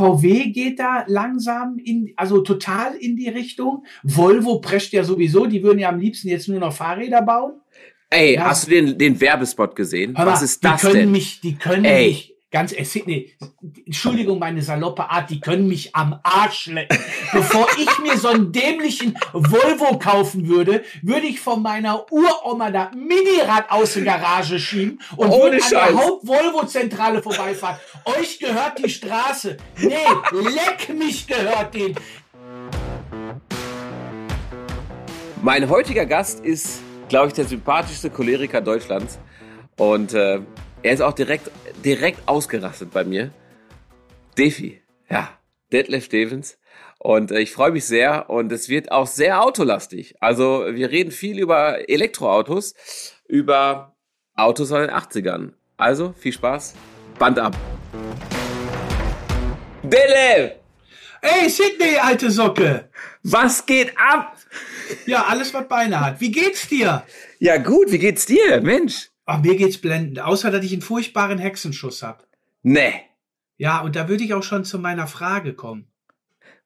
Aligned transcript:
VW 0.00 0.50
geht 0.50 0.78
da 0.78 1.04
langsam 1.06 1.78
in, 1.78 2.12
also 2.16 2.40
total 2.40 2.94
in 2.94 3.16
die 3.16 3.28
Richtung. 3.28 3.84
Volvo 4.02 4.60
prescht 4.60 4.92
ja 4.92 5.04
sowieso, 5.04 5.46
die 5.46 5.62
würden 5.62 5.78
ja 5.78 5.90
am 5.90 5.98
liebsten 6.00 6.28
jetzt 6.28 6.48
nur 6.48 6.58
noch 6.58 6.72
Fahrräder 6.72 7.22
bauen. 7.22 7.60
Ey, 8.08 8.34
ja, 8.34 8.46
hast 8.46 8.66
du 8.66 8.70
den, 8.70 8.98
den 8.98 9.20
Werbespot 9.20 9.76
gesehen? 9.76 10.14
Mal, 10.14 10.26
Was 10.26 10.42
ist 10.42 10.64
das 10.64 10.80
die 10.80 10.86
können 10.86 11.00
denn? 11.00 11.12
Mich, 11.12 11.40
die 11.40 11.54
können 11.54 11.84
Ey. 11.84 12.08
mich 12.08 12.29
ganz 12.50 12.72
äh, 12.72 12.84
Sydney, 12.84 13.32
Entschuldigung, 13.86 14.38
meine 14.38 14.62
saloppe 14.62 15.08
Art, 15.08 15.30
die 15.30 15.40
können 15.40 15.68
mich 15.68 15.94
am 15.94 16.18
Arsch 16.22 16.66
lecken. 16.66 16.98
Bevor 17.32 17.66
ich 17.78 17.98
mir 18.00 18.16
so 18.18 18.28
einen 18.28 18.52
dämlichen 18.52 19.16
Volvo 19.32 19.98
kaufen 19.98 20.48
würde, 20.48 20.82
würde 21.02 21.26
ich 21.26 21.40
von 21.40 21.62
meiner 21.62 22.10
Uroma 22.12 22.70
da 22.70 22.90
Minirad 22.94 23.70
aus 23.70 23.94
der 23.94 24.04
Garage 24.04 24.58
schieben 24.58 25.00
und 25.16 25.30
Ohne 25.30 25.52
würde 25.52 25.64
an 25.64 25.94
der 25.94 26.04
Haupt-Volvo-Zentrale 26.04 27.22
vorbeifahren. 27.22 27.78
Euch 28.04 28.38
gehört 28.38 28.78
die 28.84 28.90
Straße. 28.90 29.56
Nee, 29.78 29.94
leck 30.32 30.88
mich 30.98 31.26
gehört 31.26 31.74
den. 31.74 31.94
Mein 35.42 35.68
heutiger 35.70 36.04
Gast 36.04 36.44
ist, 36.44 36.82
glaube 37.08 37.28
ich, 37.28 37.32
der 37.32 37.46
sympathischste 37.46 38.10
Choleriker 38.10 38.60
Deutschlands. 38.60 39.18
Und 39.78 40.12
äh, 40.12 40.40
er 40.82 40.92
ist 40.92 41.02
auch 41.02 41.12
direkt, 41.12 41.50
direkt 41.84 42.26
ausgerastet 42.26 42.90
bei 42.90 43.04
mir. 43.04 43.30
Defi, 44.38 44.80
ja, 45.10 45.28
Detlef 45.72 46.04
Stevens. 46.04 46.58
Und 46.98 47.30
äh, 47.30 47.40
ich 47.40 47.52
freue 47.52 47.70
mich 47.70 47.86
sehr 47.86 48.30
und 48.30 48.52
es 48.52 48.68
wird 48.68 48.92
auch 48.92 49.06
sehr 49.06 49.42
autolastig. 49.42 50.14
Also 50.20 50.66
wir 50.70 50.90
reden 50.90 51.10
viel 51.10 51.38
über 51.38 51.88
Elektroautos, 51.88 52.74
über 53.26 53.96
Autos 54.34 54.72
aus 54.72 54.86
den 54.86 54.90
80ern. 54.90 55.52
Also 55.76 56.14
viel 56.18 56.32
Spaß, 56.32 56.74
Band 57.18 57.38
ab. 57.38 57.56
Detlef! 59.82 60.52
Ey, 61.22 61.50
Sydney, 61.50 61.96
alte 61.98 62.30
Socke! 62.30 62.88
Was 63.22 63.66
geht 63.66 63.92
ab? 63.98 64.36
Ja, 65.04 65.24
alles, 65.24 65.52
was 65.52 65.68
Beine 65.68 66.00
hat. 66.00 66.20
Wie 66.20 66.30
geht's 66.30 66.66
dir? 66.68 67.04
Ja, 67.38 67.58
gut, 67.58 67.92
wie 67.92 67.98
geht's 67.98 68.24
dir, 68.24 68.60
Mensch? 68.62 69.09
Ach, 69.32 69.40
mir 69.40 69.54
geht's 69.54 69.78
blendend. 69.78 70.18
Außer, 70.18 70.50
dass 70.50 70.64
ich 70.64 70.72
einen 70.72 70.82
furchtbaren 70.82 71.38
Hexenschuss 71.38 72.02
hab. 72.02 72.26
Nee. 72.64 72.94
Ja, 73.58 73.78
und 73.80 73.94
da 73.94 74.08
würde 74.08 74.24
ich 74.24 74.34
auch 74.34 74.42
schon 74.42 74.64
zu 74.64 74.80
meiner 74.80 75.06
Frage 75.06 75.54
kommen. 75.54 75.86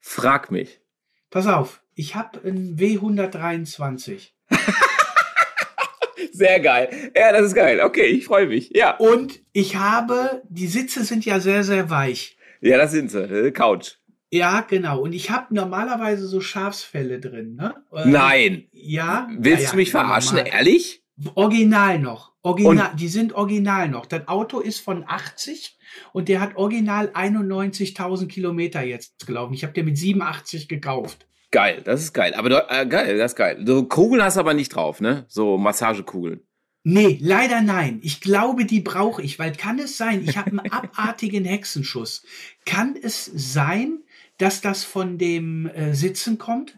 Frag 0.01 0.51
mich. 0.51 0.81
Pass 1.29 1.47
auf, 1.47 1.83
ich 1.95 2.15
hab 2.15 2.42
einen 2.42 2.79
W123. 2.79 4.31
sehr 6.33 6.61
geil. 6.61 7.12
Ja, 7.15 7.33
das 7.33 7.48
ist 7.48 7.55
geil. 7.55 7.81
Okay, 7.81 8.07
ich 8.07 8.25
freue 8.25 8.47
mich. 8.47 8.70
Ja. 8.75 8.97
Und 8.97 9.42
ich 9.53 9.77
habe, 9.77 10.42
die 10.48 10.67
Sitze 10.67 11.05
sind 11.05 11.27
ja 11.27 11.41
sehr, 11.41 11.65
sehr 11.65 11.91
weich. 11.91 12.39
Ja, 12.62 12.79
das 12.79 12.92
sind 12.92 13.11
sie. 13.11 13.25
Äh, 13.25 13.51
Couch. 13.51 13.97
Ja, 14.31 14.62
genau. 14.62 15.01
Und 15.01 15.12
ich 15.12 15.31
habe 15.31 15.55
normalerweise 15.55 16.27
so 16.27 16.41
Schafsfälle 16.41 17.20
drin. 17.20 17.57
Ne? 17.57 17.75
Nein. 18.07 18.69
Ja. 18.73 19.29
Willst 19.37 19.65
ja, 19.65 19.70
du 19.73 19.77
mich 19.77 19.91
verarschen? 19.91 20.39
Normal. 20.39 20.55
Ehrlich? 20.55 21.05
Original 21.35 21.98
noch. 21.98 22.34
Original, 22.45 22.91
und 22.91 23.00
die 23.00 23.09
sind 23.09 23.33
original 23.33 23.89
noch. 23.89 24.05
Das 24.05 24.28
Auto 24.28 24.61
ist 24.61 24.78
von 24.78 25.03
80 25.06 25.78
und 26.12 26.28
der 26.28 26.41
hat 26.41 26.56
original 26.56 27.09
91.000 27.09 28.27
Kilometer 28.27 28.83
jetzt 28.83 29.27
gelaufen. 29.27 29.55
Ich 29.55 29.64
habe 29.64 29.73
den 29.73 29.86
mit 29.86 29.97
87 29.97 30.69
gekauft. 30.69 31.27
Geil, 31.51 31.81
das 31.83 32.03
ist 32.03 32.12
geil. 32.12 32.34
Aber 32.34 32.70
äh, 32.70 32.86
geil, 32.86 33.17
das 33.17 33.33
ist 33.33 33.36
geil. 33.36 33.64
So 33.67 33.84
Kugeln 33.84 34.23
hast 34.23 34.36
du 34.36 34.41
aber 34.41 34.53
nicht 34.53 34.75
drauf, 34.75 35.01
ne? 35.01 35.25
So 35.27 35.56
Massagekugeln. 35.56 36.41
Nee, 36.83 37.19
leider 37.23 37.62
nein. 37.62 38.01
Ich 38.03 38.20
glaube, 38.20 38.67
die 38.67 38.81
brauche 38.81 39.23
ich, 39.23 39.39
weil 39.39 39.53
kann 39.53 39.79
es 39.79 39.97
sein, 39.97 40.23
ich 40.23 40.36
habe 40.36 40.51
einen 40.51 40.61
abartigen 40.70 41.47
Hexenschuss. 41.47 42.27
Kann 42.67 42.95
es 43.01 43.25
sein, 43.25 44.03
dass 44.36 44.61
das 44.61 44.84
von 44.84 45.17
dem 45.17 45.67
äh, 45.69 45.95
Sitzen 45.95 46.36
kommt? 46.36 46.77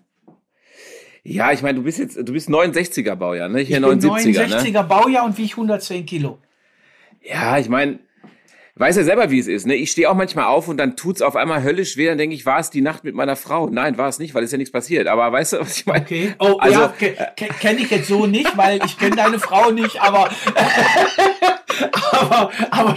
Ja, 1.29 1.51
ich 1.51 1.61
meine, 1.61 1.77
du 1.77 1.83
bist 1.83 1.99
jetzt, 1.99 2.17
du 2.17 2.33
bist 2.33 2.49
69er 2.49 3.17
Baujahr, 3.17 3.49
ne? 3.49 3.61
Ich, 3.61 3.71
ich 3.71 3.81
bin 3.81 3.85
79er, 3.85 4.47
69er 4.47 4.73
ne? 4.73 4.85
Baujahr 4.85 5.25
und 5.25 5.37
wiege 5.37 5.51
110 5.51 6.07
Kilo. 6.07 6.39
Ja, 7.21 7.59
ich 7.59 7.69
meine, 7.69 7.99
weiß 8.77 8.97
ja 8.97 9.03
selber, 9.03 9.29
wie 9.31 9.41
es 9.41 9.49
ist. 9.49 9.67
Ne? 9.67 9.75
Ich 9.75 9.91
stehe 9.91 10.09
auch 10.09 10.15
manchmal 10.15 10.45
auf 10.45 10.69
und 10.69 10.77
dann 10.77 10.97
tut's 10.97 11.23
auf 11.23 11.35
einmal 11.35 11.65
höllisch 11.65 11.97
weh. 11.97 12.07
Dann 12.07 12.19
denke 12.19 12.37
ich, 12.37 12.47
war 12.47 12.61
es 12.61 12.71
die 12.71 12.81
Nacht 12.81 13.03
mit 13.03 13.17
meiner 13.17 13.35
Frau? 13.35 13.69
Nein, 13.69 13.99
war 13.99 14.09
es 14.09 14.21
nicht, 14.21 14.35
weil 14.35 14.45
es 14.45 14.53
ja 14.53 14.59
nichts 14.59 14.71
passiert. 14.71 15.09
Aber 15.09 15.33
weißt 15.33 15.55
du, 15.55 15.61
was 15.61 15.79
ich 15.79 15.87
meine? 15.87 16.03
Okay. 16.03 16.35
Oh, 16.39 16.59
also, 16.59 16.81
ja, 16.81 16.91
kenne 17.35 17.81
ich 17.81 17.91
jetzt 17.91 18.07
so 18.07 18.27
nicht, 18.27 18.57
weil 18.57 18.79
ich 18.85 18.97
kenne 18.97 19.17
deine 19.17 19.41
Frau 19.41 19.73
nicht, 19.73 20.01
aber 20.01 20.31
aber, 21.93 22.51
aber, 22.71 22.97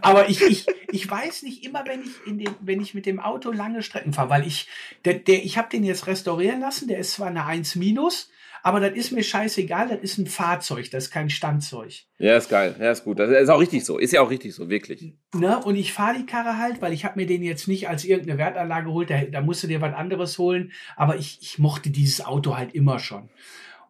aber 0.00 0.28
ich, 0.28 0.42
ich, 0.42 0.66
ich 0.90 1.10
weiß 1.10 1.42
nicht 1.42 1.64
immer, 1.64 1.84
wenn 1.86 2.02
ich 2.02 2.26
in 2.26 2.38
den, 2.38 2.54
wenn 2.60 2.80
ich 2.80 2.94
mit 2.94 3.06
dem 3.06 3.20
Auto 3.20 3.50
lange 3.50 3.82
Strecken 3.82 4.12
fahre, 4.12 4.30
weil 4.30 4.46
ich, 4.46 4.68
der, 5.04 5.14
der, 5.14 5.44
ich 5.44 5.58
habe 5.58 5.68
den 5.68 5.84
jetzt 5.84 6.06
restaurieren 6.06 6.60
lassen, 6.60 6.88
der 6.88 6.98
ist 6.98 7.12
zwar 7.12 7.28
eine 7.28 7.44
1 7.44 7.76
minus, 7.76 8.30
aber 8.62 8.80
das 8.80 8.92
ist 8.92 9.12
mir 9.12 9.22
scheißegal, 9.22 9.88
das 9.88 10.00
ist 10.00 10.18
ein 10.18 10.26
Fahrzeug, 10.26 10.90
das 10.90 11.04
ist 11.04 11.10
kein 11.10 11.30
Standzeug. 11.30 11.92
Ja, 12.18 12.36
ist 12.36 12.48
geil, 12.48 12.74
ja, 12.78 12.90
ist 12.90 13.04
gut. 13.04 13.18
Das 13.18 13.30
ist 13.30 13.48
auch 13.48 13.60
richtig 13.60 13.84
so, 13.84 13.98
ist 13.98 14.12
ja 14.12 14.20
auch 14.20 14.30
richtig 14.30 14.54
so, 14.54 14.68
wirklich. 14.68 15.14
Ne? 15.34 15.58
Und 15.64 15.76
ich 15.76 15.92
fahre 15.92 16.16
die 16.18 16.26
Karre 16.26 16.58
halt, 16.58 16.82
weil 16.82 16.92
ich 16.92 17.04
habe 17.04 17.18
mir 17.18 17.26
den 17.26 17.42
jetzt 17.42 17.68
nicht 17.68 17.88
als 17.88 18.04
irgendeine 18.04 18.38
Wertanlage 18.38 18.86
geholt, 18.86 19.10
da, 19.10 19.22
da 19.22 19.40
musst 19.40 19.62
du 19.62 19.68
dir 19.68 19.80
was 19.80 19.94
anderes 19.94 20.38
holen, 20.38 20.72
aber 20.96 21.16
ich, 21.16 21.38
ich 21.40 21.58
mochte 21.58 21.90
dieses 21.90 22.24
Auto 22.24 22.56
halt 22.56 22.74
immer 22.74 22.98
schon. 22.98 23.28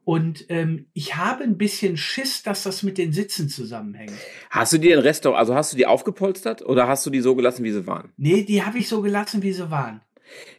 Und 0.09 0.47
ähm, 0.49 0.87
ich 0.95 1.17
habe 1.17 1.45
ein 1.45 1.59
bisschen 1.59 1.99
Schiss, 1.99 2.43
dass 2.43 2.63
das 2.63 2.83
mit 2.83 2.97
den 2.97 3.13
Sitzen 3.13 3.51
zusammenhängt. 3.51 4.15
Hast 4.49 4.73
du 4.73 4.79
die 4.79 4.91
in 4.91 5.01
Restaurant, 5.01 5.39
also 5.39 5.55
hast 5.55 5.75
du 5.75 5.77
die 5.77 5.85
aufgepolstert 5.85 6.63
oder 6.63 6.89
hast 6.89 7.05
du 7.05 7.11
die 7.11 7.21
so 7.21 7.37
gelassen, 7.37 7.63
wie 7.63 7.73
sie 7.73 7.87
waren? 7.87 8.11
Nee, 8.17 8.43
die 8.43 8.65
habe 8.65 8.79
ich 8.79 8.89
so 8.89 9.03
gelassen, 9.03 9.43
wie 9.43 9.53
sie 9.53 9.71
waren. 9.71 10.01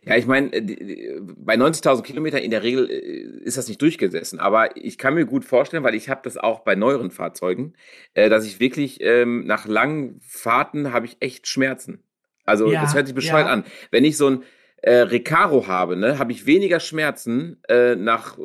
Ja, 0.06 0.18
ich 0.18 0.28
meine, 0.28 0.52
bei 0.52 1.56
90.000 1.56 2.04
Kilometern 2.04 2.44
in 2.44 2.52
der 2.52 2.62
Regel 2.62 2.92
äh, 2.92 3.44
ist 3.44 3.58
das 3.58 3.68
nicht 3.68 3.82
durchgesessen. 3.82 4.40
Aber 4.40 4.78
ich 4.78 5.00
kann 5.00 5.16
mir 5.16 5.26
gut 5.26 5.46
vorstellen, 5.46 5.84
weil 5.84 5.96
ich 5.96 6.10
habe 6.10 6.22
das 6.24 6.38
auch 6.38 6.60
bei 6.60 6.76
neueren 6.76 7.10
Fahrzeugen, 7.10 7.74
äh, 8.14 8.30
dass 8.30 8.46
ich 8.46 8.60
wirklich 8.60 9.02
ähm, 9.02 9.48
nach 9.48 9.66
langen 9.66 10.20
Fahrten 10.22 10.94
habe 10.94 11.08
ich 11.08 11.18
echt 11.22 11.48
Schmerzen. 11.48 12.04
Also 12.46 12.72
ja, 12.72 12.84
das 12.84 12.94
hört 12.94 13.08
sich 13.08 13.16
bescheuert 13.16 13.48
ja. 13.48 13.54
an. 13.54 13.64
Wenn 13.90 14.06
ich 14.06 14.16
so 14.16 14.30
ein 14.30 14.44
äh, 14.84 14.98
Recaro 14.98 15.66
habe, 15.66 15.96
ne, 15.96 16.20
habe 16.20 16.34
ich 16.34 16.46
weniger 16.46 16.80
Schmerzen 16.80 17.64
äh, 17.68 17.96
nach 17.96 18.38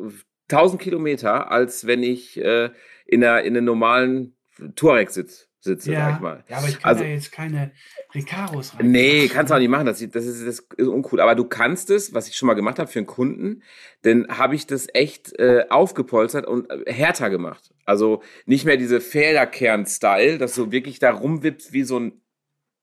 1000 0.50 0.80
Kilometer, 0.80 1.50
als 1.50 1.86
wenn 1.86 2.02
ich 2.02 2.38
äh, 2.38 2.70
in, 3.06 3.24
einer, 3.24 3.42
in 3.42 3.56
einem 3.56 3.66
normalen 3.66 4.34
Touareg 4.76 5.10
sitze 5.10 5.46
sitze, 5.64 5.92
ja, 5.92 6.06
sag 6.06 6.14
ich 6.14 6.20
mal. 6.20 6.44
Ja, 6.48 6.58
aber 6.58 6.68
ich 6.68 6.78
kann 6.78 6.90
also, 6.90 7.04
ja 7.04 7.10
jetzt 7.10 7.32
keine 7.32 7.72
Recaros 8.14 8.78
rein. 8.78 8.90
Nee, 8.90 9.28
kannst 9.28 9.50
du 9.50 9.54
auch 9.54 9.58
nicht 9.58 9.70
machen. 9.70 9.86
Das, 9.86 9.98
das, 9.98 10.26
ist, 10.26 10.46
das 10.46 10.60
ist 10.76 10.86
uncool. 10.86 11.20
Aber 11.20 11.34
du 11.34 11.44
kannst 11.44 11.90
es, 11.90 12.14
was 12.14 12.28
ich 12.28 12.36
schon 12.36 12.46
mal 12.46 12.54
gemacht 12.54 12.78
habe 12.78 12.90
für 12.90 12.98
einen 12.98 13.06
Kunden, 13.06 13.62
dann 14.02 14.28
habe 14.28 14.54
ich 14.54 14.66
das 14.66 14.86
echt 14.92 15.36
äh, 15.38 15.64
aufgepolstert 15.70 16.46
und 16.46 16.70
äh, 16.70 16.92
härter 16.92 17.30
gemacht. 17.30 17.72
Also 17.84 18.22
nicht 18.46 18.64
mehr 18.64 18.76
diese 18.76 19.00
Federkern-Style, 19.00 20.38
dass 20.38 20.54
du 20.54 20.70
wirklich 20.70 20.98
da 20.98 21.10
rumwippst 21.10 21.72
wie 21.72 21.82
so 21.82 21.98
ein 21.98 22.20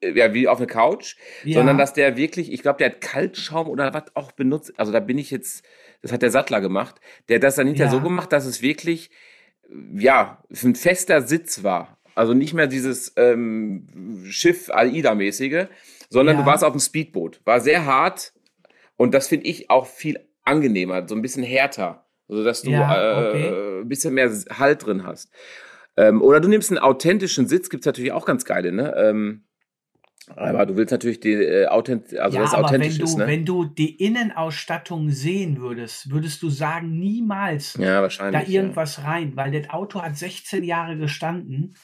ja, 0.02 0.34
wie 0.34 0.48
auf 0.48 0.58
eine 0.58 0.68
Couch, 0.68 1.16
ja. 1.44 1.56
sondern 1.56 1.78
dass 1.78 1.94
der 1.94 2.18
wirklich, 2.18 2.52
ich 2.52 2.62
glaube, 2.62 2.78
der 2.78 2.92
hat 2.92 3.02
Kaltschaum 3.02 3.68
oder 3.68 3.94
was 3.94 4.16
auch 4.16 4.32
benutzt. 4.32 4.74
Also 4.78 4.92
da 4.92 5.00
bin 5.00 5.18
ich 5.18 5.32
jetzt 5.32 5.64
das 6.02 6.12
hat 6.12 6.22
der 6.22 6.32
Sattler 6.32 6.62
gemacht. 6.62 7.00
Der 7.30 7.36
hat 7.36 7.44
das 7.44 7.56
dann 7.56 7.68
hinterher 7.68 7.92
ja. 7.92 7.98
so 7.98 8.04
gemacht, 8.04 8.32
dass 8.32 8.46
es 8.46 8.62
wirklich, 8.62 9.12
ja, 9.94 10.44
ein 10.64 10.76
fester 10.76 11.22
Sitz 11.22 11.64
war. 11.64 11.98
Also 12.16 12.34
nicht 12.34 12.54
mehr 12.54 12.68
dieses 12.68 13.14
ähm, 13.16 13.88
Schiff 14.30 14.70
AIDA-mäßige, 14.70 15.68
sondern 16.10 16.38
ja. 16.38 16.42
du 16.42 16.48
warst 16.48 16.64
auf 16.64 16.74
dem 16.74 16.82
Speedboot. 16.82 17.40
War 17.46 17.62
sehr 17.62 17.86
hart 17.86 18.34
und 18.98 19.14
das 19.14 19.28
finde 19.28 19.46
ich 19.48 19.70
auch 19.70 19.86
viel 19.86 20.20
angenehmer, 20.44 21.08
so 21.08 21.16
ein 21.16 21.22
bisschen 21.22 21.44
härter, 21.44 22.06
so 22.28 22.44
dass 22.44 22.64
du 22.64 22.72
ja, 22.72 23.30
okay. 23.30 23.48
äh, 23.48 23.82
ein 23.82 23.88
bisschen 23.88 24.14
mehr 24.14 24.30
Halt 24.58 24.86
drin 24.86 25.06
hast. 25.06 25.32
Ähm, 25.96 26.22
oder 26.22 26.40
du 26.40 26.50
nimmst 26.50 26.72
einen 26.72 26.80
authentischen 26.80 27.48
Sitz, 27.48 27.70
gibt's 27.70 27.86
natürlich 27.86 28.12
auch 28.12 28.26
ganz 28.26 28.44
geile, 28.44 28.72
ne? 28.72 28.94
Ähm, 28.98 29.44
aber 30.28 30.66
du 30.66 30.76
willst 30.76 30.92
natürlich 30.92 31.20
die 31.20 31.34
äh, 31.34 31.68
Authent 31.68 32.16
also 32.18 32.38
ja, 32.38 32.44
das 32.44 32.54
authentisch 32.54 32.94
wenn 32.94 32.98
du, 33.00 33.04
ist, 33.04 33.18
ne? 33.18 33.28
wenn 33.28 33.46
du 33.46 33.66
die 33.66 33.96
Innenausstattung 33.96 35.10
sehen 35.10 35.60
würdest, 35.60 36.12
würdest 36.12 36.42
du 36.44 36.50
sagen, 36.50 37.00
niemals 37.00 37.76
ja, 37.78 38.08
da 38.08 38.44
irgendwas 38.44 38.98
ja. 38.98 39.04
rein, 39.04 39.36
weil 39.36 39.52
das 39.52 39.70
Auto 39.72 40.02
hat 40.02 40.18
16 40.18 40.64
Jahre 40.64 40.98
gestanden. 40.98 41.76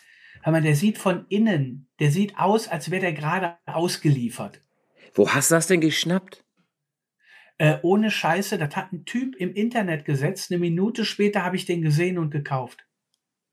Aber 0.44 0.62
der 0.62 0.76
sieht 0.76 0.98
von 0.98 1.26
innen, 1.30 1.90
der 2.00 2.12
sieht 2.12 2.38
aus, 2.38 2.68
als 2.68 2.92
wäre 2.92 3.02
der 3.02 3.14
gerade 3.14 3.58
ausgeliefert. 3.66 4.62
Wo 5.14 5.28
hast 5.30 5.52
du 5.52 5.56
das 5.56 5.68
denn 5.68 5.82
geschnappt? 5.82 6.46
Äh, 7.58 7.80
ohne 7.82 8.12
Scheiße, 8.12 8.58
das 8.60 8.76
hat 8.76 8.94
ein 8.94 9.04
Typ 9.06 9.36
im 9.36 9.54
Internet 9.54 10.06
gesetzt. 10.06 10.52
Eine 10.52 10.60
Minute 10.60 11.06
später 11.06 11.44
habe 11.44 11.56
ich 11.56 11.66
den 11.66 11.82
gesehen 11.82 12.20
und 12.20 12.30
gekauft. 12.30 12.87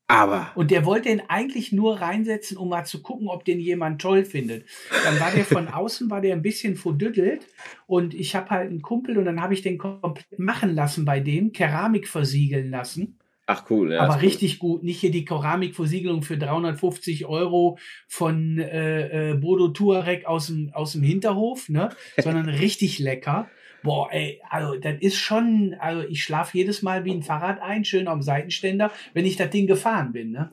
Aber. 0.07 0.51
Und 0.53 0.69
der 0.69 0.85
wollte 0.85 1.09
ihn 1.09 1.23
eigentlich 1.27 1.71
nur 1.71 1.99
reinsetzen, 1.99 2.57
um 2.57 2.69
mal 2.69 2.85
zu 2.85 3.01
gucken, 3.01 3.27
ob 3.27 3.43
den 3.43 3.59
jemand 3.59 3.99
toll 3.99 4.23
findet. 4.23 4.65
Dann 5.03 5.19
war 5.19 5.31
der 5.31 5.45
von 5.45 5.67
außen, 5.73 6.09
war 6.11 6.21
der 6.21 6.35
ein 6.35 6.43
bisschen 6.43 6.75
verdüttelt 6.75 7.47
und 7.87 8.13
ich 8.13 8.35
habe 8.35 8.51
halt 8.51 8.69
einen 8.69 8.83
Kumpel 8.83 9.17
und 9.17 9.25
dann 9.25 9.41
habe 9.41 9.55
ich 9.55 9.63
den 9.63 9.79
komplett 9.79 10.37
machen 10.37 10.75
lassen 10.75 11.05
bei 11.05 11.19
dem, 11.19 11.53
Keramik 11.53 12.07
versiegeln 12.07 12.69
lassen. 12.69 13.17
Ach 13.47 13.65
cool, 13.69 13.93
ja. 13.93 14.01
Aber 14.01 14.21
richtig 14.21 14.57
gut. 14.59 14.83
Nicht 14.83 14.99
hier 14.99 15.11
die 15.11 15.25
Keramikversiegelung 15.25 16.23
für 16.23 16.37
350 16.37 17.25
Euro 17.27 17.77
von 18.07 18.57
äh, 18.57 19.31
äh, 19.31 19.33
Bodo 19.35 19.67
Tuareg 19.67 20.25
aus 20.25 20.47
dem, 20.47 20.71
aus 20.73 20.93
dem 20.93 21.03
Hinterhof, 21.03 21.69
ne? 21.69 21.89
Sondern 22.17 22.49
richtig 22.49 22.97
lecker. 22.97 23.47
Boah, 23.85 24.11
ey, 24.11 24.41
also 24.49 24.75
das 24.77 24.95
ist 24.99 25.17
schon, 25.17 25.75
also 25.79 26.01
ich 26.01 26.23
schlafe 26.23 26.57
jedes 26.57 26.81
Mal 26.81 27.05
wie 27.05 27.11
ein 27.11 27.21
Fahrrad 27.21 27.61
ein, 27.61 27.85
schön 27.85 28.07
am 28.07 28.23
Seitenständer, 28.23 28.91
wenn 29.13 29.25
ich 29.25 29.37
das 29.37 29.51
Ding 29.51 29.67
gefahren 29.67 30.11
bin, 30.11 30.31
ne? 30.31 30.49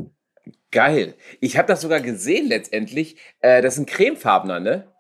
Geil. 0.71 1.15
Ich 1.41 1.57
habe 1.57 1.67
das 1.67 1.81
sogar 1.81 2.01
gesehen 2.01 2.49
letztendlich. 2.49 3.17
Äh, 3.41 3.63
das 3.63 3.75
ist 3.75 3.81
ein 3.81 3.87
cremefarbener, 3.87 4.61
ne? 4.61 4.93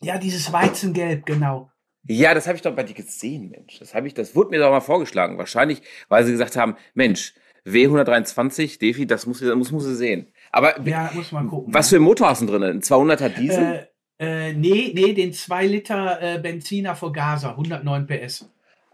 Ja, 0.00 0.18
dieses 0.18 0.52
Weizengelb, 0.52 1.26
genau. 1.26 1.70
Ja, 2.08 2.34
das 2.34 2.48
habe 2.48 2.56
ich 2.56 2.62
doch 2.62 2.74
bei 2.74 2.82
dir 2.82 2.94
gesehen, 2.94 3.50
Mensch. 3.50 3.78
Das 3.78 3.94
habe 3.94 4.08
ich, 4.08 4.14
das 4.14 4.34
wurde 4.34 4.50
mir 4.50 4.58
doch 4.58 4.70
mal 4.70 4.80
vorgeschlagen. 4.80 5.38
Wahrscheinlich, 5.38 5.82
weil 6.08 6.24
sie 6.24 6.32
gesagt 6.32 6.56
haben, 6.56 6.74
Mensch, 6.94 7.34
W123, 7.66 8.80
Defi, 8.80 9.06
das 9.06 9.26
muss, 9.26 9.42
muss, 9.42 9.70
muss 9.70 9.84
sie 9.84 9.94
sehen. 9.94 10.32
Aber 10.50 10.80
ja, 10.80 11.08
muss 11.14 11.30
man 11.30 11.46
gucken. 11.46 11.72
Was 11.72 11.90
für 11.90 11.96
ein 11.96 12.02
Motor 12.02 12.30
hast 12.30 12.42
du 12.42 12.46
drin? 12.46 12.64
Ein 12.64 12.80
200er 12.80 13.28
Diesel? 13.28 13.64
Äh, 13.64 13.86
äh, 14.18 14.52
nee, 14.52 14.92
nee, 14.94 15.12
den 15.12 15.32
2 15.32 15.66
Liter 15.66 16.20
äh, 16.22 16.38
Benziner 16.38 16.96
Vergaser, 16.96 17.50
109 17.50 18.06
PS. 18.06 18.48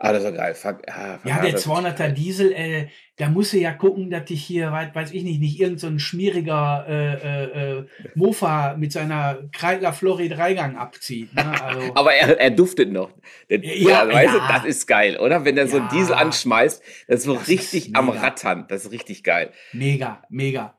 Ah, 0.04 0.12
das 0.12 0.24
ist 0.24 0.34
geil. 0.34 0.54
Ver 0.54 0.78
ah, 0.88 1.20
ja, 1.22 1.40
der 1.40 1.56
200er 1.56 2.08
Diesel, 2.08 2.52
äh, 2.52 2.88
da 3.18 3.28
musst 3.28 3.52
du 3.52 3.58
ja 3.58 3.72
gucken, 3.72 4.10
dass 4.10 4.24
dich 4.24 4.42
hier, 4.42 4.72
weiß 4.72 5.12
ich 5.12 5.22
nicht, 5.22 5.38
nicht 5.38 5.60
irgendein 5.60 5.92
so 5.92 5.98
schmieriger 6.00 6.84
äh, 6.88 7.14
äh, 7.14 7.78
äh, 7.78 7.86
Mofa 8.16 8.74
mit 8.76 8.90
seiner 8.90 9.38
Kreidler 9.52 9.92
Flori 9.92 10.28
Dreigang 10.28 10.76
abzieht. 10.76 11.32
Ne? 11.32 11.62
Also, 11.62 11.80
Aber 11.94 12.12
er, 12.14 12.40
er 12.40 12.50
duftet 12.50 12.90
noch. 12.90 13.12
Der, 13.48 13.64
ja, 13.64 14.04
ja, 14.04 14.12
weißt 14.12 14.34
ja. 14.34 14.40
du, 14.40 14.52
das 14.52 14.64
ist 14.64 14.88
geil, 14.88 15.18
oder? 15.18 15.44
Wenn 15.44 15.56
er 15.56 15.66
ja. 15.66 15.70
so 15.70 15.76
einen 15.76 15.88
Diesel 15.90 16.16
anschmeißt, 16.16 16.82
das 17.06 17.20
ist 17.20 17.24
so 17.24 17.36
das 17.36 17.46
richtig 17.46 17.86
ist 17.90 17.94
am 17.94 18.08
Rattern. 18.08 18.66
Das 18.66 18.84
ist 18.84 18.90
richtig 18.90 19.22
geil. 19.22 19.52
Mega, 19.72 20.24
mega. 20.30 20.76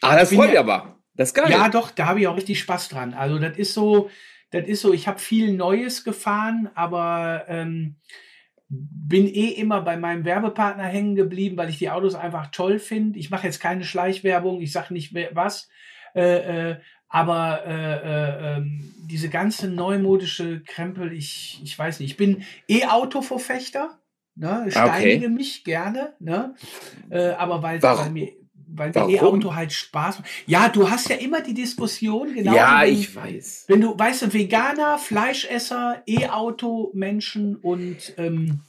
Ah, 0.00 0.16
das 0.16 0.32
freut 0.32 0.50
mich 0.50 0.58
aber. 0.60 0.99
Das 1.14 1.30
ist 1.30 1.34
geil. 1.34 1.50
Ja, 1.50 1.68
doch, 1.68 1.90
da 1.90 2.06
habe 2.06 2.20
ich 2.20 2.28
auch 2.28 2.36
richtig 2.36 2.60
Spaß 2.60 2.88
dran. 2.88 3.14
Also, 3.14 3.38
das 3.38 3.56
ist 3.58 3.74
so, 3.74 4.10
das 4.50 4.66
ist 4.66 4.80
so, 4.80 4.92
ich 4.92 5.06
habe 5.08 5.18
viel 5.18 5.52
Neues 5.52 6.04
gefahren, 6.04 6.70
aber 6.74 7.44
ähm, 7.48 7.96
bin 8.68 9.26
eh 9.26 9.48
immer 9.48 9.80
bei 9.82 9.96
meinem 9.96 10.24
Werbepartner 10.24 10.84
hängen 10.84 11.16
geblieben, 11.16 11.56
weil 11.56 11.70
ich 11.70 11.78
die 11.78 11.90
Autos 11.90 12.14
einfach 12.14 12.48
toll 12.52 12.78
finde. 12.78 13.18
Ich 13.18 13.30
mache 13.30 13.46
jetzt 13.46 13.60
keine 13.60 13.84
Schleichwerbung, 13.84 14.60
ich 14.60 14.72
sage 14.72 14.94
nicht 14.94 15.14
was, 15.32 15.68
äh, 16.14 16.70
äh, 16.70 16.76
aber 17.08 17.66
äh, 17.66 17.94
äh, 17.96 18.56
ähm, 18.56 18.94
diese 19.06 19.28
ganze 19.28 19.68
neumodische 19.68 20.62
Krempel, 20.62 21.12
ich, 21.12 21.60
ich 21.64 21.76
weiß 21.76 21.98
nicht, 21.98 22.12
ich 22.12 22.16
bin 22.16 22.44
E-Auto-Verfechter, 22.68 23.98
ne, 24.36 24.66
steinige 24.68 25.26
okay. 25.26 25.28
mich 25.28 25.64
gerne, 25.64 26.14
ne, 26.20 26.54
äh, 27.10 27.30
aber 27.30 27.62
weil, 27.64 27.82
weil 27.82 28.10
mir 28.10 28.39
weil 28.74 28.92
der 28.92 29.08
E-Auto 29.08 29.54
halt 29.54 29.72
Spaß 29.72 30.20
macht. 30.20 30.30
Ja, 30.46 30.68
du 30.68 30.90
hast 30.90 31.08
ja 31.08 31.16
immer 31.16 31.40
die 31.40 31.54
Diskussion, 31.54 32.34
genau. 32.34 32.54
Ja, 32.54 32.82
wenn, 32.82 32.94
ich 32.94 33.14
weiß. 33.14 33.64
Wenn 33.68 33.80
du, 33.80 33.98
weißt 33.98 34.22
du, 34.22 34.32
Veganer, 34.32 34.98
Fleischesser, 34.98 36.02
E-Auto, 36.06 36.90
Menschen 36.94 37.56
und, 37.56 38.14
ähm, 38.16 38.60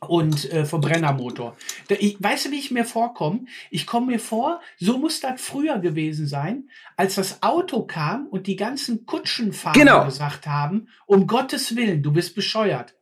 und 0.00 0.52
äh, 0.52 0.64
Verbrennermotor. 0.64 1.56
Da, 1.88 1.96
ich, 1.98 2.22
weißt 2.22 2.46
du, 2.46 2.50
wie 2.52 2.58
ich 2.58 2.70
mir 2.70 2.84
vorkomme? 2.84 3.46
Ich 3.70 3.86
komme 3.86 4.06
mir 4.06 4.20
vor, 4.20 4.60
so 4.78 4.98
muss 4.98 5.20
das 5.20 5.40
früher 5.40 5.78
gewesen 5.78 6.26
sein, 6.26 6.68
als 6.96 7.16
das 7.16 7.42
Auto 7.42 7.82
kam 7.82 8.26
und 8.26 8.46
die 8.46 8.56
ganzen 8.56 9.06
Kutschenfahrer 9.06 9.78
genau. 9.78 10.04
gesagt 10.04 10.46
haben, 10.46 10.88
um 11.06 11.26
Gottes 11.26 11.76
Willen, 11.76 12.02
du 12.02 12.12
bist 12.12 12.34
bescheuert. 12.34 12.94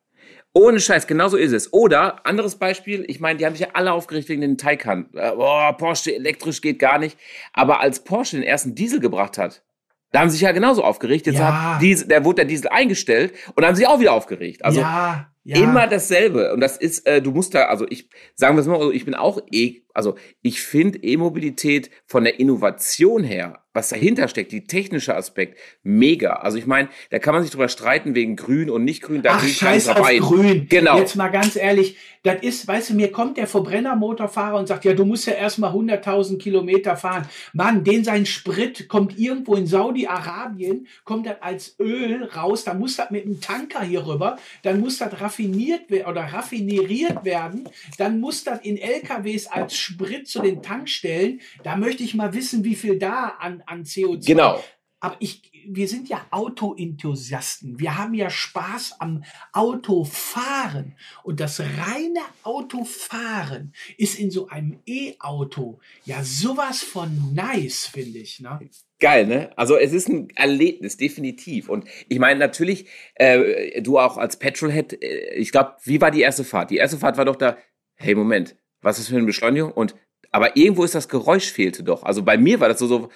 Ohne 0.54 0.80
Scheiß, 0.80 1.06
genau 1.06 1.28
so 1.28 1.36
ist 1.38 1.52
es. 1.52 1.72
Oder, 1.72 2.26
anderes 2.26 2.56
Beispiel, 2.56 3.04
ich 3.08 3.20
meine, 3.20 3.38
die 3.38 3.46
haben 3.46 3.54
sich 3.54 3.62
ja 3.66 3.72
alle 3.72 3.92
aufgeregt 3.92 4.28
wegen 4.28 4.42
den 4.42 4.58
Taycan. 4.58 5.08
Äh, 5.14 5.32
boah, 5.34 5.74
Porsche 5.76 6.14
elektrisch 6.14 6.60
geht 6.60 6.78
gar 6.78 6.98
nicht. 6.98 7.18
Aber 7.54 7.80
als 7.80 8.04
Porsche 8.04 8.36
den 8.36 8.42
ersten 8.42 8.74
Diesel 8.74 9.00
gebracht 9.00 9.38
hat, 9.38 9.62
da 10.10 10.20
haben 10.20 10.28
sie 10.28 10.34
sich 10.34 10.42
ja 10.42 10.52
genauso 10.52 10.84
aufgeregt. 10.84 11.26
Jetzt 11.26 11.38
ja. 11.38 11.74
hat 11.74 11.82
Diesel, 11.82 12.06
der 12.06 12.24
wurde 12.24 12.36
der 12.36 12.44
Diesel 12.44 12.68
eingestellt 12.68 13.32
und 13.54 13.64
haben 13.64 13.74
sich 13.74 13.86
auch 13.86 13.98
wieder 13.98 14.12
aufgeregt. 14.12 14.62
Also 14.62 14.80
ja, 14.80 15.31
ja. 15.44 15.56
immer 15.56 15.86
dasselbe. 15.86 16.52
Und 16.52 16.60
das 16.60 16.76
ist, 16.76 17.06
äh, 17.06 17.20
du 17.20 17.32
musst 17.32 17.54
da, 17.54 17.64
also 17.64 17.86
ich, 17.88 18.08
sagen 18.34 18.56
wir 18.56 18.60
es 18.60 18.66
mal, 18.66 18.76
also 18.76 18.92
ich 18.92 19.04
bin 19.04 19.14
auch 19.14 19.40
eh, 19.50 19.82
also 19.94 20.16
ich 20.40 20.62
finde 20.62 20.98
E-Mobilität 21.02 21.90
von 22.06 22.24
der 22.24 22.38
Innovation 22.40 23.24
her 23.24 23.62
was 23.74 23.88
dahinter 23.88 24.28
steckt, 24.28 24.52
die 24.52 24.64
technische 24.66 25.16
Aspekt, 25.16 25.58
mega. 25.82 26.34
Also 26.34 26.58
ich 26.58 26.66
meine, 26.66 26.88
da 27.10 27.18
kann 27.18 27.34
man 27.34 27.42
sich 27.42 27.52
drüber 27.52 27.68
streiten 27.68 28.14
wegen 28.14 28.36
grün 28.36 28.68
und 28.68 28.84
nicht 28.84 29.02
grün. 29.02 29.22
Da 29.22 29.34
Ach, 29.34 29.46
scheiß 29.46 29.88
auf 29.88 30.06
grün. 30.18 30.66
Genau. 30.68 30.98
Jetzt 30.98 31.16
mal 31.16 31.28
ganz 31.28 31.56
ehrlich, 31.56 31.96
das 32.22 32.42
ist, 32.42 32.68
weißt 32.68 32.90
du, 32.90 32.94
mir 32.94 33.10
kommt 33.10 33.36
der 33.36 33.46
Verbrennermotorfahrer 33.46 34.58
und 34.58 34.68
sagt, 34.68 34.84
ja, 34.84 34.92
du 34.92 35.04
musst 35.04 35.26
ja 35.26 35.32
erstmal 35.32 35.72
100.000 35.72 36.38
Kilometer 36.38 36.96
fahren. 36.96 37.26
Mann, 37.52 37.82
den 37.82 38.04
sein 38.04 38.26
Sprit 38.26 38.88
kommt 38.88 39.18
irgendwo 39.18 39.56
in 39.56 39.66
Saudi-Arabien, 39.66 40.86
kommt 41.04 41.26
das 41.26 41.40
als 41.40 41.76
Öl 41.80 42.24
raus, 42.24 42.64
dann 42.64 42.78
muss 42.78 42.96
das 42.96 43.10
mit 43.10 43.24
einem 43.24 43.40
Tanker 43.40 43.82
hier 43.82 44.06
rüber, 44.06 44.36
dann 44.62 44.80
muss 44.80 44.98
das 44.98 45.20
raffiniert 45.32 45.90
oder 45.90 46.24
raffineriert 46.24 47.24
werden, 47.24 47.68
dann 47.98 48.20
muss 48.20 48.44
das 48.44 48.60
in 48.60 48.76
LKWs 48.76 49.46
als 49.46 49.76
Sprit 49.76 50.28
zu 50.28 50.40
den 50.40 50.62
Tankstellen. 50.62 51.40
Da 51.62 51.76
möchte 51.76 52.02
ich 52.02 52.14
mal 52.14 52.34
wissen, 52.34 52.64
wie 52.64 52.74
viel 52.74 52.98
da 52.98 53.28
an 53.38 53.62
an, 53.66 53.84
CO2. 53.84 54.26
Genau. 54.26 54.62
Aber 55.00 55.16
ich, 55.18 55.50
wir 55.66 55.88
sind 55.88 56.08
ja 56.08 56.24
Autoenthusiasten. 56.30 57.80
Wir 57.80 57.98
haben 57.98 58.14
ja 58.14 58.30
Spaß 58.30 59.00
am 59.00 59.24
Autofahren. 59.52 60.96
Und 61.24 61.40
das 61.40 61.58
reine 61.58 62.20
Autofahren 62.44 63.74
ist 63.96 64.16
in 64.16 64.30
so 64.30 64.46
einem 64.46 64.78
E-Auto 64.86 65.80
ja 66.04 66.22
sowas 66.22 66.82
von 66.82 67.34
nice, 67.34 67.86
finde 67.86 68.20
ich. 68.20 68.38
Ne? 68.38 68.60
Geil, 69.02 69.26
ne? 69.26 69.50
Also 69.56 69.76
es 69.76 69.92
ist 69.92 70.08
ein 70.08 70.28
Erlebnis, 70.36 70.96
definitiv. 70.96 71.68
Und 71.68 71.86
ich 72.08 72.20
meine 72.20 72.38
natürlich, 72.38 72.86
äh, 73.16 73.82
du 73.82 73.98
auch 73.98 74.16
als 74.16 74.36
Petrolhead, 74.38 74.92
äh, 75.02 75.34
ich 75.34 75.50
glaube, 75.50 75.74
wie 75.82 76.00
war 76.00 76.12
die 76.12 76.20
erste 76.20 76.44
Fahrt? 76.44 76.70
Die 76.70 76.76
erste 76.76 76.98
Fahrt 76.98 77.16
war 77.18 77.24
doch 77.24 77.34
da, 77.34 77.56
hey 77.96 78.14
Moment, 78.14 78.54
was 78.80 79.00
ist 79.00 79.08
für 79.08 79.16
eine 79.16 79.26
Beschleunigung? 79.26 79.72
Und 79.72 79.96
aber 80.30 80.56
irgendwo 80.56 80.84
ist 80.84 80.94
das 80.94 81.08
Geräusch 81.08 81.50
fehlte 81.50 81.82
doch. 81.82 82.04
Also 82.04 82.22
bei 82.22 82.38
mir 82.38 82.60
war 82.60 82.68
das 82.68 82.78
so, 82.78 82.86
so 82.86 83.08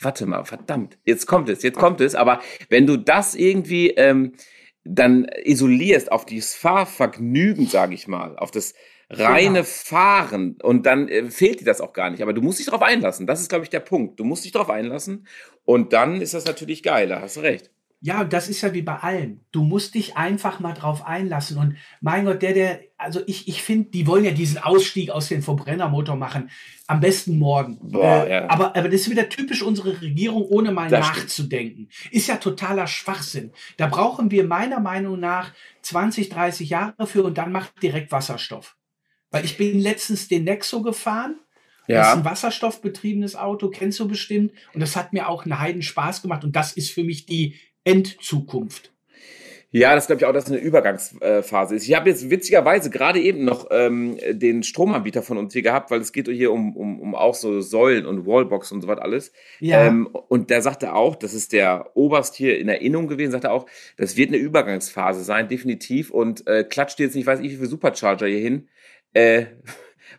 warte 0.00 0.26
mal, 0.26 0.44
verdammt, 0.44 0.98
jetzt 1.04 1.26
kommt 1.26 1.48
es, 1.48 1.62
jetzt 1.62 1.78
kommt 1.78 2.00
es. 2.00 2.16
Aber 2.16 2.40
wenn 2.68 2.88
du 2.88 2.96
das 2.96 3.36
irgendwie 3.36 3.90
ähm, 3.90 4.32
dann 4.82 5.24
isolierst 5.44 6.10
auf 6.10 6.26
dieses 6.26 6.56
Fahrvergnügen, 6.56 7.68
sage 7.68 7.94
ich 7.94 8.08
mal, 8.08 8.36
auf 8.36 8.50
das 8.50 8.74
reine 9.10 9.60
genau. 9.60 9.64
Fahren 9.64 10.58
und 10.62 10.84
dann 10.86 11.08
äh, 11.08 11.30
fehlt 11.30 11.60
dir 11.60 11.64
das 11.64 11.80
auch 11.80 11.92
gar 11.92 12.10
nicht. 12.10 12.22
Aber 12.22 12.32
du 12.32 12.42
musst 12.42 12.58
dich 12.58 12.66
darauf 12.66 12.82
einlassen. 12.82 13.26
Das 13.26 13.40
ist, 13.40 13.48
glaube 13.48 13.64
ich, 13.64 13.70
der 13.70 13.80
Punkt. 13.80 14.20
Du 14.20 14.24
musst 14.24 14.44
dich 14.44 14.52
darauf 14.52 14.70
einlassen 14.70 15.26
und 15.64 15.92
dann 15.92 16.20
ist 16.20 16.34
das 16.34 16.44
natürlich 16.44 16.82
geil. 16.82 17.08
Da 17.08 17.20
hast 17.20 17.36
du 17.36 17.40
recht. 17.40 17.70
Ja, 18.00 18.22
das 18.22 18.48
ist 18.48 18.60
ja 18.60 18.72
wie 18.74 18.82
bei 18.82 18.94
allen. 18.94 19.44
Du 19.50 19.64
musst 19.64 19.96
dich 19.96 20.16
einfach 20.16 20.60
mal 20.60 20.72
drauf 20.72 21.04
einlassen. 21.04 21.58
Und 21.58 21.76
mein 22.00 22.26
Gott, 22.26 22.42
der, 22.42 22.52
der, 22.52 22.80
also 22.96 23.20
ich, 23.26 23.48
ich 23.48 23.60
finde, 23.60 23.90
die 23.90 24.06
wollen 24.06 24.24
ja 24.24 24.30
diesen 24.30 24.58
Ausstieg 24.58 25.10
aus 25.10 25.28
dem 25.28 25.42
Verbrennermotor 25.42 26.14
machen. 26.14 26.48
Am 26.86 27.00
besten 27.00 27.38
morgen. 27.38 27.80
Boah, 27.82 28.24
äh, 28.24 28.30
ja. 28.30 28.50
aber, 28.50 28.76
aber 28.76 28.88
das 28.88 29.00
ist 29.00 29.10
wieder 29.10 29.28
typisch 29.28 29.64
unsere 29.64 30.00
Regierung, 30.00 30.44
ohne 30.44 30.70
mal 30.70 30.88
das 30.88 31.08
nachzudenken. 31.08 31.88
Stimmt. 31.90 32.14
Ist 32.14 32.28
ja 32.28 32.36
totaler 32.36 32.86
Schwachsinn. 32.86 33.50
Da 33.78 33.88
brauchen 33.88 34.30
wir 34.30 34.44
meiner 34.44 34.78
Meinung 34.78 35.18
nach 35.18 35.52
20, 35.82 36.28
30 36.28 36.70
Jahre 36.70 37.04
für 37.04 37.24
und 37.24 37.36
dann 37.36 37.50
macht 37.50 37.82
direkt 37.82 38.12
Wasserstoff. 38.12 38.77
Weil 39.30 39.44
ich 39.44 39.56
bin 39.56 39.78
letztens 39.78 40.28
den 40.28 40.44
Nexo 40.44 40.82
gefahren. 40.82 41.38
Ja. 41.86 42.00
Das 42.00 42.08
ist 42.08 42.16
ein 42.18 42.24
wasserstoffbetriebenes 42.24 43.36
Auto, 43.36 43.70
kennst 43.70 43.98
du 43.98 44.08
bestimmt. 44.08 44.52
Und 44.74 44.80
das 44.80 44.96
hat 44.96 45.12
mir 45.12 45.28
auch 45.28 45.44
einen 45.44 45.58
Heiden 45.58 45.82
Spaß 45.82 46.22
gemacht. 46.22 46.44
Und 46.44 46.54
das 46.54 46.72
ist 46.72 46.90
für 46.90 47.04
mich 47.04 47.26
die 47.26 47.56
Endzukunft. 47.84 48.92
Ja, 49.70 49.94
das 49.94 50.06
glaube 50.06 50.20
ich 50.20 50.26
auch, 50.26 50.32
dass 50.32 50.44
es 50.44 50.50
eine 50.50 50.60
Übergangsphase 50.60 51.74
ist. 51.74 51.86
Ich 51.86 51.94
habe 51.94 52.08
jetzt 52.08 52.30
witzigerweise 52.30 52.88
gerade 52.88 53.20
eben 53.20 53.44
noch 53.44 53.66
ähm, 53.70 54.16
den 54.30 54.62
Stromanbieter 54.62 55.22
von 55.22 55.36
uns 55.36 55.52
hier 55.52 55.60
gehabt, 55.60 55.90
weil 55.90 56.00
es 56.00 56.12
geht 56.12 56.26
hier 56.26 56.52
um, 56.52 56.74
um, 56.74 56.98
um 57.00 57.14
auch 57.14 57.34
so 57.34 57.60
Säulen 57.60 58.06
und 58.06 58.26
Wallbox 58.26 58.72
und 58.72 58.80
so 58.80 58.88
was 58.88 58.98
alles. 58.98 59.30
Ja. 59.60 59.84
Ähm, 59.84 60.06
und 60.06 60.48
der 60.48 60.62
sagte 60.62 60.94
auch, 60.94 61.16
das 61.16 61.34
ist 61.34 61.52
der 61.52 61.90
Oberst 61.94 62.34
hier 62.34 62.58
in 62.58 62.70
Erinnerung 62.70 63.08
gewesen, 63.08 63.32
sagte 63.32 63.50
auch, 63.50 63.66
das 63.98 64.16
wird 64.16 64.28
eine 64.28 64.38
Übergangsphase 64.38 65.22
sein, 65.22 65.48
definitiv. 65.48 66.10
Und 66.10 66.46
äh, 66.46 66.64
klatscht 66.64 66.98
jetzt 66.98 67.14
nicht, 67.14 67.26
weiß 67.26 67.40
ich, 67.40 67.50
wie 67.50 67.56
viele 67.56 67.66
Supercharger 67.66 68.26
hier 68.26 68.40
hin. 68.40 68.68
Äh, 69.18 69.46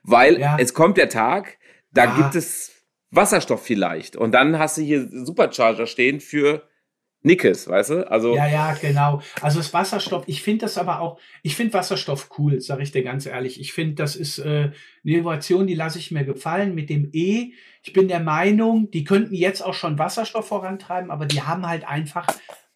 weil 0.04 0.40
ja. 0.40 0.58
es 0.60 0.74
kommt 0.74 0.98
der 0.98 1.10
Tag, 1.10 1.58
da 1.92 2.06
ja. 2.06 2.16
gibt 2.18 2.36
es 2.36 2.72
Wasserstoff 3.12 3.64
vielleicht. 3.64 4.16
Und 4.16 4.32
dann 4.34 4.60
hast 4.60 4.78
du 4.78 4.82
hier 4.82 5.08
Supercharger 5.10 5.88
stehen 5.88 6.20
für 6.20 6.68
Nickes, 7.22 7.68
weißt 7.68 7.90
du? 7.90 8.12
Also 8.12 8.36
ja, 8.36 8.48
ja, 8.48 8.74
genau. 8.80 9.22
Also 9.42 9.58
das 9.58 9.74
Wasserstoff, 9.74 10.24
ich 10.28 10.42
finde 10.42 10.66
das 10.66 10.78
aber 10.78 11.02
auch, 11.02 11.20
ich 11.44 11.56
finde 11.56 11.74
Wasserstoff 11.74 12.30
cool, 12.38 12.62
sage 12.62 12.84
ich 12.84 12.92
dir 12.92 13.04
ganz 13.04 13.26
ehrlich. 13.26 13.60
Ich 13.60 13.74
finde, 13.74 13.96
das 13.96 14.16
ist 14.16 14.40
äh, 14.40 14.44
eine 14.44 14.74
Innovation, 15.04 15.68
die 15.68 15.76
lasse 15.76 16.00
ich 16.00 16.12
mir 16.12 16.24
gefallen 16.24 16.76
mit 16.76 16.90
dem 16.90 17.10
E. 17.12 17.52
Ich 17.84 17.94
bin 17.94 18.08
der 18.08 18.22
Meinung, 18.22 18.90
die 18.92 19.04
könnten 19.04 19.34
jetzt 19.34 19.62
auch 19.62 19.74
schon 19.74 20.00
Wasserstoff 20.00 20.48
vorantreiben, 20.48 21.12
aber 21.12 21.26
die 21.26 21.42
haben 21.42 21.68
halt 21.68 21.88
einfach 21.88 22.28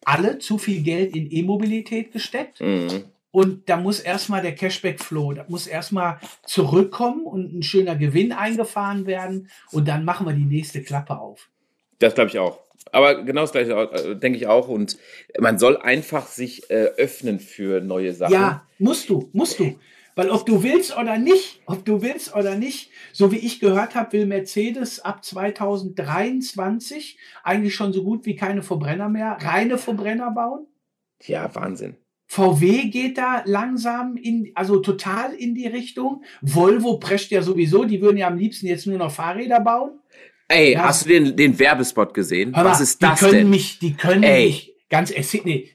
alle 0.04 0.38
zu 0.38 0.58
viel 0.58 0.82
Geld 0.82 1.16
in 1.16 1.30
E-Mobilität 1.30 2.12
gesteckt. 2.12 2.60
Mhm. 2.60 3.04
Und 3.34 3.68
da 3.68 3.76
muss 3.76 3.98
erstmal 3.98 4.42
der 4.42 4.54
Cashback-Flow, 4.54 5.32
da 5.32 5.44
muss 5.48 5.66
erstmal 5.66 6.20
zurückkommen 6.46 7.26
und 7.26 7.52
ein 7.52 7.64
schöner 7.64 7.96
Gewinn 7.96 8.30
eingefahren 8.30 9.06
werden. 9.06 9.48
Und 9.72 9.88
dann 9.88 10.04
machen 10.04 10.24
wir 10.24 10.34
die 10.34 10.44
nächste 10.44 10.84
Klappe 10.84 11.18
auf. 11.18 11.50
Das 11.98 12.14
glaube 12.14 12.30
ich 12.30 12.38
auch. 12.38 12.60
Aber 12.92 13.24
genau 13.24 13.40
das 13.40 13.50
gleiche 13.50 13.72
äh, 13.72 14.14
denke 14.14 14.38
ich 14.38 14.46
auch. 14.46 14.68
Und 14.68 14.98
man 15.40 15.58
soll 15.58 15.76
einfach 15.78 16.28
sich 16.28 16.70
äh, 16.70 16.90
öffnen 16.96 17.40
für 17.40 17.80
neue 17.80 18.12
Sachen. 18.12 18.34
Ja, 18.34 18.68
musst 18.78 19.08
du, 19.08 19.30
musst 19.32 19.58
du. 19.58 19.80
Weil 20.14 20.30
ob 20.30 20.46
du 20.46 20.62
willst 20.62 20.96
oder 20.96 21.18
nicht, 21.18 21.60
ob 21.66 21.84
du 21.84 22.02
willst 22.02 22.36
oder 22.36 22.54
nicht, 22.54 22.92
so 23.12 23.32
wie 23.32 23.38
ich 23.38 23.58
gehört 23.58 23.96
habe, 23.96 24.12
will 24.12 24.26
Mercedes 24.26 25.00
ab 25.00 25.24
2023 25.24 27.18
eigentlich 27.42 27.74
schon 27.74 27.92
so 27.92 28.04
gut 28.04 28.26
wie 28.26 28.36
keine 28.36 28.62
Verbrenner 28.62 29.08
mehr, 29.08 29.38
reine 29.40 29.76
Verbrenner 29.76 30.30
bauen. 30.30 30.68
Ja, 31.20 31.52
Wahnsinn. 31.56 31.96
VW 32.26 32.88
geht 32.90 33.18
da 33.18 33.42
langsam 33.44 34.16
in, 34.16 34.50
also 34.54 34.78
total 34.78 35.32
in 35.34 35.54
die 35.54 35.66
Richtung. 35.66 36.24
Volvo 36.40 36.98
prescht 36.98 37.30
ja 37.30 37.42
sowieso, 37.42 37.84
die 37.84 38.00
würden 38.00 38.16
ja 38.16 38.26
am 38.28 38.36
liebsten 38.36 38.66
jetzt 38.66 38.86
nur 38.86 38.98
noch 38.98 39.12
Fahrräder 39.12 39.60
bauen. 39.60 40.00
Ey, 40.48 40.72
ja. 40.72 40.84
hast 40.84 41.04
du 41.04 41.08
den, 41.08 41.36
den 41.36 41.58
Werbespot 41.58 42.12
gesehen? 42.12 42.50
Mal, 42.50 42.64
Was 42.64 42.80
ist 42.80 43.02
das 43.02 43.18
die 43.18 43.24
können 43.24 43.38
denn? 43.38 43.50
Mich, 43.50 43.78
die 43.78 43.94
können 43.94 44.22
Ey. 44.22 44.46
mich 44.46 44.73
ganz 44.94 45.10
nee, 45.44 45.74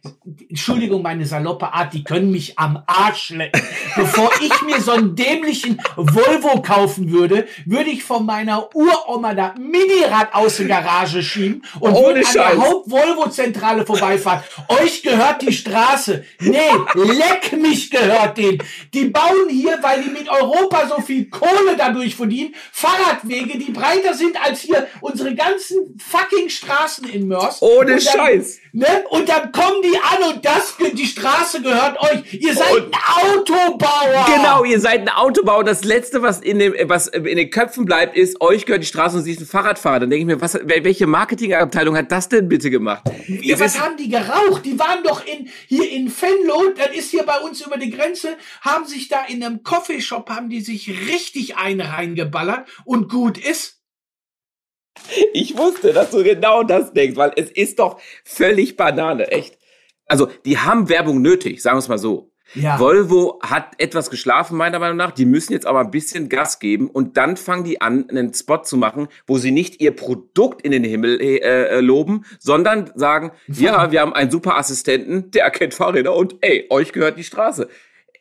Entschuldigung, 0.49 1.01
meine 1.01 1.25
saloppe 1.25 1.73
Art, 1.73 1.93
die 1.93 2.05
können 2.05 2.31
mich 2.31 2.57
am 2.57 2.81
Arsch 2.85 3.31
lecken. 3.31 3.61
Bevor 3.97 4.31
ich 4.39 4.61
mir 4.61 4.79
so 4.79 4.91
einen 4.91 5.13
dämlichen 5.13 5.81
Volvo 5.97 6.61
kaufen 6.61 7.11
würde, 7.11 7.45
würde 7.65 7.89
ich 7.89 8.01
von 8.01 8.25
meiner 8.25 8.73
Uroma 8.73 9.33
da 9.33 9.55
Minirad 9.59 10.33
aus 10.33 10.55
der 10.55 10.67
Garage 10.67 11.21
schieben 11.21 11.63
und 11.81 11.91
Ohne 11.91 12.05
würde 12.05 12.19
an 12.19 12.25
Scheiß. 12.25 12.33
der 12.33 12.61
Haupt-Volvo-Zentrale 12.61 13.85
vorbeifahren. 13.85 14.41
Euch 14.69 15.03
gehört 15.03 15.41
die 15.41 15.51
Straße. 15.51 16.23
Nee, 16.39 16.71
leck 16.93 17.51
mich 17.59 17.91
gehört 17.91 18.37
den. 18.37 18.63
Die 18.93 19.05
bauen 19.05 19.49
hier, 19.49 19.79
weil 19.81 20.01
die 20.01 20.11
mit 20.11 20.29
Europa 20.29 20.87
so 20.87 21.01
viel 21.01 21.29
Kohle 21.29 21.75
dadurch 21.77 22.15
verdienen, 22.15 22.55
Fahrradwege, 22.71 23.57
die 23.57 23.73
breiter 23.73 24.13
sind 24.13 24.41
als 24.41 24.61
hier 24.61 24.87
unsere 25.01 25.35
ganzen 25.35 25.99
fucking 25.99 26.47
Straßen 26.47 27.09
in 27.09 27.27
Mörs. 27.27 27.61
Ohne 27.61 27.91
dann, 27.91 27.99
Scheiß. 27.99 28.59
Ne? 28.71 29.03
Und 29.09 29.27
dann 29.27 29.51
kommen 29.51 29.81
die 29.81 29.97
an 29.97 30.33
und 30.33 30.45
das, 30.45 30.75
die 30.93 31.05
Straße 31.05 31.61
gehört 31.61 31.99
euch. 31.99 32.33
Ihr 32.33 32.53
seid 32.53 32.71
und 32.71 32.93
ein 32.93 33.37
Autobauer. 33.37 34.25
Genau, 34.27 34.63
ihr 34.63 34.79
seid 34.79 35.01
ein 35.01 35.09
Autobauer. 35.09 35.63
Das 35.63 35.83
letzte, 35.83 36.21
was 36.21 36.39
in 36.39 36.59
dem, 36.59 36.73
was 36.83 37.07
in 37.07 37.23
den 37.23 37.49
Köpfen 37.49 37.85
bleibt, 37.85 38.15
ist, 38.15 38.39
euch 38.41 38.65
gehört 38.65 38.83
die 38.83 38.87
Straße 38.87 39.17
und 39.17 39.23
sie 39.23 39.31
ist 39.31 39.41
ein 39.41 39.47
Fahrradfahrer. 39.47 40.01
Dann 40.01 40.09
denke 40.09 40.21
ich 40.21 40.25
mir, 40.27 40.41
was, 40.41 40.59
welche 40.63 41.07
Marketingabteilung 41.07 41.97
hat 41.97 42.11
das 42.11 42.29
denn 42.29 42.47
bitte 42.47 42.69
gemacht? 42.69 43.03
Wie, 43.27 43.59
was 43.59 43.79
haben 43.79 43.97
die 43.97 44.09
geraucht? 44.09 44.65
Die 44.65 44.77
waren 44.77 45.03
doch 45.03 45.25
in, 45.25 45.49
hier 45.67 45.89
in 45.89 46.11
Venlo, 46.11 46.71
das 46.75 46.95
ist 46.95 47.11
hier 47.11 47.23
bei 47.23 47.39
uns 47.39 47.61
über 47.65 47.77
die 47.77 47.89
Grenze, 47.89 48.37
haben 48.61 48.85
sich 48.85 49.07
da 49.07 49.25
in 49.27 49.43
einem 49.43 49.63
Coffeeshop, 49.63 50.29
haben 50.29 50.49
die 50.49 50.61
sich 50.61 50.89
richtig 51.09 51.57
einen 51.57 51.81
reingeballert 51.81 52.67
und 52.85 53.09
gut 53.09 53.37
ist. 53.37 53.78
Ich 55.33 55.57
wusste, 55.57 55.93
dass 55.93 56.11
du 56.11 56.23
genau 56.23 56.63
das 56.63 56.93
denkst, 56.93 57.17
weil 57.17 57.33
es 57.35 57.49
ist 57.51 57.79
doch 57.79 57.99
völlig 58.23 58.75
Banane, 58.77 59.27
echt. 59.31 59.57
Also, 60.05 60.27
die 60.45 60.57
haben 60.57 60.89
Werbung 60.89 61.21
nötig, 61.21 61.61
sagen 61.61 61.75
wir 61.75 61.79
es 61.79 61.87
mal 61.87 61.97
so. 61.97 62.31
Ja. 62.55 62.79
Volvo 62.79 63.39
hat 63.43 63.73
etwas 63.77 64.09
geschlafen, 64.09 64.57
meiner 64.57 64.79
Meinung 64.79 64.97
nach. 64.97 65.11
Die 65.11 65.25
müssen 65.25 65.53
jetzt 65.53 65.67
aber 65.67 65.81
ein 65.81 65.91
bisschen 65.91 66.29
Gas 66.29 66.59
geben 66.59 66.89
und 66.89 67.15
dann 67.17 67.37
fangen 67.37 67.63
die 67.63 67.79
an, 67.81 68.09
einen 68.09 68.33
Spot 68.33 68.63
zu 68.63 68.77
machen, 68.77 69.07
wo 69.27 69.37
sie 69.37 69.51
nicht 69.51 69.81
ihr 69.81 69.95
Produkt 69.95 70.63
in 70.63 70.71
den 70.71 70.83
Himmel 70.83 71.21
äh, 71.21 71.37
äh 71.37 71.79
loben, 71.79 72.25
sondern 72.39 72.91
sagen, 72.95 73.31
ja, 73.47 73.91
wir 73.91 74.01
haben 74.01 74.13
einen 74.13 74.31
super 74.31 74.57
Assistenten, 74.57 75.31
der 75.31 75.43
erkennt 75.43 75.73
Fahrräder 75.73 76.15
und 76.15 76.35
ey, 76.41 76.65
euch 76.69 76.91
gehört 76.91 77.17
die 77.17 77.23
Straße. 77.23 77.69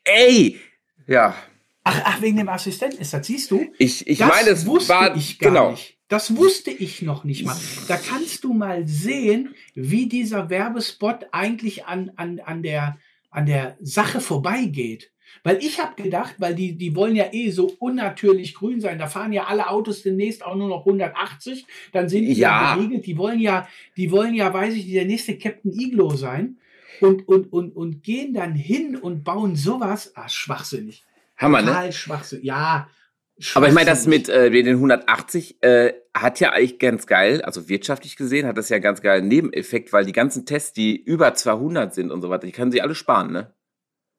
Ey, 0.05 0.61
ja. 1.07 1.35
Ach, 1.85 2.01
ach 2.05 2.21
wegen 2.21 2.37
dem 2.37 2.49
Assistenten 2.51 3.01
ist 3.01 3.15
das, 3.15 3.27
siehst 3.27 3.51
du? 3.51 3.65
Ich, 3.79 4.07
ich 4.07 4.21
meine, 4.21 4.51
es 4.51 4.67
war, 4.67 5.17
ich 5.17 5.39
genau. 5.39 5.71
Nicht. 5.71 5.98
Das 6.09 6.37
wusste 6.37 6.71
ich 6.71 7.03
noch 7.03 7.25
nicht 7.25 7.45
mal. 7.45 7.57
Da 7.87 7.97
kannst 7.97 8.45
du 8.45 8.55
mal 8.55 8.87
sehen, 8.89 9.55
wie 9.75 10.07
dieser 10.07 10.49
Werbespot 10.49 11.27
eigentlich 11.33 11.85
an, 11.85 12.13
an, 12.17 12.41
an, 12.41 12.63
der, 12.63 12.99
an 13.31 13.45
der 13.45 13.77
Sache 13.81 14.21
vorbeigeht. 14.21 15.11
Weil 15.43 15.59
ich 15.59 15.79
habe 15.79 16.03
gedacht, 16.03 16.37
weil 16.39 16.55
die, 16.55 16.77
die 16.77 16.97
wollen 16.97 17.15
ja 17.15 17.27
eh 17.33 17.51
so 17.51 17.77
unnatürlich 17.79 18.55
grün 18.55 18.81
sein, 18.81 18.99
da 18.99 19.07
fahren 19.07 19.35
ja 19.35 19.45
alle 19.45 19.69
Autos 19.69 20.03
demnächst 20.03 20.43
auch 20.45 20.57
nur 20.57 20.69
noch 20.69 20.81
180, 20.81 21.67
dann 21.93 22.09
sind 22.09 22.25
die 22.25 22.33
ja, 22.33 22.75
geregelt, 22.75 23.07
die 23.07 23.19
wollen 23.19 23.39
ja, 23.39 23.69
die 23.99 24.11
wollen 24.11 24.35
ja, 24.35 24.53
weiß 24.53 24.75
ich, 24.75 24.91
der 24.91 25.05
nächste 25.05 25.37
Captain 25.37 25.73
Iglo 25.73 26.17
sein 26.17 26.57
und, 27.01 27.29
und, 27.29 27.53
und, 27.53 27.77
und 27.77 28.03
gehen 28.03 28.33
dann 28.33 28.55
hin 28.55 28.97
und 28.97 29.25
bauen 29.25 29.55
sowas, 29.55 30.13
ah, 30.17 30.29
schwachsinnig. 30.29 31.05
Hammer, 31.37 31.61
ne? 31.61 31.69
Total 31.69 31.87
ne? 31.87 31.93
schwachsinnig, 31.93 32.45
ja. 32.45 32.89
Aber 33.55 33.69
ich 33.69 33.75
meine, 33.75 33.89
das 33.89 34.07
mit 34.07 34.29
äh, 34.29 34.51
den 34.51 34.77
180 34.77 35.63
äh, 35.63 35.95
hat 36.15 36.41
ja 36.41 36.51
eigentlich 36.53 36.79
ganz 36.79 37.07
geil, 37.07 37.43
also 37.43 37.69
wirtschaftlich 37.69 38.17
gesehen, 38.17 38.47
hat 38.47 38.59
das 38.59 38.69
ja 38.69 38.79
ganz 38.79 39.01
geil 39.01 39.23
Nebeneffekt, 39.23 39.93
weil 39.93 40.05
die 40.05 40.13
ganzen 40.13 40.45
Tests, 40.45 40.73
die 40.73 40.97
über 40.97 41.35
200 41.35 41.95
sind 41.95 42.11
und 42.11 42.21
so 42.21 42.31
weiter, 42.31 42.47
die 42.47 42.53
können 42.53 42.73
sie 42.73 42.83
alle 42.83 42.95
sparen, 42.95 43.33
ne? 43.33 43.55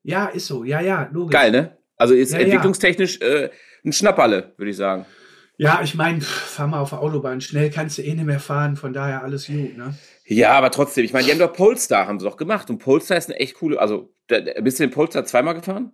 Ja, 0.04 0.28
ist 0.28 0.48
so. 0.48 0.64
Ja, 0.64 0.80
ja, 0.80 1.10
logisch. 1.12 1.34
Geil, 1.34 1.52
ne? 1.52 1.78
Also 1.98 2.14
ist 2.14 2.32
ja, 2.32 2.40
entwicklungstechnisch 2.40 3.20
äh, 3.20 3.50
ein 3.84 3.92
Schnapperle, 3.92 4.54
würde 4.58 4.72
ich 4.72 4.78
sagen. 4.78 5.06
Ja, 5.58 5.82
ich 5.84 5.94
meine, 5.96 6.22
fahr 6.22 6.68
mal 6.68 6.80
auf 6.80 6.92
der 6.92 7.02
Autobahn. 7.02 7.42
Schnell 7.42 7.70
kannst 7.70 7.98
du 7.98 8.02
eh 8.02 8.14
nicht 8.14 8.26
mehr 8.26 8.40
fahren, 8.40 8.78
von 8.78 8.94
daher 8.94 9.24
alles 9.24 9.48
gut, 9.48 9.78
ne? 9.78 9.94
Ja, 10.26 10.52
aber 10.52 10.72
trotzdem, 10.72 11.04
ich 11.04 11.12
meine, 11.12 11.26
die 11.26 11.32
haben 11.32 11.40
doch 11.40 11.52
Polestar, 11.52 12.08
haben 12.08 12.20
sie 12.20 12.26
doch 12.26 12.38
gemacht. 12.38 12.70
Und 12.70 12.78
Polestar 12.78 13.18
ist 13.18 13.30
eine 13.30 13.40
echt 13.40 13.56
coole, 13.56 13.78
also, 13.78 14.14
bist 14.28 14.80
du 14.80 14.84
den 14.84 14.92
Polestar 14.92 15.26
zweimal 15.26 15.56
gefahren? 15.56 15.92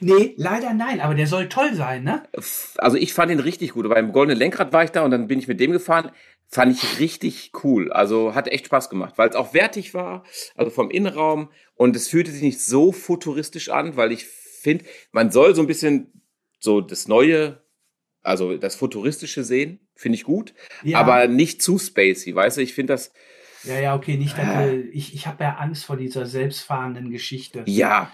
Nee, 0.00 0.34
leider 0.36 0.74
nein, 0.74 1.00
aber 1.00 1.14
der 1.14 1.26
soll 1.26 1.48
toll 1.48 1.74
sein, 1.74 2.04
ne? 2.04 2.22
Also 2.78 2.96
ich 2.96 3.12
fand 3.12 3.32
ihn 3.32 3.40
richtig 3.40 3.72
gut. 3.72 3.88
Beim 3.88 4.12
Goldenen 4.12 4.38
Lenkrad 4.38 4.72
war 4.72 4.84
ich 4.84 4.90
da 4.90 5.02
und 5.02 5.10
dann 5.10 5.26
bin 5.26 5.38
ich 5.38 5.48
mit 5.48 5.60
dem 5.60 5.72
gefahren. 5.72 6.10
Fand 6.48 6.76
ich 6.76 7.00
richtig 7.00 7.52
cool. 7.64 7.92
Also 7.92 8.34
hat 8.34 8.48
echt 8.48 8.66
Spaß 8.66 8.90
gemacht, 8.90 9.14
weil 9.16 9.28
es 9.28 9.36
auch 9.36 9.54
wertig 9.54 9.94
war, 9.94 10.24
also 10.54 10.70
vom 10.70 10.90
Innenraum. 10.90 11.50
Und 11.74 11.96
es 11.96 12.08
fühlte 12.08 12.30
sich 12.30 12.42
nicht 12.42 12.60
so 12.60 12.92
futuristisch 12.92 13.70
an, 13.70 13.96
weil 13.96 14.12
ich 14.12 14.26
finde, 14.26 14.84
man 15.10 15.30
soll 15.30 15.54
so 15.54 15.62
ein 15.62 15.66
bisschen 15.66 16.22
so 16.60 16.80
das 16.80 17.08
Neue, 17.08 17.62
also 18.22 18.56
das 18.56 18.76
Futuristische 18.76 19.44
sehen, 19.44 19.80
finde 19.94 20.16
ich 20.16 20.24
gut, 20.24 20.54
ja. 20.84 20.98
aber 20.98 21.26
nicht 21.26 21.60
zu 21.62 21.78
spacey, 21.78 22.34
weißt 22.34 22.58
du? 22.58 22.62
Ich 22.62 22.74
finde 22.74 22.92
das. 22.92 23.12
Ja, 23.64 23.80
ja, 23.80 23.96
okay, 23.96 24.16
nicht. 24.16 24.36
Äh, 24.38 24.80
ich 24.80 25.14
ich 25.14 25.26
habe 25.26 25.42
ja 25.44 25.56
Angst 25.56 25.84
vor 25.84 25.96
dieser 25.96 26.26
selbstfahrenden 26.26 27.10
Geschichte. 27.10 27.64
Ja, 27.66 28.12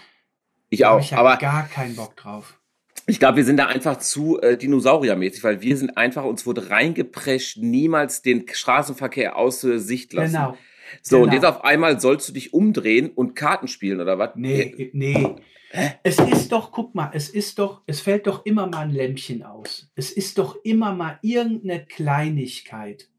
ich 0.69 0.85
auch. 0.85 0.99
Ich 0.99 1.13
aber 1.13 1.37
gar 1.37 1.67
keinen 1.67 1.95
Bock 1.95 2.15
drauf. 2.15 2.59
Ich 3.07 3.19
glaube, 3.19 3.37
wir 3.37 3.45
sind 3.45 3.57
da 3.57 3.65
einfach 3.65 3.97
zu 3.97 4.39
äh, 4.39 4.55
dinosauriermäßig, 4.55 5.43
weil 5.43 5.61
wir 5.61 5.75
sind 5.77 5.97
einfach, 5.97 6.25
uns 6.25 6.45
wurde 6.45 6.69
reingeprescht, 6.69 7.57
niemals 7.57 8.21
den 8.21 8.45
Straßenverkehr 8.47 9.35
außer 9.35 9.79
Sicht 9.79 10.13
lassen. 10.13 10.33
Genau. 10.33 10.57
So, 11.01 11.17
genau. 11.17 11.27
und 11.27 11.33
jetzt 11.33 11.45
auf 11.45 11.63
einmal 11.63 11.99
sollst 11.99 12.29
du 12.29 12.33
dich 12.33 12.53
umdrehen 12.53 13.09
und 13.09 13.35
Karten 13.35 13.67
spielen, 13.67 13.99
oder 13.99 14.19
was? 14.19 14.31
Nee, 14.35 14.91
nee. 14.93 15.35
Hä? 15.71 15.91
Es 16.03 16.17
ist 16.19 16.51
doch, 16.51 16.71
guck 16.71 16.95
mal, 16.95 17.11
es 17.13 17.29
ist 17.29 17.59
doch, 17.59 17.81
es 17.85 18.01
fällt 18.01 18.25
doch 18.25 18.45
immer 18.45 18.67
mal 18.67 18.81
ein 18.81 18.91
Lämpchen 18.91 19.43
aus. 19.43 19.91
Es 19.95 20.11
ist 20.11 20.37
doch 20.39 20.57
immer 20.63 20.93
mal 20.93 21.19
irgendeine 21.21 21.85
Kleinigkeit, 21.85 23.09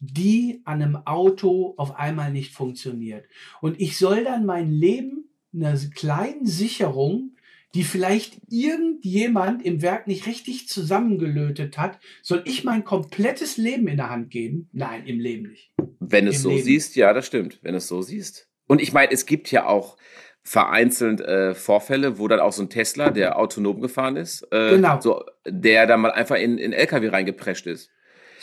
die 0.00 0.60
an 0.64 0.82
einem 0.82 0.96
Auto 1.06 1.74
auf 1.76 1.96
einmal 1.96 2.32
nicht 2.32 2.52
funktioniert. 2.52 3.26
Und 3.60 3.80
ich 3.80 3.96
soll 3.96 4.24
dann 4.24 4.44
mein 4.44 4.70
Leben 4.70 5.28
einer 5.54 5.78
kleinen 5.94 6.46
Sicherung, 6.46 7.36
die 7.74 7.82
vielleicht 7.82 8.38
irgendjemand 8.48 9.64
im 9.64 9.82
Werk 9.82 10.06
nicht 10.06 10.26
richtig 10.26 10.68
zusammengelötet 10.68 11.76
hat, 11.76 11.98
soll 12.22 12.42
ich 12.46 12.62
mein 12.62 12.84
komplettes 12.84 13.56
Leben 13.56 13.88
in 13.88 13.96
der 13.96 14.10
Hand 14.10 14.30
geben? 14.30 14.68
Nein, 14.72 15.06
im 15.06 15.18
Leben 15.18 15.48
nicht. 15.48 15.72
Wenn 15.98 16.28
es 16.28 16.42
so 16.42 16.50
Leben. 16.50 16.62
siehst, 16.62 16.94
ja, 16.96 17.12
das 17.12 17.26
stimmt. 17.26 17.58
Wenn 17.62 17.74
es 17.74 17.88
so 17.88 18.00
siehst. 18.00 18.48
Und 18.66 18.80
ich 18.80 18.92
meine, 18.92 19.12
es 19.12 19.26
gibt 19.26 19.50
ja 19.50 19.66
auch 19.66 19.96
vereinzelt 20.42 21.20
äh, 21.22 21.54
Vorfälle, 21.54 22.18
wo 22.18 22.28
dann 22.28 22.38
auch 22.38 22.52
so 22.52 22.62
ein 22.62 22.70
Tesla, 22.70 23.10
der 23.10 23.38
autonom 23.38 23.80
gefahren 23.80 24.16
ist, 24.16 24.46
äh, 24.52 24.70
genau. 24.70 25.00
so, 25.00 25.24
der 25.46 25.86
dann 25.86 26.02
mal 26.02 26.12
einfach 26.12 26.36
in, 26.36 26.58
in 26.58 26.72
LKW 26.72 27.08
reingeprescht 27.08 27.66
ist. 27.66 27.90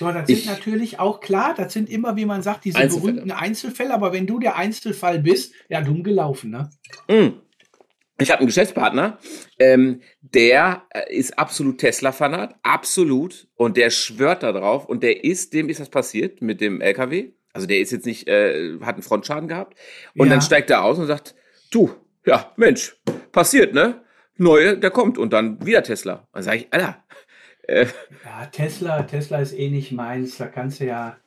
So, 0.01 0.12
das 0.12 0.27
ich, 0.29 0.46
sind 0.46 0.51
natürlich 0.51 1.00
auch 1.00 1.20
klar, 1.20 1.53
das 1.55 1.74
sind 1.74 1.88
immer, 1.88 2.15
wie 2.15 2.25
man 2.25 2.41
sagt, 2.41 2.65
diese 2.65 2.79
Einzelfälle. 2.79 3.13
berühmten 3.13 3.31
Einzelfälle, 3.31 3.93
aber 3.93 4.13
wenn 4.13 4.25
du 4.25 4.39
der 4.39 4.55
Einzelfall 4.55 5.20
bist, 5.20 5.53
ja, 5.70 5.79
dumm 5.81 6.01
gelaufen, 6.01 6.50
ne? 6.50 6.72
Mm. 7.08 7.39
Ich 8.17 8.31
habe 8.31 8.39
einen 8.39 8.48
Geschäftspartner, 8.48 9.20
ähm, 9.60 10.01
der 10.22 10.88
äh, 10.89 11.15
ist 11.15 11.38
absolut 11.38 11.77
Tesla-Fanat, 11.77 12.55
absolut, 12.63 13.48
und 13.53 13.77
der 13.77 13.91
schwört 13.91 14.41
da 14.41 14.51
drauf, 14.51 14.86
und 14.86 15.03
der 15.03 15.24
ist, 15.24 15.53
dem 15.53 15.70
ist 15.70 15.79
das 15.79 15.89
passiert 15.89 16.41
mit 16.41 16.62
dem 16.62 16.81
LKW. 16.81 17.34
Also 17.53 17.67
der 17.67 17.77
ist 17.77 17.91
jetzt 17.91 18.08
nicht, 18.08 18.27
äh, 18.27 18.79
hat 18.81 18.96
einen 18.96 19.03
Frontschaden 19.03 19.48
gehabt. 19.48 19.77
Und 20.15 20.29
ja. 20.29 20.34
dann 20.34 20.41
steigt 20.41 20.72
er 20.72 20.84
aus 20.84 20.98
und 20.98 21.05
sagt, 21.05 21.36
du, 21.70 21.91
ja, 22.25 22.51
Mensch, 22.55 22.96
passiert, 23.31 23.75
ne? 23.75 24.01
Neue, 24.38 24.79
der 24.79 24.89
kommt 24.89 25.20
und 25.20 25.31
dann 25.31 25.63
wieder 25.63 25.84
Tesla. 25.84 26.27
Dann 26.34 26.41
sage 26.41 26.58
ich, 26.58 26.74
Alter, 26.74 27.03
äh. 27.63 27.85
Ja, 28.25 28.45
Tesla, 28.51 29.03
Tesla 29.03 29.39
ist 29.39 29.53
eh 29.53 29.69
nicht 29.69 29.91
meins. 29.91 30.37
Da 30.37 30.47
kannst 30.47 30.79
du 30.79 30.85
ja, 30.85 31.17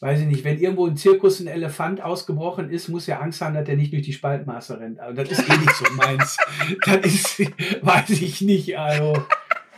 weiß 0.00 0.20
ich 0.20 0.26
nicht, 0.26 0.44
wenn 0.44 0.58
irgendwo 0.58 0.86
im 0.86 0.96
Zirkus 0.96 1.40
ein 1.40 1.46
Elefant 1.46 2.02
ausgebrochen 2.02 2.70
ist, 2.70 2.88
muss 2.88 3.08
er 3.08 3.22
Angst 3.22 3.40
haben, 3.40 3.54
dass 3.54 3.68
er 3.68 3.76
nicht 3.76 3.92
durch 3.92 4.02
die 4.02 4.12
Spaltmaße 4.12 4.80
rennt. 4.80 5.00
Also 5.00 5.22
das 5.22 5.30
ist 5.32 5.48
eh 5.48 5.56
nicht 5.56 5.74
so 5.74 5.84
meins. 5.94 6.36
das 6.86 7.06
ist, 7.06 7.40
weiß 7.84 8.10
ich 8.10 8.40
nicht, 8.40 8.78
also. 8.78 9.14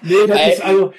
Nee, 0.02 0.26
das 0.26 0.54
ist 0.54 0.64
also, 0.64 0.92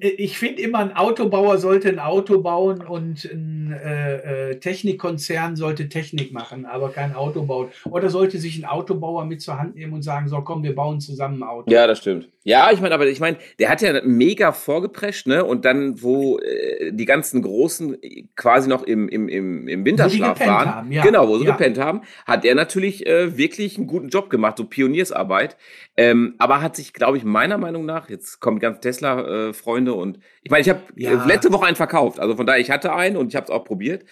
ich 0.00 0.38
finde 0.38 0.62
immer, 0.62 0.78
ein 0.78 0.96
Autobauer 0.96 1.58
sollte 1.58 1.88
ein 1.88 1.98
Auto 1.98 2.40
bauen 2.40 2.82
und 2.82 3.24
ein 3.24 3.72
äh, 3.72 4.50
äh, 4.50 4.58
Technikkonzern 4.58 5.56
sollte 5.56 5.88
Technik 5.88 6.32
machen, 6.32 6.66
aber 6.66 6.90
kein 6.90 7.14
Auto 7.14 7.44
bauen. 7.44 7.68
Oder 7.90 8.10
sollte 8.10 8.38
sich 8.38 8.58
ein 8.58 8.64
Autobauer 8.64 9.24
mit 9.24 9.40
zur 9.40 9.58
Hand 9.58 9.74
nehmen 9.74 9.92
und 9.92 10.02
sagen, 10.02 10.28
so 10.28 10.40
komm, 10.42 10.62
wir 10.62 10.74
bauen 10.74 11.00
zusammen 11.00 11.42
ein 11.42 11.48
Auto. 11.48 11.70
Ja, 11.70 11.86
das 11.86 11.98
stimmt. 11.98 12.28
Ja, 12.44 12.72
ich 12.72 12.80
meine, 12.80 12.94
aber 12.94 13.06
ich 13.06 13.20
meine, 13.20 13.36
der 13.60 13.68
hat 13.68 13.82
ja 13.82 14.00
mega 14.02 14.52
vorgeprescht, 14.52 15.28
ne? 15.28 15.44
Und 15.44 15.64
dann, 15.64 16.02
wo 16.02 16.38
äh, 16.38 16.92
die 16.92 17.04
ganzen 17.04 17.40
Großen 17.40 17.98
quasi 18.34 18.68
noch 18.68 18.82
im, 18.82 19.08
im, 19.08 19.28
im, 19.28 19.68
im 19.68 19.84
Winterschlaf 19.84 20.40
waren, 20.40 20.74
haben, 20.74 20.92
ja. 20.92 21.02
genau, 21.02 21.28
wo 21.28 21.38
sie 21.38 21.44
ja. 21.44 21.52
gepennt 21.52 21.78
haben, 21.78 22.02
hat 22.26 22.44
er 22.44 22.56
natürlich 22.56 23.06
äh, 23.06 23.36
wirklich 23.36 23.78
einen 23.78 23.86
guten 23.86 24.08
Job 24.08 24.28
gemacht, 24.28 24.58
so 24.58 24.64
Pioniersarbeit. 24.64 25.56
Ähm, 25.96 26.34
aber 26.38 26.60
hat 26.60 26.74
sich, 26.74 26.92
glaube 26.92 27.16
ich, 27.16 27.24
meiner 27.24 27.58
Meinung 27.58 27.84
nach, 27.84 28.10
jetzt 28.10 28.40
kommen 28.40 28.58
ganz 28.58 28.80
Tesla-Freunde 28.80 29.92
äh, 29.92 29.94
und 29.94 30.18
ich 30.42 30.50
meine, 30.50 30.62
ich 30.62 30.68
habe 30.68 30.80
ja. 30.96 31.24
letzte 31.24 31.52
Woche 31.52 31.66
einen 31.66 31.76
verkauft, 31.76 32.18
also 32.18 32.34
von 32.34 32.46
daher, 32.46 32.60
ich 32.60 32.70
hatte 32.72 32.92
einen 32.92 33.16
und 33.16 33.28
ich 33.28 33.36
habe 33.36 33.44
es 33.44 33.50
auch 33.50 33.64
probiert. 33.64 34.04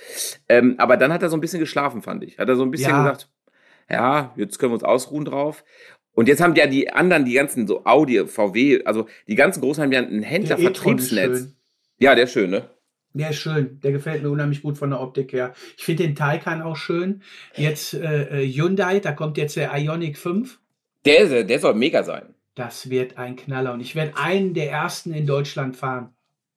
Ähm, 0.48 0.76
aber 0.78 0.96
dann 0.96 1.12
hat 1.12 1.22
er 1.22 1.30
so 1.30 1.36
ein 1.36 1.40
bisschen 1.40 1.60
geschlafen, 1.60 2.02
fand 2.02 2.22
ich. 2.22 2.38
Hat 2.38 2.48
er 2.48 2.54
so 2.54 2.62
ein 2.62 2.70
bisschen 2.70 2.94
gesagt, 2.94 3.28
ja, 3.90 4.32
jetzt 4.36 4.58
können 4.58 4.70
wir 4.70 4.74
uns 4.74 4.84
ausruhen 4.84 5.24
drauf. 5.24 5.64
Und 6.12 6.28
jetzt 6.28 6.40
haben 6.40 6.54
ja 6.54 6.66
die 6.66 6.90
anderen, 6.92 7.24
die 7.24 7.34
ganzen 7.34 7.66
so 7.66 7.84
Audi, 7.84 8.26
VW, 8.26 8.84
also 8.84 9.06
die 9.26 9.34
ganzen 9.36 9.60
Großen 9.60 9.82
haben 9.82 9.92
ja 9.92 10.00
ein 10.00 10.22
Händler-Vertriebsnetz. 10.22 11.48
Ja, 11.98 12.14
der 12.14 12.24
ist 12.24 12.32
schön, 12.32 12.50
ne? 12.50 12.68
Der 13.12 13.30
ist 13.30 13.36
schön. 13.36 13.80
Der 13.80 13.92
gefällt 13.92 14.22
mir 14.22 14.30
unheimlich 14.30 14.62
gut 14.62 14.78
von 14.78 14.90
der 14.90 15.00
Optik 15.00 15.32
her. 15.32 15.52
Ich 15.76 15.84
finde 15.84 16.04
den 16.04 16.14
Taycan 16.14 16.62
auch 16.62 16.76
schön. 16.76 17.22
Jetzt 17.56 17.94
äh, 17.94 18.42
äh 18.42 18.52
Hyundai, 18.52 19.00
da 19.00 19.12
kommt 19.12 19.36
jetzt 19.36 19.56
der 19.56 19.72
Ionic 19.76 20.16
5. 20.16 20.58
Der, 21.04 21.44
der 21.44 21.58
soll 21.58 21.74
mega 21.74 22.02
sein. 22.02 22.34
Das 22.54 22.90
wird 22.90 23.16
ein 23.18 23.36
Knaller. 23.36 23.72
Und 23.72 23.80
ich 23.80 23.94
werde 23.94 24.16
einen 24.16 24.54
der 24.54 24.70
ersten 24.70 25.12
in 25.12 25.26
Deutschland 25.26 25.76
fahren. 25.76 26.10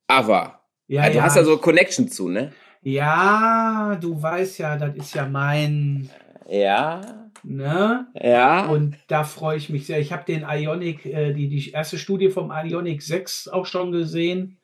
Aber. 0.07 0.59
Ja, 0.87 1.07
ja, 1.07 1.13
du 1.13 1.21
hast 1.21 1.37
ja 1.37 1.43
so 1.43 1.57
Connection 1.57 2.07
zu, 2.09 2.29
ne? 2.29 2.51
Ja, 2.81 3.97
du 3.99 4.21
weißt 4.21 4.59
ja, 4.59 4.75
das 4.75 4.95
ist 4.95 5.15
ja 5.15 5.25
mein. 5.25 6.09
Ja. 6.49 7.22
Ne? 7.43 8.07
Ja. 8.21 8.67
Und 8.67 8.97
da 9.07 9.23
freue 9.23 9.57
ich 9.57 9.69
mich 9.69 9.85
sehr. 9.85 9.99
Ich 9.99 10.11
habe 10.11 10.23
den 10.25 10.45
Ionic, 10.47 11.05
äh, 11.05 11.33
die, 11.33 11.49
die 11.49 11.71
erste 11.71 11.97
Studie 11.97 12.29
vom 12.29 12.51
Ionic 12.51 13.01
6 13.01 13.47
auch 13.49 13.65
schon 13.65 13.91
gesehen. 13.91 14.57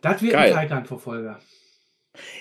Das 0.00 0.22
wird 0.22 0.32
Geil. 0.32 0.52
ein 0.52 0.68
Taycan-Verfolger. 0.68 1.40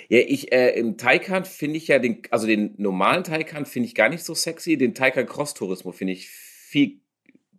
Ja, 0.10 0.20
ich, 0.20 0.52
äh, 0.52 0.72
im 0.72 0.98
Taycan 0.98 1.46
finde 1.46 1.78
ich 1.78 1.88
ja 1.88 2.00
den, 2.00 2.22
also 2.32 2.48
den 2.48 2.74
normalen 2.78 3.24
Taycan 3.24 3.66
finde 3.66 3.88
ich 3.88 3.96
gar 3.96 4.10
nicht 4.10 4.24
so 4.24 4.34
sexy. 4.34 4.78
Den 4.78 4.94
Taycan 4.94 5.26
Cross 5.26 5.54
Turismo 5.54 5.92
finde 5.92 6.14
ich 6.14 6.30
viel 6.30 7.02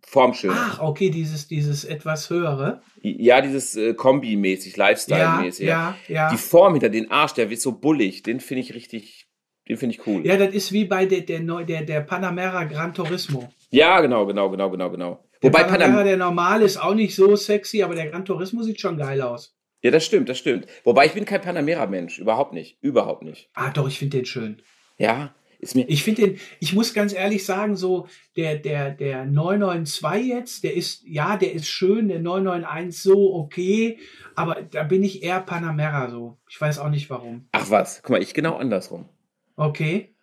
formschöner. 0.05 0.55
Ach, 0.57 0.79
okay, 0.81 1.09
dieses, 1.09 1.47
dieses 1.47 1.85
etwas 1.85 2.29
höhere. 2.29 2.81
Ja, 3.01 3.41
dieses 3.41 3.75
äh, 3.75 3.93
Kombi-mäßig, 3.93 4.75
Lifestyle-mäßig. 4.75 5.65
Ja, 5.65 5.97
ja, 6.07 6.13
ja. 6.13 6.31
Die 6.31 6.37
Form 6.37 6.73
hinter 6.73 6.89
den 6.89 7.09
Arsch, 7.11 7.33
der 7.33 7.49
wird 7.49 7.61
so 7.61 7.71
bullig, 7.71 8.23
den 8.23 8.39
finde 8.39 8.61
ich 8.61 8.73
richtig, 8.73 9.27
den 9.67 9.77
finde 9.77 9.95
ich 9.95 10.07
cool. 10.07 10.25
Ja, 10.25 10.37
das 10.37 10.53
ist 10.53 10.71
wie 10.71 10.85
bei 10.85 11.05
der, 11.05 11.21
der, 11.21 11.39
der, 11.39 11.83
der 11.83 12.01
Panamera 12.01 12.63
Gran 12.65 12.93
Turismo. 12.93 13.49
Ja, 13.69 14.01
genau, 14.01 14.25
genau, 14.25 14.49
genau, 14.49 14.69
genau, 14.69 14.89
genau. 14.89 15.23
Der 15.41 15.49
Wobei 15.49 15.63
Panamera, 15.63 15.89
Panam 15.89 16.05
der 16.05 16.17
normal 16.17 16.61
ist 16.61 16.77
auch 16.77 16.93
nicht 16.93 17.15
so 17.15 17.35
sexy, 17.35 17.81
aber 17.81 17.95
der 17.95 18.09
Gran 18.09 18.25
Turismo 18.25 18.63
sieht 18.63 18.79
schon 18.79 18.97
geil 18.97 19.21
aus. 19.21 19.55
Ja, 19.81 19.89
das 19.89 20.05
stimmt, 20.05 20.29
das 20.29 20.37
stimmt. 20.37 20.67
Wobei 20.83 21.07
ich 21.07 21.13
bin 21.13 21.25
kein 21.25 21.41
Panamera-Mensch, 21.41 22.19
überhaupt 22.19 22.53
nicht, 22.53 22.77
überhaupt 22.81 23.23
nicht. 23.23 23.49
Ah, 23.53 23.71
doch, 23.71 23.87
ich 23.87 23.97
finde 23.97 24.17
den 24.17 24.25
schön. 24.25 24.61
Ja, 24.97 25.33
ist 25.61 25.75
mir. 25.75 25.87
Ich 25.87 26.03
finde 26.03 26.21
den, 26.21 26.39
ich 26.59 26.73
muss 26.73 26.93
ganz 26.93 27.13
ehrlich 27.13 27.45
sagen, 27.45 27.75
so 27.75 28.07
der, 28.35 28.57
der, 28.57 28.91
der 28.91 29.25
992 29.25 30.27
jetzt, 30.27 30.63
der 30.63 30.75
ist, 30.75 31.03
ja, 31.05 31.37
der 31.37 31.53
ist 31.53 31.67
schön, 31.67 32.09
der 32.09 32.19
991 32.19 33.01
so 33.01 33.33
okay, 33.33 33.97
aber 34.35 34.61
da 34.63 34.83
bin 34.83 35.03
ich 35.03 35.23
eher 35.23 35.39
Panamera 35.39 36.09
so. 36.09 36.37
Ich 36.49 36.59
weiß 36.59 36.79
auch 36.79 36.89
nicht 36.89 37.09
warum. 37.09 37.47
Ach 37.51 37.69
was, 37.69 38.01
guck 38.03 38.11
mal, 38.11 38.21
ich 38.21 38.33
genau 38.33 38.57
andersrum. 38.57 39.07
Okay. 39.61 40.15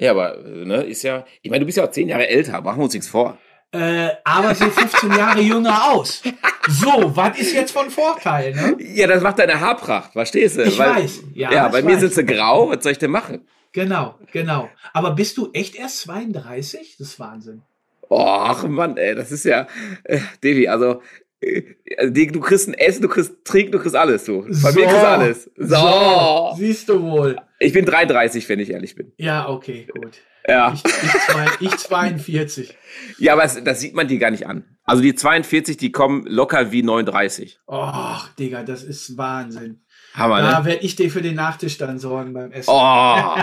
Ja, 0.00 0.10
aber, 0.10 0.38
ne, 0.42 0.82
ist 0.82 1.04
ja, 1.04 1.24
ich 1.40 1.50
meine, 1.50 1.60
du 1.60 1.66
bist 1.66 1.78
ja 1.78 1.84
auch 1.84 1.90
zehn 1.90 2.08
Jahre 2.08 2.28
älter, 2.28 2.60
machen 2.60 2.78
wir 2.78 2.84
uns 2.84 2.94
nichts 2.94 3.08
vor. 3.08 3.38
Äh, 3.70 4.08
aber 4.24 4.54
sieht 4.54 4.72
15 4.72 5.12
Jahre 5.12 5.40
jünger 5.40 5.92
aus. 5.92 6.22
So, 6.68 7.16
was 7.16 7.38
ist 7.38 7.54
jetzt 7.54 7.70
von 7.70 7.90
Vorteil, 7.90 8.54
ne? 8.54 8.76
Ja, 8.80 9.06
das 9.06 9.22
macht 9.22 9.38
deine 9.38 9.60
Haarpracht, 9.60 10.12
verstehst 10.12 10.58
du? 10.58 10.64
Ich 10.64 10.78
Weil, 10.78 10.96
weiß, 10.96 11.22
ja. 11.34 11.52
Ja, 11.52 11.68
bei 11.68 11.82
mir 11.82 11.98
sind 11.98 12.12
sie 12.12 12.24
grau, 12.24 12.70
was 12.70 12.82
soll 12.82 12.92
ich 12.92 12.98
denn 12.98 13.12
machen? 13.12 13.46
Genau, 13.72 14.18
genau. 14.32 14.68
Aber 14.92 15.12
bist 15.12 15.38
du 15.38 15.50
echt 15.52 15.76
erst 15.76 16.00
32? 16.00 16.96
Das 16.98 17.08
ist 17.08 17.20
Wahnsinn. 17.20 17.62
Och, 18.10 18.64
Mann, 18.64 18.96
ey, 18.96 19.14
das 19.14 19.30
ist 19.30 19.44
ja, 19.44 19.66
äh, 20.04 20.18
Devi, 20.42 20.68
also, 20.68 21.02
äh, 21.42 22.10
du 22.10 22.40
kriegst 22.40 22.68
ein 22.68 22.74
Essen, 22.74 23.02
du 23.02 23.08
kriegst 23.08 23.44
Trinken, 23.44 23.72
du 23.72 23.78
kriegst 23.78 23.96
alles, 23.96 24.24
du. 24.24 24.42
Bei 24.42 24.70
so, 24.70 24.78
mir 24.78 24.86
kriegst 24.86 25.02
du 25.02 25.08
alles. 25.08 25.50
So. 25.56 25.76
so. 25.76 26.54
Siehst 26.56 26.88
du 26.88 27.02
wohl. 27.02 27.36
Ich 27.58 27.72
bin 27.72 27.84
33, 27.84 28.48
wenn 28.48 28.60
ich 28.60 28.70
ehrlich 28.70 28.94
bin. 28.94 29.12
Ja, 29.16 29.48
okay, 29.48 29.86
gut. 29.92 30.18
Ja. 30.48 30.72
Ich, 30.72 30.84
ich, 30.84 31.20
zwei, 31.20 31.46
ich 31.60 31.76
42. 31.76 32.76
Ja, 33.18 33.34
aber 33.34 33.42
das, 33.42 33.62
das 33.62 33.80
sieht 33.80 33.94
man 33.94 34.08
dir 34.08 34.18
gar 34.18 34.30
nicht 34.30 34.46
an. 34.46 34.64
Also 34.84 35.02
die 35.02 35.14
42, 35.14 35.76
die 35.76 35.92
kommen 35.92 36.24
locker 36.26 36.72
wie 36.72 36.82
39. 36.82 37.60
Och, 37.68 38.28
Digga, 38.38 38.64
das 38.64 38.82
ist 38.82 39.16
Wahnsinn. 39.16 39.80
Hammer, 40.14 40.42
da 40.42 40.58
ne? 40.58 40.64
werde 40.66 40.84
ich 40.84 40.96
dir 40.96 41.10
für 41.10 41.22
den 41.22 41.36
Nachtisch 41.36 41.78
dann 41.78 41.98
sorgen 41.98 42.34
beim 42.34 42.50
Essen. 42.50 42.70
Oh. 42.70 43.34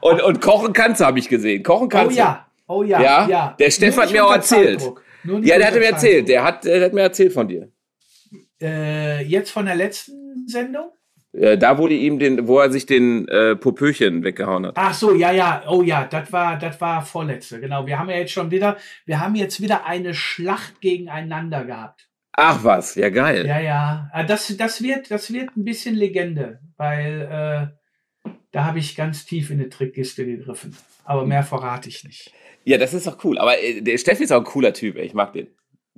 und, 0.00 0.22
und 0.22 0.40
kochen 0.40 0.72
kannst 0.72 1.00
du, 1.00 1.04
habe 1.04 1.18
ich 1.18 1.28
gesehen. 1.28 1.62
Kochen 1.62 1.88
kannst 1.88 2.16
du. 2.16 2.22
Oh 2.22 2.24
ja, 2.24 2.46
oh 2.68 2.82
ja, 2.82 3.02
ja. 3.02 3.28
ja. 3.28 3.56
Der 3.58 3.70
Steff 3.70 3.96
hat 3.98 4.12
mir 4.12 4.24
auch 4.24 4.32
erzählt. 4.32 4.82
Ja, 5.24 5.58
der 5.58 5.66
hat 5.68 5.74
mir 5.74 5.84
erzählt. 5.84 6.28
Der 6.28 6.44
hat, 6.44 6.64
der 6.64 6.84
hat 6.84 6.92
mir 6.92 7.02
erzählt 7.02 7.32
von 7.32 7.48
dir. 7.48 7.70
Äh, 8.60 9.22
jetzt 9.24 9.50
von 9.50 9.66
der 9.66 9.76
letzten 9.76 10.46
Sendung? 10.46 10.90
Äh, 11.32 11.58
da 11.58 11.78
wurde 11.78 11.94
ihm 11.94 12.18
den, 12.18 12.48
wo 12.48 12.58
er 12.58 12.70
sich 12.70 12.86
den 12.86 13.28
äh, 13.28 13.54
Popöchen 13.56 14.24
weggehauen 14.24 14.66
hat. 14.66 14.74
Ach 14.76 14.94
so, 14.94 15.14
ja, 15.14 15.30
ja, 15.30 15.62
oh 15.68 15.82
ja, 15.82 16.04
das 16.04 16.32
war, 16.32 16.58
das 16.58 16.80
war 16.80 17.04
vorletzte, 17.04 17.60
genau. 17.60 17.86
Wir 17.86 17.98
haben 17.98 18.08
ja 18.08 18.16
jetzt 18.16 18.32
schon 18.32 18.50
wieder, 18.50 18.76
wir 19.04 19.20
haben 19.20 19.34
jetzt 19.34 19.60
wieder 19.60 19.86
eine 19.86 20.14
Schlacht 20.14 20.80
gegeneinander 20.80 21.64
gehabt. 21.64 22.08
Ach 22.32 22.62
was, 22.62 22.94
ja 22.94 23.10
geil. 23.10 23.46
Ja, 23.46 23.60
ja. 23.60 24.10
Ah, 24.12 24.22
das, 24.22 24.56
das, 24.56 24.82
wird, 24.82 25.10
das 25.10 25.32
wird 25.32 25.56
ein 25.56 25.64
bisschen 25.64 25.94
Legende, 25.94 26.60
weil 26.76 27.72
äh, 27.72 27.77
da 28.52 28.64
habe 28.64 28.78
ich 28.78 28.96
ganz 28.96 29.24
tief 29.24 29.50
in 29.50 29.60
eine 29.60 29.68
Trickkiste 29.68 30.24
gegriffen. 30.24 30.76
Aber 31.04 31.26
mehr 31.26 31.42
verrate 31.42 31.88
ich 31.88 32.04
nicht. 32.04 32.32
Ja, 32.64 32.78
das 32.78 32.94
ist 32.94 33.08
auch 33.08 33.22
cool. 33.24 33.38
Aber 33.38 33.58
äh, 33.62 33.80
der 33.80 33.98
Steffi 33.98 34.24
ist 34.24 34.32
auch 34.32 34.38
ein 34.40 34.44
cooler 34.44 34.72
Typ, 34.72 34.96
ey. 34.96 35.06
ich 35.06 35.14
mag 35.14 35.32
den. 35.32 35.48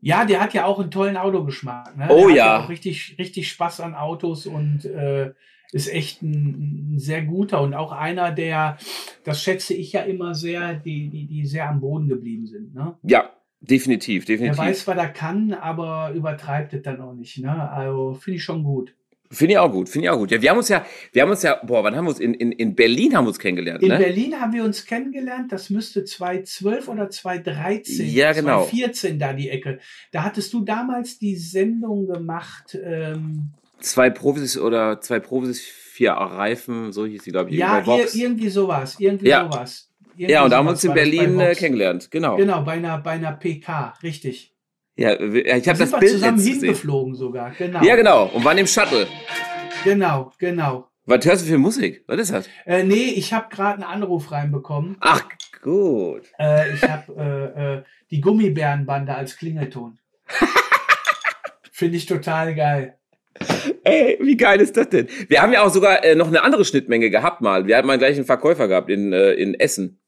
Ja, 0.02 0.24
der 0.24 0.40
hat 0.40 0.54
ja 0.54 0.64
auch 0.64 0.78
einen 0.78 0.90
tollen 0.90 1.16
Autogeschmack. 1.16 1.96
Ne? 1.96 2.06
Oh 2.10 2.28
der 2.28 2.36
ja. 2.36 2.44
Hat 2.44 2.60
ja 2.60 2.64
auch 2.64 2.68
richtig, 2.70 3.16
richtig 3.18 3.48
Spaß 3.48 3.80
an 3.80 3.94
Autos 3.94 4.46
und 4.46 4.84
äh, 4.84 5.32
ist 5.72 5.92
echt 5.92 6.22
ein, 6.22 6.94
ein, 6.94 6.98
sehr 6.98 7.22
guter 7.22 7.60
und 7.60 7.74
auch 7.74 7.92
einer, 7.92 8.32
der, 8.32 8.78
das 9.24 9.42
schätze 9.42 9.74
ich 9.74 9.92
ja 9.92 10.02
immer 10.02 10.34
sehr, 10.34 10.74
die, 10.74 11.08
die, 11.10 11.26
die 11.26 11.46
sehr 11.46 11.68
am 11.68 11.80
Boden 11.80 12.08
geblieben 12.08 12.46
sind. 12.46 12.74
Ne? 12.74 12.96
Ja, 13.02 13.30
Definitiv, 13.60 14.24
definitiv. 14.24 14.58
Er 14.58 14.64
weiß, 14.64 14.86
was 14.86 14.96
er 14.96 15.08
kann, 15.08 15.52
aber 15.52 16.12
übertreibt 16.14 16.72
es 16.72 16.82
dann 16.82 17.00
auch 17.02 17.12
nicht. 17.12 17.38
Ne? 17.38 17.70
Also 17.70 18.14
finde 18.14 18.38
ich 18.38 18.42
schon 18.42 18.64
gut. 18.64 18.94
Finde 19.32 19.52
ich 19.52 19.58
auch 19.58 19.70
gut, 19.70 19.88
finde 19.88 20.06
ich 20.06 20.10
auch 20.10 20.18
gut. 20.18 20.32
Ja, 20.32 20.42
wir 20.42 20.50
haben 20.50 20.58
uns 20.58 20.68
ja, 20.68 20.84
wir 21.12 21.22
haben 21.22 21.30
uns 21.30 21.42
ja, 21.44 21.60
boah, 21.62 21.84
wann 21.84 21.94
haben 21.94 22.04
wir 22.04 22.10
uns, 22.10 22.18
in, 22.18 22.34
in, 22.34 22.50
in 22.50 22.74
Berlin 22.74 23.16
haben 23.16 23.26
wir 23.26 23.28
uns 23.28 23.38
kennengelernt, 23.38 23.80
In 23.80 23.90
ne? 23.90 23.98
Berlin 23.98 24.40
haben 24.40 24.52
wir 24.52 24.64
uns 24.64 24.84
kennengelernt, 24.84 25.52
das 25.52 25.70
müsste 25.70 26.04
2012 26.04 26.88
oder 26.88 27.08
2013, 27.10 28.10
ja, 28.10 28.32
genau. 28.32 28.64
2014 28.64 29.18
da 29.20 29.32
die 29.32 29.48
Ecke. 29.48 29.78
Da 30.10 30.24
hattest 30.24 30.52
du 30.52 30.64
damals 30.64 31.18
die 31.18 31.36
Sendung 31.36 32.08
gemacht, 32.08 32.76
ähm, 32.82 33.52
Zwei 33.80 34.10
Profis 34.10 34.58
oder 34.58 35.00
zwei 35.00 35.20
Profis, 35.20 35.62
vier 35.62 36.12
Reifen, 36.12 36.92
so 36.92 37.06
hieß 37.06 37.22
die, 37.22 37.30
glaube 37.30 37.50
ich. 37.50 37.56
Ja, 37.56 37.82
irgendwie 38.12 38.50
sowas, 38.50 38.96
irgendwie 38.98 39.28
ja. 39.28 39.44
sowas. 39.50 39.90
Irgendwie 40.16 40.32
ja, 40.32 40.44
und 40.44 40.50
da 40.50 40.58
haben 40.58 40.66
wir 40.66 40.72
uns 40.72 40.84
in 40.84 40.92
Berlin 40.92 41.40
äh, 41.40 41.54
kennengelernt, 41.54 42.10
genau. 42.10 42.36
Genau, 42.36 42.62
bei 42.62 42.72
einer, 42.72 42.98
bei 42.98 43.12
einer 43.12 43.32
PK, 43.32 43.94
richtig. 44.02 44.49
Ja, 45.00 45.18
ich 45.18 45.66
habe 45.66 45.78
das 45.78 45.98
Bild 45.98 46.12
zusammen 46.12 46.38
hingeflogen 46.38 47.14
sogar, 47.14 47.52
genau. 47.52 47.82
Ja, 47.82 47.96
genau, 47.96 48.26
und 48.26 48.44
waren 48.44 48.58
im 48.58 48.66
Shuttle. 48.66 49.06
Genau, 49.82 50.30
genau. 50.38 50.90
Was 51.06 51.24
hörst 51.24 51.42
du 51.42 51.48
für 51.48 51.56
Musik? 51.56 52.04
Was 52.06 52.20
ist 52.20 52.32
das? 52.34 52.48
Äh, 52.66 52.82
nee, 52.82 53.14
ich 53.16 53.32
habe 53.32 53.48
gerade 53.48 53.76
einen 53.76 53.84
Anruf 53.84 54.30
reinbekommen. 54.30 54.98
Ach, 55.00 55.22
gut. 55.62 56.24
Äh, 56.38 56.74
ich 56.74 56.82
habe 56.82 57.14
äh, 57.16 57.76
äh, 57.78 57.82
die 58.10 58.20
Gummibärenbande 58.20 59.14
als 59.14 59.38
Klingelton. 59.38 59.98
Finde 61.72 61.96
ich 61.96 62.04
total 62.04 62.54
geil. 62.54 62.98
Ey, 63.84 64.18
wie 64.20 64.36
geil 64.36 64.60
ist 64.60 64.76
das 64.76 64.90
denn? 64.90 65.08
Wir 65.28 65.40
haben 65.40 65.54
ja 65.54 65.62
auch 65.62 65.72
sogar 65.72 66.04
äh, 66.04 66.14
noch 66.14 66.28
eine 66.28 66.42
andere 66.42 66.66
Schnittmenge 66.66 67.08
gehabt 67.08 67.40
mal. 67.40 67.66
Wir 67.66 67.78
hatten 67.78 67.86
mal 67.86 67.96
gleich 67.96 68.16
einen 68.16 68.26
Verkäufer 68.26 68.68
gehabt 68.68 68.90
in, 68.90 69.14
äh, 69.14 69.32
in 69.32 69.54
Essen. 69.54 69.98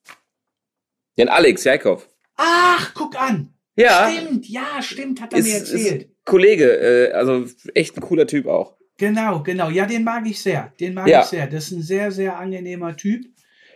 Den 1.16 1.30
Alex 1.30 1.64
Jakob. 1.64 2.06
Ach, 2.36 2.92
guck 2.92 3.18
an. 3.18 3.54
Ja. 3.76 4.10
Stimmt, 4.10 4.48
ja, 4.48 4.82
stimmt, 4.82 5.20
hat 5.20 5.32
er 5.32 5.38
ist, 5.38 5.46
mir 5.46 5.54
erzählt. 5.54 6.10
Kollege, 6.24 6.64
äh, 6.64 7.12
also 7.12 7.46
echt 7.74 7.96
ein 7.96 8.00
cooler 8.02 8.26
Typ 8.26 8.46
auch. 8.46 8.76
Genau, 8.98 9.42
genau. 9.42 9.70
Ja, 9.70 9.86
den 9.86 10.04
mag 10.04 10.26
ich 10.26 10.40
sehr. 10.40 10.72
Den 10.78 10.94
mag 10.94 11.08
ja. 11.08 11.20
ich 11.20 11.26
sehr. 11.26 11.46
Das 11.46 11.64
ist 11.64 11.72
ein 11.72 11.82
sehr, 11.82 12.12
sehr 12.12 12.38
angenehmer 12.38 12.96
Typ. 12.96 13.24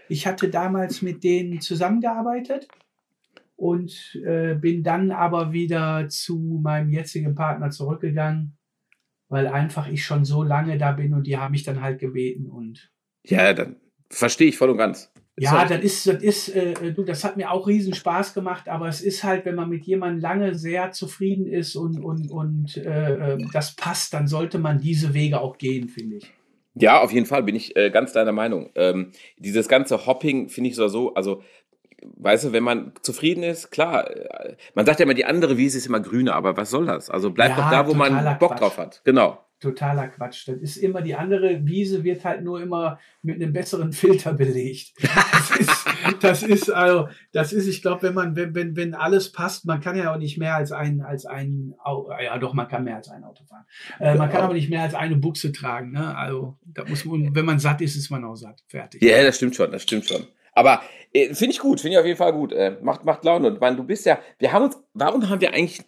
Ich 0.08 0.26
hatte 0.26 0.48
damals 0.48 1.02
mit 1.02 1.24
denen 1.24 1.60
zusammengearbeitet 1.60 2.68
und 3.56 4.16
äh, 4.24 4.54
bin 4.54 4.84
dann 4.84 5.10
aber 5.10 5.52
wieder 5.52 6.08
zu 6.08 6.60
meinem 6.62 6.90
jetzigen 6.90 7.34
Partner 7.34 7.70
zurückgegangen, 7.70 8.56
weil 9.28 9.48
einfach 9.48 9.88
ich 9.88 10.04
schon 10.04 10.24
so 10.24 10.42
lange 10.42 10.78
da 10.78 10.92
bin 10.92 11.14
und 11.14 11.26
die 11.26 11.38
haben 11.38 11.52
mich 11.52 11.64
dann 11.64 11.80
halt 11.80 11.98
gebeten 11.98 12.46
und. 12.46 12.92
Ja, 13.24 13.52
dann 13.54 13.76
verstehe 14.10 14.48
ich 14.48 14.56
voll 14.56 14.70
und 14.70 14.76
ganz. 14.76 15.10
Ja, 15.38 15.66
das 15.66 15.80
ist, 15.82 16.06
das 16.06 16.22
ist, 16.22 16.48
äh, 16.48 16.92
du, 16.92 17.02
das 17.02 17.22
hat 17.22 17.36
mir 17.36 17.50
auch 17.50 17.66
riesen 17.66 17.92
Spaß 17.92 18.32
gemacht, 18.32 18.68
aber 18.68 18.88
es 18.88 19.02
ist 19.02 19.22
halt, 19.22 19.44
wenn 19.44 19.54
man 19.54 19.68
mit 19.68 19.84
jemandem 19.84 20.20
lange 20.20 20.54
sehr 20.54 20.92
zufrieden 20.92 21.46
ist 21.46 21.76
und, 21.76 22.02
und, 22.02 22.30
und 22.30 22.76
äh, 22.78 23.32
ähm, 23.34 23.50
das 23.52 23.76
passt, 23.76 24.14
dann 24.14 24.28
sollte 24.28 24.58
man 24.58 24.80
diese 24.80 25.12
Wege 25.12 25.40
auch 25.40 25.58
gehen, 25.58 25.88
finde 25.88 26.16
ich. 26.16 26.32
Ja, 26.74 27.00
auf 27.02 27.12
jeden 27.12 27.26
Fall 27.26 27.42
bin 27.42 27.54
ich 27.54 27.76
äh, 27.76 27.90
ganz 27.90 28.12
deiner 28.12 28.32
Meinung. 28.32 28.70
Ähm, 28.74 29.12
dieses 29.36 29.68
ganze 29.68 30.06
Hopping 30.06 30.48
finde 30.48 30.70
ich 30.70 30.76
so, 30.76 30.88
so, 30.88 31.12
also 31.14 31.42
weißt 32.16 32.44
du, 32.44 32.52
wenn 32.52 32.64
man 32.64 32.92
zufrieden 33.02 33.42
ist, 33.42 33.70
klar, 33.70 34.10
äh, 34.10 34.56
man 34.74 34.86
sagt 34.86 35.00
ja 35.00 35.04
immer, 35.04 35.14
die 35.14 35.26
andere 35.26 35.58
Wiese 35.58 35.76
ist 35.76 35.86
immer 35.86 36.00
grüner, 36.00 36.34
aber 36.34 36.56
was 36.56 36.70
soll 36.70 36.86
das? 36.86 37.10
Also 37.10 37.30
bleib 37.30 37.50
ja, 37.50 37.56
doch 37.56 37.70
da, 37.70 37.86
wo 37.86 37.94
man 37.94 38.38
Bock 38.38 38.52
Quatsch. 38.52 38.60
drauf 38.60 38.78
hat. 38.78 39.02
Genau 39.04 39.45
totaler 39.60 40.08
Quatsch. 40.08 40.48
Das 40.48 40.56
ist 40.56 40.76
immer 40.76 41.02
die 41.02 41.14
andere 41.14 41.66
Wiese, 41.66 42.04
wird 42.04 42.24
halt 42.24 42.42
nur 42.42 42.60
immer 42.60 42.98
mit 43.22 43.36
einem 43.36 43.52
besseren 43.52 43.92
Filter 43.92 44.34
belegt. 44.34 44.92
Das 45.02 45.50
ist, 45.58 45.84
das 46.20 46.42
ist 46.42 46.70
also, 46.70 47.08
das 47.32 47.52
ist, 47.52 47.66
ich 47.66 47.82
glaube, 47.82 48.02
wenn 48.02 48.14
man, 48.14 48.36
wenn, 48.36 48.54
wenn, 48.54 48.76
wenn 48.76 48.94
alles 48.94 49.32
passt, 49.32 49.64
man 49.64 49.80
kann 49.80 49.96
ja 49.96 50.12
auch 50.12 50.18
nicht 50.18 50.38
mehr 50.38 50.56
als 50.56 50.72
ein, 50.72 51.00
als 51.00 51.24
ein, 51.24 51.74
ja 52.22 52.38
doch, 52.38 52.52
man 52.52 52.68
kann 52.68 52.84
mehr 52.84 52.96
als 52.96 53.08
ein 53.08 53.24
Auto 53.24 53.44
fahren. 53.44 53.64
Äh, 53.98 54.16
man 54.16 54.30
kann 54.30 54.42
aber 54.42 54.54
nicht 54.54 54.68
mehr 54.68 54.82
als 54.82 54.94
eine 54.94 55.16
Buchse 55.16 55.52
tragen. 55.52 55.92
Ne? 55.92 56.16
Also, 56.16 56.58
da 56.64 56.84
muss 56.84 57.04
man, 57.04 57.34
wenn 57.34 57.44
man 57.44 57.58
satt 57.58 57.80
ist, 57.80 57.96
ist 57.96 58.10
man 58.10 58.24
auch 58.24 58.36
satt. 58.36 58.62
Fertig. 58.68 59.02
Ja, 59.02 59.22
das 59.22 59.36
stimmt 59.36 59.56
schon, 59.56 59.72
das 59.72 59.82
stimmt 59.82 60.06
schon. 60.06 60.26
Aber 60.52 60.82
äh, 61.12 61.34
finde 61.34 61.52
ich 61.52 61.58
gut, 61.58 61.80
finde 61.80 61.94
ich 61.94 61.98
auf 61.98 62.06
jeden 62.06 62.18
Fall 62.18 62.32
gut. 62.32 62.52
Äh, 62.52 62.78
macht, 62.82 63.04
macht 63.04 63.24
Laune. 63.24 63.48
Und 63.48 63.60
man, 63.60 63.76
du 63.76 63.84
bist 63.84 64.06
ja, 64.06 64.18
wir 64.38 64.52
haben 64.52 64.64
uns, 64.64 64.78
warum 64.94 65.28
haben 65.28 65.40
wir 65.40 65.52
eigentlich 65.52 65.82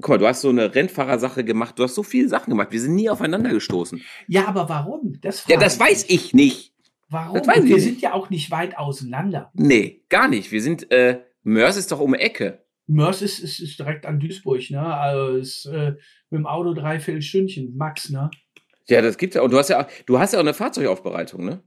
Guck 0.00 0.08
mal, 0.08 0.18
du 0.18 0.26
hast 0.26 0.40
so 0.42 0.50
eine 0.50 0.74
Rennfahrersache 0.74 1.44
gemacht, 1.44 1.78
du 1.78 1.84
hast 1.84 1.94
so 1.94 2.02
viele 2.02 2.28
Sachen 2.28 2.50
gemacht, 2.50 2.68
wir 2.70 2.80
sind 2.80 2.94
nie 2.94 3.08
aufeinander 3.08 3.50
gestoßen. 3.50 4.02
Ja, 4.28 4.46
aber 4.46 4.68
warum? 4.68 5.18
Das 5.20 5.46
ja, 5.48 5.56
das 5.56 5.78
weiß 5.80 6.06
ich 6.08 6.34
nicht. 6.34 6.72
Warum? 7.08 7.40
wir 7.46 7.80
sind 7.80 8.00
ja 8.00 8.12
auch 8.14 8.30
nicht 8.30 8.50
weit 8.50 8.76
auseinander. 8.76 9.52
Nee, 9.54 10.02
gar 10.08 10.28
nicht. 10.28 10.50
Wir 10.50 10.60
sind, 10.60 10.90
äh, 10.90 11.22
Mörs 11.44 11.76
ist 11.76 11.92
doch 11.92 12.00
um 12.00 12.12
die 12.12 12.18
Ecke. 12.18 12.64
Mörs 12.88 13.22
ist, 13.22 13.38
ist, 13.38 13.60
ist 13.60 13.78
direkt 13.78 14.06
an 14.06 14.18
Duisburg, 14.18 14.70
ne? 14.70 14.82
Also 14.82 15.36
ist, 15.36 15.66
äh, 15.66 15.92
mit 16.30 16.38
dem 16.38 16.46
Auto 16.46 16.74
drei 16.74 16.98
Viertelstündchen, 16.98 17.76
Max, 17.76 18.10
ne? 18.10 18.30
Ja, 18.88 19.02
das 19.02 19.18
gibt's 19.18 19.36
ja. 19.36 19.42
Und 19.42 19.52
du 19.52 19.58
hast 19.58 19.70
ja, 19.70 19.86
du 20.06 20.18
hast 20.18 20.32
ja 20.32 20.38
auch 20.38 20.44
eine 20.44 20.54
Fahrzeugaufbereitung, 20.54 21.44
ne? 21.44 21.62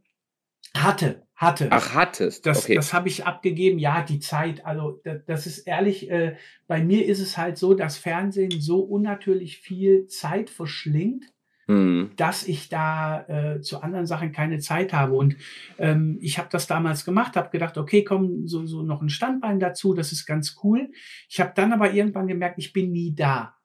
Hatte, 0.75 1.23
hatte. 1.35 1.67
Ach, 1.71 1.93
hattest. 1.95 2.45
Das, 2.45 2.63
okay. 2.63 2.75
das 2.75 2.93
habe 2.93 3.07
ich 3.07 3.25
abgegeben. 3.25 3.79
Ja, 3.79 4.03
die 4.03 4.19
Zeit. 4.19 4.65
Also 4.65 5.01
das, 5.03 5.25
das 5.25 5.47
ist 5.47 5.59
ehrlich. 5.59 6.09
Äh, 6.09 6.35
bei 6.67 6.83
mir 6.83 7.05
ist 7.05 7.19
es 7.19 7.37
halt 7.37 7.57
so, 7.57 7.73
dass 7.73 7.97
Fernsehen 7.97 8.61
so 8.61 8.79
unnatürlich 8.79 9.57
viel 9.57 10.05
Zeit 10.07 10.49
verschlingt, 10.49 11.25
mhm. 11.67 12.11
dass 12.17 12.47
ich 12.47 12.69
da 12.69 13.25
äh, 13.27 13.61
zu 13.61 13.81
anderen 13.81 14.05
Sachen 14.05 14.31
keine 14.31 14.59
Zeit 14.59 14.93
habe. 14.93 15.13
Und 15.13 15.37
ähm, 15.79 16.17
ich 16.21 16.37
habe 16.37 16.49
das 16.51 16.67
damals 16.67 17.03
gemacht, 17.03 17.35
habe 17.35 17.49
gedacht, 17.49 17.77
okay, 17.77 18.03
komm, 18.03 18.47
so, 18.47 18.65
so 18.67 18.83
noch 18.83 19.01
ein 19.01 19.09
Standbein 19.09 19.59
dazu. 19.59 19.93
Das 19.93 20.11
ist 20.11 20.25
ganz 20.25 20.57
cool. 20.63 20.91
Ich 21.29 21.39
habe 21.39 21.53
dann 21.55 21.73
aber 21.73 21.93
irgendwann 21.93 22.27
gemerkt, 22.27 22.59
ich 22.59 22.73
bin 22.73 22.91
nie 22.91 23.15
da. 23.15 23.55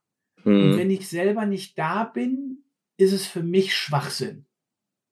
Mhm. 0.45 0.63
Und 0.63 0.79
wenn 0.79 0.91
ich 0.91 1.09
selber 1.09 1.45
nicht 1.45 1.79
da 1.79 2.05
bin, 2.05 2.65
ist 2.97 3.13
es 3.13 3.27
für 3.27 3.43
mich 3.43 3.75
Schwachsinn. 3.75 4.47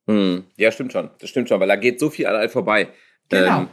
Hm. 0.06 0.44
Ja, 0.56 0.72
stimmt 0.72 0.92
schon. 0.92 1.10
Das 1.20 1.30
stimmt 1.30 1.48
schon, 1.48 1.60
weil 1.60 1.68
da 1.68 1.76
geht 1.76 2.00
so 2.00 2.10
viel 2.10 2.26
an 2.26 2.36
einem 2.36 2.50
vorbei. 2.50 2.88
Genau. 3.28 3.60
Ähm, 3.60 3.68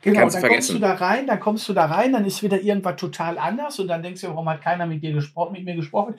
genau, 0.00 0.28
dann 0.28 0.42
kommst 0.42 0.70
du 0.70 0.78
da 0.78 0.94
rein, 0.94 1.26
dann 1.26 1.40
kommst 1.40 1.68
du 1.68 1.72
da 1.72 1.86
rein, 1.86 2.12
dann 2.12 2.24
ist 2.24 2.42
wieder 2.42 2.60
irgendwas 2.60 2.96
total 2.96 3.38
anders 3.38 3.78
und 3.78 3.88
dann 3.88 4.02
denkst 4.02 4.22
du, 4.22 4.28
warum 4.28 4.48
hat 4.48 4.62
keiner 4.62 4.86
mit 4.86 5.02
dir 5.02 5.12
gesprochen, 5.12 5.52
mit 5.52 5.64
mir 5.64 5.76
gesprochen? 5.76 6.14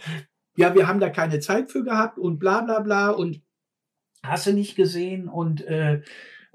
Ja, 0.57 0.73
wir 0.73 0.87
haben 0.87 0.99
da 0.99 1.09
keine 1.09 1.39
Zeit 1.39 1.71
für 1.71 1.83
gehabt 1.83 2.17
und 2.17 2.39
bla 2.39 2.61
bla 2.61 2.79
bla 2.79 3.09
und 3.09 3.41
hast 4.23 4.47
du 4.47 4.53
nicht 4.53 4.75
gesehen 4.75 5.27
und 5.27 5.65
äh, 5.65 6.01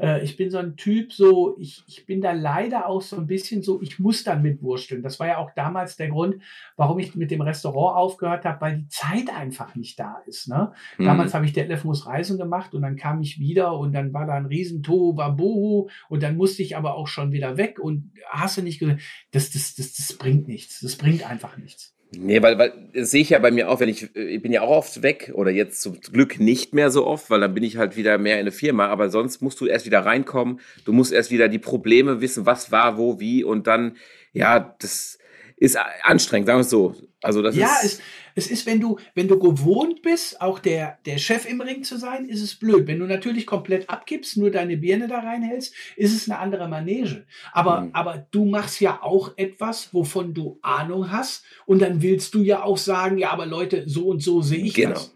äh, 0.00 0.22
ich 0.22 0.36
bin 0.36 0.50
so 0.50 0.58
ein 0.58 0.76
Typ, 0.76 1.12
so, 1.12 1.56
ich, 1.58 1.84
ich 1.86 2.06
bin 2.06 2.20
da 2.20 2.32
leider 2.32 2.86
auch 2.88 3.02
so 3.02 3.16
ein 3.16 3.26
bisschen 3.26 3.62
so, 3.62 3.80
ich 3.82 3.98
muss 3.98 4.24
dann 4.24 4.42
mitwursteln. 4.42 5.02
Das 5.02 5.20
war 5.20 5.26
ja 5.26 5.38
auch 5.38 5.50
damals 5.54 5.96
der 5.96 6.08
Grund, 6.08 6.42
warum 6.76 6.98
ich 6.98 7.14
mit 7.14 7.30
dem 7.30 7.42
Restaurant 7.42 7.96
aufgehört 7.96 8.44
habe, 8.44 8.60
weil 8.60 8.78
die 8.78 8.88
Zeit 8.88 9.30
einfach 9.34 9.74
nicht 9.74 9.98
da 9.98 10.22
ist. 10.26 10.48
Ne? 10.48 10.72
Mhm. 10.98 11.04
Damals 11.04 11.34
habe 11.34 11.44
ich 11.44 11.52
Detlef 11.52 11.84
muss 11.84 12.06
Reisen 12.06 12.38
gemacht 12.38 12.74
und 12.74 12.82
dann 12.82 12.96
kam 12.96 13.20
ich 13.20 13.38
wieder 13.38 13.78
und 13.78 13.92
dann 13.92 14.12
war 14.12 14.26
da 14.26 14.34
ein 14.34 14.46
riesen 14.46 14.82
Tohuwabohu 14.82 15.88
und 16.08 16.22
dann 16.22 16.36
musste 16.36 16.62
ich 16.62 16.76
aber 16.76 16.94
auch 16.94 17.06
schon 17.06 17.32
wieder 17.32 17.56
weg 17.56 17.78
und 17.78 18.12
hast 18.28 18.56
du 18.56 18.62
nicht 18.62 18.78
gesehen, 18.78 19.00
das, 19.32 19.50
das, 19.50 19.74
das, 19.74 19.92
das 19.92 20.16
bringt 20.16 20.48
nichts. 20.48 20.80
Das 20.80 20.96
bringt 20.96 21.28
einfach 21.28 21.56
nichts. 21.56 21.94
Nee, 22.12 22.42
weil, 22.42 22.58
weil 22.58 22.72
das 22.92 23.12
sehe 23.12 23.22
ich 23.22 23.30
ja 23.30 23.38
bei 23.38 23.52
mir 23.52 23.70
auch, 23.70 23.78
wenn 23.78 23.88
ich, 23.88 24.14
äh, 24.16 24.22
ich 24.22 24.42
bin 24.42 24.50
ja 24.52 24.62
auch 24.62 24.70
oft 24.70 25.02
weg 25.02 25.30
oder 25.34 25.50
jetzt 25.50 25.80
zum 25.80 26.00
Glück 26.00 26.40
nicht 26.40 26.74
mehr 26.74 26.90
so 26.90 27.06
oft, 27.06 27.30
weil 27.30 27.40
dann 27.40 27.54
bin 27.54 27.62
ich 27.62 27.76
halt 27.76 27.96
wieder 27.96 28.18
mehr 28.18 28.40
in 28.40 28.46
der 28.46 28.52
Firma, 28.52 28.88
aber 28.88 29.10
sonst 29.10 29.42
musst 29.42 29.60
du 29.60 29.66
erst 29.66 29.86
wieder 29.86 30.04
reinkommen, 30.04 30.60
du 30.84 30.92
musst 30.92 31.12
erst 31.12 31.30
wieder 31.30 31.48
die 31.48 31.60
Probleme 31.60 32.20
wissen, 32.20 32.46
was 32.46 32.72
war, 32.72 32.98
wo, 32.98 33.20
wie 33.20 33.44
und 33.44 33.68
dann, 33.68 33.96
ja, 34.32 34.74
das 34.80 35.19
ist 35.60 35.78
anstrengend, 36.02 36.48
sagen 36.48 36.58
wir 36.58 36.62
es 36.62 36.70
so. 36.70 36.94
Also 37.22 37.42
das 37.42 37.54
ja, 37.54 37.76
ist. 37.82 37.84
Es, 37.84 38.00
es 38.34 38.50
ist, 38.50 38.66
wenn 38.66 38.80
du, 38.80 38.98
wenn 39.14 39.28
du 39.28 39.38
gewohnt 39.38 40.00
bist, 40.00 40.40
auch 40.40 40.58
der, 40.58 40.98
der 41.04 41.18
Chef 41.18 41.46
im 41.46 41.60
Ring 41.60 41.84
zu 41.84 41.98
sein, 41.98 42.26
ist 42.26 42.40
es 42.40 42.54
blöd. 42.54 42.86
Wenn 42.86 42.98
du 42.98 43.04
natürlich 43.04 43.46
komplett 43.46 43.90
abgibst, 43.90 44.38
nur 44.38 44.50
deine 44.50 44.78
Birne 44.78 45.06
da 45.06 45.18
reinhältst, 45.18 45.74
ist 45.96 46.16
es 46.16 46.30
eine 46.30 46.38
andere 46.38 46.66
Manege. 46.66 47.26
Aber, 47.52 47.82
mhm. 47.82 47.90
aber 47.92 48.26
du 48.30 48.46
machst 48.46 48.80
ja 48.80 49.02
auch 49.02 49.32
etwas, 49.36 49.92
wovon 49.92 50.32
du 50.32 50.58
Ahnung 50.62 51.12
hast. 51.12 51.44
Und 51.66 51.82
dann 51.82 52.00
willst 52.00 52.34
du 52.34 52.42
ja 52.42 52.62
auch 52.62 52.78
sagen, 52.78 53.18
ja, 53.18 53.30
aber 53.30 53.44
Leute, 53.44 53.84
so 53.86 54.08
und 54.08 54.22
so 54.22 54.40
sehe 54.40 54.64
ich 54.64 54.74
genau. 54.74 54.94
das. 54.94 55.14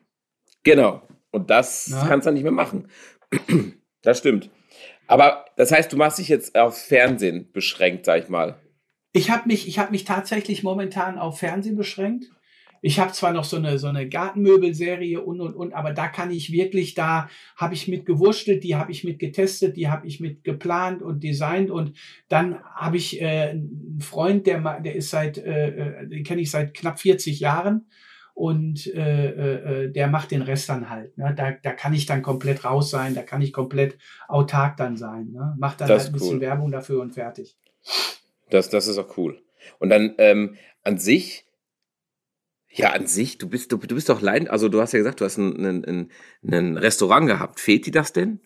Genau. 0.63 1.03
Und 1.31 1.49
das 1.49 1.89
Na? 1.91 2.07
kannst 2.07 2.27
du 2.27 2.33
nicht 2.33 2.43
mehr 2.43 2.53
machen. 2.53 2.89
das 4.03 4.19
stimmt. 4.19 4.51
Aber 5.07 5.47
das 5.57 5.73
heißt, 5.73 5.91
du 5.91 5.97
machst 5.97 6.19
dich 6.19 6.29
jetzt 6.29 6.55
auf 6.57 6.77
Fernsehen 6.77 7.51
beschränkt, 7.53 8.05
sag 8.05 8.23
ich 8.23 8.29
mal. 8.29 8.61
Ich 9.17 9.31
habe 9.31 9.47
mich, 9.47 9.69
ich 9.69 9.79
habe 9.79 9.93
mich 9.93 10.03
tatsächlich 10.05 10.65
momentan 10.65 11.19
auf 11.19 11.39
Fernsehen 11.39 11.77
beschränkt. 11.77 12.27
Ich 12.83 12.99
habe 12.99 13.13
zwar 13.13 13.33
noch 13.33 13.45
so 13.45 13.57
eine 13.57 13.79
so 13.79 13.87
eine 13.87 14.09
Gartenmöbelserie 14.09 15.21
und 15.21 15.41
und 15.41 15.55
und, 15.55 15.73
aber 15.73 15.93
da 15.93 16.09
kann 16.09 16.33
ich 16.33 16.51
wirklich, 16.51 16.95
da 16.95 17.31
habe 17.57 17.75
ich 17.75 17.87
mit 17.87 18.07
gewurschtelt, 18.07 18.65
die 18.65 18.75
habe 18.75 18.91
ich 18.91 19.05
mit 19.05 19.21
getestet, 19.21 19.77
die 19.77 19.89
habe 19.89 20.07
ich 20.07 20.19
mit 20.19 20.43
geplant 20.43 21.01
und 21.01 21.23
designt 21.23 21.71
und 21.71 21.97
dann 22.29 22.59
habe 22.65 22.97
ich 22.97 23.23
äh, 23.23 23.51
einen 23.51 24.01
Freund, 24.03 24.49
der 24.49 24.81
der 24.81 24.97
ist 24.97 25.11
seit, 25.11 25.39
äh, 25.39 25.69
äh 25.69 26.09
den 26.09 26.25
kenne 26.25 26.43
ich 26.43 26.51
seit 26.51 26.75
knapp 26.75 26.99
40 27.01 27.39
Jahren 27.39 27.87
und 28.35 28.93
äh, 28.93 29.29
äh, 29.31 29.85
äh, 29.85 29.93
der 29.93 30.09
macht 30.09 30.33
den 30.33 30.43
Rest 30.43 30.69
dann 30.69 30.91
halt. 30.91 31.17
Ne? 31.17 31.33
Da, 31.37 31.53
da 31.53 31.73
kann 31.73 31.95
ich 31.95 32.05
dann 32.05 32.21
komplett 32.21 32.65
raus 32.65 32.91
sein, 32.91 33.15
da 33.15 33.23
kann 33.23 33.43
ich 33.43 33.53
komplett 33.53 33.97
autark 34.27 34.77
dann 34.77 34.97
sein. 34.97 35.31
Ne? 35.31 35.55
Macht 35.57 35.81
dann 35.81 35.89
das 35.89 36.03
halt 36.03 36.11
ein 36.11 36.13
bisschen 36.15 36.35
cool. 36.35 36.41
Werbung 36.41 36.73
dafür 36.73 37.01
und 37.01 37.15
fertig. 37.15 37.57
Das, 38.51 38.71
das 38.71 38.87
ist 38.87 38.99
auch 38.99 39.17
cool. 39.17 39.43
Und 39.79 39.91
dann 39.91 40.15
ähm, 40.19 40.57
an 40.83 40.99
sich, 40.99 41.45
ja, 42.71 42.93
an 42.93 43.07
sich, 43.07 43.39
du 43.39 43.49
bist, 43.49 43.73
du, 43.73 43.79
du 43.79 43.95
bist 43.95 44.09
doch 44.09 44.21
leiden, 44.21 44.49
also 44.49 44.69
du 44.69 44.81
hast 44.81 44.93
ja 44.93 44.99
gesagt, 44.99 45.21
du 45.21 45.25
hast 45.25 45.39
ein, 45.39 45.65
ein, 45.65 46.11
ein 46.43 46.77
Restaurant 46.77 47.27
gehabt. 47.27 47.61
Fehlt 47.61 47.87
dir 47.87 47.93
das 47.93 48.13
denn? 48.13 48.41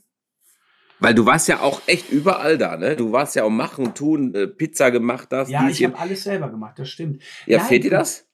Weil 1.00 1.14
du 1.14 1.26
warst 1.26 1.48
ja 1.48 1.60
auch 1.60 1.82
echt 1.86 2.10
überall 2.10 2.58
da, 2.58 2.76
ne? 2.76 2.96
Du 2.96 3.12
warst 3.12 3.36
ja 3.36 3.44
auch 3.44 3.50
machen, 3.50 3.94
tun, 3.94 4.34
äh, 4.34 4.48
Pizza 4.48 4.90
gemacht, 4.90 5.28
das. 5.30 5.48
Ja, 5.48 5.68
ich 5.68 5.84
habe 5.84 5.96
alles 5.98 6.24
selber 6.24 6.50
gemacht, 6.50 6.78
das 6.78 6.90
stimmt. 6.90 7.22
Ja, 7.46 7.58
nein, 7.58 7.66
fehlt 7.66 7.84
dir 7.84 7.90
das? 7.90 8.26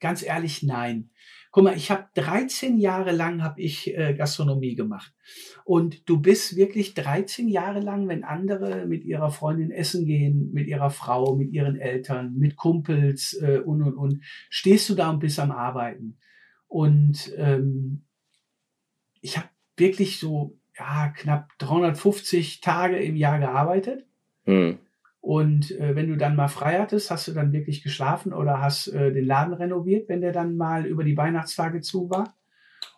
Ganz 0.00 0.22
ehrlich, 0.22 0.62
nein. 0.62 1.10
Guck 1.50 1.64
mal, 1.64 1.76
ich 1.76 1.90
habe 1.90 2.06
13 2.14 2.78
Jahre 2.78 3.12
lang 3.12 3.42
habe 3.42 3.60
ich 3.60 3.96
äh, 3.96 4.14
Gastronomie 4.14 4.74
gemacht. 4.74 5.12
Und 5.64 6.08
du 6.08 6.20
bist 6.20 6.56
wirklich 6.56 6.94
13 6.94 7.48
Jahre 7.48 7.80
lang, 7.80 8.08
wenn 8.08 8.24
andere 8.24 8.86
mit 8.86 9.04
ihrer 9.04 9.30
Freundin 9.30 9.70
essen 9.70 10.06
gehen, 10.06 10.52
mit 10.52 10.66
ihrer 10.66 10.90
Frau, 10.90 11.36
mit 11.36 11.52
ihren 11.52 11.76
Eltern, 11.76 12.34
mit 12.36 12.56
Kumpels 12.56 13.34
äh, 13.42 13.58
und 13.58 13.82
und 13.82 13.96
und, 13.96 14.24
stehst 14.50 14.88
du 14.88 14.94
da 14.94 15.10
und 15.10 15.20
bist 15.20 15.38
am 15.38 15.50
Arbeiten. 15.50 16.18
Und 16.66 17.32
ähm, 17.36 18.02
ich 19.20 19.36
habe 19.36 19.48
wirklich 19.76 20.18
so 20.18 20.58
ja, 20.78 21.08
knapp 21.08 21.50
350 21.58 22.60
Tage 22.60 22.98
im 22.98 23.16
Jahr 23.16 23.38
gearbeitet. 23.38 24.06
Hm. 24.44 24.78
Und 25.28 25.72
äh, 25.72 25.94
wenn 25.94 26.08
du 26.08 26.16
dann 26.16 26.36
mal 26.36 26.48
frei 26.48 26.78
hattest, 26.78 27.10
hast 27.10 27.28
du 27.28 27.32
dann 27.32 27.52
wirklich 27.52 27.82
geschlafen 27.82 28.32
oder 28.32 28.62
hast 28.62 28.86
äh, 28.88 29.12
den 29.12 29.26
Laden 29.26 29.52
renoviert, 29.52 30.08
wenn 30.08 30.22
der 30.22 30.32
dann 30.32 30.56
mal 30.56 30.86
über 30.86 31.04
die 31.04 31.18
Weihnachtstage 31.18 31.82
zu 31.82 32.08
war. 32.08 32.34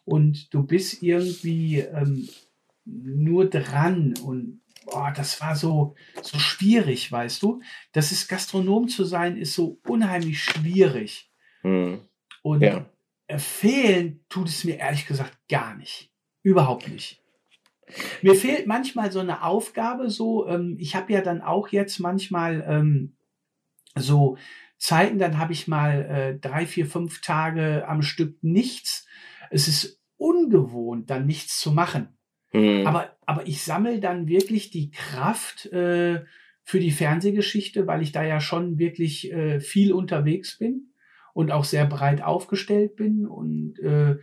Und 0.04 0.54
du 0.54 0.62
bist 0.62 1.02
irgendwie 1.02 1.80
ähm, 1.80 2.28
nur 2.84 3.50
dran 3.50 4.14
und 4.24 4.60
boah, 4.84 5.12
das 5.12 5.40
war 5.40 5.56
so, 5.56 5.96
so 6.22 6.38
schwierig, 6.38 7.10
weißt 7.10 7.42
du. 7.42 7.62
Das 7.90 8.12
ist 8.12 8.28
Gastronom 8.28 8.86
zu 8.86 9.02
sein, 9.02 9.36
ist 9.36 9.54
so 9.56 9.80
unheimlich 9.88 10.40
schwierig. 10.40 11.32
Mhm. 11.64 11.98
Und 12.42 12.62
ja. 12.62 12.86
fehlen 13.38 14.24
tut 14.28 14.46
es 14.46 14.62
mir 14.62 14.76
ehrlich 14.76 15.04
gesagt 15.04 15.36
gar 15.48 15.74
nicht. 15.74 16.12
Überhaupt 16.44 16.86
nicht. 16.86 17.19
Mir 18.22 18.34
fehlt 18.34 18.66
manchmal 18.66 19.10
so 19.12 19.20
eine 19.20 19.42
Aufgabe, 19.42 20.10
so, 20.10 20.46
ähm, 20.46 20.76
ich 20.78 20.96
habe 20.96 21.12
ja 21.12 21.20
dann 21.20 21.42
auch 21.42 21.68
jetzt 21.68 21.98
manchmal 21.98 22.64
ähm, 22.66 23.16
so 23.96 24.36
Zeiten, 24.78 25.18
dann 25.18 25.38
habe 25.38 25.52
ich 25.52 25.68
mal 25.68 26.04
äh, 26.04 26.38
drei, 26.38 26.66
vier, 26.66 26.86
fünf 26.86 27.20
Tage 27.20 27.86
am 27.86 28.02
Stück 28.02 28.42
nichts. 28.42 29.06
Es 29.50 29.68
ist 29.68 30.00
ungewohnt, 30.16 31.10
dann 31.10 31.26
nichts 31.26 31.60
zu 31.60 31.72
machen. 31.72 32.16
Mhm. 32.52 32.86
Aber, 32.86 33.16
aber 33.26 33.46
ich 33.46 33.62
sammle 33.62 34.00
dann 34.00 34.28
wirklich 34.28 34.70
die 34.70 34.90
Kraft 34.90 35.66
äh, 35.66 36.24
für 36.62 36.80
die 36.80 36.92
Fernsehgeschichte, 36.92 37.86
weil 37.86 38.02
ich 38.02 38.12
da 38.12 38.22
ja 38.22 38.40
schon 38.40 38.78
wirklich 38.78 39.32
äh, 39.32 39.60
viel 39.60 39.92
unterwegs 39.92 40.58
bin 40.58 40.92
und 41.34 41.50
auch 41.52 41.64
sehr 41.64 41.86
breit 41.86 42.22
aufgestellt 42.22 42.96
bin. 42.96 43.26
Und 43.26 43.78
äh, 43.80 44.16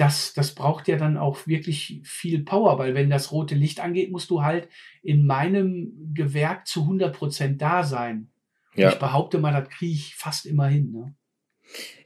das, 0.00 0.32
das 0.32 0.54
braucht 0.54 0.88
ja 0.88 0.96
dann 0.96 1.18
auch 1.18 1.46
wirklich 1.46 2.00
viel 2.04 2.42
Power, 2.42 2.78
weil 2.78 2.94
wenn 2.94 3.10
das 3.10 3.32
rote 3.32 3.54
Licht 3.54 3.80
angeht, 3.80 4.10
musst 4.10 4.30
du 4.30 4.42
halt 4.42 4.68
in 5.02 5.26
meinem 5.26 6.12
Gewerk 6.14 6.66
zu 6.66 6.82
100 6.82 7.14
Prozent 7.14 7.60
da 7.60 7.82
sein. 7.84 8.30
Ja. 8.74 8.88
Ich 8.88 8.98
behaupte 8.98 9.38
mal, 9.38 9.52
das 9.52 9.68
kriege 9.68 9.92
ich 9.92 10.14
fast 10.14 10.46
immer 10.46 10.68
hin. 10.68 10.90
Ne? 10.92 11.14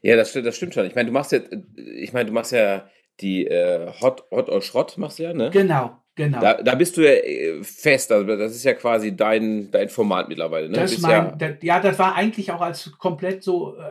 Ja, 0.03 0.17
das, 0.17 0.33
das 0.33 0.57
stimmt 0.57 0.75
schon. 0.75 0.87
Ich 0.87 0.97
meine, 0.97 1.07
du 1.07 1.13
machst 1.13 1.31
ja, 1.31 1.39
ich 1.77 2.13
meine, 2.13 2.27
du 2.27 2.33
machst 2.33 2.51
ja 2.51 2.89
die 3.21 3.47
äh, 3.47 3.93
Hot, 4.01 4.25
Hot 4.33 4.49
or 4.49 4.61
Schrott 4.61 4.99
machst 4.99 5.21
du 5.21 5.23
ja, 5.23 5.33
ne? 5.33 5.51
Genau, 5.51 5.97
genau. 6.17 6.41
Da, 6.41 6.55
da 6.55 6.75
bist 6.75 6.97
du 6.97 7.03
ja 7.03 7.13
äh, 7.13 7.63
fest, 7.63 8.11
also 8.11 8.27
das 8.27 8.57
ist 8.57 8.65
ja 8.65 8.75
quasi 8.75 9.15
dein, 9.15 9.71
dein 9.71 9.89
Format 9.89 10.29
mittlerweile, 10.29 10.69
ne? 10.69 10.79
Das 10.79 10.99
mein, 10.99 11.11
ja, 11.13 11.37
das, 11.37 11.51
ja, 11.63 11.79
das 11.79 11.97
war 12.01 12.17
eigentlich 12.17 12.51
auch 12.51 12.61
als 12.61 12.91
komplett 12.99 13.45
so 13.45 13.77
äh, 13.77 13.83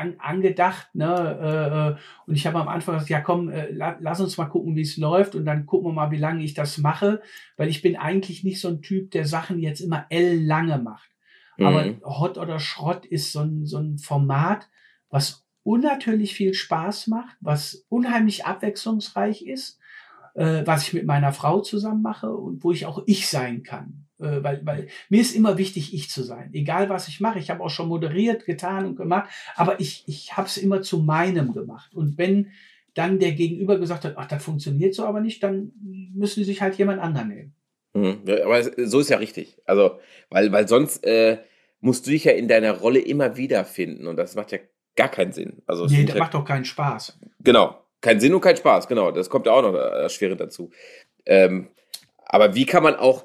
an, 0.00 0.14
angedacht, 0.18 0.94
ne? 0.94 1.38
Äh, 1.40 1.90
äh, 1.92 1.96
und 2.26 2.34
ich 2.34 2.46
habe 2.46 2.58
am 2.58 2.68
Anfang 2.68 2.94
gesagt, 2.94 3.10
ja 3.10 3.20
komm, 3.20 3.50
äh, 3.50 3.70
la, 3.70 3.96
lass 4.00 4.20
uns 4.20 4.38
mal 4.38 4.46
gucken, 4.46 4.74
wie 4.76 4.82
es 4.82 4.96
läuft 4.96 5.34
und 5.34 5.44
dann 5.44 5.66
gucken 5.66 5.88
wir 5.88 5.92
mal, 5.92 6.10
wie 6.10 6.16
lange 6.16 6.42
ich 6.42 6.54
das 6.54 6.78
mache, 6.78 7.22
weil 7.56 7.68
ich 7.68 7.82
bin 7.82 7.96
eigentlich 7.96 8.42
nicht 8.42 8.60
so 8.60 8.68
ein 8.68 8.82
Typ, 8.82 9.10
der 9.10 9.26
Sachen 9.26 9.58
jetzt 9.58 9.80
immer 9.80 10.06
L-lange 10.08 10.78
macht. 10.78 11.10
Mhm. 11.58 11.66
Aber 11.66 12.18
Hot 12.18 12.38
oder 12.38 12.58
Schrott 12.58 13.06
ist 13.06 13.32
so 13.32 13.40
ein, 13.40 13.66
so 13.66 13.78
ein 13.78 13.98
Format, 13.98 14.68
was 15.10 15.46
unnatürlich 15.62 16.34
viel 16.34 16.54
Spaß 16.54 17.06
macht, 17.08 17.36
was 17.40 17.84
unheimlich 17.88 18.46
abwechslungsreich 18.46 19.42
ist, 19.42 19.78
äh, 20.34 20.62
was 20.64 20.84
ich 20.84 20.94
mit 20.94 21.06
meiner 21.06 21.32
Frau 21.32 21.60
zusammen 21.60 22.02
mache 22.02 22.32
und 22.32 22.64
wo 22.64 22.72
ich 22.72 22.86
auch 22.86 23.02
ich 23.06 23.28
sein 23.28 23.62
kann. 23.62 24.06
Äh, 24.20 24.42
weil, 24.42 24.64
weil 24.64 24.88
mir 25.08 25.20
ist 25.20 25.34
immer 25.34 25.58
wichtig, 25.58 25.94
ich 25.94 26.10
zu 26.10 26.22
sein. 26.22 26.50
Egal 26.52 26.88
was 26.88 27.08
ich 27.08 27.20
mache. 27.20 27.38
Ich 27.38 27.50
habe 27.50 27.62
auch 27.62 27.70
schon 27.70 27.88
moderiert, 27.88 28.44
getan 28.46 28.86
und 28.86 28.96
gemacht, 28.96 29.30
aber 29.56 29.80
ich, 29.80 30.04
ich 30.06 30.36
habe 30.36 30.46
es 30.46 30.56
immer 30.56 30.82
zu 30.82 30.98
meinem 30.98 31.52
gemacht. 31.52 31.94
Und 31.94 32.18
wenn 32.18 32.50
dann 32.94 33.18
der 33.18 33.32
Gegenüber 33.32 33.78
gesagt 33.78 34.04
hat, 34.04 34.14
ach, 34.16 34.26
das 34.26 34.42
funktioniert 34.42 34.94
so 34.94 35.04
aber 35.04 35.20
nicht, 35.20 35.42
dann 35.42 35.72
müssen 36.14 36.40
sie 36.40 36.44
sich 36.44 36.60
halt 36.60 36.76
jemand 36.76 37.00
anderen 37.00 37.28
nehmen. 37.28 37.54
Mhm, 37.94 38.22
aber 38.44 38.62
so 38.62 39.00
ist 39.00 39.10
ja 39.10 39.18
richtig. 39.18 39.58
Also, 39.64 39.98
weil, 40.28 40.52
weil 40.52 40.68
sonst 40.68 41.04
äh, 41.04 41.38
musst 41.80 42.06
du 42.06 42.10
dich 42.10 42.24
ja 42.24 42.32
in 42.32 42.48
deiner 42.48 42.72
Rolle 42.72 43.00
immer 43.00 43.36
wiederfinden 43.36 44.06
und 44.06 44.16
das 44.16 44.34
macht 44.34 44.52
ja 44.52 44.58
gar 44.96 45.08
keinen 45.08 45.32
Sinn. 45.32 45.62
Also, 45.66 45.86
nee, 45.86 46.04
das 46.04 46.16
macht 46.16 46.34
doch 46.34 46.44
keinen 46.44 46.64
Spaß. 46.64 47.18
Genau. 47.42 47.84
Kein 48.00 48.18
Sinn 48.18 48.32
und 48.32 48.40
kein 48.40 48.56
Spaß, 48.56 48.88
genau. 48.88 49.10
Das 49.10 49.28
kommt 49.28 49.46
ja 49.46 49.52
auch 49.52 49.62
noch 49.62 49.74
erschwerend 49.74 50.40
dazu. 50.40 50.70
Ähm, 51.26 51.68
aber 52.24 52.54
wie 52.54 52.64
kann 52.64 52.82
man 52.82 52.96
auch, 52.96 53.24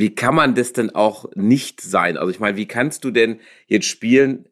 wie 0.00 0.14
kann 0.14 0.34
man 0.34 0.54
das 0.54 0.72
denn 0.72 0.90
auch 0.90 1.26
nicht 1.34 1.80
sein? 1.80 2.16
Also 2.16 2.30
ich 2.30 2.40
meine, 2.40 2.56
wie 2.56 2.66
kannst 2.66 3.04
du 3.04 3.10
denn 3.10 3.40
jetzt 3.66 3.86
spielen, 3.86 4.48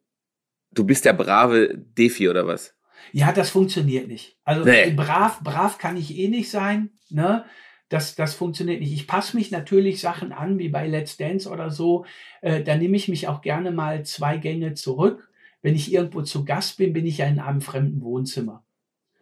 du 0.73 0.85
bist 0.85 1.05
der 1.05 1.13
brave 1.13 1.77
Defi 1.77 2.29
oder 2.29 2.47
was? 2.47 2.75
Ja, 3.13 3.33
das 3.33 3.51
funktioniert 3.51 4.09
nicht. 4.09 4.37
Also 4.45 4.65
nee. 4.65 4.91
brav, 4.91 5.41
brav 5.41 5.79
kann 5.79 5.97
ich 5.97 6.17
eh 6.19 6.29
nicht 6.29 6.51
sein, 6.51 6.91
ne? 7.11 7.45
Das, 7.91 8.15
das 8.15 8.35
funktioniert 8.35 8.81
nicht. 8.81 8.93
Ich 8.93 9.07
passe 9.07 9.35
mich 9.35 9.51
natürlich 9.51 9.99
Sachen 10.01 10.31
an, 10.31 10.59
wie 10.59 10.69
bei 10.69 10.87
Let's 10.87 11.17
Dance 11.17 11.49
oder 11.49 11.71
so. 11.71 12.05
Äh, 12.43 12.63
da 12.63 12.77
nehme 12.77 12.99
ich 12.99 13.09
mich 13.09 13.29
auch 13.29 13.41
gerne 13.41 13.71
mal 13.71 14.05
zwei 14.05 14.37
Gänge 14.37 14.75
zurück 14.75 15.29
wenn 15.63 15.75
ich 15.75 15.93
irgendwo 15.93 16.23
zu 16.23 16.45
Gast 16.45 16.79
bin, 16.79 16.93
bin 16.93 17.07
ich 17.07 17.19
ja 17.19 17.27
in 17.27 17.41
einem 17.41 17.61
fremden 17.61 18.03
Wohnzimmer. 18.03 18.65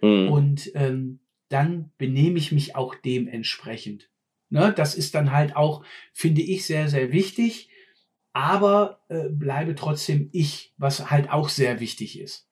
Mhm. 0.01 0.29
Und 0.29 0.71
ähm, 0.75 1.21
dann 1.49 1.93
benehme 1.99 2.39
ich 2.39 2.53
mich 2.53 2.77
auch 2.77 2.95
dementsprechend. 2.95 4.11
Ne, 4.49 4.73
das 4.77 4.95
ist 4.95 5.15
dann 5.15 5.33
halt 5.33 5.57
auch, 5.57 5.85
finde 6.13 6.41
ich, 6.41 6.67
sehr, 6.67 6.89
sehr 6.89 7.11
wichtig, 7.11 7.69
aber 8.33 9.01
äh, 9.09 9.29
bleibe 9.29 9.75
trotzdem 9.75 10.29
ich, 10.33 10.73
was 10.77 11.11
halt 11.11 11.31
auch 11.31 11.49
sehr 11.49 11.81
wichtig 11.81 12.21
ist. 12.21 12.49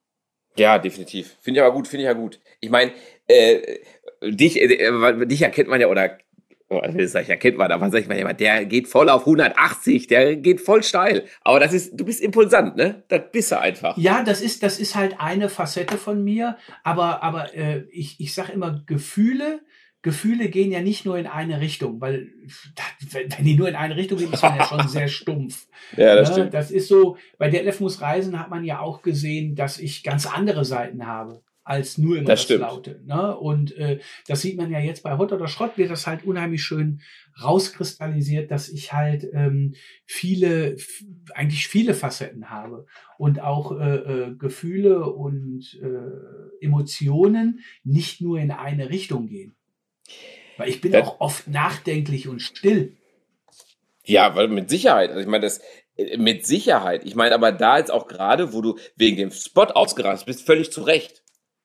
Ja, 0.56 0.78
definitiv. 0.78 1.36
Finde 1.40 1.60
ich 1.60 1.64
aber 1.64 1.74
gut, 1.74 1.88
finde 1.88 2.02
ich 2.02 2.06
ja 2.06 2.12
gut. 2.12 2.40
Ich 2.60 2.70
meine, 2.70 2.92
äh, 3.28 3.78
dich, 4.22 4.60
äh, 4.60 5.26
dich 5.26 5.42
erkennt 5.42 5.68
man 5.68 5.80
ja, 5.80 5.88
oder 5.88 6.18
oh, 6.68 6.80
ich 6.84 7.14
erkennt 7.14 7.58
man, 7.58 7.70
aber 7.70 7.90
sag 7.90 8.00
ich 8.00 8.08
mal, 8.08 8.16
jemand, 8.16 8.40
der 8.40 8.64
geht 8.64 8.88
voll 8.88 9.08
auf 9.08 9.22
180, 9.22 10.06
der 10.06 10.36
geht 10.36 10.60
voll 10.60 10.82
steil. 10.82 11.24
Aber 11.42 11.60
das 11.60 11.72
ist, 11.72 11.92
du 11.98 12.04
bist 12.04 12.20
impulsant, 12.20 12.76
ne? 12.76 13.04
Das 13.08 13.22
bist 13.32 13.52
du 13.52 13.58
einfach. 13.58 13.96
Ja, 13.96 14.22
das 14.22 14.40
ist, 14.40 14.62
das 14.62 14.78
ist 14.78 14.94
halt 14.94 15.16
eine 15.18 15.48
Facette 15.48 15.98
von 15.98 16.22
mir. 16.22 16.56
Aber, 16.82 17.22
aber 17.22 17.54
äh, 17.54 17.84
ich, 17.90 18.20
ich 18.20 18.34
sag 18.34 18.48
immer, 18.50 18.82
Gefühle, 18.86 19.60
Gefühle 20.04 20.50
gehen 20.50 20.70
ja 20.70 20.82
nicht 20.82 21.06
nur 21.06 21.16
in 21.16 21.26
eine 21.26 21.62
Richtung, 21.62 21.98
weil 21.98 22.28
wenn 23.10 23.44
die 23.44 23.56
nur 23.56 23.70
in 23.70 23.74
eine 23.74 23.96
Richtung 23.96 24.18
gehen, 24.18 24.34
ist 24.34 24.42
man 24.42 24.58
ja 24.58 24.66
schon 24.66 24.86
sehr 24.86 25.08
stumpf. 25.08 25.66
Ja, 25.96 26.14
das 26.14 26.28
ne? 26.28 26.34
stimmt. 26.34 26.54
Das 26.54 26.70
ist 26.70 26.88
so, 26.88 27.16
bei 27.38 27.48
der 27.48 27.64
Elf 27.64 27.80
muss 27.80 28.02
reisen 28.02 28.38
hat 28.38 28.50
man 28.50 28.64
ja 28.64 28.80
auch 28.80 29.00
gesehen, 29.00 29.54
dass 29.56 29.78
ich 29.78 30.04
ganz 30.04 30.26
andere 30.26 30.66
Seiten 30.66 31.06
habe 31.06 31.42
als 31.64 31.96
nur 31.96 32.18
immer 32.18 32.26
das, 32.26 32.46
das 32.46 32.60
Laute. 32.60 33.00
Ne? 33.06 33.34
Und 33.34 33.74
äh, 33.78 33.98
das 34.26 34.42
sieht 34.42 34.58
man 34.58 34.70
ja 34.70 34.78
jetzt 34.78 35.02
bei 35.02 35.16
Hot 35.16 35.32
oder 35.32 35.48
Schrott, 35.48 35.78
wird 35.78 35.90
das 35.90 36.06
halt 36.06 36.26
unheimlich 36.26 36.62
schön 36.62 37.00
rauskristallisiert, 37.42 38.50
dass 38.50 38.68
ich 38.68 38.92
halt 38.92 39.26
ähm, 39.32 39.74
viele, 40.04 40.76
eigentlich 41.32 41.66
viele 41.66 41.94
Facetten 41.94 42.50
habe 42.50 42.84
und 43.16 43.40
auch 43.40 43.72
äh, 43.72 43.94
äh, 43.94 44.34
Gefühle 44.36 45.10
und 45.10 45.80
äh, 45.82 46.62
Emotionen 46.62 47.60
nicht 47.84 48.20
nur 48.20 48.38
in 48.38 48.50
eine 48.50 48.90
Richtung 48.90 49.28
gehen. 49.28 49.56
Weil 50.56 50.68
ich 50.68 50.80
bin 50.80 50.92
das, 50.92 51.06
auch 51.06 51.20
oft 51.20 51.48
nachdenklich 51.48 52.28
und 52.28 52.40
still. 52.40 52.96
Ja, 54.04 54.34
weil 54.36 54.48
mit 54.48 54.70
Sicherheit. 54.70 55.10
Also 55.10 55.20
ich 55.20 55.26
meine, 55.26 55.44
das 55.44 55.60
äh, 55.96 56.16
mit 56.16 56.46
Sicherheit. 56.46 57.04
Ich 57.04 57.14
meine, 57.14 57.34
aber 57.34 57.52
da 57.52 57.78
jetzt 57.78 57.90
auch 57.90 58.06
gerade, 58.06 58.52
wo 58.52 58.60
du 58.60 58.78
wegen 58.96 59.16
dem 59.16 59.30
Spot 59.30 59.62
ausgerastet 59.62 60.26
bist, 60.26 60.46
völlig 60.46 60.70
zu 60.70 60.82
Recht. 60.82 61.22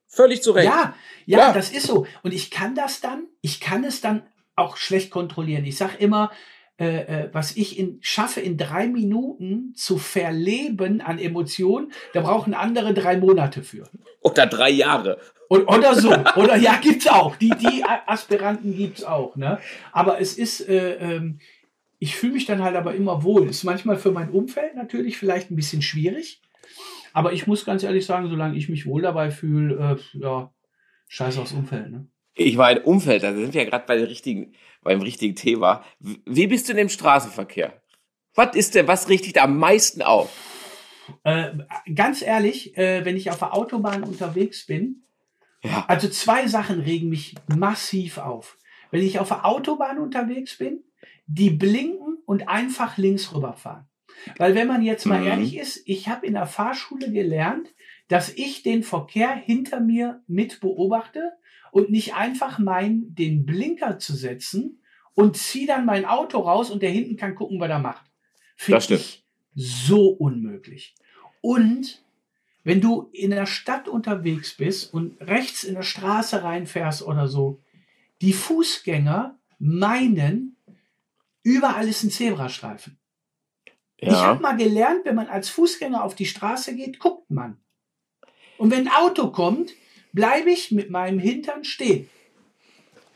Völlig 0.07 0.41
zu 0.41 0.51
Recht. 0.51 0.67
Ja, 0.67 0.95
ja, 1.25 1.39
ja, 1.39 1.53
das 1.53 1.71
ist 1.71 1.85
so. 1.85 2.07
Und 2.23 2.33
ich 2.33 2.49
kann 2.49 2.73
das 2.73 3.01
dann, 3.01 3.27
ich 3.41 3.59
kann 3.59 3.83
es 3.83 4.01
dann 4.01 4.23
auch 4.55 4.77
schlecht 4.77 5.11
kontrollieren. 5.11 5.65
Ich 5.65 5.77
sage 5.77 5.97
immer, 5.99 6.31
äh, 6.79 7.25
äh, 7.25 7.29
was 7.33 7.57
ich 7.57 7.77
in, 7.77 7.99
schaffe 8.01 8.39
in 8.39 8.57
drei 8.57 8.87
Minuten 8.87 9.73
zu 9.75 9.97
verleben 9.97 11.01
an 11.01 11.19
Emotionen, 11.19 11.91
da 12.13 12.21
brauchen 12.21 12.53
andere 12.53 12.93
drei 12.93 13.17
Monate 13.17 13.63
für. 13.63 13.83
Oder 14.21 14.47
drei 14.47 14.69
Jahre. 14.69 15.19
Oder 15.49 15.95
so. 15.95 16.13
Oder 16.35 16.55
ja, 16.57 16.77
gibt's 16.77 17.07
auch. 17.07 17.35
Die, 17.35 17.49
die 17.49 17.83
Aspiranten 17.83 18.75
gibt's 18.77 19.03
auch. 19.03 19.35
Ne? 19.35 19.59
Aber 19.91 20.21
es 20.21 20.37
ist, 20.37 20.67
äh, 20.69 20.95
ähm, 20.95 21.39
ich 21.97 22.15
fühle 22.15 22.33
mich 22.33 22.45
dann 22.45 22.63
halt 22.63 22.75
aber 22.75 22.93
immer 22.93 23.23
wohl. 23.23 23.49
Ist 23.49 23.63
manchmal 23.63 23.97
für 23.97 24.11
mein 24.11 24.29
Umfeld 24.29 24.75
natürlich 24.75 25.17
vielleicht 25.17 25.49
ein 25.49 25.55
bisschen 25.55 25.81
schwierig. 25.81 26.41
Aber 27.13 27.33
ich 27.33 27.47
muss 27.47 27.65
ganz 27.65 27.81
ehrlich 27.81 28.05
sagen, 28.05 28.29
solange 28.29 28.57
ich 28.57 28.69
mich 28.69 28.85
wohl 28.85 29.01
dabei 29.01 29.31
fühle, 29.31 29.97
äh, 29.97 30.19
ja, 30.19 30.53
scheiß 31.07 31.39
aufs 31.39 31.53
Umfeld. 31.53 31.89
Ne? 31.89 32.07
Ich 32.35 32.55
meine, 32.55 32.81
Umfeld, 32.83 33.23
da 33.23 33.33
sind 33.33 33.53
wir 33.53 33.63
ja 33.63 33.69
gerade 33.69 33.85
bei 33.87 34.03
richtigen, 34.03 34.53
beim 34.83 35.01
richtigen 35.01 35.35
Thema. 35.35 35.83
Wie 35.99 36.45
bist 36.45 36.69
du 36.69 36.73
denn 36.73 36.83
im 36.83 36.89
Straßenverkehr? 36.89 37.81
Was 38.35 38.55
ist 38.55 38.75
denn, 38.75 38.87
was 38.87 39.09
richtet 39.09 39.39
am 39.39 39.57
meisten 39.57 40.03
auf? 40.03 40.29
Äh, 41.23 41.53
ganz 41.95 42.21
ehrlich, 42.21 42.77
äh, 42.77 43.03
wenn 43.03 43.17
ich 43.17 43.31
auf 43.31 43.39
der 43.39 43.55
Autobahn 43.55 44.03
unterwegs 44.03 44.67
bin, 44.67 45.03
ja. 45.63 45.85
also 45.87 46.09
zwei 46.09 46.47
Sachen 46.47 46.79
regen 46.81 47.09
mich 47.09 47.35
massiv 47.47 48.17
auf. 48.17 48.57
Wenn 48.91 49.03
ich 49.03 49.19
auf 49.19 49.27
der 49.29 49.45
Autobahn 49.45 49.99
unterwegs 49.99 50.57
bin, 50.57 50.83
die 51.27 51.51
blinken 51.51 52.17
und 52.25 52.47
einfach 52.47 52.97
links 52.97 53.33
rüberfahren. 53.33 53.85
Weil 54.37 54.55
wenn 54.55 54.67
man 54.67 54.81
jetzt 54.81 55.05
mal 55.05 55.21
mhm. 55.21 55.27
ehrlich 55.27 55.57
ist, 55.57 55.81
ich 55.85 56.09
habe 56.09 56.25
in 56.25 56.33
der 56.33 56.47
Fahrschule 56.47 57.11
gelernt, 57.11 57.67
dass 58.07 58.29
ich 58.29 58.63
den 58.63 58.83
Verkehr 58.83 59.33
hinter 59.33 59.79
mir 59.79 60.23
mit 60.27 60.59
beobachte 60.59 61.33
und 61.71 61.91
nicht 61.91 62.15
einfach 62.15 62.57
mein, 62.59 63.13
den 63.15 63.45
Blinker 63.45 63.99
zu 63.99 64.15
setzen 64.15 64.81
und 65.13 65.37
ziehe 65.37 65.67
dann 65.67 65.85
mein 65.85 66.05
Auto 66.05 66.39
raus 66.39 66.71
und 66.71 66.81
der 66.81 66.89
hinten 66.89 67.17
kann 67.17 67.35
gucken, 67.35 67.59
was 67.59 67.69
er 67.69 67.79
macht. 67.79 68.05
Finde 68.55 68.95
ich 68.95 69.23
so 69.55 70.07
unmöglich. 70.09 70.95
Und 71.41 72.03
wenn 72.69 72.81
du 72.81 73.09
in 73.13 73.31
der 73.31 73.47
Stadt 73.47 73.87
unterwegs 73.87 74.55
bist 74.55 74.93
und 74.93 75.19
rechts 75.21 75.63
in 75.63 75.73
der 75.73 75.81
Straße 75.81 76.43
reinfährst 76.43 77.01
oder 77.01 77.27
so, 77.27 77.63
die 78.21 78.31
Fußgänger 78.31 79.39
meinen, 79.57 80.55
überall 81.41 81.87
ist 81.87 82.03
ein 82.03 82.11
Zebrastreifen. 82.11 82.99
Ja. 83.99 84.09
Ich 84.09 84.19
habe 84.19 84.43
mal 84.43 84.55
gelernt, 84.55 84.99
wenn 85.05 85.15
man 85.15 85.29
als 85.29 85.49
Fußgänger 85.49 86.03
auf 86.03 86.13
die 86.13 86.27
Straße 86.27 86.75
geht, 86.75 86.99
guckt 86.99 87.31
man. 87.31 87.57
Und 88.59 88.69
wenn 88.69 88.87
ein 88.87 88.93
Auto 88.93 89.31
kommt, 89.31 89.71
bleibe 90.13 90.51
ich 90.51 90.69
mit 90.69 90.91
meinem 90.91 91.17
Hintern 91.17 91.63
stehen. 91.63 92.07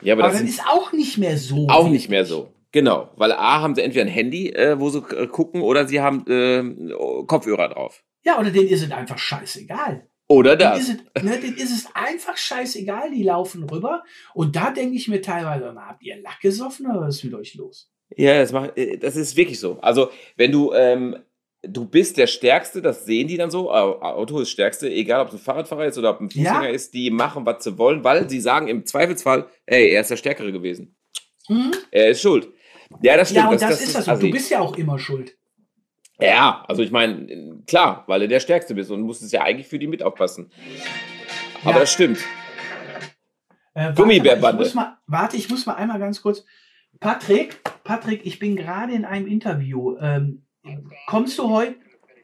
Ja, 0.01 0.15
aber, 0.15 0.23
Aber 0.23 0.31
das 0.31 0.39
dann 0.39 0.49
ist 0.49 0.65
auch 0.65 0.93
nicht 0.93 1.19
mehr 1.19 1.37
so. 1.37 1.67
auch 1.69 1.89
nicht 1.89 2.09
mehr 2.09 2.25
so. 2.25 2.51
Genau, 2.71 3.11
weil 3.17 3.31
A 3.31 3.61
haben 3.61 3.75
sie 3.75 3.83
entweder 3.83 4.05
ein 4.05 4.11
Handy, 4.11 4.49
äh, 4.49 4.79
wo 4.79 4.89
sie 4.89 5.03
äh, 5.15 5.27
gucken, 5.27 5.61
oder 5.61 5.87
sie 5.87 6.01
haben 6.01 6.25
äh, 6.25 7.23
Kopfhörer 7.27 7.69
drauf. 7.69 8.03
Ja, 8.23 8.39
oder 8.39 8.51
denen 8.51 8.69
ist 8.69 8.83
es 8.83 8.91
einfach 8.91 9.17
scheißegal. 9.17 10.07
Oder 10.27 10.55
Denen 10.55 10.71
das. 10.71 10.79
ist, 10.89 11.03
es, 11.13 11.23
ne, 11.23 11.37
denen 11.39 11.57
ist 11.57 11.71
es 11.71 11.87
einfach 11.93 12.37
scheißegal, 12.37 13.11
die 13.11 13.23
laufen 13.23 13.63
rüber. 13.69 14.03
Und 14.33 14.55
da 14.55 14.71
denke 14.71 14.95
ich 14.95 15.07
mir 15.07 15.21
teilweise, 15.21 15.71
na, 15.75 15.87
habt 15.87 16.01
ihr 16.03 16.15
Lack 16.21 16.39
gesoffen 16.39 16.87
oder 16.87 17.01
was 17.01 17.17
ist 17.17 17.23
mit 17.25 17.33
euch 17.33 17.55
los? 17.55 17.91
Ja, 18.15 18.39
das, 18.39 18.51
macht, 18.51 18.77
äh, 18.77 18.97
das 18.97 19.15
ist 19.15 19.35
wirklich 19.35 19.59
so. 19.59 19.79
Also, 19.81 20.09
wenn 20.37 20.51
du, 20.51 20.71
ähm, 20.73 21.17
du 21.61 21.85
bist 21.85 22.17
der 22.17 22.27
Stärkste, 22.27 22.81
das 22.81 23.05
sehen 23.05 23.27
die 23.27 23.35
dann 23.37 23.51
so. 23.51 23.69
Au- 23.71 23.99
Auto 24.01 24.35
ist 24.39 24.47
das 24.47 24.51
Stärkste, 24.51 24.89
egal 24.89 25.21
ob 25.21 25.27
es 25.27 25.33
ein 25.33 25.39
Fahrradfahrer 25.39 25.85
ist 25.87 25.97
oder 25.97 26.11
ob 26.11 26.21
ein 26.21 26.29
Fußgänger 26.29 26.63
Ja. 26.63 26.69
ist, 26.69 26.93
die 26.93 27.11
machen, 27.11 27.45
was 27.45 27.63
sie 27.63 27.77
wollen, 27.77 28.03
weil 28.03 28.29
sie 28.29 28.39
sagen 28.39 28.67
im 28.69 28.85
Zweifelsfall, 28.85 29.47
ey, 29.65 29.89
er 29.89 30.01
ist 30.01 30.09
der 30.11 30.17
Stärkere 30.17 30.51
gewesen. 30.53 30.95
Hm? 31.47 31.71
Er 31.91 32.09
ist 32.09 32.21
schuld. 32.21 32.47
Ja, 33.01 33.17
das 33.17 33.29
stimmt. 33.29 33.45
Ja, 33.45 33.49
und 33.51 33.61
das, 33.61 33.81
ist 33.81 33.95
das. 33.95 34.07
Und 34.07 34.23
du 34.23 34.31
bist 34.31 34.49
ja 34.49 34.59
auch 34.61 34.77
immer 34.77 34.97
schuld. 34.99 35.35
Ja, 36.25 36.63
also 36.67 36.81
ich 36.83 36.91
meine, 36.91 37.61
klar, 37.67 38.03
weil 38.07 38.21
du 38.21 38.27
der 38.27 38.39
Stärkste 38.39 38.73
bist 38.75 38.91
und 38.91 39.01
musstest 39.01 39.33
ja 39.33 39.41
eigentlich 39.43 39.67
für 39.67 39.79
die 39.79 39.87
mit 39.87 40.01
aufpassen. 40.03 40.51
Aber 41.63 41.73
Ja. 41.73 41.79
das 41.79 41.91
stimmt. 41.93 42.19
Äh, 43.73 43.85
warte 43.85 44.01
Gummibärbande. 44.01 44.41
mal, 44.41 44.51
Ich 44.53 44.57
muss 44.59 44.73
mal, 44.75 44.97
warte, 45.07 45.37
ich 45.37 45.49
muss 45.49 45.65
mal 45.65 45.73
einmal 45.75 45.99
ganz 45.99 46.21
kurz. 46.21 46.45
Patrick, 46.99 47.59
Patrick, 47.83 48.25
ich 48.25 48.39
bin 48.39 48.55
gerade 48.55 48.93
in 48.93 49.03
einem 49.03 49.27
Interview. 49.27 49.97
Ähm, 49.99 50.45
kommst 51.07 51.37
du 51.39 51.49
heute? 51.49 51.75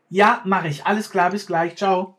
Ja, 0.09 0.41
mache 0.45 0.67
ich. 0.69 0.85
Alles 0.85 1.09
klar, 1.09 1.31
bis 1.31 1.45
gleich. 1.47 1.75
Ciao. 1.75 2.17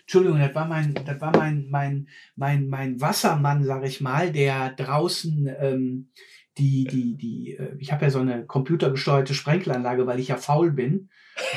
Entschuldigung, 0.00 0.40
das 0.40 0.54
war 0.54 0.66
mein, 0.66 0.94
das 1.06 1.20
war 1.20 1.34
mein, 1.36 1.68
mein, 1.70 2.08
mein, 2.34 2.66
mein 2.68 3.00
Wassermann, 3.00 3.64
sag 3.64 3.84
ich 3.84 4.00
mal, 4.00 4.32
der 4.32 4.70
draußen 4.70 5.48
ähm, 5.60 6.10
die, 6.58 6.84
die, 6.84 7.16
die, 7.16 7.56
äh, 7.56 7.76
ich 7.78 7.92
habe 7.92 8.04
ja 8.04 8.10
so 8.10 8.18
eine 8.18 8.44
computergesteuerte 8.44 9.34
Sprenkelanlage, 9.34 10.06
weil 10.06 10.20
ich 10.20 10.28
ja 10.28 10.36
faul 10.36 10.70
bin. 10.70 11.08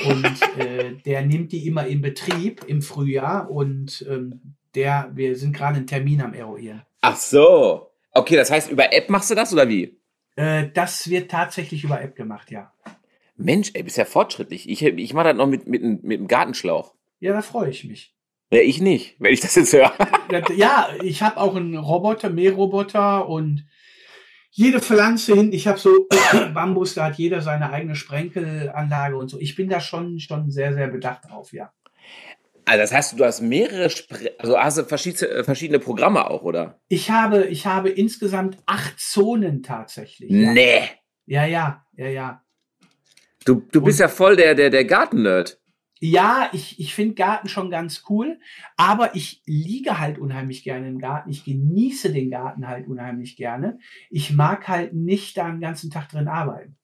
Und 0.05 0.25
äh, 0.57 0.93
der 1.05 1.25
nimmt 1.25 1.51
die 1.51 1.67
immer 1.67 1.85
in 1.85 2.01
Betrieb 2.01 2.63
im 2.67 2.81
Frühjahr 2.81 3.49
und 3.49 4.05
ähm, 4.09 4.55
der, 4.73 5.11
wir 5.13 5.35
sind 5.35 5.55
gerade 5.55 5.77
einen 5.77 5.87
Termin 5.87 6.21
am 6.21 6.33
eruieren. 6.33 6.83
Ach 7.01 7.15
so. 7.15 7.91
Okay, 8.11 8.35
das 8.35 8.51
heißt, 8.51 8.71
über 8.71 8.93
App 8.93 9.09
machst 9.09 9.29
du 9.29 9.35
das 9.35 9.51
oder 9.51 9.67
wie? 9.67 9.99
Äh, 10.35 10.69
das 10.73 11.09
wird 11.09 11.31
tatsächlich 11.31 11.83
über 11.83 12.01
App 12.01 12.15
gemacht, 12.15 12.51
ja. 12.51 12.71
Mensch, 13.37 13.71
ey, 13.73 13.83
bist 13.83 13.97
ja 13.97 14.05
fortschrittlich. 14.05 14.69
Ich, 14.69 14.81
ich 14.81 15.13
mache 15.13 15.27
das 15.27 15.35
noch 15.35 15.47
mit, 15.47 15.67
mit, 15.67 16.03
mit 16.03 16.19
dem 16.19 16.27
Gartenschlauch. 16.27 16.93
Ja, 17.19 17.33
da 17.33 17.41
freue 17.41 17.69
ich 17.69 17.83
mich. 17.83 18.13
Ja, 18.51 18.59
ich 18.59 18.79
nicht, 18.79 19.15
wenn 19.19 19.33
ich 19.33 19.41
das 19.41 19.55
jetzt 19.55 19.73
höre. 19.73 19.93
Ja, 20.55 20.89
ich 21.01 21.21
habe 21.21 21.37
auch 21.37 21.55
einen 21.55 21.75
Roboter, 21.75 22.29
Mähroboter 22.29 23.27
und 23.27 23.65
jede 24.57 24.79
Pflanze 24.79 25.35
hinten, 25.35 25.53
ich 25.53 25.67
habe 25.67 25.77
so 25.77 26.07
Bambus, 26.53 26.93
da 26.93 27.05
hat 27.05 27.17
jeder 27.17 27.41
seine 27.41 27.71
eigene 27.71 27.95
Sprenkelanlage 27.95 29.17
und 29.17 29.27
so. 29.27 29.37
Ich 29.37 29.55
bin 29.55 29.67
da 29.67 29.81
schon, 29.81 30.19
schon 30.19 30.49
sehr, 30.49 30.73
sehr 30.73 30.87
bedacht 30.87 31.25
drauf, 31.29 31.51
ja. 31.51 31.73
Also 32.63 32.79
das 32.79 32.93
heißt, 32.93 33.19
du 33.19 33.25
hast 33.25 33.41
mehrere, 33.41 33.89
Spre 33.89 34.31
also 34.39 34.57
hast 34.57 34.77
du 34.77 34.85
verschiedene, 34.85 35.29
äh, 35.29 35.43
verschiedene 35.43 35.79
Programme 35.79 36.29
auch, 36.29 36.43
oder? 36.43 36.79
Ich 36.87 37.11
habe, 37.11 37.45
ich 37.45 37.65
habe 37.67 37.89
insgesamt 37.89 38.57
acht 38.65 38.97
Zonen 38.97 39.61
tatsächlich. 39.61 40.31
Ja, 40.31 40.53
Nee. 40.53 40.83
ja, 41.25 41.45
ja, 41.45 41.85
ja. 41.97 42.07
ja. 42.07 42.41
Du, 43.43 43.61
du 43.71 43.81
bist 43.81 43.99
ja 43.99 44.07
voll 44.07 44.37
der, 44.37 44.55
der, 44.55 44.69
der 44.69 44.85
Garten-Nerd. 44.85 45.59
Ja, 46.11 46.49
ich, 46.53 46.79
ich 46.79 46.93
finde 46.93 47.15
Garten 47.15 47.49
schon 47.49 47.71
ganz 47.71 48.03
cool, 48.09 48.39
aber 48.77 49.15
ich 49.15 49.41
liege 49.45 49.99
halt 49.99 50.19
unheimlich 50.19 50.63
gerne 50.63 50.87
im 50.87 50.99
Garten. 50.99 51.31
Ich 51.31 51.43
genieße 51.43 52.13
den 52.13 52.29
Garten 52.29 52.67
halt 52.67 52.87
unheimlich 52.87 53.35
gerne. 53.37 53.79
Ich 54.11 54.31
mag 54.31 54.67
halt 54.67 54.93
nicht 54.93 55.35
da 55.35 55.49
den 55.49 55.61
ganzen 55.61 55.89
Tag 55.89 56.09
drin 56.09 56.27
arbeiten. 56.27 56.77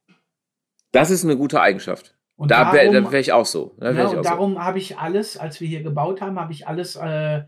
Das 0.92 1.12
ist 1.12 1.24
eine 1.24 1.38
gute 1.38 1.62
Eigenschaft. 1.62 2.16
Und 2.36 2.50
Da 2.50 2.74
wäre 2.74 3.12
wär 3.12 3.20
ich 3.20 3.32
auch 3.32 3.46
so. 3.46 3.76
Da 3.78 3.92
ja, 3.92 4.08
auch 4.08 4.16
und 4.16 4.26
darum 4.26 4.58
habe 4.58 4.80
ich 4.80 4.98
alles, 4.98 5.38
als 5.38 5.62
wir 5.62 5.68
hier 5.68 5.84
gebaut 5.84 6.20
haben, 6.20 6.40
habe 6.40 6.54
ich 6.54 6.68
alles 6.68 6.96
äh, 6.96 7.44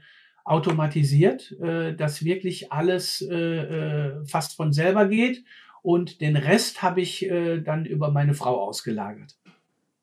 automatisiert, 0.45 1.53
äh, 1.59 1.95
dass 1.95 2.23
wirklich 2.23 2.71
alles 2.71 3.19
äh, 3.21 3.35
äh, 3.35 4.25
fast 4.27 4.55
von 4.55 4.73
selber 4.73 5.07
geht. 5.07 5.43
Und 5.81 6.21
den 6.21 6.35
Rest 6.37 6.83
habe 6.83 7.01
ich 7.01 7.25
äh, 7.25 7.61
dann 7.61 7.85
über 7.85 8.11
meine 8.11 8.35
Frau 8.35 8.61
ausgelagert. 8.61 9.35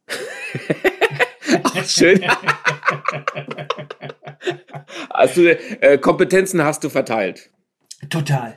Schön. 1.86 2.20
Hast 5.12 5.36
du, 5.36 5.50
äh, 5.82 5.98
Kompetenzen 5.98 6.62
hast 6.64 6.84
du 6.84 6.88
verteilt. 6.88 7.50
Total. 8.08 8.56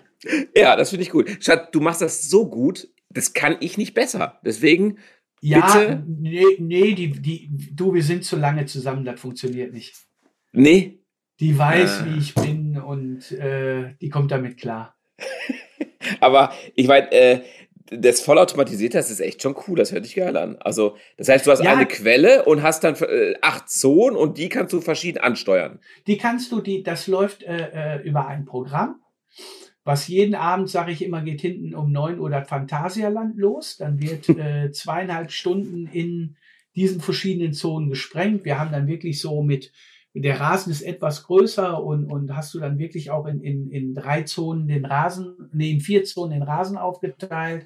Ja, 0.56 0.76
das 0.76 0.89
finde 0.91 1.04
ich 1.04 1.10
gut. 1.10 1.30
Schat, 1.43 1.73
du 1.76 1.82
machst 1.82 2.02
das 2.02 2.30
so 2.30 2.47
gut, 2.49 2.88
das 3.10 3.34
kann 3.34 3.58
ich 3.60 3.78
nicht 3.78 3.93
besser. 3.93 4.39
Deswegen, 4.45 4.97
Ja, 5.41 5.60
Bitte? 5.78 6.04
nee, 6.08 6.45
nee, 6.60 6.93
die, 6.93 7.12
die, 7.12 7.49
du, 7.73 7.93
wir 7.93 8.04
sind 8.04 8.23
zu 8.23 8.38
lange 8.38 8.65
zusammen, 8.65 9.04
das 9.04 9.19
funktioniert 9.19 9.73
nicht. 9.73 9.95
nee. 10.52 10.99
Die 11.39 11.58
weiß, 11.58 12.02
Ah. 12.02 12.06
wie 12.06 12.19
ich 12.19 12.36
bin 12.36 12.78
und 12.78 13.32
äh, 13.32 13.95
die 13.99 14.10
kommt 14.10 14.32
damit 14.32 14.58
klar. 14.58 14.95
Aber 16.21 16.54
ich 16.76 16.88
meine, 16.88 17.12
äh, 17.12 17.41
das 17.91 18.21
vollautomatisierte, 18.21 18.97
das 18.97 19.11
ist 19.11 19.19
echt 19.19 19.41
schon 19.41 19.55
cool, 19.67 19.75
das 19.75 19.91
hört 19.91 20.05
sich 20.05 20.15
geil 20.15 20.35
an. 20.37 20.57
Also, 20.59 20.95
das 21.17 21.29
heißt, 21.29 21.45
du 21.45 21.51
hast 21.51 21.63
Ja. 21.63 21.73
eine 21.75 21.85
Quelle 21.85 22.45
und 22.45 22.63
hast 22.63 22.83
dann 22.83 22.95
äh, 22.95 23.35
acht 23.41 23.69
Zonen 23.69 24.15
und 24.15 24.37
die 24.37 24.49
kannst 24.49 24.73
du 24.73 24.81
verschieden 24.81 25.19
ansteuern. 25.19 25.79
Die 26.07 26.17
kannst 26.17 26.51
du, 26.51 26.61
die, 26.61 26.83
das 26.83 27.07
läuft 27.07 27.43
äh, 27.43 27.97
äh, 27.97 28.01
über 28.03 28.27
ein 28.27 28.45
Programm, 28.45 29.01
was 29.83 30.07
jeden 30.07 30.35
Abend, 30.35 30.69
sage 30.69 30.91
ich 30.91 31.03
immer, 31.03 31.21
geht 31.21 31.41
hinten 31.41 31.75
um 31.75 31.91
9 31.91 32.19
Uhr 32.19 32.29
das 32.29 32.47
Phantasialand 32.47 33.37
los. 33.37 33.77
Dann 33.77 34.01
wird 34.01 34.29
äh, 34.37 34.71
zweieinhalb 34.71 35.31
Stunden 35.31 35.87
in 35.87 36.37
diesen 36.75 37.01
verschiedenen 37.01 37.53
Zonen 37.53 37.89
gesprengt. 37.89 38.45
Wir 38.45 38.59
haben 38.59 38.71
dann 38.71 38.87
wirklich 38.87 39.19
so 39.19 39.43
mit, 39.43 39.71
der 40.15 40.39
Rasen 40.39 40.71
ist 40.71 40.84
etwas 40.84 41.23
größer 41.23 41.84
und, 41.84 42.06
und 42.06 42.36
hast 42.36 42.54
du 42.54 42.60
dann 42.60 42.78
wirklich 42.78 43.10
auch 43.10 43.26
in, 43.26 43.41
in, 43.41 43.69
in 43.71 43.95
drei 43.95 44.23
Zonen 44.23 44.67
den 44.67 44.86
Rasen, 44.86 45.49
nee, 45.54 45.71
in 45.71 45.80
vier 45.80 46.04
Zonen 46.04 46.32
den 46.32 46.43
Rasen 46.43 46.78
aufgeteilt. 46.78 47.65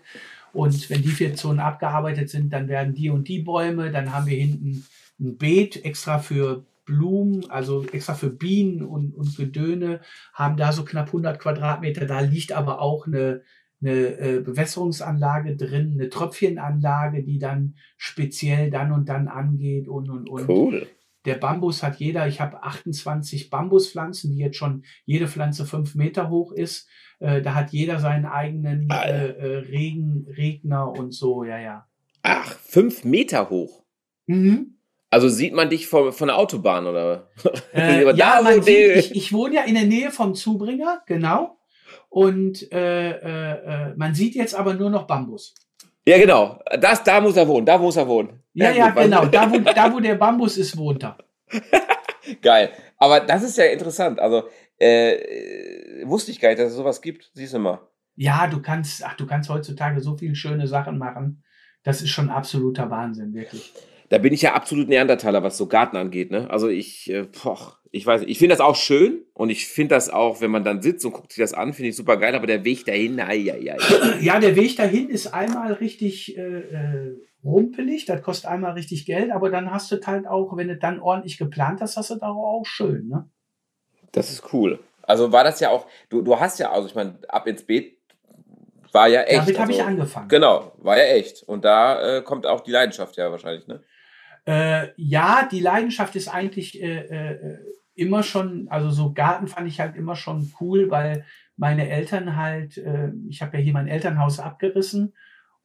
Und 0.54 0.90
wenn 0.90 1.02
die 1.02 1.10
vier 1.10 1.36
Zonen 1.36 1.60
abgearbeitet 1.60 2.30
sind, 2.30 2.54
dann 2.54 2.70
werden 2.70 2.94
die 2.94 3.10
und 3.10 3.28
die 3.28 3.40
Bäume, 3.40 3.92
dann 3.92 4.14
haben 4.14 4.28
wir 4.28 4.38
hinten 4.38 4.86
ein 5.20 5.38
Beet 5.38 5.84
extra 5.84 6.20
für 6.20 6.66
Blumen, 6.86 7.50
also 7.50 7.86
extra 7.92 8.14
für 8.14 8.30
Bienen 8.30 8.82
und, 8.82 9.14
und 9.14 9.36
Gedöne, 9.36 10.00
haben 10.34 10.56
da 10.56 10.72
so 10.72 10.86
knapp 10.86 11.08
100 11.08 11.38
Quadratmeter. 11.40 12.06
Da 12.06 12.22
liegt 12.22 12.54
aber 12.54 12.82
auch 12.82 13.08
eine, 13.08 13.42
eine 13.82 14.20
äh, 14.20 14.40
Bewässerungsanlage 14.40 15.58
drin, 15.58 15.92
eine 15.96 16.10
Tröpfchenanlage, 16.10 17.24
die 17.24 17.40
dann 17.40 17.76
speziell 17.98 18.72
dann 18.72 18.94
und 18.94 19.10
dann 19.10 19.28
angeht 19.28 19.90
und 19.90 20.10
und 20.10 20.30
und. 20.30 20.48
Cool. 20.48 20.88
Der 21.28 21.36
Bambus 21.36 21.84
hat 21.84 21.98
jeder, 21.98 22.28
ich 22.28 22.40
habe 22.40 22.64
28 22.64 23.50
Bambuspflanzen, 23.50 24.32
die 24.32 24.38
jetzt 24.38 24.56
schon 24.56 24.84
jede 25.06 25.28
Pflanze 25.28 25.66
fünf 25.66 25.94
Meter 25.94 26.30
hoch 26.30 26.54
ist. 26.54 26.88
Äh, 27.20 27.42
da 27.42 27.54
hat 27.54 27.72
jeder 27.72 28.00
seinen 28.00 28.26
eigenen 28.26 28.90
äh, 28.90 28.94
Alter. 28.94 29.38
äh, 29.38 29.58
Regen, 29.58 30.26
Regner 30.38 30.90
und 30.90 31.14
so, 31.14 31.44
ja, 31.44 31.60
ja. 31.60 31.86
Ach, 32.24 32.58
fünf 32.60 33.04
Meter 33.04 33.50
hoch. 33.50 33.84
Mhm. 34.28 34.78
Also 35.10 35.28
sieht 35.28 35.54
man 35.54 35.70
dich 35.70 35.88
von, 35.88 36.14
von 36.14 36.28
der 36.30 36.38
Autobahn 36.38 36.88
oder? 36.88 37.30
Äh, 37.74 38.16
ja, 38.16 38.40
man 38.42 38.64
sieht, 38.64 38.96
ich, 38.96 39.16
ich 39.16 39.34
wohne 39.34 39.56
ja 39.56 39.64
in 39.64 39.76
der 39.76 39.86
Nähe 39.86 40.12
vom 40.12 40.34
Zubringer, 40.34 41.04
genau. 41.06 41.60
Und 42.10 42.72
äh, 42.72 43.12
äh, 43.12 43.90
äh, 43.90 43.94
man 43.98 44.16
sieht 44.16 44.34
jetzt 44.34 44.56
aber 44.56 44.74
nur 44.74 44.90
noch 44.90 45.06
Bambus. 45.08 45.54
Ja, 46.08 46.18
genau. 46.18 46.60
Das, 46.80 47.04
da 47.04 47.20
muss 47.20 47.36
er 47.36 47.48
wohnen. 47.48 47.66
Da 47.66 47.78
muss 47.78 47.98
er 47.98 48.08
wohnen. 48.08 48.42
Ja, 48.58 48.72
ja, 48.72 48.90
genau. 48.90 49.26
Da 49.26 49.52
wo, 49.52 49.60
da, 49.60 49.94
wo 49.94 50.00
der 50.00 50.16
Bambus 50.16 50.58
ist, 50.58 50.76
wohnt 50.78 51.04
er. 51.04 51.18
Geil. 52.42 52.72
Aber 52.98 53.20
das 53.20 53.44
ist 53.44 53.58
ja 53.58 53.66
interessant. 53.66 54.20
Also, 54.20 54.46
äh, 54.80 56.04
wusste 56.06 56.32
ich 56.32 56.40
gar 56.40 56.50
nicht, 56.50 56.60
dass 56.60 56.72
es 56.72 56.76
sowas 56.76 57.02
gibt. 57.02 57.30
Siehst 57.34 57.54
du 57.54 57.60
mal. 57.60 57.80
Ja, 58.16 58.48
du 58.48 58.60
kannst, 58.60 59.06
ach, 59.06 59.14
du 59.16 59.28
kannst 59.28 59.50
heutzutage 59.50 60.02
so 60.02 60.18
viele 60.18 60.36
schöne 60.36 60.68
Sachen 60.68 60.98
machen. 60.98 61.44
Das 61.84 62.02
ist 62.02 62.10
schon 62.10 62.30
absoluter 62.30 62.90
Wahnsinn, 62.90 63.34
wirklich. 63.36 63.74
Da 64.10 64.18
bin 64.18 64.34
ich 64.34 64.42
ja 64.42 64.54
absolut 64.54 64.90
Neandertaler, 64.90 65.44
was 65.44 65.58
so 65.58 65.68
Garten 65.68 65.96
angeht. 65.96 66.32
Ne? 66.32 66.50
Also 66.50 66.68
ich, 66.68 67.12
äh, 67.12 67.26
poch, 67.26 67.78
ich 67.92 68.08
weiß, 68.08 68.22
nicht. 68.22 68.32
ich 68.32 68.40
finde 68.40 68.54
das 68.54 68.62
auch 68.62 68.76
schön 68.76 69.22
und 69.34 69.52
ich 69.52 69.68
finde 69.68 69.94
das 69.94 70.10
auch, 70.10 70.42
wenn 70.42 70.50
man 70.50 70.64
dann 70.64 70.82
sitzt 70.82 71.06
und 71.06 71.12
guckt 71.12 71.32
sich 71.32 71.44
das 71.44 71.54
an, 71.54 71.74
finde 71.74 71.90
ich 71.90 71.96
super 71.96 72.18
geil. 72.18 72.34
Aber 72.34 72.48
der 72.48 72.66
Weg 72.66 72.86
dahin, 72.86 73.20
ai, 73.20 73.52
ai, 73.52 73.74
ai. 73.74 73.78
Ja, 74.22 74.40
der 74.40 74.56
Weg 74.56 74.78
dahin 74.78 75.10
ist 75.10 75.28
einmal 75.28 75.74
richtig 75.74 76.36
äh, 76.38 76.42
äh, 76.42 77.27
rumpelig, 77.44 78.06
das 78.06 78.22
kostet 78.22 78.50
einmal 78.50 78.74
richtig 78.74 79.06
Geld, 79.06 79.32
aber 79.32 79.50
dann 79.50 79.72
hast 79.72 79.92
du 79.92 79.98
halt 80.06 80.28
auch, 80.28 80.56
wenn 80.58 80.68
du 80.68 80.78
dann 80.78 81.00
ordentlich 81.00 81.38
geplant 81.38 81.82
hast, 81.82 81.98
hast 81.98 82.10
du 82.10 82.16
da 82.16 82.28
auch 82.30 82.66
schön, 82.66 83.08
ne? 83.08 83.30
Das 84.12 84.32
ist 84.32 84.54
cool. 84.54 84.80
Also 85.04 85.32
war 85.32 85.44
das 85.44 85.60
ja 85.60 85.70
auch, 85.70 85.88
du, 86.10 86.22
du 86.22 86.40
hast 86.40 86.60
ja, 86.60 86.72
also 86.72 86.88
ich 86.88 86.96
meine, 86.96 87.20
ab 87.30 87.48
ins 87.48 87.64
Beet 87.64 87.98
war 88.92 89.08
ja 89.08 89.22
echt. 89.22 89.40
Damit 89.40 89.60
habe 89.60 89.72
ich 89.72 89.80
also, 89.80 89.90
angefangen. 89.90 90.28
Genau, 90.28 90.74
war 90.78 90.98
ja 90.98 91.06
echt. 91.06 91.44
Und 91.44 91.64
da 91.66 92.18
äh, 92.18 92.22
kommt 92.22 92.46
auch 92.46 92.62
die 92.62 92.72
Leidenschaft 92.72 93.16
ja 93.18 93.32
wahrscheinlich, 93.32 93.68
ne? 93.68 93.82
Äh, 94.46 94.90
ja, 94.96 95.48
die 95.52 95.60
Leidenschaft 95.60 96.16
ist 96.16 96.30
eigentlich 96.30 96.82
äh, 96.82 97.00
äh, 97.00 97.58
immer 97.96 98.24
schon, 98.24 98.68
also 98.70 98.90
so 98.90 99.14
Garten 99.14 99.48
fand 99.48 99.68
ich 99.68 99.80
halt 99.80 99.96
immer 99.96 100.16
schon 100.16 100.54
cool, 100.62 100.90
weil 100.90 101.26
meine 101.58 101.90
Eltern 101.90 102.38
halt, 102.38 102.78
äh, 102.78 103.12
ich 103.28 103.42
habe 103.42 103.58
ja 103.58 103.64
hier 103.64 103.74
mein 103.74 103.88
Elternhaus 103.88 104.40
abgerissen 104.40 105.14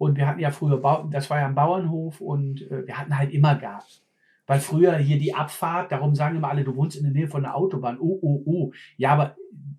und 0.03 0.16
wir 0.16 0.26
hatten 0.26 0.40
ja 0.40 0.50
früher, 0.50 0.78
Bau, 0.78 1.09
das 1.12 1.30
war 1.30 1.38
ja 1.38 1.46
ein 1.46 1.55
Bauernhof 1.55 2.20
und 2.20 2.61
äh, 2.72 2.88
wir 2.88 2.98
hatten 2.98 3.16
halt 3.16 3.32
immer 3.32 3.55
Garten. 3.55 4.03
Weil 4.48 4.59
früher 4.59 4.96
hier 4.96 5.16
die 5.16 5.32
Abfahrt, 5.32 5.92
darum 5.92 6.16
sagen 6.16 6.34
immer 6.34 6.48
alle, 6.48 6.64
du 6.64 6.74
wohnst 6.74 6.96
in 6.96 7.05
der 7.05 7.12
Nähe 7.12 7.28
von 7.28 7.42
der 7.42 7.57
Autobahn. 7.57 8.00
Oh, 8.00 8.18
oh, 8.20 8.42
oh. 8.44 8.72
Ja, 8.96 9.12
aber 9.12 9.36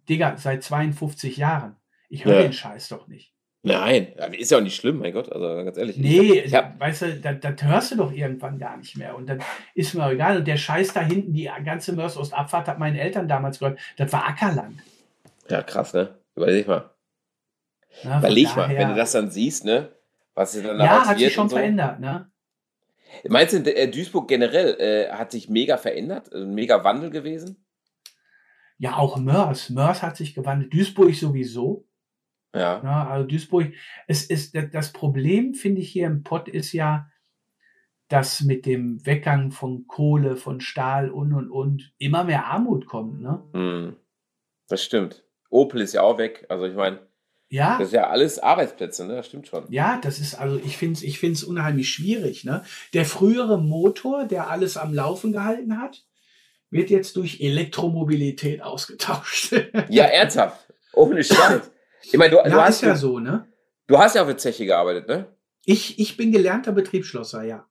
Digga, 0.07 0.37
seit 0.37 0.63
52 0.63 1.35
Jahren. 1.35 1.75
Ich 2.07 2.23
höre 2.23 2.37
ja. 2.37 2.43
den 2.43 2.53
Scheiß 2.53 2.87
doch 2.87 3.09
nicht. 3.09 3.33
Nein, 3.63 4.13
ist 4.31 4.51
ja 4.51 4.59
auch 4.59 4.61
nicht 4.61 4.77
schlimm, 4.77 4.99
mein 4.99 5.11
Gott, 5.11 5.29
also 5.29 5.45
ganz 5.65 5.77
ehrlich. 5.77 5.97
Nee, 5.97 6.39
ich 6.39 6.55
hab, 6.55 6.79
weißt 6.79 7.01
du, 7.01 7.19
das, 7.19 7.39
das 7.41 7.63
hörst 7.63 7.91
du 7.91 7.97
doch 7.97 8.11
irgendwann 8.13 8.57
gar 8.57 8.77
nicht 8.77 8.97
mehr. 8.97 9.17
Und 9.17 9.27
dann 9.27 9.41
ist 9.75 9.93
mir 9.93 10.05
auch 10.05 10.11
egal. 10.11 10.37
Und 10.37 10.47
der 10.47 10.57
Scheiß 10.57 10.93
da 10.93 11.01
hinten, 11.01 11.33
die 11.33 11.49
ganze 11.65 11.91
Mörs-Ostabfahrt, 11.91 12.69
hat 12.69 12.79
meinen 12.79 12.95
Eltern 12.95 13.27
damals 13.27 13.59
gehört, 13.59 13.77
das 13.97 14.13
war 14.13 14.25
Ackerland. 14.25 14.79
Ja, 15.49 15.61
krass, 15.63 15.93
ne? 15.93 16.17
Überleg 16.33 16.65
mal. 16.65 16.91
Na, 18.05 18.19
Überleg 18.19 18.55
mal, 18.55 18.69
wenn 18.69 18.87
du 18.87 18.95
das 18.95 19.11
dann 19.11 19.29
siehst, 19.29 19.65
ne? 19.65 19.89
Was 20.35 20.53
sich 20.53 20.63
dann 20.63 20.79
Ja, 20.79 21.07
hat 21.07 21.17
sich 21.19 21.33
schon 21.33 21.49
so. 21.49 21.55
verändert, 21.55 21.99
ne? 21.99 22.31
Meinst 23.27 23.53
du, 23.53 23.75
äh, 23.75 23.87
Duisburg 23.89 24.27
generell 24.27 24.75
äh, 24.79 25.11
hat 25.11 25.31
sich 25.31 25.47
mega 25.49 25.77
verändert? 25.77 26.31
Ein 26.31 26.41
also 26.41 26.47
mega 26.47 26.83
Wandel 26.83 27.11
gewesen? 27.11 27.65
Ja, 28.79 28.97
auch 28.97 29.17
Mörs. 29.17 29.69
Mörs 29.69 30.01
hat 30.01 30.17
sich 30.17 30.33
gewandelt. 30.33 30.73
Duisburg 30.73 31.13
sowieso. 31.13 31.87
Ja. 32.55 32.81
ja 32.83 33.07
also 33.07 33.27
Duisburg, 33.27 33.73
es 34.07 34.25
ist, 34.25 34.55
das 34.71 34.91
Problem, 34.93 35.53
finde 35.53 35.81
ich, 35.81 35.91
hier 35.91 36.07
im 36.07 36.23
Pott 36.23 36.47
ist 36.47 36.73
ja, 36.73 37.07
dass 38.09 38.41
mit 38.41 38.65
dem 38.65 39.05
Weggang 39.05 39.51
von 39.51 39.87
Kohle, 39.87 40.35
von 40.35 40.59
Stahl 40.61 41.09
und 41.09 41.33
und 41.33 41.49
und 41.49 41.93
immer 41.97 42.23
mehr 42.23 42.45
Armut 42.45 42.85
kommt, 42.85 43.21
ne? 43.21 43.43
Mm, 43.53 43.95
das 44.67 44.83
stimmt. 44.83 45.25
Opel 45.49 45.81
ist 45.81 45.93
ja 45.93 46.01
auch 46.01 46.17
weg. 46.17 46.45
Also 46.49 46.65
ich 46.65 46.75
meine, 46.75 47.07
ja. 47.53 47.77
Das 47.77 47.89
ist 47.89 47.93
ja 47.93 48.07
alles 48.09 48.39
Arbeitsplätze, 48.39 49.05
ne? 49.05 49.17
Das 49.17 49.27
stimmt 49.27 49.47
schon. 49.47 49.65
Ja, 49.69 49.99
das 50.01 50.17
ist, 50.17 50.33
also 50.33 50.59
ich 50.65 50.75
finde 50.75 50.97
es 50.97 51.03
ich 51.03 51.19
find's 51.19 51.43
unheimlich 51.43 51.87
schwierig, 51.87 52.43
ne? 52.43 52.63
Der 52.93 53.05
frühere 53.05 53.61
Motor, 53.61 54.25
der 54.25 54.49
alles 54.49 54.75
am 54.75 54.91
Laufen 54.91 55.33
gehalten 55.33 55.79
hat, 55.79 56.03
wird 56.71 56.89
jetzt 56.89 57.15
durch 57.15 57.41
Elektromobilität 57.41 58.63
ausgetauscht. 58.63 59.53
ja, 59.89 60.05
ernsthaft. 60.05 60.67
Ohne 60.93 61.23
Scheiß. 61.23 61.69
Ich 62.01 62.17
meine, 62.17 62.31
du, 62.31 62.37
ja, 62.37 62.49
du 62.49 62.55
hast 62.55 62.81
ja 62.81 62.95
so, 62.95 63.19
ne? 63.19 63.47
Du 63.85 63.99
hast 63.99 64.15
ja 64.15 64.23
auf 64.23 64.27
der 64.27 64.37
Zeche 64.37 64.65
gearbeitet, 64.65 65.07
ne? 65.07 65.27
Ich, 65.63 65.99
ich 65.99 66.17
bin 66.17 66.31
gelernter 66.31 66.71
Betriebsschlosser, 66.71 67.43
ja. 67.43 67.67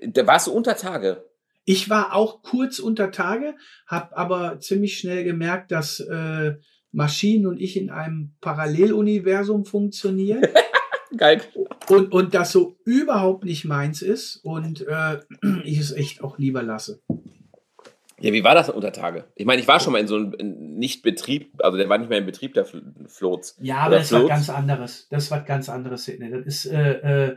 Da 0.00 0.26
warst 0.28 0.46
du 0.46 0.52
unter 0.52 0.76
Tage. 0.76 1.24
Ich 1.64 1.90
war 1.90 2.14
auch 2.14 2.42
kurz 2.42 2.78
unter 2.78 3.10
Tage, 3.10 3.56
habe 3.88 4.16
aber 4.16 4.60
ziemlich 4.60 4.96
schnell 4.96 5.24
gemerkt, 5.24 5.72
dass 5.72 5.98
äh, 5.98 6.54
Maschinen 6.96 7.46
und 7.46 7.60
ich 7.60 7.76
in 7.76 7.90
einem 7.90 8.32
Paralleluniversum 8.40 9.66
funktionieren. 9.66 10.42
Geil. 11.16 11.42
Und, 11.88 12.10
und 12.10 12.34
das 12.34 12.52
so 12.52 12.78
überhaupt 12.84 13.44
nicht 13.44 13.66
meins 13.66 14.00
ist 14.00 14.36
und 14.42 14.86
äh, 14.86 15.20
ich 15.64 15.78
es 15.78 15.92
echt 15.92 16.24
auch 16.24 16.38
lieber 16.38 16.62
lasse. 16.62 17.02
Ja, 18.18 18.32
wie 18.32 18.42
war 18.44 18.54
das 18.54 18.70
unter 18.70 18.92
Tage? 18.92 19.26
Ich 19.34 19.44
meine, 19.44 19.60
ich 19.60 19.68
war 19.68 19.78
schon 19.78 19.92
mal 19.92 19.98
in 19.98 20.06
so 20.06 20.16
einem 20.16 20.78
Nicht-Betrieb, 20.78 21.52
also 21.58 21.76
der 21.76 21.90
war 21.90 21.98
nicht 21.98 22.08
mehr 22.08 22.18
im 22.18 22.24
Betrieb, 22.24 22.54
der 22.54 22.64
Floats. 22.64 23.58
Ja, 23.60 23.76
aber 23.80 23.96
das 23.96 24.08
Floats. 24.08 24.22
war 24.22 24.28
ganz 24.30 24.48
anderes. 24.48 25.06
Das 25.10 25.30
war 25.30 25.42
ganz 25.42 25.68
anderes, 25.68 26.06
Sidney. 26.06 26.30
Das 26.30 26.46
ist, 26.46 26.64
äh, 26.64 26.92
äh, 26.92 27.36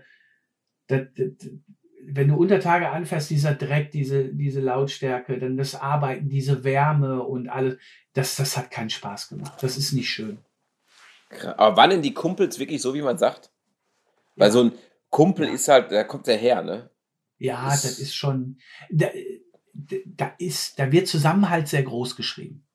das, 0.88 1.02
das, 1.18 1.50
wenn 2.12 2.30
du 2.30 2.36
unter 2.36 2.60
Tage 2.60 2.90
anfährst, 2.90 3.30
dieser 3.30 3.54
Dreck, 3.54 3.92
diese, 3.92 4.26
diese 4.26 4.62
Lautstärke, 4.62 5.38
dann 5.40 5.58
das 5.58 5.76
Arbeiten, 5.76 6.30
diese 6.30 6.64
Wärme 6.64 7.24
und 7.24 7.50
alles, 7.50 7.78
das, 8.14 8.36
das 8.36 8.58
hat 8.58 8.72
keinen 8.72 8.90
Spaß 8.90 9.30
gemacht. 9.30 9.54
Das 9.62 9.78
ist 9.78 9.94
nicht 9.94 10.10
schön. 10.10 10.40
Aber 11.58 11.78
waren 11.78 11.92
denn 11.92 12.02
die 12.02 12.14
Kumpels 12.14 12.60
wirklich 12.60 12.82
so, 12.82 12.94
wie 12.94 13.02
man 13.02 13.18
sagt? 13.18 13.52
Weil 14.36 14.48
ja. 14.48 14.52
so 14.52 14.64
ein 14.64 14.72
Kumpel 15.10 15.48
ja. 15.48 15.54
ist 15.54 15.68
halt, 15.68 15.92
da 15.92 16.04
kommt 16.04 16.28
der 16.28 16.38
her, 16.38 16.62
ne? 16.62 16.90
Ja, 17.38 17.66
das, 17.66 17.84
das 17.84 18.00
ist 18.00 18.16
schon, 18.16 18.58
da, 18.90 19.08
da 19.74 20.34
ist, 20.38 20.80
da 20.80 20.92
wird 20.92 21.08
Zusammenhalt 21.08 21.68
sehr 21.68 21.84
groß 21.84 22.16
geschrieben. 22.16 22.66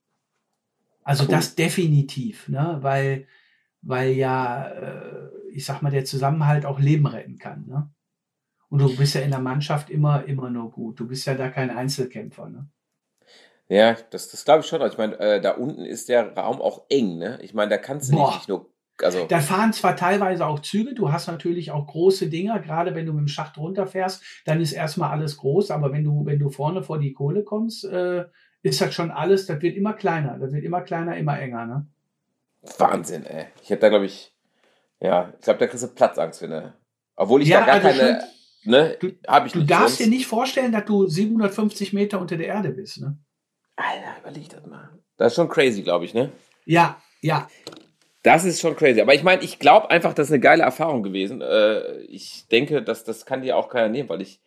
Also 1.03 1.25
cool. 1.25 1.31
das 1.31 1.55
definitiv, 1.55 2.49
ne? 2.49 2.79
Weil, 2.81 3.27
weil 3.83 4.13
ja, 4.13 4.69
äh, 4.69 5.31
ich 5.53 5.65
sag 5.65 5.83
mal, 5.83 5.91
der 5.91 6.05
Zusammenhalt 6.05 6.65
auch 6.65 6.81
Leben 6.81 7.07
retten 7.07 7.39
kann, 7.39 7.67
ne? 7.67 7.94
Und 8.71 8.81
du 8.81 8.97
bist 8.97 9.15
ja 9.15 9.21
in 9.21 9.31
der 9.31 9.41
Mannschaft 9.41 9.91
immer, 9.91 10.25
immer 10.25 10.51
nur 10.51 10.71
gut. 10.71 10.99
Du 10.99 11.07
bist 11.07 11.27
ja 11.27 11.35
da 11.35 11.49
kein 11.49 11.71
Einzelkämpfer, 11.71 12.49
ne? 12.49 12.69
Ja, 13.69 13.97
das, 14.11 14.31
das 14.31 14.45
glaube 14.45 14.61
ich 14.61 14.67
schon. 14.67 14.83
Ich 14.83 14.99
meine, 14.99 15.19
äh, 15.19 15.41
da 15.41 15.53
unten 15.53 15.85
ist 15.85 16.09
der 16.09 16.37
Raum 16.37 16.61
auch 16.61 16.85
eng, 16.91 17.19
ne? 17.19 17.39
Ich 17.43 17.55
meine, 17.55 17.71
da 17.71 17.79
kannst 17.79 18.13
du 18.13 18.17
Boah. 18.17 18.35
nicht 18.35 18.49
nur. 18.49 18.71
Also 19.03 19.27
da 19.27 19.41
fahren 19.41 19.73
zwar 19.73 19.97
teilweise 19.97 20.47
auch 20.47 20.61
Züge, 20.61 20.95
du 20.95 21.11
hast 21.11 21.27
natürlich 21.27 21.73
auch 21.73 21.89
große 21.89 22.29
Dinger, 22.29 22.61
gerade 22.61 22.95
wenn 22.95 23.07
du 23.07 23.13
mit 23.13 23.23
dem 23.23 23.29
Schacht 23.29 23.59
runterfährst, 23.59 24.23
dann 24.45 24.61
ist 24.61 24.71
erstmal 24.71 25.11
alles 25.11 25.37
groß, 25.37 25.73
aber 25.73 25.91
wenn 25.91 26.05
du, 26.05 26.25
wenn 26.27 26.39
du 26.39 26.49
vorne 26.49 26.81
vor 26.81 27.01
die 27.01 27.13
Kohle 27.13 27.43
kommst, 27.43 27.85
äh, 27.85 28.27
ist 28.63 28.81
das 28.81 28.95
schon 28.95 29.11
alles, 29.11 29.47
das 29.47 29.61
wird 29.63 29.77
immer 29.77 29.95
kleiner, 29.95 30.39
das 30.39 30.53
wird 30.53 30.63
immer 30.63 30.83
kleiner, 30.83 31.17
immer 31.17 31.41
enger, 31.41 31.67
ne? 31.67 31.87
Wahnsinn, 32.79 33.27
ey. 33.27 33.47
Ich 33.63 33.71
hätte 33.71 33.81
da, 33.81 33.89
glaube 33.89 34.07
ich, 34.07 34.33
ja, 35.01 35.33
ich 35.39 35.45
glaube, 35.45 35.59
da 35.59 35.67
kriegst 35.67 35.85
du 35.85 35.89
Platzangst, 35.89 36.43
wenn 36.43 36.51
du. 36.51 36.75
Obwohl 37.17 37.43
ich 37.43 37.49
ja, 37.49 37.61
da 37.61 37.67
gar 37.67 37.75
also 37.75 37.89
keine. 37.89 38.23
Ne, 38.65 38.97
du, 39.01 39.09
ich 39.09 39.53
du 39.53 39.65
darfst 39.65 39.99
sonst. 39.99 40.01
dir 40.01 40.07
nicht 40.09 40.27
vorstellen, 40.27 40.73
dass 40.73 40.85
du 40.85 41.07
750 41.07 41.93
Meter 41.93 42.21
unter 42.21 42.37
der 42.37 42.47
Erde 42.47 42.71
bist, 42.71 43.01
ne? 43.01 43.19
Alter, 43.77 44.21
überleg 44.21 44.49
das 44.49 44.67
mal. 44.67 44.91
Das 45.17 45.33
ist 45.33 45.37
schon 45.37 45.49
crazy, 45.49 45.83
glaube 45.83 46.05
ich, 46.05 46.15
ne? 46.15 46.31
Ja, 46.65 47.01
ja. 47.21 47.49
Das 48.23 48.45
ist 48.45 48.61
schon 48.61 48.75
crazy. 48.77 49.01
Aber 49.01 49.15
ich 49.15 49.23
meine, 49.23 49.43
ich 49.43 49.59
glaube 49.59 49.91
einfach, 49.91 50.15
das 50.15 50.29
ist 50.29 50.33
eine 50.33 50.41
geile 50.41 50.63
Erfahrung 50.63 51.03
gewesen. 51.03 51.43
Äh, 51.43 51.99
ich 52.03 52.47
denke, 52.51 52.83
dass 52.83 53.05
das 53.05 53.27
kann 53.27 53.43
dir 53.43 53.57
auch 53.57 53.69
keiner 53.69 53.89
nehmen, 53.89 54.09
weil 54.09 54.23
ich, 54.23 54.41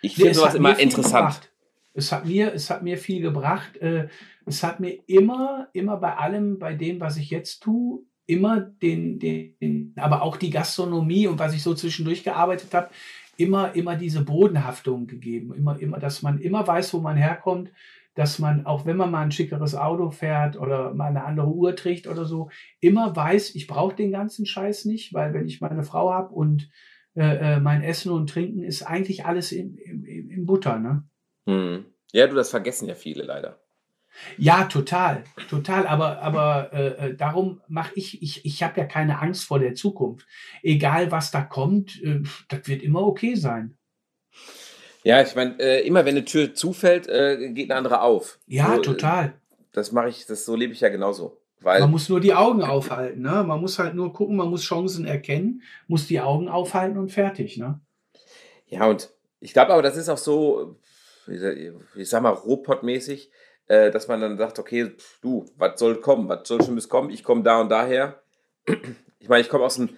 ich 0.00 0.14
finde 0.14 0.34
sowas 0.34 0.54
immer 0.54 0.78
interessant. 0.78 1.50
Es 1.92 2.12
hat 2.12 2.24
mir, 2.26 2.54
es 2.54 2.70
hat 2.70 2.82
mir 2.82 2.96
viel 2.96 3.20
gebracht. 3.20 3.76
Äh, 3.78 4.08
es 4.46 4.62
hat 4.62 4.80
mir 4.80 4.98
immer, 5.06 5.68
immer 5.72 5.96
bei 5.98 6.16
allem, 6.16 6.58
bei 6.58 6.74
dem, 6.74 7.00
was 7.00 7.16
ich 7.16 7.30
jetzt 7.30 7.60
tue, 7.60 8.00
immer 8.26 8.60
den, 8.60 9.18
den, 9.18 9.94
aber 9.96 10.22
auch 10.22 10.36
die 10.36 10.50
Gastronomie 10.50 11.26
und 11.26 11.38
was 11.38 11.54
ich 11.54 11.62
so 11.62 11.74
zwischendurch 11.74 12.24
gearbeitet 12.24 12.72
habe, 12.72 12.90
immer, 13.38 13.74
immer 13.74 13.96
diese 13.96 14.22
Bodenhaftung 14.22 15.06
gegeben. 15.06 15.54
Immer, 15.54 15.78
immer, 15.80 15.98
dass 15.98 16.22
man 16.22 16.38
immer 16.40 16.66
weiß, 16.66 16.92
wo 16.92 16.98
man 16.98 17.16
herkommt, 17.16 17.72
dass 18.14 18.40
man, 18.40 18.66
auch 18.66 18.84
wenn 18.84 18.96
man 18.96 19.12
mal 19.12 19.22
ein 19.22 19.30
schickeres 19.30 19.76
Auto 19.76 20.10
fährt 20.10 20.58
oder 20.58 20.92
mal 20.92 21.06
eine 21.06 21.24
andere 21.24 21.46
Uhr 21.46 21.76
trägt 21.76 22.08
oder 22.08 22.24
so, 22.24 22.50
immer 22.80 23.14
weiß, 23.14 23.54
ich 23.54 23.68
brauche 23.68 23.94
den 23.94 24.10
ganzen 24.10 24.44
Scheiß 24.44 24.86
nicht, 24.86 25.14
weil 25.14 25.32
wenn 25.34 25.46
ich 25.46 25.60
meine 25.60 25.84
Frau 25.84 26.12
habe 26.12 26.34
und 26.34 26.68
äh, 27.14 27.54
äh, 27.54 27.60
mein 27.60 27.82
Essen 27.82 28.10
und 28.10 28.28
Trinken 28.28 28.64
ist 28.64 28.82
eigentlich 28.82 29.24
alles 29.24 29.52
in, 29.52 29.76
in, 29.78 30.04
in 30.04 30.46
Butter, 30.46 30.78
ne? 30.80 31.04
Hm. 31.48 31.84
Ja, 32.12 32.26
du, 32.26 32.34
das 32.34 32.50
vergessen 32.50 32.88
ja 32.88 32.94
viele 32.94 33.22
leider. 33.22 33.60
Ja, 34.36 34.64
total, 34.64 35.24
total. 35.48 35.86
Aber, 35.86 36.20
aber 36.22 36.70
äh, 36.72 37.08
äh 37.08 37.16
darum 37.16 37.60
mache 37.68 37.92
ich, 37.94 38.22
ich, 38.22 38.44
ich 38.44 38.62
habe 38.62 38.80
ja 38.80 38.86
keine 38.86 39.20
Angst 39.20 39.44
vor 39.44 39.58
der 39.58 39.74
Zukunft. 39.74 40.26
Egal 40.62 41.10
was 41.10 41.30
da 41.30 41.42
kommt, 41.42 42.02
äh, 42.02 42.20
das 42.48 42.66
wird 42.66 42.82
immer 42.82 43.06
okay 43.06 43.34
sein. 43.34 43.76
Ja, 45.04 45.22
ich 45.22 45.34
meine, 45.34 45.58
äh, 45.60 45.86
immer 45.86 46.04
wenn 46.04 46.16
eine 46.16 46.24
Tür 46.24 46.54
zufällt, 46.54 47.08
äh, 47.08 47.52
geht 47.52 47.70
eine 47.70 47.78
andere 47.78 48.02
auf. 48.02 48.38
Ja, 48.46 48.74
so, 48.74 48.80
äh, 48.80 48.82
total. 48.82 49.34
Das 49.72 49.92
mache 49.92 50.08
ich, 50.08 50.26
das 50.26 50.44
so 50.44 50.56
lebe 50.56 50.72
ich 50.72 50.80
ja 50.80 50.88
genauso. 50.88 51.40
Weil 51.60 51.80
man 51.80 51.90
muss 51.90 52.08
nur 52.08 52.20
die 52.20 52.34
Augen 52.34 52.62
aufhalten, 52.62 53.22
ne? 53.22 53.42
Man 53.44 53.60
muss 53.60 53.78
halt 53.78 53.94
nur 53.94 54.12
gucken, 54.12 54.36
man 54.36 54.48
muss 54.48 54.62
Chancen 54.62 55.06
erkennen, 55.06 55.62
muss 55.88 56.06
die 56.06 56.20
Augen 56.20 56.48
aufhalten 56.48 56.98
und 56.98 57.10
fertig, 57.10 57.56
ne? 57.56 57.80
Ja, 58.66 58.86
und 58.86 59.10
ich 59.40 59.52
glaube 59.52 59.72
aber, 59.72 59.82
das 59.82 59.96
ist 59.96 60.08
auch 60.08 60.18
so, 60.18 60.76
ich 61.26 62.08
sag 62.08 62.22
mal, 62.22 62.30
Robot-mäßig, 62.30 63.30
äh, 63.68 63.90
dass 63.90 64.08
man 64.08 64.20
dann 64.20 64.36
sagt, 64.36 64.58
okay, 64.58 64.92
du, 65.22 65.46
was 65.56 65.78
soll 65.78 66.00
kommen, 66.00 66.28
was 66.28 66.48
soll 66.48 66.62
schon 66.62 66.74
bis 66.74 66.88
kommen? 66.88 67.10
Ich 67.10 67.22
komme 67.22 67.42
da 67.42 67.60
und 67.60 67.70
daher. 67.70 68.22
Ich 69.20 69.28
meine, 69.28 69.42
ich 69.42 69.48
komme 69.48 69.64
aus 69.64 69.78
einem 69.78 69.90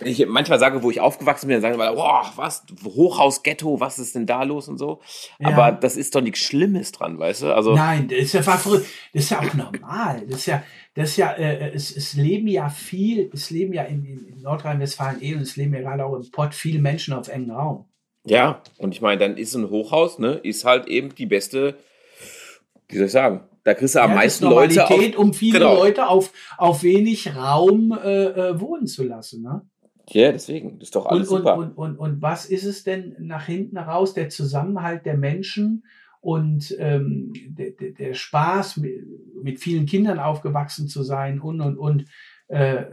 wenn 0.00 0.08
ich 0.08 0.26
manchmal 0.26 0.58
sage, 0.58 0.82
wo 0.82 0.90
ich 0.90 1.00
aufgewachsen 1.00 1.46
bin, 1.46 1.60
dann 1.60 1.62
sagen 1.62 1.78
wir, 1.78 1.92
boah, 1.94 2.32
was, 2.36 2.64
Hochhaus, 2.84 3.42
Ghetto, 3.42 3.80
was 3.80 3.98
ist 3.98 4.14
denn 4.14 4.26
da 4.26 4.42
los 4.44 4.66
und 4.66 4.78
so. 4.78 5.00
Ja. 5.38 5.48
Aber 5.48 5.72
das 5.72 5.96
ist 5.96 6.14
doch 6.14 6.22
nichts 6.22 6.38
Schlimmes 6.40 6.92
dran, 6.92 7.18
weißt 7.18 7.42
du? 7.42 7.54
Also 7.54 7.74
Nein, 7.74 8.08
das 8.08 8.18
ist 8.18 8.32
ja. 8.32 8.40
Das 8.40 8.66
ist 9.12 9.30
ja 9.30 9.40
auch 9.40 9.54
normal. 9.54 10.24
Das 10.26 10.40
ist 10.40 10.46
ja, 10.46 10.62
das 10.94 11.10
ist 11.10 11.16
ja, 11.18 11.32
äh, 11.32 11.72
es, 11.74 11.94
es 11.94 12.14
leben 12.14 12.48
ja 12.48 12.70
viel, 12.70 13.30
es 13.32 13.50
leben 13.50 13.74
ja 13.74 13.82
in, 13.82 14.04
in 14.06 14.40
Nordrhein-Westfalen 14.40 15.22
eh 15.22 15.34
und 15.34 15.42
es 15.42 15.56
leben 15.56 15.74
ja 15.74 15.80
gerade 15.80 16.04
auch 16.04 16.16
im 16.16 16.30
Pott 16.30 16.54
viele 16.54 16.80
Menschen 16.80 17.12
auf 17.12 17.28
engem 17.28 17.50
Raum. 17.50 17.84
Ja, 18.24 18.62
und 18.78 18.94
ich 18.94 19.02
meine, 19.02 19.18
dann 19.18 19.36
ist 19.36 19.54
ein 19.54 19.70
Hochhaus, 19.70 20.18
ne, 20.18 20.40
ist 20.42 20.64
halt 20.64 20.88
eben 20.88 21.14
die 21.14 21.26
beste, 21.26 21.76
wie 22.90 22.96
soll 22.96 23.06
ich 23.06 23.12
sagen, 23.12 23.42
da 23.64 23.74
kriegst 23.74 23.94
du 23.94 24.02
am 24.02 24.10
ja, 24.10 24.16
meisten 24.16 24.44
Leute 24.46 24.88
auf, 24.88 25.18
um 25.18 25.34
viele 25.34 25.58
genau. 25.58 25.74
Leute 25.74 26.08
auf, 26.08 26.32
auf 26.56 26.82
wenig 26.82 27.36
Raum 27.36 27.92
äh, 27.92 28.24
äh, 28.24 28.60
wohnen 28.60 28.86
zu 28.86 29.04
lassen, 29.04 29.42
ne? 29.42 29.62
Ja, 30.12 30.32
deswegen, 30.32 30.78
das 30.78 30.88
ist 30.88 30.96
doch 30.96 31.06
alles 31.06 31.28
und, 31.28 31.38
super. 31.38 31.56
Und, 31.56 31.76
und, 31.76 31.76
und, 31.76 31.98
und 31.98 32.22
was 32.22 32.46
ist 32.46 32.64
es 32.64 32.82
denn 32.82 33.14
nach 33.20 33.46
hinten 33.46 33.78
raus, 33.78 34.12
der 34.12 34.28
Zusammenhalt 34.28 35.06
der 35.06 35.16
Menschen 35.16 35.84
und 36.20 36.74
ähm, 36.78 37.32
der, 37.46 37.70
der 37.92 38.14
Spaß, 38.14 38.78
mit, 38.78 39.04
mit 39.42 39.60
vielen 39.60 39.86
Kindern 39.86 40.18
aufgewachsen 40.18 40.88
zu 40.88 41.02
sein 41.02 41.40
und, 41.40 41.60
und, 41.60 41.78
und. 41.78 42.06
Äh, 42.48 42.84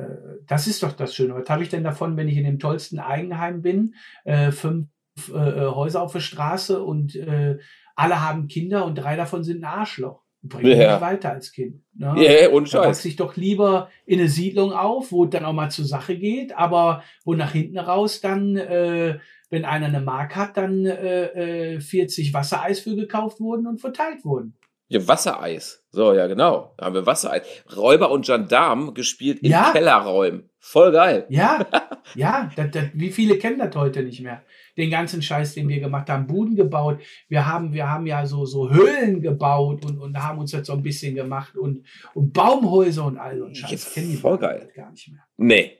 das 0.45 0.67
ist 0.67 0.83
doch 0.83 0.91
das 0.91 1.15
Schöne. 1.15 1.33
Was 1.33 1.49
habe 1.49 1.63
ich 1.63 1.69
denn 1.69 1.83
davon, 1.83 2.15
wenn 2.15 2.27
ich 2.27 2.37
in 2.37 2.43
dem 2.43 2.59
tollsten 2.59 2.99
Eigenheim 2.99 3.63
bin, 3.63 3.95
äh, 4.23 4.51
fünf 4.51 4.87
äh, 5.29 5.31
Häuser 5.33 6.03
auf 6.03 6.13
der 6.13 6.19
Straße 6.19 6.83
und 6.83 7.15
äh, 7.15 7.57
alle 7.97 8.21
haben 8.21 8.47
Kinder 8.47 8.85
und 8.85 8.95
drei 8.95 9.15
davon 9.15 9.43
sind 9.43 9.63
ein 9.63 9.65
Arschloch. 9.65 10.21
Bringt 10.43 10.67
ja. 10.67 10.93
mich 10.93 11.01
weiter 11.01 11.31
als 11.31 11.51
Kind. 11.51 11.81
Ne? 11.95 12.13
Ja, 12.23 12.49
und 12.49 12.69
Scheiß. 12.69 13.01
Da 13.01 13.09
ich 13.09 13.15
doch 13.15 13.35
lieber 13.35 13.89
in 14.05 14.19
eine 14.19 14.29
Siedlung 14.29 14.71
auf, 14.71 15.11
wo 15.11 15.25
es 15.25 15.31
dann 15.31 15.45
auch 15.45 15.53
mal 15.53 15.71
zur 15.71 15.85
Sache 15.85 16.15
geht, 16.17 16.55
aber 16.55 17.03
wo 17.25 17.33
nach 17.33 17.51
hinten 17.51 17.79
raus 17.79 18.21
dann, 18.21 18.55
äh, 18.55 19.17
wenn 19.49 19.65
einer 19.65 19.87
eine 19.87 19.99
Mark 19.99 20.35
hat, 20.35 20.57
dann 20.57 20.85
äh, 20.85 21.81
40 21.81 22.29
äh, 22.29 22.33
Wassereis 22.33 22.79
für 22.79 22.95
gekauft 22.95 23.39
wurden 23.39 23.65
und 23.65 23.81
verteilt 23.81 24.23
wurden. 24.23 24.56
Ja, 24.89 25.05
Wassereis. 25.05 25.85
So, 25.91 26.13
ja, 26.13 26.27
genau. 26.27 26.73
Da 26.77 26.85
haben 26.85 26.95
wir 26.95 27.05
Wassereis. 27.05 27.41
Räuber 27.75 28.09
und 28.11 28.25
Gendarm 28.25 28.93
gespielt 28.93 29.39
in 29.39 29.51
ja. 29.51 29.71
Kellerräumen. 29.71 30.49
Voll 30.59 30.91
geil. 30.91 31.25
Ja, 31.29 31.65
ja. 32.15 32.49
Das, 32.55 32.71
das, 32.71 32.85
wie 32.93 33.11
viele 33.11 33.37
kennen 33.37 33.59
das 33.59 33.75
heute 33.75 34.03
nicht 34.03 34.21
mehr? 34.21 34.43
Den 34.77 34.89
ganzen 34.89 35.21
Scheiß, 35.21 35.55
den 35.55 35.67
wir 35.67 35.79
gemacht 35.79 36.09
haben, 36.09 36.27
Buden 36.27 36.55
gebaut. 36.55 37.01
Wir 37.27 37.45
haben, 37.45 37.73
wir 37.73 37.89
haben 37.89 38.05
ja 38.05 38.25
so, 38.25 38.45
so 38.45 38.69
Höhlen 38.69 39.21
gebaut 39.21 39.83
und, 39.85 39.97
und 39.97 40.17
haben 40.17 40.39
uns 40.39 40.51
jetzt 40.53 40.67
so 40.67 40.73
ein 40.73 40.83
bisschen 40.83 41.15
gemacht 41.15 41.57
und, 41.57 41.85
und 42.13 42.31
Baumhäuser 42.31 43.05
und 43.05 43.17
all 43.17 43.37
so 43.37 43.45
ein 43.45 43.55
Scheiß. 43.55 43.71
Jetzt 43.71 43.93
kennen 43.93 44.11
die 44.11 44.17
voll 44.17 44.37
geil. 44.37 44.69
gar 44.73 44.91
nicht 44.91 45.09
mehr. 45.09 45.23
Nee. 45.37 45.77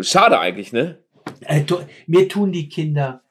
Schade 0.00 0.38
eigentlich, 0.38 0.72
ne? 0.72 0.98
Äh, 1.42 1.64
mir 2.06 2.28
tun 2.28 2.52
die 2.52 2.68
Kinder 2.68 3.22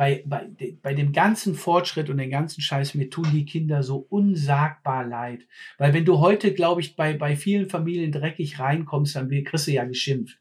bei, 0.00 0.22
bei, 0.24 0.48
bei 0.80 0.94
dem 0.94 1.12
ganzen 1.12 1.54
Fortschritt 1.54 2.08
und 2.08 2.16
dem 2.16 2.30
ganzen 2.30 2.62
Scheiß, 2.62 2.94
mir 2.94 3.10
tun 3.10 3.26
die 3.34 3.44
Kinder 3.44 3.82
so 3.82 4.06
unsagbar 4.08 5.04
leid. 5.04 5.40
Weil 5.76 5.92
wenn 5.92 6.06
du 6.06 6.20
heute, 6.20 6.54
glaube 6.54 6.80
ich, 6.80 6.96
bei, 6.96 7.12
bei 7.12 7.36
vielen 7.36 7.68
Familien 7.68 8.10
dreckig 8.10 8.58
reinkommst, 8.58 9.14
dann 9.14 9.28
kriegst 9.28 9.66
du 9.66 9.72
ja 9.72 9.84
geschimpft. 9.84 10.38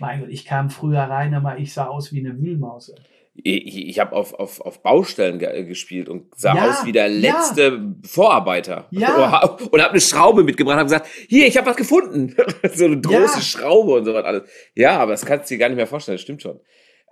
Mein 0.00 0.22
Gott, 0.22 0.30
ich 0.30 0.44
kam 0.44 0.70
früher 0.70 1.02
rein, 1.02 1.34
aber 1.34 1.56
ich 1.56 1.72
sah 1.72 1.86
aus 1.86 2.12
wie 2.12 2.18
eine 2.18 2.36
Wühlmaus. 2.36 2.92
Ich, 3.36 3.90
ich 3.90 4.00
habe 4.00 4.16
auf, 4.16 4.34
auf, 4.34 4.60
auf 4.60 4.82
Baustellen 4.82 5.38
ge 5.38 5.62
gespielt 5.62 6.08
und 6.08 6.34
sah 6.34 6.56
ja, 6.56 6.68
aus 6.68 6.84
wie 6.84 6.90
der 6.90 7.08
letzte 7.08 7.62
ja. 7.62 8.08
Vorarbeiter. 8.08 8.88
Ja. 8.90 9.40
Und 9.70 9.80
habe 9.80 9.92
eine 9.92 10.00
Schraube 10.00 10.42
mitgebracht 10.42 10.78
und 10.78 10.86
gesagt, 10.86 11.06
hier, 11.28 11.46
ich 11.46 11.56
habe 11.56 11.68
was 11.68 11.76
gefunden. 11.76 12.34
so 12.74 12.86
eine 12.86 13.00
große. 13.00 13.40
Schraube 13.40 13.92
und 13.92 14.04
so 14.04 14.14
was 14.14 14.24
alles. 14.24 14.50
Ja, 14.74 14.98
aber 14.98 15.12
das 15.12 15.24
kannst 15.24 15.48
du 15.48 15.54
dir 15.54 15.58
gar 15.58 15.68
nicht 15.68 15.76
mehr 15.76 15.86
vorstellen, 15.86 16.16
das 16.16 16.22
stimmt 16.22 16.42
schon. 16.42 16.58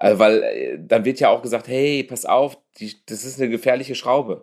Also, 0.05 0.19
weil 0.19 0.43
äh, 0.43 0.79
dann 0.79 1.07
wird 1.07 1.19
ja 1.19 1.31
auch 1.31 1.41
gesagt, 1.41 1.67
hey, 1.67 2.03
pass 2.03 2.27
auf, 2.27 2.59
die, 2.79 2.95
das 3.07 3.25
ist 3.25 3.41
eine 3.41 3.49
gefährliche 3.49 3.95
Schraube. 3.95 4.43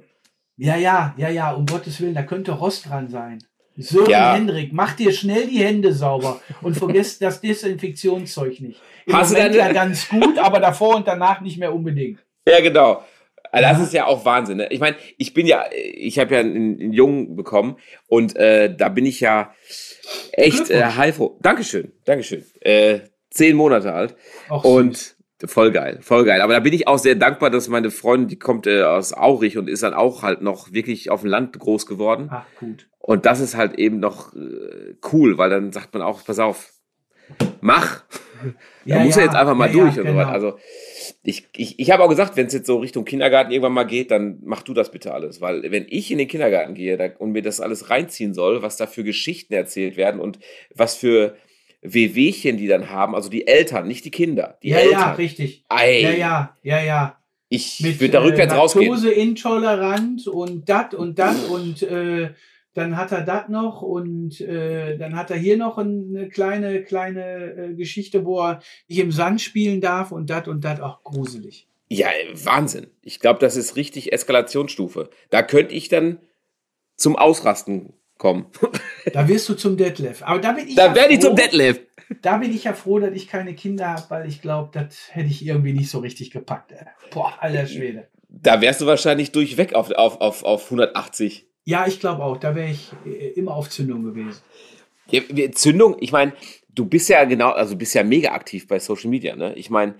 Ja, 0.57 0.75
ja, 0.75 1.13
ja, 1.17 1.29
ja, 1.29 1.51
um 1.51 1.67
Gottes 1.67 2.01
Willen, 2.01 2.15
da 2.15 2.23
könnte 2.23 2.53
Rost 2.53 2.89
dran 2.89 3.09
sein. 3.09 3.43
Sören 3.77 4.09
ja. 4.09 4.33
Hendrik, 4.33 4.73
mach 4.73 4.95
dir 4.95 5.11
schnell 5.11 5.45
die 5.45 5.63
Hände 5.63 5.93
sauber 5.93 6.41
und 6.63 6.75
vergiss 6.75 7.19
das 7.19 7.41
Desinfektionszeug 7.41 8.59
nicht. 8.59 8.81
Im 9.05 9.15
Hast 9.15 9.33
Moment 9.33 9.53
du 9.53 9.59
ja 9.59 9.71
ganz 9.71 10.09
gut, 10.09 10.39
aber 10.39 10.59
davor 10.59 10.95
und 10.95 11.07
danach 11.07 11.41
nicht 11.41 11.59
mehr 11.59 11.71
unbedingt. 11.71 12.19
Ja, 12.47 12.59
genau. 12.59 13.03
Also 13.51 13.69
das 13.69 13.81
ist 13.83 13.93
ja 13.93 14.07
auch 14.07 14.25
Wahnsinn. 14.25 14.57
Ne? 14.57 14.67
Ich 14.71 14.79
meine, 14.79 14.95
ich 15.19 15.35
bin 15.35 15.45
ja, 15.45 15.65
ich 15.71 16.17
habe 16.17 16.33
ja 16.33 16.39
einen, 16.39 16.79
einen, 16.79 16.93
Jungen 16.93 17.35
bekommen 17.35 17.77
und 18.07 18.35
äh, 18.35 18.75
da 18.75 18.89
bin 18.89 19.05
ich 19.05 19.19
ja 19.19 19.53
echt 20.31 20.71
äh, 20.71 20.83
heilfroh. 20.83 21.37
Dankeschön, 21.41 21.91
Dankeschön. 22.05 22.45
Äh, 22.61 23.01
zehn 23.29 23.55
Monate 23.55 23.93
alt. 23.93 24.15
Ach, 24.49 24.63
und 24.63 25.20
Voll 25.45 25.71
geil, 25.71 25.99
voll 26.01 26.25
geil. 26.25 26.41
Aber 26.41 26.53
da 26.53 26.59
bin 26.59 26.73
ich 26.73 26.87
auch 26.87 26.97
sehr 26.97 27.15
dankbar, 27.15 27.49
dass 27.49 27.67
meine 27.67 27.91
Freundin, 27.91 28.27
die 28.27 28.39
kommt 28.39 28.67
äh, 28.67 28.83
aus 28.83 29.13
Aurich 29.13 29.57
und 29.57 29.69
ist 29.69 29.83
dann 29.83 29.93
auch 29.93 30.23
halt 30.23 30.41
noch 30.41 30.71
wirklich 30.71 31.09
auf 31.09 31.21
dem 31.21 31.29
Land 31.29 31.57
groß 31.57 31.85
geworden. 31.85 32.29
Ach, 32.31 32.45
gut. 32.59 32.87
Und 32.99 33.25
das 33.25 33.39
ist 33.39 33.55
halt 33.55 33.79
eben 33.79 33.99
noch 33.99 34.35
äh, 34.35 34.95
cool, 35.11 35.37
weil 35.37 35.49
dann 35.49 35.71
sagt 35.71 35.93
man 35.93 36.03
auch, 36.03 36.23
pass 36.23 36.39
auf, 36.39 36.71
mach. 37.61 38.03
Ja, 38.83 38.97
da 38.97 39.03
muss 39.03 39.13
ja, 39.17 39.21
er 39.21 39.25
jetzt 39.27 39.35
einfach 39.35 39.53
mal 39.53 39.67
ja, 39.67 39.73
durch 39.73 39.95
ja, 39.95 40.01
und 40.01 40.07
genau. 40.07 40.11
so 40.13 40.17
weiter. 40.17 40.31
Also 40.31 40.57
ich, 41.21 41.47
ich, 41.55 41.77
ich 41.77 41.91
habe 41.91 42.03
auch 42.03 42.09
gesagt, 42.09 42.35
wenn 42.35 42.47
es 42.47 42.53
jetzt 42.53 42.65
so 42.65 42.79
Richtung 42.79 43.05
Kindergarten 43.05 43.51
irgendwann 43.51 43.73
mal 43.73 43.83
geht, 43.83 44.09
dann 44.09 44.39
mach 44.43 44.63
du 44.63 44.73
das 44.73 44.89
bitte 44.89 45.13
alles. 45.13 45.41
Weil 45.41 45.71
wenn 45.71 45.85
ich 45.87 46.09
in 46.09 46.17
den 46.17 46.27
Kindergarten 46.27 46.73
gehe 46.73 46.97
da, 46.97 47.09
und 47.19 47.33
mir 47.33 47.43
das 47.43 47.61
alles 47.61 47.91
reinziehen 47.91 48.33
soll, 48.33 48.63
was 48.63 48.77
da 48.77 48.87
für 48.87 49.03
Geschichten 49.03 49.53
erzählt 49.53 49.95
werden 49.95 50.19
und 50.19 50.39
was 50.73 50.95
für 50.95 51.35
Wehwehchen 51.81 52.57
die 52.57 52.67
dann 52.67 52.89
haben, 52.89 53.15
also 53.15 53.29
die 53.29 53.47
Eltern, 53.47 53.87
nicht 53.87 54.05
die 54.05 54.11
Kinder. 54.11 54.57
Die 54.61 54.69
ja, 54.69 54.77
Eltern. 54.77 54.99
ja, 54.99 55.11
richtig. 55.13 55.65
Ei. 55.67 56.01
Ja, 56.01 56.11
ja, 56.11 56.57
ja, 56.61 56.83
ja. 56.83 57.17
Ich 57.49 57.83
würde 57.99 58.13
da 58.13 58.23
rückwärts 58.23 58.53
äh, 58.53 58.55
rausgehen. 58.55 59.05
intolerant 59.13 60.25
und 60.27 60.69
dat 60.69 60.93
und 60.93 61.19
dat 61.19 61.35
und 61.49 61.81
äh, 61.83 62.33
dann 62.73 62.95
hat 62.95 63.11
er 63.11 63.23
dat 63.23 63.49
noch 63.49 63.81
und 63.81 64.39
äh, 64.39 64.97
dann 64.97 65.15
hat 65.15 65.31
er 65.31 65.37
hier 65.37 65.57
noch 65.57 65.77
eine 65.77 66.29
kleine, 66.29 66.83
kleine 66.83 67.51
äh, 67.51 67.73
Geschichte, 67.73 68.25
wo 68.25 68.39
er 68.39 68.61
nicht 68.87 68.99
im 68.99 69.11
Sand 69.11 69.41
spielen 69.41 69.81
darf 69.81 70.13
und 70.13 70.29
dat 70.29 70.47
und 70.47 70.63
dat 70.63 70.79
auch 70.79 71.03
gruselig. 71.03 71.67
Ja, 71.89 72.07
Wahnsinn. 72.33 72.87
Ich 73.01 73.19
glaube, 73.19 73.39
das 73.39 73.57
ist 73.57 73.75
richtig 73.75 74.13
Eskalationsstufe. 74.13 75.09
Da 75.29 75.43
könnte 75.43 75.75
ich 75.75 75.89
dann 75.89 76.19
zum 76.95 77.17
Ausrasten 77.17 77.91
kommen. 78.21 78.45
Da 79.13 79.27
wirst 79.27 79.49
du 79.49 79.55
zum 79.55 79.77
Detlef. 79.77 80.21
Aber 80.21 80.39
da 80.39 80.51
bin 80.51 80.67
ich. 80.67 80.75
Da 80.75 80.85
ja 80.85 80.95
werde 80.95 81.15
ich 81.15 81.19
zum 81.21 81.35
Detlef. 81.35 81.79
Da 82.21 82.37
bin 82.37 82.53
ich 82.53 82.65
ja 82.65 82.73
froh, 82.73 82.99
dass 82.99 83.13
ich 83.13 83.27
keine 83.27 83.55
Kinder 83.55 83.87
habe, 83.87 84.03
weil 84.09 84.29
ich 84.29 84.41
glaube, 84.41 84.69
das 84.73 85.09
hätte 85.09 85.27
ich 85.27 85.43
irgendwie 85.43 85.73
nicht 85.73 85.89
so 85.89 85.99
richtig 85.99 86.29
gepackt. 86.29 86.71
Ey. 86.71 86.85
Boah, 87.09 87.33
alter 87.39 87.65
Schwede. 87.65 88.07
Da 88.29 88.61
wärst 88.61 88.79
du 88.79 88.85
wahrscheinlich 88.85 89.31
durchweg 89.31 89.73
auf, 89.73 89.89
auf, 89.91 90.21
auf, 90.21 90.43
auf 90.43 90.65
180. 90.65 91.47
Ja, 91.65 91.87
ich 91.87 91.99
glaube 91.99 92.23
auch. 92.23 92.37
Da 92.37 92.53
wäre 92.53 92.69
ich 92.69 92.91
äh, 93.05 93.29
immer 93.29 93.55
auf 93.55 93.69
Zündung 93.69 94.03
gewesen. 94.03 94.39
Ja, 95.09 95.21
Zündung, 95.51 95.97
ich 95.99 96.11
meine, 96.11 96.33
du 96.69 96.85
bist 96.85 97.09
ja 97.09 97.23
genau, 97.23 97.49
also 97.49 97.75
bist 97.75 97.95
ja 97.95 98.03
mega 98.03 98.33
aktiv 98.33 98.67
bei 98.67 98.79
Social 98.79 99.09
Media, 99.09 99.35
ne? 99.35 99.55
Ich 99.55 99.71
meine, 99.71 99.95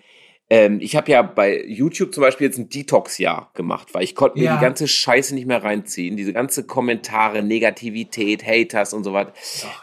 ähm, 0.52 0.82
ich 0.82 0.98
habe 0.98 1.10
ja 1.10 1.22
bei 1.22 1.64
YouTube 1.66 2.14
zum 2.14 2.24
Beispiel 2.24 2.48
jetzt 2.48 2.60
ein 2.60 2.68
Detox-Jahr 2.68 3.52
gemacht, 3.54 3.94
weil 3.94 4.04
ich 4.04 4.16
konnte 4.16 4.38
mir 4.38 4.44
ja. 4.44 4.58
die 4.58 4.62
ganze 4.62 4.86
Scheiße 4.86 5.34
nicht 5.34 5.48
mehr 5.48 5.64
reinziehen. 5.64 6.18
Diese 6.18 6.34
ganze 6.34 6.68
Kommentare, 6.68 7.42
Negativität, 7.42 8.46
Haters 8.46 8.94
und 8.94 9.06
so 9.06 9.14
weiter. 9.14 9.32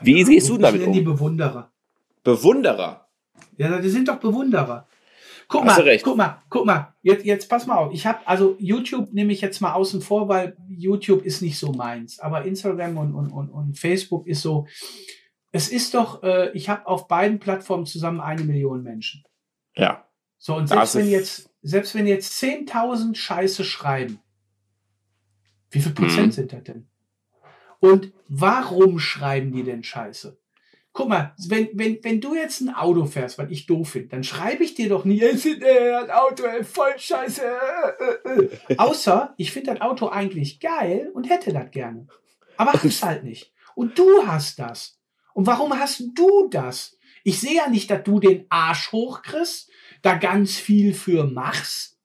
Wie 0.02 0.18
ja, 0.18 0.26
siehst 0.26 0.50
du 0.50 0.58
damit 0.58 0.86
um? 0.86 0.92
die 0.92 1.00
Bewunderer. 1.00 1.72
Bewunderer? 2.22 3.08
Ja, 3.56 3.78
die 3.78 3.88
sind 3.88 4.08
doch 4.08 4.16
Bewunderer. 4.16 4.86
Guck 5.48 5.64
Hast 5.64 5.78
mal, 5.78 5.98
guck 6.02 6.16
mal, 6.18 6.42
guck 6.50 6.66
mal. 6.66 6.94
Jetzt, 7.00 7.24
jetzt 7.24 7.48
pass 7.48 7.66
mal 7.66 7.76
auf. 7.76 7.94
Ich 7.94 8.06
habe 8.06 8.18
also 8.26 8.54
YouTube 8.58 9.10
nehme 9.14 9.32
ich 9.32 9.40
jetzt 9.40 9.62
mal 9.62 9.72
außen 9.72 10.02
vor, 10.02 10.28
weil 10.28 10.54
YouTube 10.68 11.24
ist 11.24 11.40
nicht 11.40 11.58
so 11.58 11.72
meins. 11.72 12.20
Aber 12.20 12.44
Instagram 12.44 12.98
und, 12.98 13.14
und, 13.14 13.30
und, 13.30 13.48
und 13.48 13.78
Facebook 13.78 14.26
ist 14.26 14.42
so. 14.42 14.66
Es 15.50 15.70
ist 15.70 15.94
doch, 15.94 16.22
äh, 16.22 16.50
ich 16.50 16.68
habe 16.68 16.86
auf 16.86 17.08
beiden 17.08 17.38
Plattformen 17.38 17.86
zusammen 17.86 18.20
eine 18.20 18.42
Million 18.42 18.82
Menschen. 18.82 19.24
Ja. 19.74 20.04
So, 20.38 20.54
und 20.54 20.68
selbst 20.68 20.94
wenn 20.94 21.08
jetzt, 21.08 21.50
selbst 21.62 21.94
wenn 21.94 22.06
jetzt 22.06 22.32
10.000 22.42 23.14
Scheiße 23.14 23.64
schreiben, 23.64 24.20
wie 25.70 25.80
viel 25.80 25.92
Prozent 25.92 26.28
mhm. 26.28 26.32
sind 26.32 26.52
das 26.52 26.62
denn? 26.62 26.88
Und 27.80 28.12
warum 28.28 28.98
schreiben 28.98 29.52
die 29.52 29.62
denn 29.62 29.82
Scheiße? 29.82 30.38
Guck 30.92 31.08
mal, 31.08 31.34
wenn, 31.46 31.68
wenn, 31.74 32.02
wenn 32.02 32.20
du 32.20 32.34
jetzt 32.34 32.60
ein 32.60 32.74
Auto 32.74 33.04
fährst, 33.04 33.38
was 33.38 33.50
ich 33.50 33.66
doof 33.66 33.90
finde, 33.90 34.08
dann 34.08 34.24
schreibe 34.24 34.64
ich 34.64 34.74
dir 34.74 34.88
doch 34.88 35.04
nie, 35.04 35.22
es 35.22 35.44
ist 35.44 35.62
das 35.62 36.10
Auto 36.10 36.42
voll 36.64 36.98
scheiße. 36.98 37.42
Äh, 37.42 38.28
äh. 38.28 38.48
äh. 38.68 38.76
Außer, 38.78 39.34
ich 39.36 39.52
finde 39.52 39.72
das 39.72 39.80
Auto 39.80 40.08
eigentlich 40.08 40.58
geil 40.58 41.10
und 41.14 41.28
hätte 41.30 41.52
das 41.52 41.70
gerne. 41.70 42.08
Aber 42.56 42.72
hab's 42.72 43.02
halt 43.02 43.22
nicht. 43.22 43.52
Und 43.76 43.96
du 43.96 44.26
hast 44.26 44.58
das. 44.58 44.98
Und 45.34 45.46
warum 45.46 45.78
hast 45.78 46.02
du 46.14 46.48
das? 46.48 46.96
Ich 47.22 47.38
sehe 47.38 47.56
ja 47.56 47.68
nicht, 47.68 47.90
dass 47.90 48.02
du 48.02 48.18
den 48.18 48.46
Arsch 48.48 48.90
hochkriegst, 48.90 49.67
da 50.02 50.16
ganz 50.16 50.56
viel 50.56 50.94
für 50.94 51.24
machst 51.24 51.98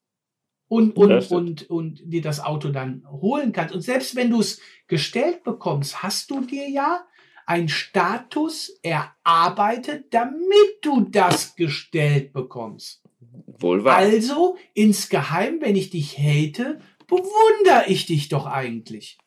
und, 0.68 0.96
und, 0.96 1.32
und, 1.32 1.70
und 1.70 2.02
dir 2.04 2.22
das 2.22 2.39
Auto 2.39 2.70
dann 2.70 3.04
holen 3.10 3.52
kannst. 3.52 3.76
Und 3.76 3.82
selbst 3.82 4.16
wenn 4.16 4.32
du 4.32 4.39
es 4.39 4.60
gestellt 4.88 5.44
bekommst, 5.44 6.02
hast 6.02 6.32
du 6.32 6.41
dir 6.41 6.70
ja 6.70 7.06
ein 7.46 7.70
Status 7.70 8.80
erarbeitet, 8.82 10.14
damit 10.14 10.78
du 10.82 11.02
das 11.02 11.56
gestellt 11.56 12.34
bekommst. 12.34 13.04
Wohl 13.46 13.84
wahr. 13.84 13.98
Also, 13.98 14.58
insgeheim, 14.74 15.60
wenn 15.62 15.76
ich 15.76 15.89
dich 15.89 16.18
hate, 16.18 16.80
bewundere 17.08 17.86
ich 17.88 18.06
dich 18.06 18.30
doch 18.30 18.46
eigentlich. 18.46 19.18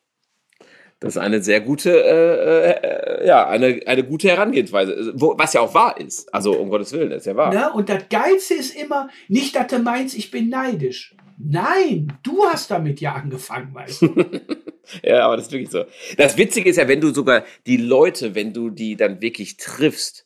Das 0.99 1.15
ist 1.15 1.21
eine 1.21 1.43
sehr 1.43 1.61
gute, 1.61 1.91
äh, 1.91 2.71
äh, 2.71 3.27
ja, 3.27 3.47
eine, 3.47 3.81
eine 3.85 4.03
gute 4.03 4.29
Herangehensweise, 4.29 5.13
wo, 5.15 5.35
was 5.37 5.53
ja 5.53 5.61
auch 5.61 5.75
wahr 5.75 5.99
ist. 5.99 6.33
Also 6.33 6.53
um 6.57 6.69
Gottes 6.69 6.91
Willen, 6.91 7.11
ist 7.11 7.27
ja 7.27 7.35
wahr. 7.35 7.51
Na, 7.53 7.71
und 7.71 7.87
das 7.87 8.09
Geilste 8.09 8.55
ist 8.55 8.75
immer, 8.75 9.09
nicht, 9.27 9.55
dass 9.55 9.67
du 9.67 9.77
meinst, 9.77 10.17
ich 10.17 10.31
bin 10.31 10.49
neidisch. 10.49 11.15
Nein, 11.37 12.13
du 12.23 12.45
hast 12.45 12.71
damit 12.71 12.99
ja 12.99 13.13
angefangen, 13.13 13.75
weißt 13.75 14.01
du. 14.01 14.15
ja, 15.03 15.25
aber 15.25 15.37
das 15.37 15.47
ist 15.47 15.51
wirklich 15.51 15.69
so. 15.69 15.85
Das 16.17 16.35
Witzige 16.35 16.71
ist 16.71 16.77
ja, 16.77 16.87
wenn 16.87 16.99
du 16.99 17.13
sogar 17.13 17.43
die 17.67 17.77
Leute, 17.77 18.33
wenn 18.33 18.53
du 18.53 18.71
die 18.71 18.95
dann 18.95 19.21
wirklich 19.21 19.57
triffst, 19.57 20.25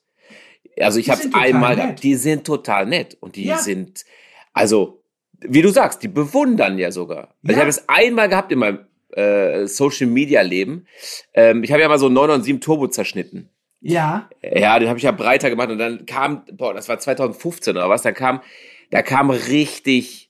also 0.80 1.00
ich 1.00 1.10
habe 1.10 1.22
einmal, 1.34 1.76
nett. 1.76 2.02
die 2.02 2.16
sind 2.16 2.46
total 2.46 2.86
nett 2.86 3.18
und 3.20 3.36
die 3.36 3.46
ja. 3.46 3.58
sind, 3.58 4.06
also 4.54 5.04
wie 5.42 5.62
du 5.62 5.70
sagst, 5.70 6.02
die 6.02 6.08
bewundern 6.08 6.78
ja 6.78 6.92
sogar. 6.92 7.36
Also 7.44 7.48
ja. 7.48 7.52
Ich 7.52 7.58
habe 7.58 7.70
es 7.70 7.90
einmal 7.90 8.30
gehabt 8.30 8.52
in 8.54 8.60
meinem 8.60 8.80
äh, 9.16 9.68
Social 9.68 10.08
Media 10.08 10.42
Leben. 10.42 10.88
Ähm, 11.34 11.64
ich 11.64 11.72
habe 11.72 11.82
ja 11.82 11.90
mal 11.90 12.00
so 12.00 12.10
997 12.10 12.64
Turbo 12.64 12.88
zerschnitten. 12.88 13.50
Ja. 13.82 14.30
Ja, 14.42 14.78
den 14.78 14.88
habe 14.88 14.98
ich 14.98 15.04
ja 15.04 15.12
breiter 15.12 15.50
gemacht 15.50 15.70
und 15.70 15.80
dann 15.80 16.06
kam, 16.06 16.44
boah, 16.52 16.74
das 16.74 16.88
war 16.88 17.00
2015 17.00 17.76
oder 17.76 17.90
was, 17.90 18.04
da 18.04 18.12
kam, 18.12 18.42
da 18.92 19.02
kam 19.02 19.32
richtig, 19.32 20.30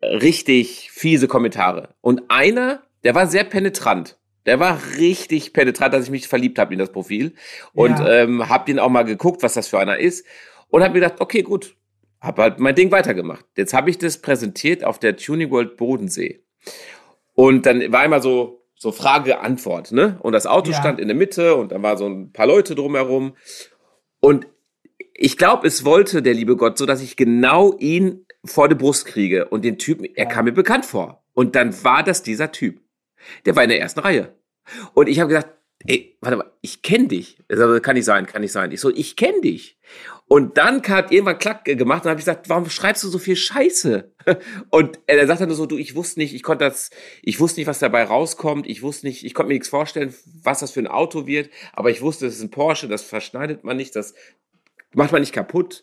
richtig 0.00 0.90
fiese 0.92 1.26
Kommentare. 1.26 1.94
Und 2.00 2.22
einer, 2.28 2.82
der 3.02 3.14
war 3.14 3.26
sehr 3.26 3.44
penetrant. 3.44 4.18
Der 4.46 4.58
war 4.58 4.78
richtig 4.98 5.52
penetrant, 5.52 5.94
dass 5.94 6.04
ich 6.04 6.10
mich 6.10 6.28
verliebt 6.28 6.58
habe 6.58 6.72
in 6.72 6.78
das 6.78 6.90
Profil. 6.90 7.34
Und 7.74 7.98
ja. 7.98 8.22
ähm, 8.22 8.48
habe 8.48 8.66
den 8.66 8.78
auch 8.78 8.88
mal 8.88 9.04
geguckt, 9.04 9.42
was 9.42 9.54
das 9.54 9.68
für 9.68 9.78
einer 9.78 9.98
ist. 9.98 10.24
Und 10.68 10.82
habe 10.82 10.94
mir 10.94 11.00
gedacht, 11.00 11.20
okay, 11.20 11.42
gut, 11.42 11.76
habe 12.20 12.42
halt 12.42 12.58
mein 12.58 12.74
Ding 12.74 12.90
weitergemacht. 12.90 13.44
Jetzt 13.56 13.74
habe 13.74 13.90
ich 13.90 13.98
das 13.98 14.18
präsentiert 14.18 14.84
auf 14.84 14.98
der 14.98 15.16
Tuning 15.16 15.50
World 15.50 15.76
Bodensee. 15.76 16.40
Und 17.42 17.66
dann 17.66 17.90
war 17.90 18.04
immer 18.04 18.20
so, 18.20 18.62
so 18.76 18.92
Frage-Antwort, 18.92 19.90
ne? 19.90 20.16
Und 20.20 20.32
das 20.32 20.46
Auto 20.46 20.70
ja. 20.70 20.78
stand 20.78 21.00
in 21.00 21.08
der 21.08 21.16
Mitte 21.16 21.56
und 21.56 21.72
dann 21.72 21.82
war 21.82 21.96
so 21.96 22.06
ein 22.06 22.32
paar 22.32 22.46
Leute 22.46 22.76
drumherum. 22.76 23.34
Und 24.20 24.46
ich 25.12 25.36
glaube, 25.36 25.66
es 25.66 25.84
wollte 25.84 26.22
der 26.22 26.34
liebe 26.34 26.56
Gott 26.56 26.78
so, 26.78 26.86
dass 26.86 27.02
ich 27.02 27.16
genau 27.16 27.76
ihn 27.80 28.26
vor 28.44 28.68
die 28.68 28.76
Brust 28.76 29.06
kriege. 29.06 29.48
Und 29.48 29.64
den 29.64 29.76
Typen, 29.76 30.04
er 30.04 30.26
kam 30.26 30.44
mir 30.44 30.52
bekannt 30.52 30.86
vor. 30.86 31.24
Und 31.32 31.56
dann 31.56 31.82
war 31.82 32.04
das 32.04 32.22
dieser 32.22 32.52
Typ. 32.52 32.80
Der 33.44 33.56
war 33.56 33.64
in 33.64 33.70
der 33.70 33.80
ersten 33.80 33.98
Reihe. 33.98 34.36
Und 34.94 35.08
ich 35.08 35.18
habe 35.18 35.30
gesagt, 35.30 35.50
ey, 35.86 36.16
warte 36.20 36.36
mal, 36.36 36.50
ich 36.60 36.82
kenne 36.82 37.08
dich. 37.08 37.38
Also, 37.48 37.80
kann 37.80 37.96
nicht 37.96 38.04
sein, 38.04 38.26
kann 38.26 38.42
nicht 38.42 38.52
sein. 38.52 38.72
Ich 38.72 38.80
so, 38.80 38.90
ich 38.90 39.16
kenne 39.16 39.40
dich. 39.40 39.76
Und 40.28 40.56
dann 40.56 40.82
hat 40.84 41.12
irgendwann 41.12 41.38
Klack 41.38 41.66
gemacht 41.66 42.04
und 42.04 42.10
habe 42.10 42.18
ich 42.18 42.24
gesagt, 42.24 42.48
warum 42.48 42.70
schreibst 42.70 43.04
du 43.04 43.08
so 43.08 43.18
viel 43.18 43.36
Scheiße? 43.36 44.10
Und 44.70 44.98
er 45.06 45.26
sagt 45.26 45.42
dann 45.42 45.48
nur 45.48 45.56
so, 45.56 45.66
du, 45.66 45.76
ich 45.76 45.94
wusste 45.94 46.20
nicht, 46.20 46.34
ich 46.34 46.42
konnte 46.42 46.64
das, 46.64 46.88
ich 47.20 47.38
wusste 47.38 47.60
nicht, 47.60 47.66
was 47.66 47.80
dabei 47.80 48.04
rauskommt. 48.04 48.66
Ich 48.66 48.82
wusste 48.82 49.06
nicht, 49.06 49.26
ich 49.26 49.34
konnte 49.34 49.48
mir 49.48 49.56
nichts 49.56 49.68
vorstellen, 49.68 50.14
was 50.42 50.60
das 50.60 50.70
für 50.70 50.80
ein 50.80 50.86
Auto 50.86 51.26
wird. 51.26 51.50
Aber 51.74 51.90
ich 51.90 52.00
wusste, 52.00 52.26
es 52.26 52.36
ist 52.36 52.42
ein 52.42 52.50
Porsche, 52.50 52.88
das 52.88 53.02
verschneidet 53.02 53.62
man 53.62 53.76
nicht, 53.76 53.94
das 53.94 54.14
macht 54.94 55.12
man 55.12 55.20
nicht 55.20 55.34
kaputt. 55.34 55.82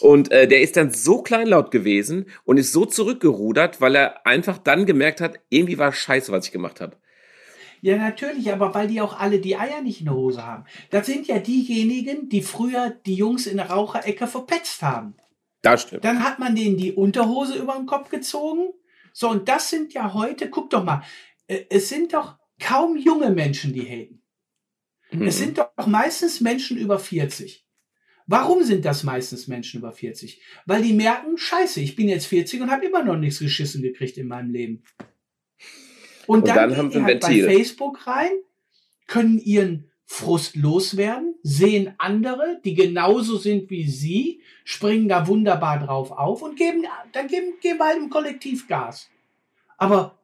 Und 0.00 0.30
äh, 0.30 0.46
der 0.46 0.60
ist 0.60 0.76
dann 0.76 0.90
so 0.90 1.22
kleinlaut 1.22 1.70
gewesen 1.70 2.26
und 2.44 2.58
ist 2.58 2.72
so 2.72 2.84
zurückgerudert, 2.84 3.80
weil 3.80 3.96
er 3.96 4.26
einfach 4.26 4.58
dann 4.58 4.84
gemerkt 4.84 5.22
hat, 5.22 5.40
irgendwie 5.48 5.78
war 5.78 5.92
scheiße, 5.92 6.30
was 6.30 6.46
ich 6.46 6.52
gemacht 6.52 6.80
habe. 6.82 6.96
Ja, 7.80 7.96
natürlich, 7.96 8.52
aber 8.52 8.74
weil 8.74 8.88
die 8.88 9.00
auch 9.00 9.18
alle 9.18 9.40
die 9.40 9.56
Eier 9.56 9.82
nicht 9.82 10.00
in 10.00 10.06
der 10.06 10.14
Hose 10.14 10.44
haben. 10.44 10.64
Das 10.90 11.06
sind 11.06 11.26
ja 11.26 11.38
diejenigen, 11.38 12.28
die 12.28 12.42
früher 12.42 12.90
die 12.90 13.14
Jungs 13.14 13.46
in 13.46 13.56
der 13.58 13.70
Raucherecke 13.70 14.26
verpetzt 14.26 14.82
haben. 14.82 15.14
Das 15.62 15.82
stimmt. 15.82 16.04
Dann 16.04 16.24
hat 16.24 16.38
man 16.38 16.54
denen 16.54 16.76
die 16.76 16.92
Unterhose 16.92 17.56
über 17.56 17.74
den 17.74 17.86
Kopf 17.86 18.10
gezogen. 18.10 18.68
So, 19.12 19.28
und 19.30 19.48
das 19.48 19.70
sind 19.70 19.92
ja 19.92 20.14
heute, 20.14 20.50
guck 20.50 20.70
doch 20.70 20.84
mal, 20.84 21.02
äh, 21.46 21.64
es 21.70 21.88
sind 21.88 22.14
doch 22.14 22.36
kaum 22.60 22.96
junge 22.96 23.30
Menschen, 23.30 23.72
die 23.72 23.82
haten. 23.82 24.22
Mhm. 25.10 25.26
Es 25.26 25.38
sind 25.38 25.58
doch 25.58 25.86
meistens 25.86 26.40
Menschen 26.40 26.76
über 26.76 26.98
40. 26.98 27.64
Warum 28.26 28.62
sind 28.62 28.84
das 28.84 29.04
meistens 29.04 29.48
Menschen 29.48 29.78
über 29.78 29.90
40? 29.90 30.42
Weil 30.66 30.82
die 30.82 30.92
merken, 30.92 31.38
scheiße, 31.38 31.80
ich 31.80 31.96
bin 31.96 32.08
jetzt 32.08 32.26
40 32.26 32.60
und 32.60 32.70
habe 32.70 32.84
immer 32.84 33.02
noch 33.02 33.16
nichts 33.16 33.38
geschissen 33.38 33.80
gekriegt 33.80 34.18
in 34.18 34.28
meinem 34.28 34.50
Leben. 34.50 34.84
Und, 36.28 36.40
und 36.40 36.48
dann, 36.48 36.56
dann 36.56 36.76
haben 36.76 36.90
sie 36.92 37.02
halt 37.02 37.20
bei 37.22 37.42
Facebook 37.42 38.06
rein, 38.06 38.30
können 39.06 39.38
ihren 39.38 39.90
Frust 40.04 40.56
loswerden, 40.56 41.34
sehen 41.42 41.94
andere, 41.96 42.60
die 42.64 42.74
genauso 42.74 43.38
sind 43.38 43.70
wie 43.70 43.88
sie, 43.88 44.42
springen 44.64 45.08
da 45.08 45.26
wunderbar 45.26 45.78
drauf 45.78 46.12
auf 46.12 46.42
und 46.42 46.56
geben, 46.56 46.84
dann 47.12 47.28
geben, 47.28 47.54
geben 47.60 47.80
halt 47.80 47.96
im 47.96 48.10
Kollektiv 48.10 48.68
Gas. 48.68 49.08
Aber 49.78 50.18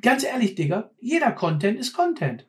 ganz 0.00 0.24
ehrlich, 0.24 0.54
Digga, 0.54 0.90
jeder 0.98 1.32
Content 1.32 1.78
ist 1.78 1.92
Content. 1.92 2.46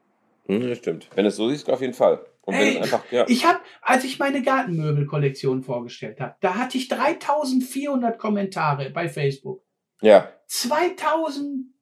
Hm, 0.47 0.67
das 0.67 0.77
stimmt. 0.77 1.09
Wenn 1.15 1.25
es 1.25 1.35
so 1.35 1.49
siehst, 1.49 1.69
auf 1.69 1.81
jeden 1.81 1.93
Fall. 1.93 2.25
Ey, 2.47 2.77
einfach, 2.77 3.03
ja. 3.11 3.25
Ich 3.27 3.45
habe, 3.45 3.59
als 3.81 4.05
ich 4.05 4.19
meine 4.19 4.41
Gartenmöbelkollektion 4.41 5.63
vorgestellt 5.63 6.21
habe, 6.21 6.35
da 6.39 6.55
hatte 6.55 6.77
ich 6.77 6.87
3400 6.87 8.17
Kommentare 8.17 8.89
bei 8.91 9.09
Facebook. 9.09 9.63
Ja. 10.01 10.31
2000 10.47 11.74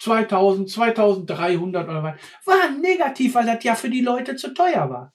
2000, 0.00 0.70
2300 0.70 1.88
oder 1.88 2.02
was, 2.02 2.14
war 2.44 2.70
negativ, 2.70 3.34
weil 3.34 3.46
das 3.46 3.62
ja 3.64 3.74
für 3.74 3.90
die 3.90 4.00
Leute 4.00 4.36
zu 4.36 4.54
teuer 4.54 4.90
war. 4.90 5.12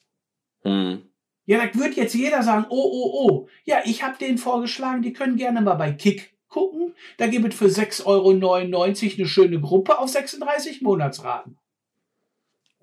Hm. 0.62 1.10
Ja, 1.46 1.64
da 1.64 1.80
wird 1.80 1.96
jetzt 1.96 2.16
jeder 2.16 2.42
sagen, 2.44 2.66
oh, 2.70 2.90
oh, 2.92 3.12
oh. 3.14 3.48
Ja, 3.66 3.82
ich 3.86 4.04
habe 4.04 4.18
denen 4.18 4.38
vorgeschlagen, 4.38 5.02
die 5.02 5.14
können 5.14 5.38
gerne 5.38 5.62
mal 5.62 5.76
bei 5.76 5.92
Kick 5.92 6.36
gucken. 6.48 6.96
Da 7.18 7.28
gibt 7.28 7.54
es 7.54 7.60
für 7.60 7.66
6,99 7.66 8.06
Euro 8.06 8.84
eine 8.84 9.28
schöne 9.28 9.60
Gruppe 9.60 10.00
auf 10.00 10.10
36 10.10 10.82
Monatsraten. 10.82 11.58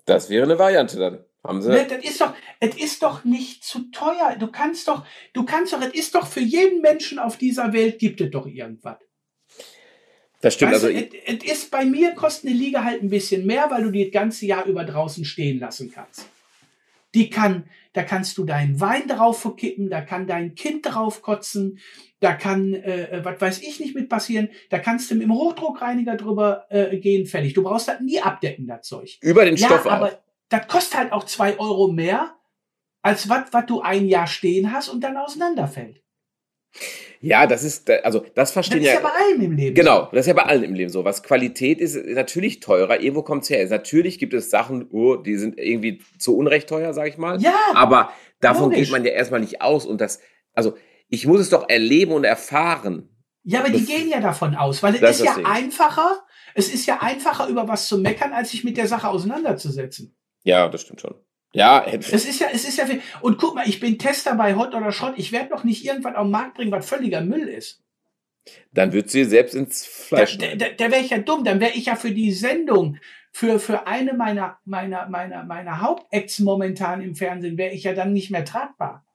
Das 0.05 0.29
wäre 0.29 0.43
eine 0.43 0.59
Variante 0.59 0.97
dann. 0.97 1.25
Haben 1.43 1.61
sie? 1.61 1.69
Ne, 1.69 1.85
das 1.85 2.03
ist 2.05 2.21
doch, 2.21 2.33
es 2.61 2.77
ist 2.77 3.03
doch 3.03 3.25
nicht 3.25 3.65
zu 3.65 3.91
teuer. 3.91 4.37
Du 4.39 4.47
kannst 4.47 4.87
doch, 4.87 5.05
du 5.33 5.43
kannst 5.43 5.73
doch, 5.73 5.81
es 5.81 5.93
ist 5.93 6.15
doch 6.15 6.25
für 6.25 6.39
jeden 6.39 6.81
Menschen 6.81 7.19
auf 7.19 7.37
dieser 7.37 7.73
Welt 7.73 7.99
gibt 7.99 8.21
es 8.21 8.31
doch 8.31 8.45
irgendwas. 8.45 8.97
Das 10.43 10.55
stimmt. 10.55 10.73
Weißt 10.73 10.83
also, 10.83 10.99
es 11.25 11.43
ist 11.45 11.71
bei 11.71 11.85
mir 11.85 12.11
kostet 12.15 12.49
eine 12.49 12.59
Liga 12.59 12.83
halt 12.83 13.01
ein 13.01 13.09
bisschen 13.09 13.45
mehr, 13.45 13.71
weil 13.71 13.83
du 13.83 13.91
die 13.91 14.03
das 14.03 14.11
ganze 14.11 14.45
Jahr 14.45 14.65
über 14.65 14.83
draußen 14.83 15.23
stehen 15.23 15.57
lassen 15.57 15.89
kannst. 15.89 16.27
Die 17.13 17.29
kann, 17.29 17.63
da 17.93 18.03
kannst 18.03 18.37
du 18.37 18.43
deinen 18.43 18.81
Wein 18.81 19.07
drauf 19.07 19.39
verkippen, 19.39 19.89
da 19.89 20.01
kann 20.01 20.27
dein 20.27 20.53
Kind 20.53 20.85
drauf 20.85 21.21
kotzen, 21.21 21.79
da 22.19 22.33
kann, 22.33 22.73
äh, 22.73 23.03
äh 23.03 23.23
was 23.23 23.39
weiß 23.39 23.61
ich 23.61 23.79
nicht 23.79 23.95
mit 23.95 24.09
passieren, 24.09 24.49
da 24.69 24.79
kannst 24.79 25.09
du 25.09 25.15
mit 25.15 25.23
dem 25.23 25.33
Hochdruckreiniger 25.33 26.17
drüber 26.17 26.65
äh, 26.69 26.97
gehen, 26.97 27.25
fertig. 27.25 27.53
Du 27.53 27.63
brauchst 27.63 27.87
das 27.87 28.01
nie 28.01 28.19
abdecken, 28.19 28.67
das 28.67 28.85
Zeug. 28.85 29.19
Über 29.21 29.45
den 29.45 29.57
Stoff 29.57 29.85
ja, 29.85 29.91
aber 29.91 30.07
auch. 30.07 30.19
das 30.49 30.67
kostet 30.67 30.97
halt 30.97 31.13
auch 31.13 31.23
zwei 31.23 31.57
Euro 31.57 31.87
mehr, 31.87 32.35
als 33.01 33.29
was, 33.29 33.53
was 33.53 33.65
du 33.65 33.79
ein 33.79 34.09
Jahr 34.09 34.27
stehen 34.27 34.73
hast 34.73 34.89
und 34.89 35.05
dann 35.05 35.15
auseinanderfällt. 35.15 36.02
Ja, 37.21 37.47
das 37.47 37.63
ist, 37.63 37.89
also 37.89 38.25
das 38.35 38.51
verstehen 38.51 38.81
ja. 38.81 38.93
Das 38.93 39.01
ist 39.01 39.03
ja 39.03 39.09
bei 39.09 39.25
allem 39.25 39.41
im 39.41 39.51
Leben. 39.53 39.75
Genau, 39.75 40.09
das 40.11 40.21
ist 40.21 40.27
ja 40.27 40.33
bei 40.33 40.43
allen 40.43 40.63
im 40.63 40.73
Leben 40.73 40.89
so. 40.89 41.05
Was 41.05 41.23
Qualität 41.23 41.79
ist, 41.79 41.95
ist 41.95 42.15
natürlich 42.15 42.59
teurer. 42.59 42.99
Irgendwo 42.99 43.21
kommt 43.21 43.43
es 43.43 43.49
her. 43.49 43.65
Natürlich 43.69 44.19
gibt 44.19 44.33
es 44.33 44.49
Sachen, 44.49 44.87
oh, 44.91 45.15
die 45.15 45.37
sind 45.37 45.57
irgendwie 45.57 46.01
zu 46.17 46.35
Unrecht 46.35 46.67
teuer, 46.67 46.93
sag 46.93 47.07
ich 47.07 47.17
mal. 47.17 47.41
Ja. 47.41 47.55
Aber 47.75 48.11
davon 48.41 48.71
logisch. 48.71 48.79
geht 48.79 48.91
man 48.91 49.05
ja 49.05 49.11
erstmal 49.11 49.39
nicht 49.39 49.61
aus. 49.61 49.85
Und 49.85 50.01
das, 50.01 50.19
also 50.53 50.75
ich 51.07 51.25
muss 51.25 51.39
es 51.39 51.49
doch 51.49 51.69
erleben 51.69 52.11
und 52.11 52.23
erfahren. 52.23 53.09
Ja, 53.43 53.59
aber 53.59 53.69
die 53.69 53.85
gehen 53.85 54.09
ja 54.09 54.19
davon 54.19 54.55
aus, 54.55 54.83
weil 54.83 54.95
es 54.95 55.01
ist, 55.01 55.19
ist 55.19 55.25
ja 55.25 55.35
einfacher, 55.45 56.23
es 56.55 56.73
ist 56.73 56.85
ja 56.85 57.01
einfacher, 57.01 57.47
über 57.47 57.67
was 57.67 57.87
zu 57.87 57.97
meckern, 57.97 58.31
als 58.31 58.51
sich 58.51 58.63
mit 58.63 58.77
der 58.77 58.87
Sache 58.87 59.09
auseinanderzusetzen. 59.09 60.15
Ja, 60.43 60.67
das 60.69 60.81
stimmt 60.81 61.01
schon. 61.01 61.15
Ja, 61.53 61.85
es 61.85 62.25
ist 62.25 62.39
ja, 62.39 62.47
es 62.51 62.67
ist 62.67 62.77
ja 62.77 62.85
viel. 62.87 63.01
Und 63.21 63.37
guck 63.37 63.53
mal, 63.53 63.67
ich 63.67 63.79
bin 63.79 63.99
Tester 63.99 64.35
bei 64.35 64.55
Hot 64.55 64.73
oder 64.73 64.91
Schrott. 64.91 65.13
Ich 65.17 65.31
werde 65.31 65.51
noch 65.51 65.63
nicht 65.63 65.85
irgendwann 65.85 66.15
auf 66.15 66.25
den 66.25 66.31
Markt 66.31 66.55
bringen, 66.55 66.71
was 66.71 66.89
völliger 66.89 67.21
Müll 67.21 67.47
ist. 67.47 67.83
Dann 68.71 68.91
wird 68.91 69.09
sie 69.09 69.23
selbst 69.23 69.53
ins 69.53 69.85
Fleisch. 69.85 70.37
Da, 70.39 70.55
da, 70.55 70.65
da 70.69 70.91
wäre 70.91 71.01
ich 71.01 71.11
ja 71.11 71.19
dumm. 71.19 71.43
Dann 71.43 71.59
wäre 71.59 71.73
ich 71.73 71.85
ja 71.85 71.95
für 71.95 72.11
die 72.11 72.31
Sendung, 72.31 72.97
für, 73.31 73.59
für 73.59 73.85
eine 73.85 74.13
meiner, 74.13 74.57
meiner, 74.65 75.07
meiner, 75.09 75.43
meiner 75.43 75.81
Hauptacts 75.81 76.39
momentan 76.39 77.01
im 77.01 77.15
Fernsehen, 77.15 77.57
wäre 77.57 77.73
ich 77.73 77.83
ja 77.83 77.93
dann 77.93 78.13
nicht 78.13 78.31
mehr 78.31 78.45
tragbar. 78.45 79.05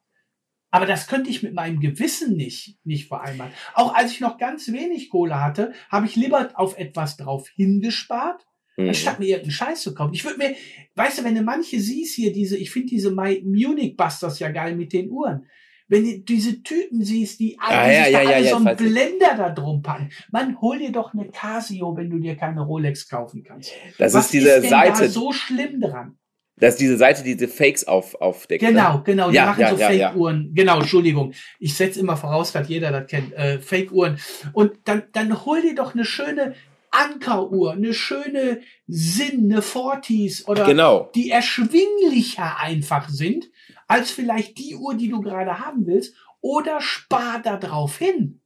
Aber 0.71 0.85
das 0.85 1.07
könnte 1.07 1.29
ich 1.29 1.43
mit 1.43 1.53
meinem 1.53 1.79
Gewissen 1.79 2.37
nicht, 2.37 2.77
nicht 2.85 3.07
vereinbaren. 3.07 3.51
Auch 3.73 3.93
als 3.95 4.11
ich 4.11 4.19
noch 4.21 4.37
ganz 4.37 4.71
wenig 4.71 5.09
Kohle 5.09 5.41
hatte, 5.41 5.73
habe 5.89 6.05
ich 6.05 6.15
lieber 6.15 6.51
auf 6.53 6.77
etwas 6.77 7.17
drauf 7.17 7.49
hingespart 7.49 8.45
mhm. 8.83 8.89
anstatt 8.89 9.19
mir 9.19 9.27
irgendeinen 9.27 9.51
Scheiß 9.51 9.81
zu 9.81 9.93
kaufen. 9.93 10.13
Ich 10.13 10.23
würde 10.23 10.37
mir, 10.37 10.55
weißt 10.95 11.19
du, 11.19 11.23
wenn 11.23 11.35
du 11.35 11.41
manche 11.41 11.79
siehst 11.79 12.15
hier, 12.15 12.31
diese, 12.31 12.57
ich 12.57 12.71
finde 12.71 12.89
diese 12.89 13.11
My 13.11 13.41
Munich 13.45 13.95
Busters 13.95 14.39
ja 14.39 14.49
geil 14.49 14.75
mit 14.75 14.93
den 14.93 15.09
Uhren. 15.09 15.45
Wenn 15.87 16.05
du 16.05 16.19
diese 16.19 16.61
Typen 16.61 17.03
siehst, 17.03 17.39
die 17.39 17.57
alle, 17.59 17.79
ah, 17.79 17.91
ja, 17.91 18.07
ja, 18.07 18.21
ja, 18.21 18.37
ja, 18.37 18.49
so 18.51 18.57
einen 18.57 18.77
Blender 18.77 19.35
da 19.35 19.49
drum 19.49 19.81
packen. 19.81 20.11
Man, 20.31 20.61
hol 20.61 20.77
dir 20.77 20.91
doch 20.91 21.13
eine 21.13 21.29
Casio, 21.29 21.97
wenn 21.97 22.11
du 22.11 22.19
dir 22.19 22.35
keine 22.35 22.61
Rolex 22.61 23.09
kaufen 23.09 23.43
kannst. 23.43 23.71
Das 23.97 24.13
Was 24.13 24.25
ist 24.25 24.33
diese 24.33 24.49
ist 24.49 24.61
denn 24.63 24.69
Seite. 24.69 25.03
Da 25.03 25.09
so 25.09 25.31
schlimm 25.31 25.81
dran. 25.81 26.19
Das 26.59 26.73
ist 26.75 26.81
diese 26.81 26.97
Seite, 26.97 27.23
die 27.23 27.35
diese 27.35 27.47
Fakes 27.47 27.87
auf, 27.87 28.15
aufdeckt. 28.15 28.61
Ne? 28.61 28.69
Genau, 28.69 29.01
genau. 29.03 29.29
Die 29.29 29.37
ja, 29.37 29.47
machen 29.47 29.61
ja, 29.61 29.69
so 29.69 29.77
Fake-Uhren. 29.77 30.51
Genau, 30.53 30.79
Entschuldigung. 30.79 31.33
Ich 31.57 31.73
setze 31.73 31.99
immer 31.99 32.17
voraus, 32.17 32.51
dass 32.51 32.67
jeder 32.67 32.91
das 32.91 33.07
kennt. 33.07 33.33
Äh, 33.33 33.59
Fake-Uhren. 33.59 34.19
Und 34.53 34.73
dann, 34.85 35.03
dann 35.13 35.45
hol 35.45 35.61
dir 35.61 35.73
doch 35.73 35.95
eine 35.95 36.05
schöne 36.05 36.53
Ankeruhr, 36.91 37.73
eine 37.73 37.93
schöne 37.93 38.61
Sinn, 38.87 39.51
eine 39.51 39.61
Fortis 39.61 40.47
oder 40.47 40.65
genau. 40.65 41.11
die 41.15 41.29
erschwinglicher 41.29 42.59
einfach 42.59 43.09
sind, 43.09 43.49
als 43.87 44.11
vielleicht 44.11 44.57
die 44.57 44.75
Uhr, 44.75 44.95
die 44.95 45.09
du 45.09 45.21
gerade 45.21 45.59
haben 45.59 45.85
willst, 45.85 46.15
oder 46.41 46.81
spar 46.81 47.41
da 47.43 47.57
drauf 47.57 47.97
hin. 47.97 48.41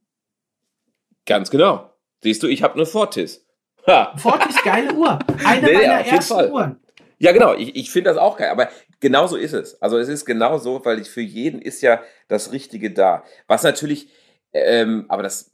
Ganz 1.26 1.50
genau. 1.50 1.90
Siehst 2.22 2.42
du, 2.42 2.48
ich 2.48 2.62
habe 2.62 2.74
eine 2.74 2.86
Fortis. 2.86 3.46
Ha. 3.86 4.16
Fortis, 4.16 4.62
geile 4.62 4.94
Uhr. 4.94 5.18
Eine 5.44 5.66
nee, 5.66 5.74
meiner 5.74 6.06
ersten 6.06 6.34
Fall. 6.34 6.50
Uhren. 6.50 6.80
Ja, 7.18 7.32
genau. 7.32 7.54
Ich, 7.54 7.76
ich 7.76 7.90
finde 7.90 8.10
das 8.10 8.18
auch 8.18 8.38
geil. 8.38 8.48
Aber 8.48 8.70
genau 9.00 9.26
so 9.26 9.36
ist 9.36 9.52
es. 9.52 9.80
Also 9.82 9.98
es 9.98 10.08
ist 10.08 10.24
genau 10.24 10.58
so, 10.58 10.84
weil 10.84 10.98
ich 11.00 11.10
für 11.10 11.20
jeden 11.20 11.60
ist 11.60 11.82
ja 11.82 12.02
das 12.28 12.52
Richtige 12.52 12.92
da. 12.92 13.24
Was 13.46 13.62
natürlich, 13.62 14.08
ähm, 14.52 15.04
aber 15.08 15.22
das, 15.22 15.50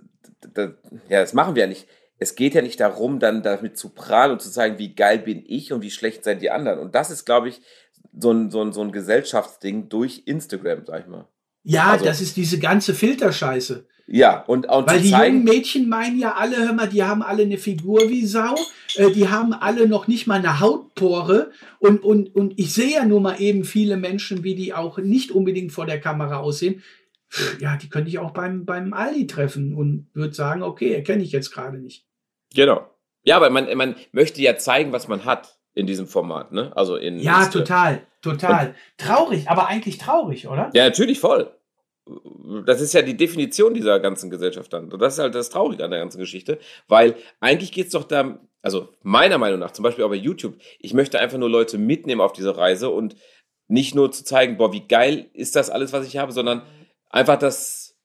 das, 0.54 0.70
ja, 1.08 1.20
das 1.20 1.32
machen 1.32 1.56
wir 1.56 1.62
ja 1.62 1.68
nicht 1.68 1.88
es 2.20 2.34
geht 2.34 2.54
ja 2.54 2.60
nicht 2.62 2.78
darum, 2.78 3.18
dann 3.18 3.42
damit 3.42 3.78
zu 3.78 3.88
prahlen 3.88 4.32
und 4.32 4.42
zu 4.42 4.50
zeigen, 4.50 4.78
wie 4.78 4.94
geil 4.94 5.18
bin 5.18 5.42
ich 5.46 5.72
und 5.72 5.82
wie 5.82 5.90
schlecht 5.90 6.22
seid 6.22 6.42
die 6.42 6.50
anderen. 6.50 6.78
Und 6.78 6.94
das 6.94 7.10
ist, 7.10 7.24
glaube 7.24 7.48
ich, 7.48 7.62
so 8.16 8.30
ein, 8.30 8.50
so, 8.50 8.62
ein, 8.62 8.72
so 8.72 8.82
ein 8.82 8.92
Gesellschaftsding 8.92 9.88
durch 9.88 10.22
Instagram, 10.26 10.84
sag 10.86 11.00
ich 11.00 11.06
mal. 11.06 11.26
Ja, 11.64 11.92
also, 11.92 12.04
das 12.04 12.20
ist 12.20 12.36
diese 12.36 12.58
ganze 12.58 12.94
Filterscheiße. 12.94 13.86
Ja, 14.06 14.40
und, 14.40 14.68
und 14.68 14.86
Weil 14.86 15.00
die 15.00 15.10
jungen 15.10 15.44
Mädchen 15.44 15.88
meinen 15.88 16.18
ja 16.18 16.34
alle, 16.34 16.56
hör 16.56 16.72
mal, 16.72 16.88
die 16.88 17.04
haben 17.04 17.22
alle 17.22 17.44
eine 17.44 17.58
Figur 17.58 18.08
wie 18.10 18.26
Sau, 18.26 18.56
äh, 18.96 19.12
die 19.12 19.28
haben 19.28 19.52
alle 19.52 19.88
noch 19.88 20.08
nicht 20.08 20.26
mal 20.26 20.40
eine 20.40 20.60
Hautpore 20.60 21.52
und, 21.78 22.02
und, 22.02 22.34
und 22.34 22.58
ich 22.58 22.74
sehe 22.74 22.94
ja 22.94 23.04
nur 23.04 23.20
mal 23.20 23.40
eben 23.40 23.64
viele 23.64 23.96
Menschen, 23.96 24.42
wie 24.42 24.56
die 24.56 24.74
auch 24.74 24.98
nicht 24.98 25.30
unbedingt 25.30 25.70
vor 25.70 25.86
der 25.86 26.00
Kamera 26.00 26.38
aussehen. 26.38 26.82
Ja, 27.60 27.76
die 27.76 27.88
könnte 27.88 28.10
ich 28.10 28.18
auch 28.18 28.32
beim, 28.32 28.64
beim 28.64 28.92
Aldi 28.92 29.28
treffen 29.28 29.74
und 29.74 30.08
würde 30.12 30.34
sagen, 30.34 30.64
okay, 30.64 30.92
erkenne 30.92 31.22
ich 31.22 31.30
jetzt 31.30 31.52
gerade 31.52 31.78
nicht. 31.78 32.04
Genau. 32.54 32.88
Ja, 33.22 33.36
aber 33.36 33.50
man, 33.50 33.76
man 33.76 33.96
möchte 34.12 34.40
ja 34.40 34.56
zeigen, 34.56 34.92
was 34.92 35.08
man 35.08 35.24
hat 35.24 35.58
in 35.74 35.86
diesem 35.86 36.06
Format, 36.06 36.52
ne? 36.52 36.72
Also 36.76 36.96
in. 36.96 37.18
Ja, 37.18 37.40
Liste. 37.40 37.58
total, 37.58 38.06
total. 38.22 38.68
Und, 38.68 38.74
traurig, 38.96 39.48
aber 39.48 39.66
eigentlich 39.68 39.98
traurig, 39.98 40.48
oder? 40.48 40.70
Ja, 40.74 40.84
natürlich 40.84 41.20
voll. 41.20 41.54
Das 42.66 42.80
ist 42.80 42.92
ja 42.92 43.02
die 43.02 43.16
Definition 43.16 43.74
dieser 43.74 44.00
ganzen 44.00 44.30
Gesellschaft 44.30 44.72
dann. 44.72 44.92
Und 44.92 45.00
das 45.00 45.14
ist 45.14 45.18
halt 45.20 45.34
das 45.34 45.50
Traurige 45.50 45.84
an 45.84 45.90
der 45.90 46.00
ganzen 46.00 46.18
Geschichte, 46.18 46.58
weil 46.88 47.14
eigentlich 47.38 47.70
geht 47.70 47.86
es 47.86 47.92
doch 47.92 48.04
da, 48.04 48.40
also 48.62 48.88
meiner 49.02 49.38
Meinung 49.38 49.60
nach, 49.60 49.70
zum 49.70 49.84
Beispiel 49.84 50.04
auch 50.04 50.08
bei 50.08 50.16
YouTube, 50.16 50.56
ich 50.80 50.92
möchte 50.92 51.20
einfach 51.20 51.38
nur 51.38 51.50
Leute 51.50 51.78
mitnehmen 51.78 52.20
auf 52.20 52.32
diese 52.32 52.56
Reise 52.56 52.90
und 52.90 53.14
nicht 53.68 53.94
nur 53.94 54.10
zu 54.10 54.24
zeigen, 54.24 54.56
boah, 54.56 54.72
wie 54.72 54.88
geil 54.88 55.30
ist 55.32 55.54
das 55.54 55.70
alles, 55.70 55.92
was 55.92 56.04
ich 56.04 56.16
habe, 56.16 56.32
sondern 56.32 56.62
einfach 57.10 57.38
das, 57.38 57.96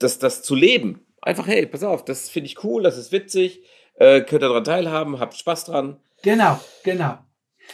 das, 0.00 0.18
das 0.18 0.42
zu 0.42 0.56
leben. 0.56 1.05
Einfach, 1.26 1.48
hey, 1.48 1.66
pass 1.66 1.82
auf, 1.82 2.04
das 2.04 2.28
finde 2.28 2.46
ich 2.46 2.62
cool, 2.62 2.84
das 2.84 2.96
ist 2.96 3.10
witzig, 3.10 3.60
äh, 3.96 4.20
könnt 4.20 4.44
ihr 4.44 4.48
daran 4.48 4.62
teilhaben, 4.62 5.18
habt 5.18 5.34
Spaß 5.34 5.64
dran. 5.64 5.98
Genau, 6.22 6.60
genau. 6.84 7.18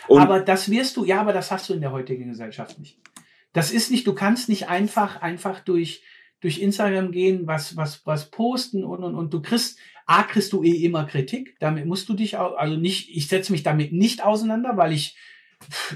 Und 0.09 0.23
aber 0.23 0.41
das 0.41 0.71
wirst 0.71 0.97
du, 0.97 1.05
ja, 1.05 1.21
aber 1.21 1.35
das 1.35 1.51
hast 1.51 1.69
du 1.69 1.75
in 1.75 1.83
der 1.83 1.93
heutigen 1.93 2.31
Gesellschaft 2.31 2.79
nicht. 2.79 2.99
Das 3.53 3.71
ist 3.71 3.91
nicht, 3.91 4.07
du 4.07 4.15
kannst 4.15 4.49
nicht 4.49 4.71
einfach, 4.71 5.21
einfach 5.21 5.61
durch, 5.61 6.03
durch 6.41 6.61
Instagram 6.61 7.13
gehen, 7.13 7.47
was, 7.47 7.77
was, 7.77 8.07
was 8.07 8.31
posten 8.31 8.85
und, 8.85 9.05
und, 9.05 9.15
und 9.15 9.35
du 9.35 9.43
kriegst, 9.43 9.79
A, 10.07 10.23
kriegst 10.23 10.55
du 10.55 10.63
eh 10.63 10.83
immer 10.87 11.05
Kritik. 11.05 11.55
Damit 11.61 11.85
musst 11.85 12.09
du 12.09 12.15
dich 12.15 12.39
auch, 12.39 12.57
also 12.57 12.77
nicht, 12.77 13.15
ich 13.15 13.29
setze 13.29 13.53
mich 13.53 13.63
damit 13.63 13.93
nicht 13.93 14.25
auseinander, 14.25 14.79
weil 14.79 14.95
ich, 14.95 15.19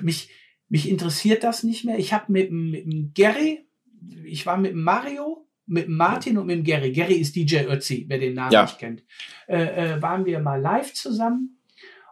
mich, 0.02 0.28
mich 0.68 0.90
interessiert 0.90 1.42
das 1.42 1.62
nicht 1.62 1.86
mehr. 1.86 1.98
Ich 1.98 2.12
habe 2.12 2.30
mit, 2.30 2.52
mit 2.52 2.84
dem 2.84 3.12
Gary, 3.14 3.66
ich 4.26 4.44
war 4.44 4.58
mit 4.58 4.74
Mario, 4.74 5.45
mit 5.66 5.88
Martin 5.88 6.38
und 6.38 6.46
mit 6.46 6.64
Gary. 6.64 6.92
Gary 6.92 7.14
ist 7.14 7.34
DJ 7.34 7.64
Ötzi, 7.68 8.06
wer 8.08 8.18
den 8.18 8.34
Namen 8.34 8.52
ja. 8.52 8.62
nicht 8.62 8.78
kennt. 8.78 9.02
Äh, 9.46 9.94
äh, 9.94 10.02
waren 10.02 10.24
wir 10.24 10.40
mal 10.40 10.60
live 10.60 10.92
zusammen 10.94 11.58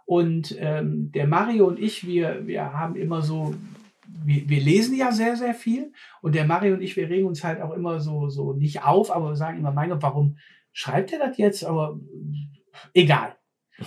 und 0.05 0.57
ähm, 0.59 1.11
der 1.12 1.26
Mario 1.26 1.66
und 1.66 1.78
ich, 1.78 2.07
wir, 2.07 2.46
wir 2.46 2.72
haben 2.72 2.96
immer 2.96 3.22
so 3.22 3.55
wir, 4.24 4.48
wir 4.48 4.61
lesen 4.61 4.96
ja 4.96 5.12
sehr, 5.12 5.36
sehr 5.36 5.55
viel 5.55 5.92
und 6.22 6.34
der 6.34 6.44
Mario 6.44 6.74
und 6.74 6.82
ich, 6.82 6.96
wir 6.96 7.09
regen 7.09 7.26
uns 7.26 7.44
halt 7.44 7.61
auch 7.61 7.72
immer 7.72 8.00
so, 8.00 8.28
so 8.28 8.52
nicht 8.52 8.82
auf, 8.82 9.11
aber 9.11 9.30
wir 9.30 9.36
sagen 9.36 9.59
immer, 9.59 9.72
mein 9.72 9.90
Gott, 9.90 10.02
warum 10.02 10.38
schreibt 10.72 11.12
er 11.12 11.18
das 11.18 11.38
jetzt? 11.38 11.64
Aber 11.64 12.00
egal. 12.92 13.36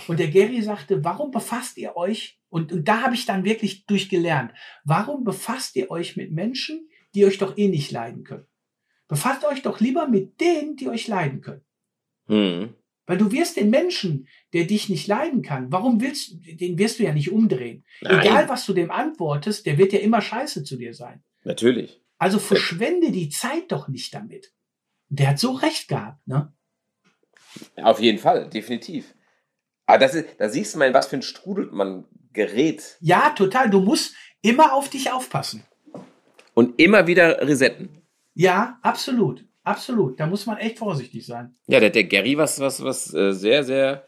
Und 0.06 0.18
der 0.18 0.28
Gary 0.28 0.60
sagte, 0.62 1.04
warum 1.04 1.30
befasst 1.30 1.78
ihr 1.78 1.96
euch, 1.96 2.38
und, 2.50 2.72
und 2.72 2.88
da 2.88 3.02
habe 3.02 3.14
ich 3.14 3.26
dann 3.26 3.44
wirklich 3.44 3.86
durchgelernt, 3.86 4.52
warum 4.84 5.24
befasst 5.24 5.76
ihr 5.76 5.90
euch 5.90 6.16
mit 6.16 6.32
Menschen, 6.32 6.88
die 7.14 7.24
euch 7.24 7.38
doch 7.38 7.56
eh 7.56 7.68
nicht 7.68 7.90
leiden 7.90 8.24
können? 8.24 8.46
Befasst 9.08 9.44
euch 9.44 9.62
doch 9.62 9.80
lieber 9.80 10.06
mit 10.06 10.40
denen, 10.40 10.76
die 10.76 10.88
euch 10.88 11.08
leiden 11.08 11.40
können. 11.40 11.64
Mhm. 12.26 12.74
Weil 13.06 13.16
du 13.16 13.32
wirst 13.32 13.56
den 13.56 13.70
Menschen, 13.70 14.28
der 14.52 14.64
dich 14.64 14.90
nicht 14.90 15.06
leiden 15.06 15.40
kann, 15.40 15.72
warum 15.72 16.02
willst 16.02 16.30
du, 16.30 16.36
den 16.56 16.76
wirst 16.78 16.98
du 16.98 17.04
ja 17.04 17.14
nicht 17.14 17.32
umdrehen. 17.32 17.84
Nein. 18.02 18.20
Egal, 18.20 18.48
was 18.50 18.66
du 18.66 18.74
dem 18.74 18.90
antwortest, 18.90 19.64
der 19.64 19.78
wird 19.78 19.94
ja 19.94 20.00
immer 20.00 20.20
scheiße 20.20 20.62
zu 20.62 20.76
dir 20.76 20.92
sein. 20.92 21.22
Natürlich. 21.44 22.02
Also 22.18 22.38
verschwende 22.38 23.10
die 23.10 23.30
Zeit 23.30 23.72
doch 23.72 23.88
nicht 23.88 24.12
damit. 24.12 24.52
Der 25.08 25.28
hat 25.28 25.38
so 25.38 25.52
recht 25.52 25.88
gehabt, 25.88 26.26
ne? 26.28 26.52
Auf 27.76 27.98
jeden 27.98 28.18
Fall, 28.18 28.50
definitiv. 28.50 29.14
Aber 29.86 29.98
das 29.98 30.14
ist, 30.14 30.26
da 30.36 30.50
siehst 30.50 30.74
du 30.74 30.78
mal, 30.78 30.88
in 30.88 30.94
was 30.94 31.06
für 31.06 31.16
ein 31.16 31.22
Strudel 31.22 31.70
man 31.72 32.04
gerät. 32.34 32.98
Ja, 33.00 33.30
total. 33.30 33.70
Du 33.70 33.80
musst 33.80 34.14
immer 34.42 34.74
auf 34.74 34.90
dich 34.90 35.10
aufpassen. 35.10 35.64
Und 36.52 36.78
immer 36.78 37.06
wieder 37.06 37.46
resetten. 37.46 37.97
Ja, 38.38 38.78
absolut. 38.82 39.44
Absolut, 39.64 40.18
da 40.18 40.26
muss 40.26 40.46
man 40.46 40.56
echt 40.56 40.78
vorsichtig 40.78 41.26
sein. 41.26 41.54
Ja, 41.66 41.78
der, 41.78 41.90
der 41.90 42.04
Gary 42.04 42.38
was, 42.38 42.58
was, 42.58 42.82
was 42.82 43.12
äh, 43.12 43.32
sehr, 43.32 43.64
sehr. 43.64 44.06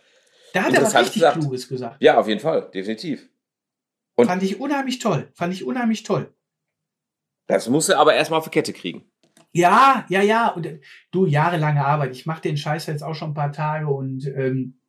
Da 0.55 0.63
hat 0.63 0.73
er 0.73 0.83
was 0.83 0.95
richtig 0.95 1.15
gesagt. 1.15 1.39
Kluges 1.39 1.69
gesagt. 1.69 1.97
Ja, 2.01 2.19
auf 2.19 2.29
jeden 2.29 2.41
Fall, 2.41 2.71
definitiv. 2.73 3.29
Und 4.15 4.27
Fand 4.27 4.43
ich 4.43 4.59
unheimlich 4.59 5.01
toll. 5.01 5.31
Fand 5.35 5.53
ich 5.53 5.65
unheimlich 5.65 6.05
toll. 6.05 6.33
Das 7.47 7.69
musst 7.69 7.91
du 7.91 7.99
aber 7.99 8.15
erstmal 8.15 8.39
auf 8.39 8.45
die 8.45 8.51
Kette 8.51 8.73
kriegen. 8.73 9.11
Ja, 9.53 10.07
ja, 10.09 10.23
ja. 10.23 10.49
Und 10.49 10.65
äh, 10.65 10.81
du, 11.11 11.27
jahrelange 11.27 11.85
Arbeit. 11.85 12.13
Ich 12.13 12.25
mache 12.25 12.41
den 12.41 12.57
Scheiß 12.57 12.87
jetzt 12.87 13.03
auch 13.03 13.15
schon 13.15 13.33
ein 13.33 13.35
paar 13.35 13.53
Tage 13.53 13.89
und 13.89 14.27
ähm, 14.29 14.81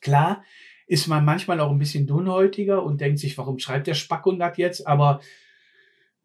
klar 0.00 0.44
ist 0.86 1.08
man 1.08 1.24
manchmal 1.24 1.58
auch 1.60 1.70
ein 1.70 1.78
bisschen 1.78 2.06
dünnhäutiger 2.06 2.84
und 2.84 3.00
denkt 3.00 3.18
sich, 3.18 3.36
warum 3.38 3.58
schreibt 3.58 3.88
der 3.88 3.94
Spackund 3.94 4.40
das 4.40 4.56
jetzt? 4.56 4.86
Aber 4.86 5.20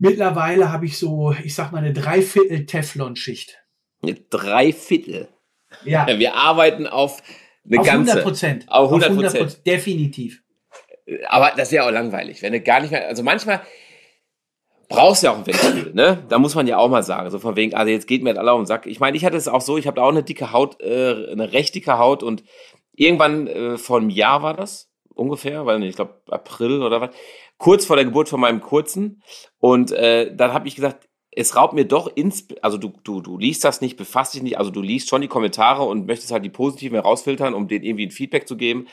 mittlerweile 0.01 0.71
habe 0.71 0.85
ich 0.85 0.97
so, 0.97 1.33
ich 1.43 1.55
sag 1.55 1.71
mal, 1.71 1.77
eine 1.77 1.93
Dreiviertel 1.93 2.65
Teflon-Schicht. 2.65 3.57
Drei 4.29 4.73
Viertel. 4.73 5.29
Ja. 5.85 6.07
Wir 6.07 6.35
arbeiten 6.35 6.87
auf 6.87 7.21
eine 7.65 7.79
auf 7.79 7.85
ganze. 7.85 8.11
100 8.11 8.23
Prozent. 8.23 8.65
Auf 8.67 8.91
100 8.91 9.15
Prozent. 9.15 9.65
Definitiv. 9.65 10.41
Aber 11.27 11.53
das 11.55 11.71
wäre 11.71 11.85
auch 11.85 11.91
langweilig, 11.91 12.41
wenn 12.41 12.53
du 12.53 12.61
gar 12.61 12.81
nicht 12.81 12.91
mehr, 12.91 13.07
also 13.07 13.21
manchmal 13.23 13.61
brauchst 14.87 15.23
du 15.23 15.27
ja 15.27 15.33
auch 15.33 15.37
ein 15.37 15.47
Ventil, 15.47 15.93
ne? 15.93 16.23
Da 16.29 16.39
muss 16.39 16.55
man 16.55 16.67
ja 16.67 16.77
auch 16.77 16.89
mal 16.89 17.03
sagen, 17.03 17.29
so 17.29 17.39
von 17.39 17.55
wegen, 17.55 17.73
also 17.73 17.91
jetzt 17.91 18.07
geht 18.07 18.23
mir 18.23 18.29
halt 18.29 18.37
alle 18.37 18.53
um 18.53 18.61
den 18.61 18.65
Sack. 18.65 18.85
Ich 18.85 18.99
meine, 18.99 19.17
ich 19.17 19.25
hatte 19.25 19.37
es 19.37 19.47
auch 19.47 19.61
so, 19.61 19.77
ich 19.77 19.87
habe 19.87 19.95
da 19.95 20.03
auch 20.03 20.09
eine 20.09 20.23
dicke 20.23 20.51
Haut, 20.51 20.81
äh, 20.81 21.31
eine 21.31 21.53
recht 21.53 21.75
dicke 21.75 21.97
Haut 21.97 22.23
und 22.23 22.43
irgendwann 22.93 23.47
äh, 23.47 23.77
vor 23.77 23.99
einem 23.99 24.09
Jahr 24.09 24.41
war 24.41 24.53
das 24.53 24.89
ungefähr, 25.13 25.65
weil 25.65 25.83
ich 25.83 25.95
glaube 25.95 26.21
April 26.29 26.81
oder 26.81 27.01
was, 27.01 27.09
kurz 27.61 27.85
vor 27.85 27.95
der 27.95 28.05
Geburt 28.05 28.27
von 28.27 28.39
meinem 28.39 28.59
Kurzen 28.59 29.21
und 29.59 29.91
äh, 29.91 30.35
dann 30.35 30.51
habe 30.51 30.67
ich 30.67 30.75
gesagt, 30.75 31.07
es 31.29 31.55
raubt 31.55 31.75
mir 31.75 31.85
doch 31.85 32.07
ins, 32.07 32.47
also 32.63 32.79
du, 32.79 32.91
du, 33.03 33.21
du 33.21 33.37
liest 33.37 33.63
das 33.63 33.81
nicht, 33.81 33.97
befasst 33.97 34.33
dich 34.33 34.41
nicht, 34.41 34.57
also 34.57 34.71
du 34.71 34.81
liest 34.81 35.09
schon 35.09 35.21
die 35.21 35.27
Kommentare 35.27 35.83
und 35.83 36.07
möchtest 36.07 36.31
halt 36.31 36.43
die 36.43 36.49
positiven 36.49 36.95
herausfiltern, 36.95 37.53
um 37.53 37.67
denen 37.67 37.85
irgendwie 37.85 38.07
ein 38.07 38.11
Feedback 38.11 38.47
zu 38.47 38.57
geben. 38.57 38.87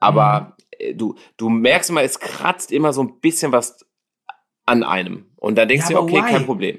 Aber 0.00 0.56
mhm. 0.80 0.96
du, 0.96 1.14
du 1.36 1.50
merkst 1.50 1.90
immer, 1.90 2.02
es 2.02 2.18
kratzt 2.18 2.72
immer 2.72 2.94
so 2.94 3.02
ein 3.02 3.20
bisschen 3.20 3.52
was 3.52 3.84
an 4.64 4.84
einem. 4.84 5.26
Und 5.36 5.58
dann 5.58 5.68
denkst 5.68 5.90
ja, 5.90 5.98
du, 5.98 6.04
okay, 6.04 6.22
why? 6.22 6.30
kein 6.30 6.46
Problem. 6.46 6.78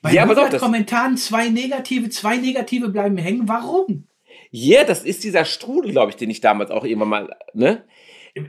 Bei 0.00 0.12
ja, 0.12 0.22
aber 0.22 0.36
doch, 0.36 0.48
das 0.48 0.62
Kommentaren 0.62 1.16
zwei 1.16 1.48
negative, 1.48 2.08
zwei 2.08 2.36
negative 2.36 2.88
bleiben 2.88 3.16
hängen. 3.16 3.48
Warum? 3.48 4.06
Ja, 4.52 4.76
yeah, 4.76 4.84
das 4.86 5.02
ist 5.02 5.24
dieser 5.24 5.44
Strudel, 5.44 5.90
glaube 5.90 6.10
ich, 6.10 6.16
den 6.16 6.30
ich 6.30 6.40
damals 6.40 6.70
auch 6.70 6.84
irgendwann 6.84 7.08
mal, 7.08 7.36
ne? 7.52 7.84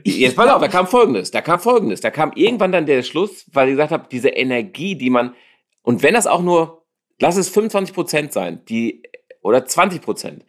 Jetzt 0.04 0.36
pass 0.36 0.50
auf, 0.50 0.60
da 0.60 0.68
kam 0.68 0.86
Folgendes, 0.86 1.30
da 1.30 1.40
kam 1.40 1.60
Folgendes, 1.60 2.00
da 2.00 2.10
kam 2.10 2.32
irgendwann 2.34 2.72
dann 2.72 2.86
der 2.86 3.02
Schluss, 3.02 3.46
weil 3.52 3.68
ich 3.68 3.74
gesagt 3.74 3.92
habe, 3.92 4.08
diese 4.10 4.30
Energie, 4.30 4.96
die 4.96 5.10
man, 5.10 5.34
und 5.82 6.02
wenn 6.02 6.14
das 6.14 6.26
auch 6.26 6.42
nur, 6.42 6.84
lass 7.20 7.36
es 7.36 7.48
25 7.48 7.94
Prozent 7.94 8.32
sein, 8.32 8.64
die, 8.68 9.04
oder 9.42 9.64
20 9.64 10.02
Prozent, 10.02 10.44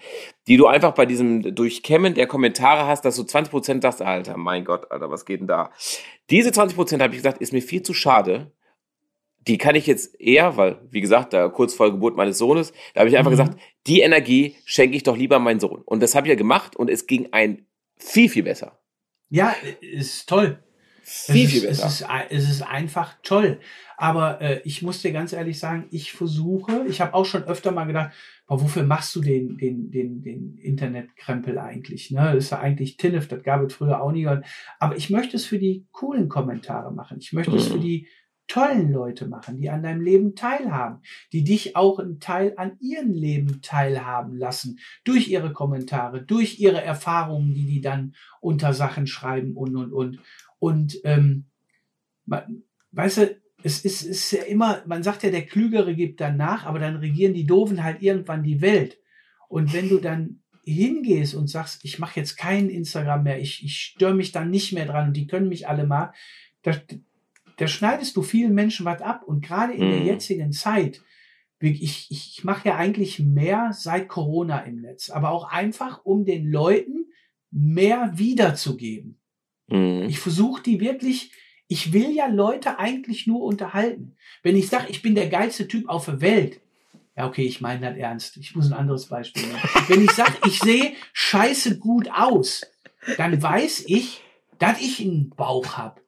die 0.47 0.57
du 0.57 0.65
einfach 0.65 0.93
bei 0.93 1.05
diesem 1.05 1.53
Durchkämmen 1.53 2.15
der 2.15 2.25
Kommentare 2.25 2.87
hast, 2.87 3.05
dass 3.05 3.15
du 3.15 3.23
20 3.23 3.51
Prozent 3.51 3.83
sagst, 3.83 4.01
Alter, 4.01 4.37
mein 4.37 4.65
Gott, 4.65 4.89
Alter, 4.89 5.11
was 5.11 5.25
geht 5.25 5.39
denn 5.39 5.47
da? 5.47 5.71
Diese 6.31 6.51
20 6.51 6.75
Prozent, 6.75 7.03
habe 7.03 7.13
ich 7.13 7.19
gesagt, 7.19 7.39
ist 7.39 7.53
mir 7.53 7.61
viel 7.61 7.83
zu 7.83 7.93
schade. 7.93 8.51
Die 9.47 9.59
kann 9.59 9.75
ich 9.75 9.85
jetzt 9.85 10.19
eher, 10.19 10.57
weil, 10.57 10.81
wie 10.89 10.99
gesagt, 10.99 11.33
da 11.33 11.47
kurz 11.47 11.75
vor 11.75 11.91
Geburt 11.91 12.17
meines 12.17 12.39
Sohnes, 12.39 12.73
da 12.95 13.01
habe 13.01 13.09
ich 13.09 13.17
einfach 13.17 13.31
mhm. 13.31 13.37
gesagt, 13.37 13.59
die 13.85 14.01
Energie 14.01 14.55
schenke 14.65 14.97
ich 14.97 15.03
doch 15.03 15.15
lieber 15.15 15.37
meinem 15.37 15.59
Sohn. 15.59 15.83
Und 15.85 16.01
das 16.01 16.15
habe 16.15 16.25
ich 16.25 16.29
ja 16.29 16.35
gemacht 16.35 16.75
und 16.75 16.89
es 16.89 17.05
ging 17.05 17.29
ein 17.31 17.67
viel, 17.97 18.29
viel 18.29 18.43
besser. 18.43 18.79
Ja, 19.29 19.53
ist 19.81 20.27
toll. 20.27 20.59
Viel, 21.03 21.45
es 21.45 21.51
viel 21.51 21.63
ist, 21.63 21.81
besser. 21.81 21.85
Es 21.85 22.01
ist, 22.01 22.47
es 22.47 22.49
ist 22.55 22.61
einfach 22.63 23.15
toll. 23.23 23.59
Aber 23.95 24.41
äh, 24.41 24.61
ich 24.65 24.81
muss 24.81 25.01
dir 25.01 25.11
ganz 25.11 25.33
ehrlich 25.33 25.57
sagen, 25.57 25.87
ich 25.89 26.11
versuche, 26.11 26.85
ich 26.87 27.01
habe 27.01 27.13
auch 27.13 27.25
schon 27.25 27.43
öfter 27.45 27.71
mal 27.71 27.85
gedacht, 27.85 28.11
aber 28.45 28.61
wofür 28.61 28.83
machst 28.83 29.15
du 29.15 29.21
den, 29.21 29.57
den, 29.57 29.89
den, 29.89 30.21
den 30.21 30.57
Internetkrempel 30.57 31.57
eigentlich? 31.57 32.11
Ne? 32.11 32.31
Das 32.33 32.45
ist 32.45 32.49
ja 32.51 32.59
eigentlich 32.59 32.97
Tinnef, 32.97 33.27
das 33.27 33.41
gab 33.41 33.63
es 33.63 33.73
früher 33.73 34.01
auch 34.01 34.11
nie. 34.11 34.27
Aber 34.27 34.95
ich 34.95 35.09
möchte 35.09 35.37
es 35.37 35.45
für 35.45 35.59
die 35.59 35.87
coolen 35.91 36.29
Kommentare 36.29 36.93
machen. 36.93 37.17
Ich 37.19 37.33
möchte 37.33 37.51
mhm. 37.51 37.57
es 37.57 37.67
für 37.67 37.77
mhm. 37.77 37.81
die 37.81 38.07
tollen 38.47 38.91
Leute 38.91 39.27
machen, 39.27 39.57
die 39.57 39.69
an 39.69 39.83
deinem 39.83 40.01
Leben 40.01 40.35
teilhaben, 40.35 41.01
die 41.33 41.43
dich 41.43 41.75
auch 41.75 41.99
einen 41.99 42.19
Teil 42.19 42.53
an 42.57 42.77
ihrem 42.79 43.11
Leben 43.11 43.61
teilhaben 43.61 44.37
lassen, 44.37 44.79
durch 45.03 45.27
ihre 45.27 45.53
Kommentare, 45.53 46.21
durch 46.21 46.59
ihre 46.59 46.81
Erfahrungen, 46.81 47.53
die 47.53 47.65
die 47.65 47.81
dann 47.81 48.15
unter 48.39 48.73
Sachen 48.73 49.07
schreiben 49.07 49.55
und, 49.55 49.75
und, 49.75 49.91
und. 49.93 50.19
Und, 50.59 50.99
ähm, 51.03 51.45
weißt 52.91 53.17
du, 53.17 53.37
es 53.63 53.83
ist, 53.83 54.03
ist 54.03 54.31
ja 54.31 54.43
immer, 54.43 54.81
man 54.85 55.03
sagt 55.03 55.23
ja, 55.23 55.29
der 55.29 55.45
Klügere 55.45 55.95
gibt 55.95 56.21
dann 56.21 56.37
nach, 56.37 56.65
aber 56.65 56.79
dann 56.79 56.97
regieren 56.97 57.33
die 57.33 57.45
Doofen 57.45 57.83
halt 57.83 58.01
irgendwann 58.01 58.43
die 58.43 58.61
Welt. 58.61 58.99
Und 59.49 59.73
wenn 59.73 59.89
du 59.89 59.97
dann 59.97 60.41
hingehst 60.63 61.35
und 61.35 61.47
sagst, 61.47 61.83
ich 61.85 61.99
mache 61.99 62.19
jetzt 62.19 62.37
kein 62.37 62.69
Instagram 62.69 63.23
mehr, 63.23 63.39
ich, 63.39 63.63
ich 63.63 63.77
störe 63.77 64.13
mich 64.13 64.31
dann 64.31 64.49
nicht 64.49 64.73
mehr 64.73 64.85
dran 64.85 65.07
und 65.07 65.17
die 65.17 65.27
können 65.27 65.49
mich 65.49 65.67
alle 65.67 65.85
mal, 65.85 66.13
da, 66.61 66.73
da 67.57 67.67
schneidest 67.67 68.15
du 68.15 68.21
vielen 68.21 68.53
Menschen 68.53 68.85
was 68.85 69.01
ab. 69.01 69.23
Und 69.23 69.43
gerade 69.43 69.73
in 69.73 69.85
mhm. 69.85 69.91
der 69.91 70.03
jetzigen 70.03 70.51
Zeit, 70.51 71.01
ich, 71.59 71.81
ich, 71.81 72.07
ich 72.11 72.43
mache 72.43 72.69
ja 72.69 72.75
eigentlich 72.75 73.19
mehr 73.19 73.71
seit 73.73 74.07
Corona 74.07 74.59
im 74.59 74.81
Netz, 74.81 75.09
aber 75.09 75.31
auch 75.31 75.51
einfach, 75.51 76.05
um 76.05 76.23
den 76.23 76.49
Leuten 76.51 77.07
mehr 77.51 78.11
wiederzugeben. 78.15 79.19
Mhm. 79.67 80.05
Ich 80.07 80.19
versuche 80.19 80.61
die 80.61 80.79
wirklich, 80.79 81.31
ich 81.67 81.93
will 81.93 82.11
ja 82.11 82.27
Leute 82.27 82.79
eigentlich 82.79 83.27
nur 83.27 83.41
unterhalten. 83.43 84.15
Wenn 84.43 84.55
ich 84.55 84.69
sage, 84.69 84.87
ich 84.89 85.01
bin 85.01 85.15
der 85.15 85.27
geilste 85.27 85.67
Typ 85.67 85.89
auf 85.89 86.05
der 86.05 86.21
Welt, 86.21 86.61
ja, 87.15 87.25
okay, 87.25 87.45
ich 87.45 87.61
meine 87.61 87.81
das 87.81 87.97
ernst. 87.97 88.37
Ich 88.37 88.55
muss 88.55 88.67
ein 88.67 88.77
anderes 88.77 89.07
Beispiel 89.07 89.41
nehmen. 89.41 89.59
Wenn 89.87 90.03
ich 90.03 90.11
sage, 90.11 90.35
ich 90.45 90.59
sehe 90.59 90.93
scheiße 91.13 91.79
gut 91.79 92.11
aus, 92.11 92.61
dann 93.17 93.41
weiß 93.41 93.85
ich, 93.87 94.21
dass 94.59 94.79
ich 94.79 95.01
einen 95.01 95.31
Bauch 95.31 95.77
hab. 95.77 95.99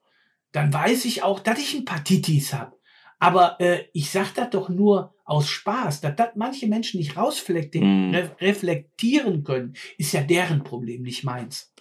Dann 0.52 0.74
weiß 0.74 1.06
ich 1.06 1.24
auch, 1.24 1.39
dass 1.39 1.60
ich 1.60 1.76
ein 1.76 1.86
paar 1.86 2.04
Titis 2.04 2.54
hab. 2.54 2.76
Aber 3.20 3.58
äh, 3.60 3.84
ich 3.93 4.10
sag 4.10 4.34
das 4.34 4.50
doch 4.50 4.70
nur 4.70 5.14
aus 5.26 5.50
Spaß, 5.50 6.02
dass 6.02 6.16
das 6.16 6.30
manche 6.36 6.68
Menschen 6.68 7.00
nicht 7.00 7.18
rausreflektieren 7.18 8.12
mm. 8.12 8.16
reflektieren 8.39 9.43
können, 9.43 9.76
ist 9.97 10.14
ja 10.14 10.22
deren 10.22 10.64
Problem, 10.64 11.04
nicht 11.04 11.24
meins. 11.24 11.74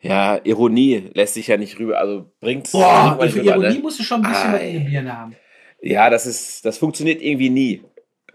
Ja, 0.00 0.40
Ironie 0.44 1.10
lässt 1.14 1.34
sich 1.34 1.48
ja 1.48 1.56
nicht 1.56 1.78
rüber, 1.78 1.98
also 1.98 2.32
bringt's. 2.40 2.72
Boah, 2.72 3.18
für 3.28 3.40
Ironie 3.40 3.74
ne? 3.74 3.78
musst 3.80 3.98
du 3.98 4.02
schon 4.02 4.24
ein 4.24 4.30
bisschen 4.30 4.52
was 4.52 4.62
in 4.62 4.84
Birne 4.86 5.16
haben. 5.16 5.36
Ja, 5.80 6.10
das 6.10 6.26
ist, 6.26 6.64
das 6.64 6.78
funktioniert 6.78 7.20
irgendwie 7.20 7.50
nie. 7.50 7.82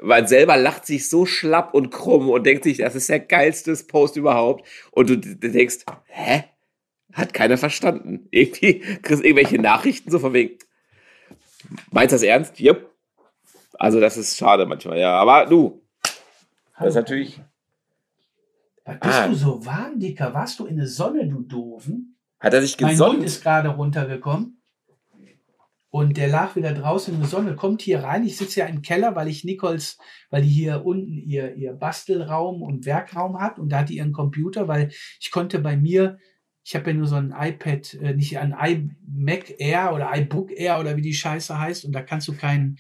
Man 0.02 0.28
selber 0.28 0.58
lacht 0.58 0.86
sich 0.86 1.10
so 1.10 1.26
schlapp 1.26 1.74
und 1.74 1.90
krumm 1.90 2.30
und 2.30 2.46
denkt 2.46 2.64
sich, 2.64 2.78
das 2.78 2.96
ist 2.96 3.10
der 3.10 3.20
geilste 3.20 3.74
Post 3.88 4.18
überhaupt. 4.18 4.68
Und 4.92 5.10
du 5.10 5.18
denkst, 5.18 5.80
hä? 6.08 6.44
Hat 7.14 7.34
keiner 7.34 7.58
verstanden. 7.58 8.28
Irgendwie 8.32 8.80
kriegst 8.80 9.24
du 9.24 9.28
irgendwelche 9.28 9.60
Nachrichten 9.60 10.12
so 10.12 10.20
von 10.20 10.34
wegen. 10.34 10.58
Meinst 11.92 12.12
du 12.12 12.16
das 12.16 12.24
ernst? 12.24 12.60
Jupp. 12.60 12.90
Also, 13.74 14.00
das 14.00 14.18
ist 14.18 14.38
schade 14.38 14.66
manchmal, 14.66 15.00
ja. 15.00 15.16
Aber 15.16 15.46
du, 15.46 15.82
das 16.78 16.90
ist 16.90 16.96
natürlich. 16.96 17.42
Was 18.86 19.00
bist 19.00 19.14
ah. 19.16 19.28
du 19.28 19.36
so 19.36 19.66
warm, 19.66 20.00
Dicker? 20.00 20.34
Warst 20.34 20.60
du 20.60 20.66
in 20.66 20.78
der 20.78 20.88
Sonne, 20.88 21.28
du 21.28 21.42
Doofen? 21.42 22.18
Hat 22.40 22.54
er 22.54 22.62
sich 22.62 22.76
gesonnt? 22.76 23.00
Mein 23.00 23.10
Hund 23.18 23.24
ist 23.24 23.42
gerade 23.42 23.70
runtergekommen. 23.70 24.60
Und 25.90 26.18
der 26.18 26.28
lag 26.28 26.56
wieder 26.56 26.74
draußen 26.74 27.14
in 27.14 27.20
der 27.20 27.30
Sonne, 27.30 27.56
kommt 27.56 27.84
hier 27.84 28.04
rein. 28.04 28.26
Ich 28.26 28.36
sitze 28.36 28.62
ja 28.62 28.66
im 28.66 28.82
Keller, 28.82 29.16
weil 29.16 29.28
ich 29.28 29.44
Nichols, 29.44 30.00
weil 30.32 30.42
die 30.42 30.50
hier 30.50 30.84
unten 30.86 31.20
ihr, 31.20 31.54
ihr 31.54 31.74
Bastelraum 31.74 32.64
und 32.64 32.88
Werkraum 32.88 33.40
hat 33.40 33.60
und 33.60 33.70
da 33.70 33.80
hat 33.80 33.90
die 33.90 33.98
ihren 33.98 34.12
Computer, 34.12 34.68
weil 34.68 34.92
ich 35.20 35.30
konnte 35.30 35.60
bei 35.60 35.78
mir, 35.78 36.18
ich 36.64 36.76
habe 36.76 36.92
ja 36.92 36.96
nur 36.96 37.08
so 37.08 37.16
ein 37.16 37.34
iPad, 37.38 37.94
äh, 37.96 38.14
nicht 38.14 38.38
ein 38.38 38.52
iMac 38.54 39.60
Air 39.60 39.94
oder 39.94 40.12
iBook 40.16 40.52
Air 40.52 40.80
oder 40.80 40.96
wie 40.96 41.02
die 41.02 41.14
Scheiße 41.14 41.58
heißt 41.58 41.86
und 41.86 41.92
da 41.92 42.02
kannst 42.02 42.28
du 42.28 42.34
keinen 42.34 42.78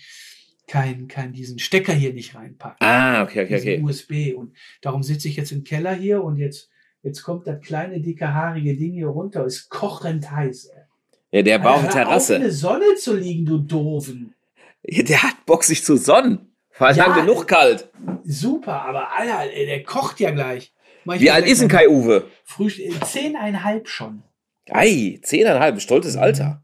kein, 0.68 1.08
kein, 1.08 1.34
diesen 1.34 1.60
Stecker 1.60 1.94
hier 1.94 2.14
nicht 2.14 2.36
reinpacken. 2.36 2.78
Ah, 2.80 3.24
okay, 3.24 3.44
okay, 3.44 3.58
okay. 3.58 3.82
USB. 3.82 4.34
Und 4.36 4.56
darum 4.82 5.04
sitze 5.04 5.28
ich 5.28 5.36
jetzt 5.36 5.52
im 5.52 5.64
Keller 5.64 5.94
hier 5.94 6.24
und 6.24 6.38
jetzt, 6.38 6.70
jetzt 7.02 7.22
kommt 7.24 7.48
das 7.48 7.60
kleine, 7.62 8.00
dicke, 8.00 8.34
haarige 8.34 8.76
Ding 8.76 8.94
hier 8.94 9.08
runter. 9.08 9.46
Ist 9.46 9.70
kochend 9.70 10.32
heiß. 10.32 10.68
Ey. 10.68 10.84
Ja, 11.32 11.42
der 11.42 11.60
baut 11.60 11.80
eine 11.80 11.90
Terrasse. 11.90 12.34
Auf 12.34 12.38
in 12.38 12.44
der 12.44 12.52
Sonne 12.52 12.96
zu 12.98 13.16
liegen, 13.16 13.46
du 13.46 13.58
Doofen. 13.58 14.36
Ja, 14.84 15.04
der 15.04 15.24
hat 15.24 15.46
Bock, 15.46 15.64
sich 15.64 15.84
zu 15.84 15.98
sonnen. 15.98 16.54
War 16.78 16.96
ja, 16.96 17.14
genug 17.14 17.48
kalt. 17.48 17.90
Super, 18.24 18.84
aber 18.84 19.12
Alter, 19.16 19.50
der 19.54 19.84
kocht 19.84 20.20
ja 20.20 20.32
gleich. 20.32 20.74
Wie 21.06 21.32
alt 21.32 21.45
ist 21.45 21.62
denn 21.62 21.68
Kai 21.68 21.88
Uwe? 21.88 22.26
Früh, 22.43 22.70
zehneinhalb 23.06 23.88
schon. 23.88 24.24
Ei, 24.70 25.20
zehneinhalb, 25.24 25.82
stolzes 25.82 26.16
Alter. 26.16 26.64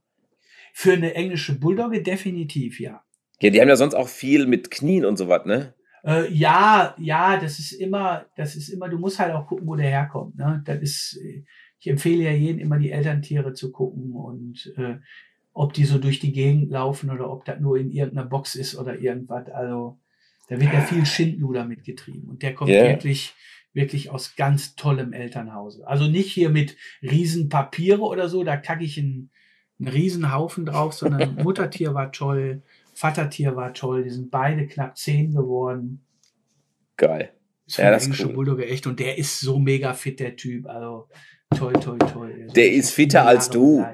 Für 0.74 0.94
eine 0.94 1.14
englische 1.14 1.60
Bulldogge 1.60 2.02
definitiv, 2.02 2.80
ja. 2.80 3.04
Ja, 3.42 3.50
die 3.50 3.62
haben 3.62 3.70
ja 3.70 3.76
sonst 3.76 3.96
auch 3.96 4.08
viel 4.08 4.48
mit 4.48 4.72
Knien 4.72 5.06
und 5.06 5.18
so 5.18 5.28
was, 5.28 5.46
ne? 5.46 5.74
Äh, 6.04 6.32
ja, 6.32 6.96
ja, 6.98 7.38
das 7.38 7.60
ist 7.60 7.74
immer, 7.74 8.26
das 8.36 8.56
ist 8.56 8.70
immer, 8.70 8.88
du 8.88 8.98
musst 8.98 9.20
halt 9.20 9.34
auch 9.34 9.48
gucken, 9.48 9.68
wo 9.68 9.76
der 9.76 9.90
herkommt. 9.90 10.38
Ne? 10.38 10.62
Das 10.66 10.80
ist, 10.80 11.20
ich 11.80 11.88
empfehle 11.88 12.24
ja 12.24 12.32
jedem 12.32 12.60
immer 12.60 12.78
die 12.78 12.92
Elterntiere 12.92 13.54
zu 13.54 13.72
gucken 13.72 14.14
und 14.14 14.74
äh, 14.78 14.98
ob 15.54 15.74
die 15.74 15.86
so 15.86 15.98
durch 15.98 16.20
die 16.20 16.32
Gegend 16.32 16.72
laufen 16.72 17.10
oder 17.10 17.30
ob 17.30 17.44
das 17.46 17.60
nur 17.60 17.78
in 17.78 17.92
irgendeiner 17.92 18.28
Box 18.28 18.56
ist 18.56 18.78
oder 18.78 19.00
irgendwas. 19.00 19.50
Also 19.50 20.00
da 20.48 20.60
wird 20.60 20.74
ja 20.74 20.82
viel 20.82 21.06
Schindluder 21.06 21.66
mitgetrieben 21.66 22.30
und 22.30 22.42
der 22.42 22.56
kommt 22.56 22.72
yeah. 22.72 22.90
wirklich 22.90 23.34
wirklich 23.74 24.10
aus 24.10 24.36
ganz 24.36 24.76
tollem 24.76 25.14
Elternhause. 25.14 25.88
Also 25.88 26.08
nicht 26.08 26.32
hier 26.32 26.50
mit 26.50 26.76
Riesenpapiere 27.02 28.02
oder 28.02 28.30
so, 28.30 28.44
da 28.44 28.58
kacke 28.58 28.84
ich 28.84 28.98
einen, 28.98 29.32
einen 29.80 29.90
Riesenhaufen 29.90 30.66
drauf, 30.66 30.94
sondern 30.94 31.36
Muttertier 31.44 31.94
war 31.94 32.12
toll, 32.12 32.64
Vatertier 32.94 33.56
war 33.56 33.74
toll, 33.74 34.04
die 34.04 34.10
sind 34.10 34.32
beide 34.32 34.68
knapp 34.68 34.98
zehn 34.98 35.34
geworden. 35.34 36.06
Geil. 36.98 37.32
Ist 37.66 37.78
ja, 37.78 37.92
das 37.92 38.08
ist 38.08 38.20
cool. 38.20 38.34
Bulldogge 38.34 38.66
echt 38.66 38.88
und 38.88 39.00
der 39.00 39.18
ist 39.18 39.40
so 39.40 39.60
mega 39.60 39.94
fit, 39.94 40.20
der 40.20 40.36
Typ. 40.36 40.68
Also 40.68 41.08
Toi, 41.56 41.74
toi, 41.74 41.98
toi. 41.98 42.32
Der 42.56 42.72
ist 42.72 42.92
fitter 42.92 43.26
als 43.26 43.50
du. 43.50 43.86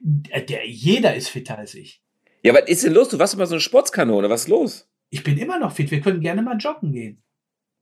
Der, 0.00 0.40
der, 0.42 0.68
jeder 0.68 1.14
ist 1.14 1.28
fitter 1.28 1.58
als 1.58 1.74
ich. 1.74 2.02
Ja, 2.42 2.54
was 2.54 2.68
ist 2.68 2.84
denn 2.84 2.92
los? 2.92 3.08
Du 3.08 3.18
warst 3.18 3.34
immer 3.34 3.46
so 3.46 3.54
eine 3.54 3.60
Sportskanone. 3.60 4.28
Was 4.28 4.42
ist 4.42 4.48
los? 4.48 4.88
Ich 5.10 5.22
bin 5.22 5.38
immer 5.38 5.58
noch 5.58 5.72
fit. 5.72 5.90
Wir 5.90 6.00
können 6.00 6.20
gerne 6.20 6.42
mal 6.42 6.56
joggen 6.58 6.92
gehen. 6.92 7.22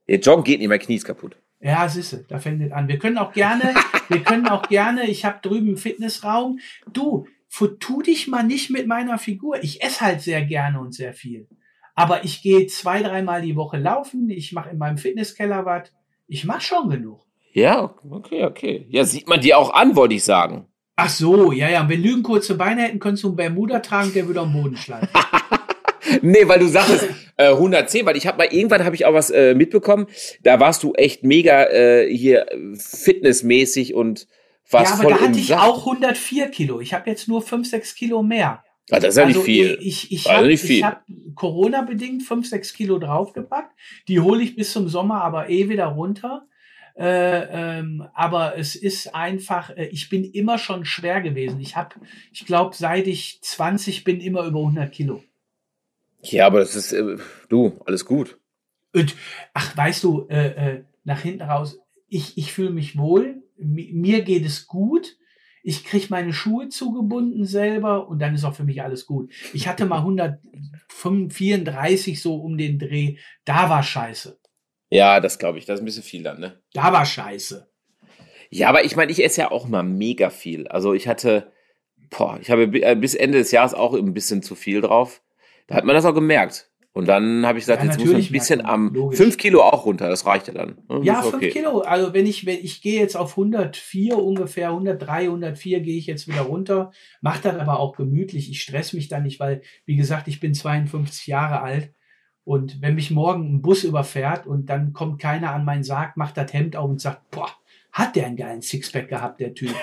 Joggen 0.07 0.45
geht 0.45 0.61
nicht, 0.61 0.69
mein 0.69 0.79
Knie 0.79 0.97
ist 0.97 1.05
kaputt. 1.05 1.37
Ja, 1.61 1.89
siehste, 1.89 2.25
da 2.29 2.39
fängt 2.39 2.63
es 2.63 2.73
an. 2.73 2.89
Wir 2.89 2.99
können 2.99 3.17
auch 3.17 3.33
gerne, 3.33 3.75
wir 4.09 4.23
können 4.23 4.49
auch 4.49 4.69
gerne, 4.69 5.09
ich 5.09 5.25
habe 5.25 5.39
drüben 5.43 5.69
einen 5.69 5.77
Fitnessraum. 5.77 6.59
Du, 6.93 7.27
tu 7.81 8.03
dich 8.03 8.29
mal 8.29 8.43
nicht 8.43 8.71
mit 8.71 8.87
meiner 8.87 9.19
Figur. 9.19 9.63
Ich 9.63 9.83
esse 9.83 10.03
halt 10.03 10.21
sehr 10.21 10.45
gerne 10.45 10.81
und 10.81 10.95
sehr 10.95 11.15
viel. 11.15 11.49
Aber 11.95 12.25
ich 12.25 12.43
gehe 12.43 12.67
zwei, 12.67 13.03
dreimal 13.03 13.41
die 13.41 13.57
Woche 13.57 13.79
laufen. 13.79 14.29
Ich 14.29 14.53
mache 14.53 14.71
in 14.71 14.79
meinem 14.79 14.99
Fitnesskeller 14.99 15.65
was. 15.65 15.93
Ich 16.27 16.45
mache 16.45 16.61
schon 16.61 16.91
genug. 16.91 17.25
Ja, 17.53 17.95
okay, 18.11 18.45
okay. 18.45 18.87
Ja, 18.91 19.05
sieht 19.05 19.29
man 19.29 19.41
dir 19.41 19.59
auch 19.59 19.73
an, 19.73 19.95
wollte 19.95 20.15
ich 20.15 20.25
sagen. 20.25 20.67
Ach 20.97 21.09
so, 21.09 21.53
ja, 21.53 21.69
ja. 21.69 21.89
Wenn 21.89 22.03
Lügen 22.03 22.23
kurze 22.23 22.57
Beine 22.57 22.83
hätten, 22.83 22.99
könntest 22.99 23.25
du 23.25 23.29
einen 23.29 23.37
Bermuda 23.37 23.79
tragen, 23.79 24.13
der 24.13 24.27
würde 24.27 24.41
am 24.41 24.53
Boden 24.53 24.77
schlagen. 24.77 25.09
nee, 26.23 26.47
weil 26.47 26.59
du 26.59 26.69
sagst 26.69 27.09
äh, 27.37 27.51
110, 27.51 28.07
weil 28.07 28.17
ich 28.17 28.27
habe 28.27 28.39
mal 28.39 28.49
irgendwann 28.53 28.85
habe 28.85 28.97
ich 28.97 29.07
auch 29.07 29.15
was 29.15 29.31
äh, 29.31 29.55
mitbekommen. 29.55 30.07
Da 30.43 30.61
warst 30.61 30.83
du 30.83 30.93
echt 30.95 31.25
mega 31.25 31.65
äh, 31.65 32.09
hier 32.15 32.47
fitnessmäßig 32.77 33.95
und 33.95 34.27
warst 34.71 34.95
Ja, 34.95 35.01
aber 35.01 35.11
da 35.11 35.21
hatte 35.21 35.39
ich 35.39 35.55
auch 35.55 35.87
104 35.87 36.49
Kilo. 36.49 36.81
Ich 36.81 36.95
habe 36.95 37.11
jetzt 37.11 37.29
nur 37.29 37.43
5, 37.43 37.69
6 37.69 37.95
Kilo 37.95 38.23
mehr. 38.23 38.65
Ah, 38.91 39.01
das 39.01 39.11
ist 39.11 39.17
ja 39.17 39.25
also 39.25 39.39
nicht 39.39 39.47
viel. 39.47 39.79
Ich, 39.81 40.13
ich, 40.13 40.27
ich 40.27 40.31
habe 40.31 40.47
hab 40.83 41.05
Corona-bedingt 41.35 42.23
5, 42.23 42.49
6 42.49 42.75
Kilo 42.75 42.99
draufgepackt. 42.99 43.75
Die 44.09 44.21
hole 44.21 44.43
ich 44.43 44.57
bis 44.57 44.73
zum 44.73 44.89
Sommer 44.89 45.23
aber 45.23 45.49
eh 45.49 45.69
wieder 45.69 45.87
runter. 45.87 46.47
Äh, 46.97 47.79
ähm, 47.79 48.07
aber 48.15 48.57
es 48.57 48.77
ist 48.77 49.15
einfach, 49.15 49.71
äh, 49.71 49.87
ich 49.87 50.11
bin 50.11 50.25
immer 50.25 50.59
schon 50.59 50.85
schwer 50.85 51.23
gewesen. 51.23 51.61
Ich 51.61 51.77
habe, 51.77 51.97
ich 52.33 52.47
glaube, 52.47 52.77
seit 52.77 53.09
ich 53.09 53.41
20 53.43 54.05
bin, 54.05 54.21
immer 54.21 54.45
über 54.45 54.61
100 54.61 54.93
Kilo. 54.93 55.25
Ja, 56.25 56.47
aber 56.47 56.61
das 56.61 56.75
ist, 56.75 56.93
äh, 56.93 57.17
du, 57.49 57.81
alles 57.87 58.05
gut. 58.05 58.39
Und, 58.93 59.15
ach, 59.53 59.77
weißt 59.77 60.05
du, 60.05 60.27
äh, 60.29 60.77
äh, 60.77 60.85
nach 61.05 61.21
hinten 61.21 61.43
raus, 61.43 61.79
ich, 62.09 62.39
ich 62.39 62.53
fühle 62.53 62.71
mich 62.71 62.97
wohl, 62.97 63.43
mir 63.57 64.23
geht 64.23 64.45
es 64.45 64.67
gut, 64.67 65.17
ich 65.63 65.85
kriege 65.85 66.07
meine 66.11 66.33
Schuhe 66.33 66.69
zugebunden 66.69 67.47
selber 67.47 68.09
und 68.09 68.21
dann 68.21 68.35
ist 68.35 68.45
auch 68.45 68.55
für 68.55 68.65
mich 68.65 68.83
alles 68.83 69.07
gut. 69.07 69.33
Ich 69.53 69.67
hatte 69.67 69.87
mal 69.87 69.99
134 70.99 72.21
so 72.21 72.37
um 72.37 72.59
den 72.59 72.79
Dreh, 72.79 73.17
da 73.45 73.71
war 73.71 73.83
scheiße. 73.83 74.39
Ja, 74.91 75.21
das 75.21 75.39
glaube 75.39 75.59
ich. 75.59 75.65
Das 75.65 75.77
ist 75.77 75.83
ein 75.83 75.87
bisschen 75.87 76.03
viel 76.03 76.23
dann, 76.23 76.39
ne? 76.39 76.61
Da 76.73 76.93
war 76.93 77.05
scheiße. 77.05 77.69
Ja, 78.51 78.69
aber 78.69 78.85
ich 78.85 78.95
meine, 78.95 79.11
ich 79.11 79.25
esse 79.25 79.41
ja 79.41 79.51
auch 79.51 79.67
mal 79.67 79.83
mega 79.83 80.31
viel. 80.31 80.69
Also 80.69 80.95
ich 80.95 81.09
hatte, 81.09 81.51
boah, 82.11 82.39
ich 82.41 82.51
habe 82.51 82.65
äh, 82.65 82.95
bis 82.95 83.17
Ende 83.17 83.39
des 83.39 83.51
Jahres 83.51 83.75
auch 83.75 83.95
ein 83.95 84.15
bisschen 84.15 84.43
zu 84.43 84.55
viel 84.55 84.81
drauf. 84.81 85.24
Da 85.67 85.77
hat 85.77 85.85
man 85.85 85.95
das 85.95 86.05
auch 86.05 86.15
gemerkt. 86.15 86.71
Und 86.95 87.09
dann 87.09 87.45
habe 87.45 87.59
ich 87.59 87.65
gesagt, 87.65 87.83
ja, 87.83 87.91
jetzt 87.91 87.99
muss 87.99 88.13
man 88.13 88.23
ein 88.23 88.29
bisschen 88.31 88.65
am 88.65 88.95
logisch. 88.95 89.19
5 89.19 89.37
Kilo 89.37 89.63
auch 89.63 89.85
runter, 89.85 90.09
das 90.09 90.27
reicht 90.27 90.47
ja 90.47 90.55
dann. 90.55 90.79
Das 90.89 91.05
ja, 91.05 91.23
5 91.23 91.35
okay. 91.35 91.51
Kilo. 91.51 91.81
Also 91.81 92.15
wenn 92.15 92.25
ich, 92.25 92.47
wenn 92.47 92.61
ich 92.63 92.83
gehe 92.83 93.01
jetzt 93.01 93.17
auf 93.17 93.33
104 93.33 94.17
ungefähr, 94.17 94.69
103, 94.69 95.23
104 95.23 95.81
gehe 95.81 95.99
ich 95.99 96.07
jetzt 96.07 96.29
wieder 96.29 96.43
runter, 96.43 96.93
mache 97.21 97.43
das 97.43 97.59
aber 97.59 97.81
auch 97.81 97.97
gemütlich. 97.97 98.49
Ich 98.49 98.63
stress 98.63 98.93
mich 98.93 99.09
da 99.09 99.19
nicht, 99.19 99.41
weil, 99.41 99.63
wie 99.87 99.97
gesagt, 99.97 100.29
ich 100.29 100.39
bin 100.39 100.55
52 100.55 101.27
Jahre 101.27 101.63
alt. 101.63 101.93
Und 102.45 102.81
wenn 102.81 102.95
mich 102.95 103.11
morgen 103.11 103.55
ein 103.55 103.63
Bus 103.63 103.83
überfährt 103.83 104.47
und 104.47 104.67
dann 104.67 104.93
kommt 104.93 105.21
keiner 105.21 105.53
an 105.53 105.65
meinen 105.65 105.83
Sarg, 105.83 106.17
macht 106.17 106.37
das 106.37 106.53
Hemd 106.53 106.77
auf 106.77 106.89
und 106.89 107.01
sagt, 107.01 107.29
boah, 107.33 107.51
hat 107.91 108.15
der 108.15 108.27
einen 108.27 108.37
geilen 108.37 108.63
Sixpack 108.63 109.09
gehabt, 109.09 109.41
der 109.41 109.53
Typ. 109.55 109.75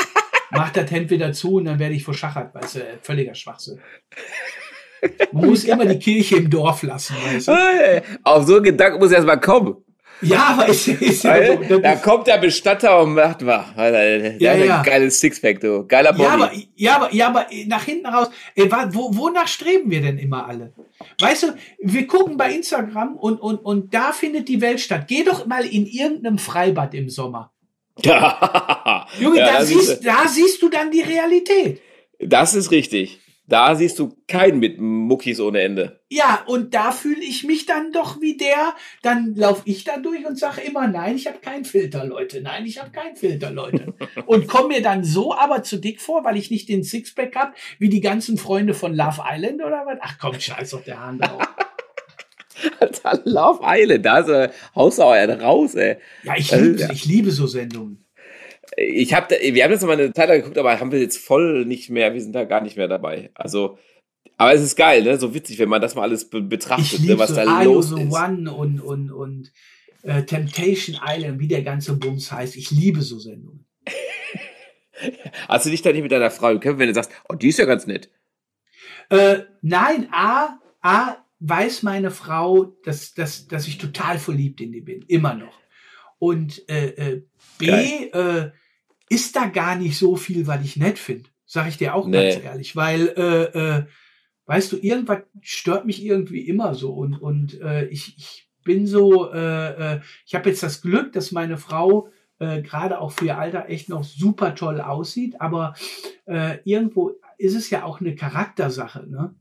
macht 0.52 0.76
das 0.76 0.88
Hemd 0.92 1.10
wieder 1.10 1.32
zu 1.32 1.54
und 1.54 1.64
dann 1.64 1.80
werde 1.80 1.96
ich 1.96 2.04
verschachert, 2.04 2.54
weißt 2.54 2.76
du, 2.76 2.80
völliger 3.02 3.34
Schwachsinn. 3.34 3.80
Man 5.32 5.46
muss 5.46 5.64
immer 5.64 5.86
die 5.86 5.98
Kirche 5.98 6.36
im 6.36 6.50
Dorf 6.50 6.82
lassen, 6.82 7.16
weißt 7.24 7.48
du. 7.48 8.02
Auf 8.22 8.46
so 8.46 8.56
einen 8.56 8.64
Gedanken 8.64 8.98
muss 8.98 9.12
erst 9.12 9.26
mal 9.26 9.36
kommen. 9.36 9.76
Ja, 10.22 10.48
aber 10.48 10.68
ist, 10.68 10.86
ist 10.88 11.24
ja 11.24 11.66
so, 11.66 11.78
Da 11.78 11.96
kommt 11.96 12.26
der 12.26 12.38
Bestatter 12.38 13.00
und 13.00 13.14
macht. 13.14 13.40
Der 13.40 14.36
ja, 14.38 14.54
ja. 14.54 14.78
ein 14.78 14.84
geiles 14.84 15.18
Sixpack, 15.18 15.60
du. 15.60 15.86
Geiler 15.86 16.12
Body. 16.12 16.24
Ja, 16.24 16.34
aber, 16.34 16.52
ja, 16.76 16.96
aber, 16.96 17.14
ja, 17.14 17.28
aber 17.28 17.46
nach 17.66 17.84
hinten 17.84 18.06
raus, 18.06 18.28
ey, 18.54 18.70
wo, 18.90 19.16
wonach 19.16 19.48
streben 19.48 19.90
wir 19.90 20.02
denn 20.02 20.18
immer 20.18 20.46
alle? 20.46 20.72
Weißt 21.18 21.44
du, 21.44 21.46
wir 21.80 22.06
gucken 22.06 22.36
bei 22.36 22.52
Instagram 22.52 23.16
und, 23.16 23.40
und, 23.40 23.58
und 23.58 23.94
da 23.94 24.12
findet 24.12 24.48
die 24.48 24.60
Welt 24.60 24.80
statt. 24.80 25.06
Geh 25.08 25.24
doch 25.24 25.46
mal 25.46 25.64
in 25.64 25.86
irgendeinem 25.86 26.38
Freibad 26.38 26.94
im 26.94 27.08
Sommer. 27.08 27.52
Junge, 28.02 29.38
ja, 29.38 29.52
da, 29.52 29.64
siehst, 29.64 30.04
da 30.04 30.26
siehst 30.28 30.62
du 30.62 30.68
dann 30.68 30.90
die 30.90 31.02
Realität. 31.02 31.80
Das 32.18 32.54
ist 32.54 32.70
richtig. 32.70 33.20
Da 33.50 33.74
siehst 33.74 33.98
du 33.98 34.16
keinen 34.28 34.60
mit 34.60 34.78
Muckis 34.78 35.40
ohne 35.40 35.60
Ende. 35.60 36.00
Ja, 36.08 36.44
und 36.46 36.72
da 36.72 36.92
fühle 36.92 37.20
ich 37.20 37.42
mich 37.42 37.66
dann 37.66 37.90
doch 37.90 38.20
wie 38.20 38.36
der. 38.36 38.74
Dann 39.02 39.34
laufe 39.34 39.62
ich 39.64 39.82
da 39.82 39.98
durch 39.98 40.24
und 40.24 40.38
sage 40.38 40.60
immer, 40.60 40.86
nein, 40.86 41.16
ich 41.16 41.26
habe 41.26 41.40
keinen 41.40 41.64
Filter, 41.64 42.04
Leute. 42.04 42.42
Nein, 42.42 42.64
ich 42.64 42.80
habe 42.80 42.92
keinen 42.92 43.16
Filter, 43.16 43.50
Leute. 43.50 43.92
und 44.26 44.46
komme 44.46 44.68
mir 44.68 44.82
dann 44.82 45.02
so 45.02 45.34
aber 45.34 45.64
zu 45.64 45.78
dick 45.78 46.00
vor, 46.00 46.24
weil 46.24 46.36
ich 46.36 46.52
nicht 46.52 46.68
den 46.68 46.84
Sixpack 46.84 47.34
habe, 47.34 47.52
wie 47.80 47.88
die 47.88 48.00
ganzen 48.00 48.38
Freunde 48.38 48.72
von 48.72 48.94
Love 48.94 49.20
Island 49.28 49.60
oder 49.60 49.82
was? 49.84 49.98
Ach 50.00 50.16
komm, 50.20 50.38
scheiß 50.38 50.72
auf 50.74 50.84
der 50.84 51.00
Hand 51.04 51.24
drauf. 51.24 51.42
Love 53.24 53.62
Island, 53.64 54.06
da 54.06 54.18
ist, 54.20 54.28
äh, 54.28 54.50
haust 54.76 54.98
du 54.98 55.02
raus, 55.02 55.74
ey. 55.74 55.96
Ja, 56.22 56.36
ich, 56.36 56.52
lieb, 56.52 56.88
ich 56.92 57.04
liebe 57.04 57.32
so 57.32 57.48
Sendungen. 57.48 58.04
Ich 58.82 59.12
habe, 59.12 59.36
wir 59.40 59.62
haben 59.62 59.70
das 59.70 59.82
mal 59.82 59.92
eine 59.92 60.12
Zeit 60.12 60.28
lang 60.28 60.38
geguckt, 60.38 60.56
aber 60.56 60.80
haben 60.80 60.90
wir 60.90 61.00
jetzt 61.00 61.18
voll 61.18 61.66
nicht 61.66 61.90
mehr, 61.90 62.14
wir 62.14 62.20
sind 62.20 62.32
da 62.32 62.44
gar 62.44 62.62
nicht 62.62 62.78
mehr 62.78 62.88
dabei. 62.88 63.30
Also, 63.34 63.78
aber 64.38 64.54
es 64.54 64.62
ist 64.62 64.76
geil, 64.76 65.02
ne? 65.02 65.18
So 65.18 65.34
witzig, 65.34 65.58
wenn 65.58 65.68
man 65.68 65.82
das 65.82 65.94
mal 65.94 66.02
alles 66.02 66.30
be 66.30 66.40
betrachtet, 66.40 67.00
ne? 67.00 67.18
was 67.18 67.28
so 67.28 67.36
da 67.36 67.62
los 67.62 67.90
so 67.90 67.98
ist. 67.98 68.12
One 68.12 68.50
und, 68.50 68.80
und, 68.80 69.12
und 69.12 69.52
äh, 70.02 70.22
Temptation 70.22 70.98
Island, 71.06 71.40
wie 71.40 71.48
der 71.48 71.62
ganze 71.62 71.96
Bums 71.96 72.32
heißt. 72.32 72.56
Ich 72.56 72.70
liebe 72.70 73.02
so 73.02 73.18
Sendungen. 73.18 73.66
Hast 75.48 75.66
du 75.66 75.70
dich 75.70 75.82
da 75.82 75.92
nicht 75.92 76.02
mit 76.02 76.12
deiner 76.12 76.30
Frau 76.30 76.52
gekämpft, 76.54 76.78
wenn 76.78 76.88
du 76.88 76.94
sagst, 76.94 77.10
oh, 77.28 77.34
die 77.34 77.48
ist 77.48 77.58
ja 77.58 77.66
ganz 77.66 77.86
nett? 77.86 78.10
Äh, 79.10 79.40
nein, 79.60 80.08
A, 80.10 80.58
A, 80.80 81.16
weiß 81.40 81.82
meine 81.82 82.10
Frau, 82.10 82.76
dass, 82.84 83.12
dass, 83.12 83.46
dass 83.46 83.66
ich 83.66 83.78
total 83.78 84.18
verliebt 84.18 84.60
in 84.60 84.72
die 84.72 84.80
bin. 84.80 85.04
Immer 85.08 85.34
noch. 85.34 85.58
Und 86.18 86.68
äh, 86.68 86.88
äh, 86.88 87.22
B, 87.58 87.66
äh, 87.66 88.52
ist 89.10 89.36
da 89.36 89.46
gar 89.46 89.76
nicht 89.76 89.98
so 89.98 90.16
viel, 90.16 90.46
weil 90.46 90.64
ich 90.64 90.76
nett 90.76 90.98
finde. 90.98 91.28
Sag 91.44 91.68
ich 91.68 91.76
dir 91.76 91.94
auch 91.94 92.06
nee. 92.06 92.30
ganz 92.30 92.42
ehrlich. 92.44 92.76
Weil, 92.76 93.08
äh, 93.08 93.42
äh, 93.78 93.84
weißt 94.46 94.72
du, 94.72 94.76
irgendwas 94.78 95.24
stört 95.42 95.84
mich 95.84 96.02
irgendwie 96.02 96.48
immer 96.48 96.74
so. 96.74 96.92
Und, 96.92 97.20
und 97.20 97.60
äh, 97.60 97.86
ich, 97.86 98.16
ich 98.16 98.48
bin 98.64 98.86
so, 98.86 99.32
äh, 99.32 99.96
äh, 99.96 100.00
ich 100.24 100.34
habe 100.34 100.48
jetzt 100.48 100.62
das 100.62 100.80
Glück, 100.80 101.12
dass 101.12 101.32
meine 101.32 101.58
Frau 101.58 102.08
äh, 102.38 102.62
gerade 102.62 103.00
auch 103.00 103.10
für 103.10 103.26
ihr 103.26 103.38
Alter 103.38 103.68
echt 103.68 103.88
noch 103.88 104.04
super 104.04 104.54
toll 104.54 104.80
aussieht. 104.80 105.40
Aber 105.40 105.74
äh, 106.26 106.58
irgendwo 106.64 107.12
ist 107.36 107.56
es 107.56 107.68
ja 107.68 107.84
auch 107.84 108.00
eine 108.00 108.14
Charaktersache, 108.14 109.06
ne? 109.08 109.34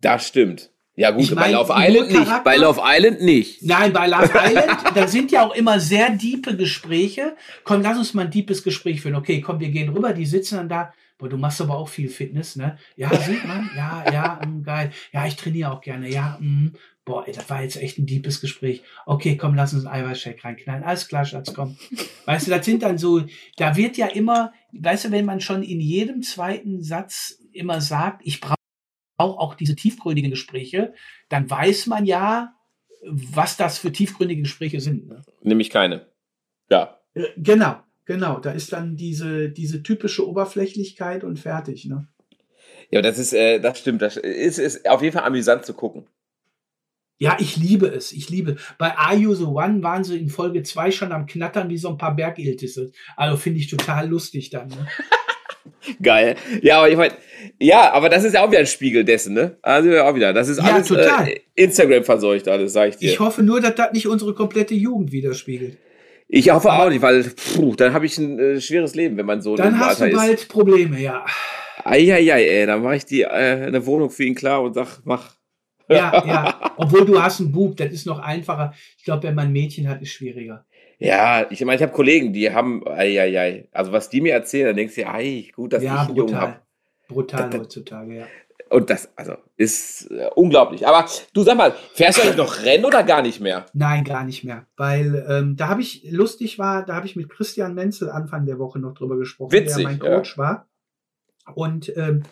Das 0.00 0.26
stimmt. 0.26 0.72
Ja 1.00 1.12
gut, 1.12 1.22
ich 1.22 1.34
mein, 1.34 1.52
bei 1.52 1.52
Love 1.52 1.72
Island 1.74 2.10
nicht. 2.12 2.44
Bei 2.44 2.56
Love 2.56 2.80
Island 2.84 3.22
nicht. 3.22 3.62
Nein, 3.62 3.90
bei 3.94 4.06
Love 4.06 4.30
Island, 4.44 4.70
da 4.94 5.08
sind 5.08 5.32
ja 5.32 5.46
auch 5.46 5.54
immer 5.54 5.80
sehr 5.80 6.10
diepe 6.10 6.58
Gespräche. 6.58 7.36
Komm, 7.64 7.80
lass 7.80 7.96
uns 7.96 8.12
mal 8.12 8.26
ein 8.26 8.30
deepes 8.30 8.62
Gespräch 8.62 9.00
führen. 9.00 9.14
Okay, 9.14 9.40
komm, 9.40 9.60
wir 9.60 9.70
gehen 9.70 9.88
rüber. 9.88 10.12
Die 10.12 10.26
sitzen 10.26 10.56
dann 10.56 10.68
da. 10.68 10.92
Boah, 11.16 11.30
du 11.30 11.38
machst 11.38 11.58
aber 11.62 11.78
auch 11.78 11.88
viel 11.88 12.10
Fitness, 12.10 12.54
ne? 12.56 12.76
Ja, 12.96 13.14
sieht 13.14 13.46
man. 13.46 13.70
Ja, 13.74 14.04
ja, 14.12 14.40
mh, 14.46 14.62
geil. 14.62 14.90
Ja, 15.10 15.26
ich 15.26 15.36
trainiere 15.36 15.72
auch 15.72 15.80
gerne. 15.80 16.06
Ja, 16.10 16.36
mh. 16.38 16.72
boah, 17.06 17.26
ey, 17.26 17.32
das 17.32 17.48
war 17.48 17.62
jetzt 17.62 17.76
echt 17.76 17.96
ein 17.96 18.04
deepes 18.04 18.42
Gespräch. 18.42 18.82
Okay, 19.06 19.38
komm, 19.38 19.54
lass 19.54 19.72
uns 19.72 19.86
einen 19.86 20.04
Eiweißshake 20.04 20.44
reinknallen. 20.44 20.84
Alles 20.84 21.08
klar, 21.08 21.24
Schatz, 21.24 21.54
komm. 21.54 21.78
Weißt 22.26 22.46
du, 22.46 22.50
das 22.50 22.66
sind 22.66 22.82
dann 22.82 22.98
so, 22.98 23.22
da 23.56 23.74
wird 23.74 23.96
ja 23.96 24.06
immer, 24.08 24.52
weißt 24.72 25.06
du, 25.06 25.12
wenn 25.12 25.24
man 25.24 25.40
schon 25.40 25.62
in 25.62 25.80
jedem 25.80 26.20
zweiten 26.20 26.82
Satz 26.82 27.38
immer 27.52 27.80
sagt, 27.80 28.20
ich 28.24 28.40
brauche 28.40 28.59
auch, 29.20 29.38
auch 29.38 29.54
diese 29.54 29.76
tiefgründigen 29.76 30.30
Gespräche, 30.30 30.94
dann 31.28 31.48
weiß 31.48 31.86
man 31.86 32.06
ja, 32.06 32.54
was 33.02 33.56
das 33.56 33.78
für 33.78 33.92
tiefgründige 33.92 34.42
Gespräche 34.42 34.80
sind. 34.80 35.08
Ne? 35.08 35.22
Nämlich 35.42 35.70
keine. 35.70 36.06
Ja. 36.70 37.00
Äh, 37.14 37.24
genau, 37.36 37.76
genau. 38.04 38.40
Da 38.40 38.52
ist 38.52 38.72
dann 38.72 38.96
diese, 38.96 39.50
diese 39.50 39.82
typische 39.82 40.28
Oberflächlichkeit 40.28 41.24
und 41.24 41.38
fertig. 41.38 41.86
Ne? 41.86 42.08
Ja, 42.90 43.02
das 43.02 43.18
ist, 43.18 43.32
äh, 43.32 43.60
das 43.60 43.78
stimmt. 43.78 44.02
Das 44.02 44.16
ist, 44.16 44.58
ist 44.58 44.88
auf 44.88 45.02
jeden 45.02 45.16
Fall 45.16 45.26
amüsant 45.26 45.64
zu 45.64 45.74
gucken. 45.74 46.06
Ja, 47.18 47.36
ich 47.38 47.56
liebe 47.56 47.86
es. 47.86 48.12
Ich 48.12 48.30
liebe. 48.30 48.56
Bei 48.78 48.96
Are 48.96 49.14
You 49.14 49.34
the 49.34 49.44
One 49.44 49.82
waren 49.82 50.04
sie 50.04 50.18
in 50.18 50.30
Folge 50.30 50.62
2 50.62 50.90
schon 50.90 51.12
am 51.12 51.26
Knattern 51.26 51.68
wie 51.68 51.76
so 51.76 51.90
ein 51.90 51.98
paar 51.98 52.16
Bergiltisse. 52.16 52.92
Also 53.16 53.36
finde 53.36 53.60
ich 53.60 53.68
total 53.68 54.08
lustig 54.08 54.48
dann. 54.48 54.68
Ne? 54.68 54.88
Geil. 56.02 56.36
Ja, 56.62 56.78
aber 56.78 56.90
ich 56.90 56.96
meine, 56.96 57.14
ja, 57.58 57.92
aber 57.92 58.08
das 58.08 58.24
ist 58.24 58.34
ja 58.34 58.44
auch 58.44 58.50
wieder 58.50 58.60
ein 58.60 58.66
Spiegel 58.66 59.04
dessen, 59.04 59.34
ne? 59.34 59.56
Also 59.62 59.90
auch 60.00 60.14
wieder. 60.14 60.32
Das 60.32 60.48
ist 60.48 60.58
ja, 60.58 60.64
alles 60.64 60.90
äh, 60.90 61.40
Instagram 61.54 62.04
verseucht, 62.04 62.48
alles, 62.48 62.72
sag 62.72 62.90
ich 62.90 62.96
dir. 62.96 63.10
Ich 63.10 63.20
hoffe 63.20 63.42
nur, 63.42 63.60
dass 63.60 63.74
das 63.74 63.92
nicht 63.92 64.06
unsere 64.06 64.34
komplette 64.34 64.74
Jugend 64.74 65.12
widerspiegelt. 65.12 65.76
Ich 66.28 66.50
hoffe 66.50 66.70
aber 66.70 66.86
auch 66.86 66.90
nicht, 66.90 67.02
weil 67.02 67.24
puh, 67.24 67.74
dann 67.74 67.92
habe 67.92 68.06
ich 68.06 68.16
ein 68.18 68.38
äh, 68.38 68.60
schweres 68.60 68.94
Leben, 68.94 69.16
wenn 69.16 69.26
man 69.26 69.42
so 69.42 69.56
Dann 69.56 69.78
hast 69.78 70.00
du 70.00 70.10
bald 70.10 70.40
ist. 70.40 70.48
Probleme, 70.48 71.00
ja. 71.00 71.24
Eieiei, 71.84 72.44
ey, 72.44 72.66
dann 72.66 72.82
mache 72.82 72.96
ich 72.96 73.04
die 73.04 73.22
äh, 73.22 73.26
eine 73.26 73.84
Wohnung 73.84 74.10
für 74.10 74.24
ihn 74.24 74.34
klar 74.34 74.62
und 74.62 74.74
sag, 74.74 75.00
mach. 75.04 75.34
Ja, 75.88 76.24
ja. 76.24 76.72
Obwohl 76.76 77.04
du 77.04 77.20
hast 77.20 77.40
einen 77.40 77.50
Bub, 77.50 77.76
das 77.76 77.90
ist 77.90 78.06
noch 78.06 78.20
einfacher. 78.20 78.72
Ich 78.96 79.04
glaube, 79.04 79.24
wenn 79.24 79.34
man 79.34 79.46
ein 79.46 79.52
Mädchen 79.52 79.88
hat, 79.88 80.00
ist 80.00 80.12
schwieriger. 80.12 80.64
Ja, 81.00 81.50
ich 81.50 81.64
meine, 81.64 81.76
ich 81.76 81.82
habe 81.82 81.92
Kollegen, 81.92 82.34
die 82.34 82.52
haben, 82.52 82.86
ei, 82.86 83.18
ei, 83.18 83.40
ei. 83.40 83.68
also 83.72 83.90
was 83.90 84.10
die 84.10 84.20
mir 84.20 84.34
erzählen, 84.34 84.66
dann 84.66 84.76
denkst 84.76 84.94
du, 84.96 85.08
ei, 85.08 85.48
gut, 85.56 85.72
dass 85.72 85.82
ja, 85.82 86.02
ich 86.02 86.08
einen. 86.08 86.16
Jungen 86.16 86.36
habe. 86.38 86.56
Brutal 87.08 87.48
das, 87.48 87.60
heutzutage, 87.60 88.18
ja. 88.18 88.26
Und 88.68 88.90
das, 88.90 89.10
also, 89.16 89.34
ist 89.56 90.10
äh, 90.10 90.28
unglaublich. 90.34 90.86
Aber 90.86 91.06
du 91.32 91.42
sag 91.42 91.56
mal, 91.56 91.74
fährst 91.94 92.18
du 92.18 92.22
eigentlich 92.22 92.36
noch 92.36 92.62
Rennen 92.64 92.84
oder 92.84 93.02
gar 93.02 93.22
nicht 93.22 93.40
mehr? 93.40 93.64
Nein, 93.72 94.04
gar 94.04 94.24
nicht 94.24 94.44
mehr. 94.44 94.66
Weil 94.76 95.26
ähm, 95.28 95.56
da 95.56 95.68
habe 95.68 95.80
ich, 95.80 96.06
lustig 96.10 96.58
war, 96.58 96.84
da 96.84 96.94
habe 96.94 97.06
ich 97.06 97.16
mit 97.16 97.30
Christian 97.30 97.74
Menzel 97.74 98.10
Anfang 98.10 98.44
der 98.44 98.58
Woche 98.58 98.78
noch 98.78 98.92
drüber 98.92 99.16
gesprochen, 99.16 99.52
Witzig, 99.52 99.76
der 99.76 99.84
mein 99.84 99.98
Coach 99.98 100.36
ja. 100.36 100.42
war. 100.42 100.68
Und 101.54 101.96
ähm, 101.96 102.22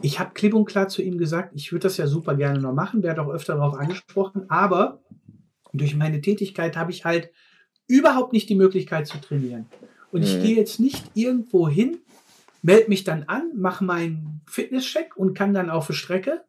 ich 0.00 0.20
habe 0.20 0.30
klipp 0.32 0.54
und 0.54 0.66
klar 0.66 0.88
zu 0.88 1.02
ihm 1.02 1.18
gesagt, 1.18 1.52
ich 1.54 1.72
würde 1.72 1.82
das 1.82 1.96
ja 1.96 2.06
super 2.06 2.36
gerne 2.36 2.60
noch 2.60 2.72
machen, 2.72 3.02
werde 3.02 3.20
auch 3.20 3.30
öfter 3.30 3.56
darauf 3.56 3.74
angesprochen, 3.74 4.48
aber 4.48 5.02
durch 5.72 5.96
meine 5.96 6.20
Tätigkeit 6.20 6.76
habe 6.76 6.92
ich 6.92 7.04
halt 7.04 7.32
überhaupt 7.88 8.32
nicht 8.32 8.48
die 8.48 8.54
Möglichkeit 8.54 9.06
zu 9.06 9.18
trainieren. 9.18 9.66
Und 10.10 10.22
ich 10.22 10.36
mhm. 10.36 10.42
gehe 10.42 10.56
jetzt 10.56 10.80
nicht 10.80 11.04
irgendwo 11.14 11.68
hin, 11.68 11.98
melde 12.62 12.88
mich 12.88 13.04
dann 13.04 13.24
an, 13.24 13.52
mache 13.54 13.84
meinen 13.84 14.40
Fitnesscheck 14.46 15.16
und 15.16 15.34
kann 15.34 15.54
dann 15.54 15.70
auf 15.70 15.88
die 15.88 15.92
Strecke 15.92 16.44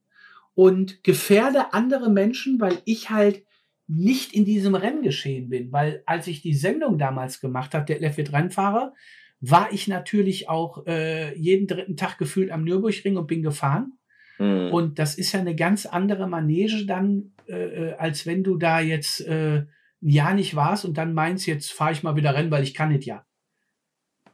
und 0.55 1.03
gefährde 1.03 1.73
andere 1.73 2.09
Menschen, 2.09 2.59
weil 2.59 2.79
ich 2.85 3.09
halt 3.09 3.43
nicht 3.87 4.33
in 4.33 4.43
diesem 4.43 4.75
Renngeschehen 4.75 5.49
bin. 5.49 5.71
Weil 5.71 6.03
als 6.05 6.27
ich 6.27 6.41
die 6.41 6.53
Sendung 6.53 6.97
damals 6.97 7.39
gemacht 7.39 7.73
habe, 7.73 7.85
der 7.85 7.99
Lefit 7.99 8.33
Rennfahrer, 8.33 8.93
war 9.39 9.71
ich 9.71 9.87
natürlich 9.87 10.49
auch 10.49 10.85
äh, 10.87 11.37
jeden 11.37 11.67
dritten 11.67 11.95
Tag 11.95 12.17
gefühlt 12.17 12.51
am 12.51 12.63
Nürburgring 12.63 13.17
und 13.17 13.27
bin 13.27 13.43
gefahren. 13.43 13.93
Mhm. 14.39 14.69
Und 14.71 14.99
das 14.99 15.15
ist 15.15 15.31
ja 15.31 15.39
eine 15.39 15.55
ganz 15.55 15.85
andere 15.85 16.27
Manege 16.27 16.85
dann, 16.85 17.33
äh, 17.47 17.89
äh 17.89 17.93
als 17.93 18.25
wenn 18.25 18.43
du 18.43 18.57
da 18.57 18.79
jetzt 18.79 19.21
äh, 19.21 19.65
ein 20.01 20.09
Jahr 20.09 20.33
nicht 20.33 20.55
warst 20.55 20.85
und 20.85 20.97
dann 20.97 21.13
meinst, 21.13 21.47
jetzt 21.47 21.71
fahre 21.71 21.91
ich 21.91 22.03
mal 22.03 22.15
wieder 22.15 22.33
Rennen, 22.33 22.51
weil 22.51 22.63
ich 22.63 22.73
kann 22.73 22.89
nicht 22.89 23.05
ja. 23.05 23.25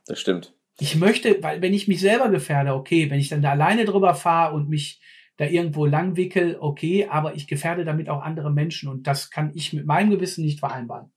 Das 0.06 0.20
stimmt. 0.20 0.54
Ich 0.80 0.96
möchte, 0.96 1.42
weil 1.42 1.62
wenn 1.62 1.74
ich 1.74 1.88
mich 1.88 2.02
selber 2.02 2.30
gefährde, 2.30 2.74
okay, 2.74 3.10
wenn 3.10 3.20
ich 3.20 3.30
dann 3.30 3.42
da 3.42 3.52
alleine 3.52 3.86
drüber 3.86 4.16
fahre 4.16 4.56
und 4.56 4.70
mich 4.70 5.02
da 5.38 5.46
irgendwo 5.46 5.86
langwickel, 5.86 6.58
okay, 6.60 7.08
aber 7.10 7.36
ich 7.36 7.48
gefährde 7.48 7.86
damit 7.86 8.10
auch 8.10 8.22
andere 8.22 8.52
Menschen 8.52 8.90
und 8.90 9.08
das 9.08 9.30
kann 9.30 9.52
ich 9.54 9.74
mit 9.74 9.86
meinem 9.86 10.10
Gewissen 10.10 10.44
nicht 10.44 10.60
vereinbaren. 10.60 11.12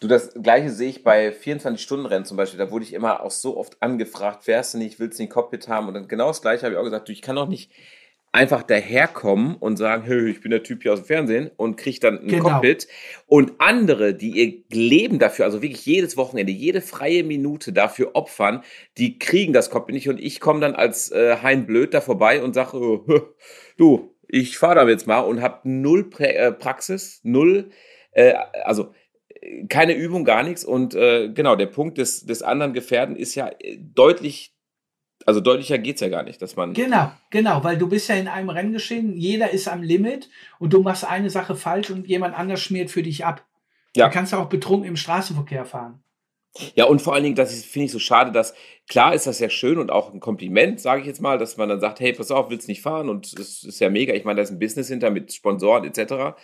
Du, 0.00 0.06
das 0.06 0.32
gleiche 0.34 0.70
sehe 0.70 0.90
ich 0.90 1.02
bei 1.02 1.30
24-Stunden-Rennen 1.30 2.24
zum 2.24 2.36
Beispiel. 2.36 2.58
Da 2.58 2.70
wurde 2.70 2.84
ich 2.84 2.92
immer 2.92 3.20
auch 3.20 3.32
so 3.32 3.56
oft 3.56 3.82
angefragt, 3.82 4.44
fährst 4.44 4.74
du 4.74 4.78
nicht, 4.78 5.00
willst 5.00 5.18
du 5.18 5.24
nicht 5.24 5.32
Cockpit 5.32 5.66
haben? 5.66 5.88
Und 5.88 5.94
dann 5.94 6.06
genau 6.06 6.28
das 6.28 6.40
gleiche 6.40 6.64
habe 6.64 6.74
ich 6.74 6.78
auch 6.78 6.84
gesagt, 6.84 7.08
du, 7.08 7.12
ich 7.12 7.22
kann 7.22 7.34
doch 7.34 7.48
nicht 7.48 7.72
einfach 8.38 8.62
daherkommen 8.62 9.56
und 9.56 9.78
sagen, 9.78 10.04
hey, 10.04 10.30
ich 10.30 10.40
bin 10.40 10.52
der 10.52 10.62
Typ 10.62 10.82
hier 10.82 10.92
aus 10.92 11.00
dem 11.00 11.06
Fernsehen 11.06 11.50
und 11.56 11.76
kriege 11.76 11.98
dann 11.98 12.20
ein 12.20 12.28
genau. 12.28 12.50
Cockpit. 12.50 12.86
Und 13.26 13.54
andere, 13.58 14.14
die 14.14 14.30
ihr 14.30 14.62
Leben 14.70 15.18
dafür, 15.18 15.44
also 15.44 15.60
wirklich 15.60 15.84
jedes 15.84 16.16
Wochenende, 16.16 16.52
jede 16.52 16.80
freie 16.80 17.24
Minute 17.24 17.72
dafür 17.72 18.10
opfern, 18.14 18.62
die 18.96 19.18
kriegen 19.18 19.52
das 19.52 19.70
Cockpit 19.70 19.94
nicht. 19.94 20.08
Und 20.08 20.20
ich 20.20 20.38
komme 20.38 20.60
dann 20.60 20.76
als 20.76 21.10
äh, 21.10 21.38
Hein 21.42 21.66
Blöd 21.66 21.92
da 21.92 22.00
vorbei 22.00 22.40
und 22.40 22.54
sage, 22.54 22.76
oh, 22.76 23.04
du, 23.76 24.14
ich 24.28 24.56
fahre 24.56 24.76
da 24.76 24.88
jetzt 24.88 25.08
mal 25.08 25.20
und 25.20 25.42
habe 25.42 25.68
null 25.68 26.08
pra 26.08 26.26
äh, 26.26 26.52
Praxis, 26.52 27.20
null, 27.24 27.70
äh, 28.12 28.34
also 28.62 28.94
keine 29.68 29.94
Übung, 29.94 30.24
gar 30.24 30.44
nichts. 30.44 30.64
Und 30.64 30.94
äh, 30.94 31.28
genau, 31.28 31.56
der 31.56 31.66
Punkt 31.66 31.98
des, 31.98 32.24
des 32.24 32.42
anderen 32.42 32.72
Gefährden 32.72 33.16
ist 33.16 33.34
ja 33.34 33.50
äh, 33.58 33.78
deutlich 33.78 34.54
also 35.28 35.40
deutlicher 35.40 35.76
geht 35.76 35.96
es 35.96 36.00
ja 36.00 36.08
gar 36.08 36.22
nicht, 36.22 36.40
dass 36.40 36.56
man. 36.56 36.72
Genau, 36.72 37.12
genau, 37.28 37.62
weil 37.62 37.76
du 37.76 37.86
bist 37.86 38.08
ja 38.08 38.14
in 38.14 38.28
einem 38.28 38.48
Renngeschehen, 38.48 39.14
jeder 39.14 39.50
ist 39.50 39.68
am 39.68 39.82
Limit 39.82 40.30
und 40.58 40.72
du 40.72 40.80
machst 40.80 41.04
eine 41.04 41.28
Sache 41.28 41.54
falsch 41.54 41.90
und 41.90 42.06
jemand 42.06 42.34
anders 42.34 42.62
schmiert 42.62 42.90
für 42.90 43.02
dich 43.02 43.26
ab. 43.26 43.44
Ja. 43.94 44.06
Da 44.06 44.10
kannst 44.10 44.32
du 44.32 44.38
auch 44.38 44.48
betrunken 44.48 44.88
im 44.88 44.96
Straßenverkehr 44.96 45.66
fahren. 45.66 46.02
Ja, 46.76 46.86
und 46.86 47.02
vor 47.02 47.12
allen 47.12 47.24
Dingen, 47.24 47.34
das 47.34 47.62
finde 47.62 47.84
ich 47.84 47.92
so 47.92 47.98
schade, 47.98 48.32
dass, 48.32 48.54
klar 48.88 49.12
ist 49.12 49.26
das 49.26 49.38
ja 49.38 49.50
schön 49.50 49.76
und 49.76 49.90
auch 49.90 50.14
ein 50.14 50.18
Kompliment, 50.18 50.80
sage 50.80 51.02
ich 51.02 51.06
jetzt 51.06 51.20
mal, 51.20 51.36
dass 51.36 51.58
man 51.58 51.68
dann 51.68 51.80
sagt, 51.80 52.00
hey, 52.00 52.14
pass 52.14 52.30
auf, 52.30 52.48
willst 52.48 52.66
nicht 52.66 52.80
fahren 52.80 53.10
und 53.10 53.26
es 53.38 53.64
ist 53.64 53.80
ja 53.80 53.90
mega. 53.90 54.14
Ich 54.14 54.24
meine, 54.24 54.36
da 54.36 54.44
ist 54.44 54.50
ein 54.50 54.58
Business 54.58 54.88
hinter 54.88 55.10
mit 55.10 55.30
Sponsoren 55.34 55.84
etc. 55.84 56.38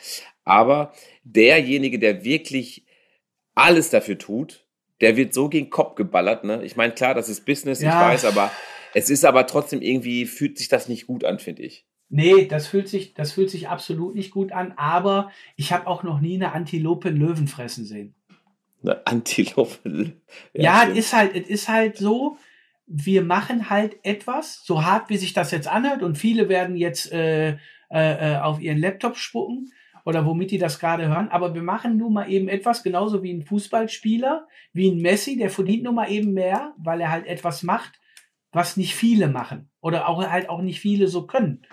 Aber 0.44 0.92
derjenige, 1.22 1.98
der 1.98 2.22
wirklich 2.22 2.84
alles 3.54 3.88
dafür 3.88 4.18
tut, 4.18 4.66
der 5.00 5.16
wird 5.16 5.32
so 5.32 5.48
gegen 5.48 5.70
Kopf 5.70 5.94
geballert. 5.94 6.44
Ne? 6.44 6.62
Ich 6.64 6.76
meine, 6.76 6.92
klar, 6.92 7.14
das 7.14 7.30
ist 7.30 7.46
Business, 7.46 7.80
ja. 7.80 7.88
ich 7.88 8.12
weiß, 8.12 8.24
aber 8.26 8.50
es 8.94 9.10
ist 9.10 9.24
aber 9.24 9.46
trotzdem 9.46 9.82
irgendwie, 9.82 10.24
fühlt 10.26 10.56
sich 10.56 10.68
das 10.68 10.88
nicht 10.88 11.06
gut 11.06 11.24
an, 11.24 11.38
finde 11.38 11.62
ich. 11.62 11.84
Nee, 12.08 12.46
das 12.46 12.68
fühlt 12.68 12.88
sich, 12.88 13.14
das 13.14 13.32
fühlt 13.32 13.50
sich 13.50 13.68
absolut 13.68 14.14
nicht 14.14 14.30
gut 14.30 14.52
an, 14.52 14.72
aber 14.76 15.32
ich 15.56 15.72
habe 15.72 15.86
auch 15.86 16.02
noch 16.02 16.20
nie 16.20 16.36
eine 16.36 16.52
Antilope 16.52 17.10
Löwen 17.10 17.48
fressen 17.48 17.84
sehen. 17.84 18.14
Eine 18.82 19.06
Antilope. 19.06 20.12
Ja, 20.52 20.62
ja 20.62 20.88
es 20.90 20.98
ist 20.98 21.12
halt, 21.12 21.34
es 21.34 21.48
ist 21.48 21.68
halt 21.68 21.96
so, 21.96 22.36
wir 22.86 23.22
machen 23.22 23.70
halt 23.70 23.96
etwas, 24.04 24.62
so 24.64 24.84
hart 24.84 25.10
wie 25.10 25.16
sich 25.16 25.32
das 25.32 25.50
jetzt 25.50 25.66
anhört, 25.66 26.02
und 26.02 26.16
viele 26.16 26.48
werden 26.48 26.76
jetzt 26.76 27.10
äh, 27.12 27.56
äh, 27.90 28.34
äh, 28.34 28.36
auf 28.38 28.60
ihren 28.60 28.78
Laptop 28.78 29.16
spucken 29.16 29.72
oder 30.04 30.26
womit 30.26 30.50
die 30.50 30.58
das 30.58 30.78
gerade 30.78 31.08
hören, 31.08 31.28
aber 31.30 31.54
wir 31.54 31.62
machen 31.62 31.96
nun 31.96 32.12
mal 32.12 32.30
eben 32.30 32.48
etwas, 32.48 32.82
genauso 32.82 33.22
wie 33.22 33.32
ein 33.32 33.42
Fußballspieler, 33.42 34.46
wie 34.72 34.90
ein 34.90 34.98
Messi, 34.98 35.36
der 35.36 35.50
verdient 35.50 35.82
nun 35.82 35.94
mal 35.94 36.10
eben 36.10 36.32
mehr, 36.32 36.74
weil 36.76 37.00
er 37.00 37.10
halt 37.10 37.26
etwas 37.26 37.62
macht, 37.62 37.98
was 38.54 38.76
nicht 38.76 38.94
viele 38.94 39.28
machen 39.28 39.68
oder 39.80 40.08
auch 40.08 40.24
halt 40.26 40.48
auch 40.48 40.62
nicht 40.62 40.80
viele 40.80 41.08
so 41.08 41.26
können. 41.26 41.66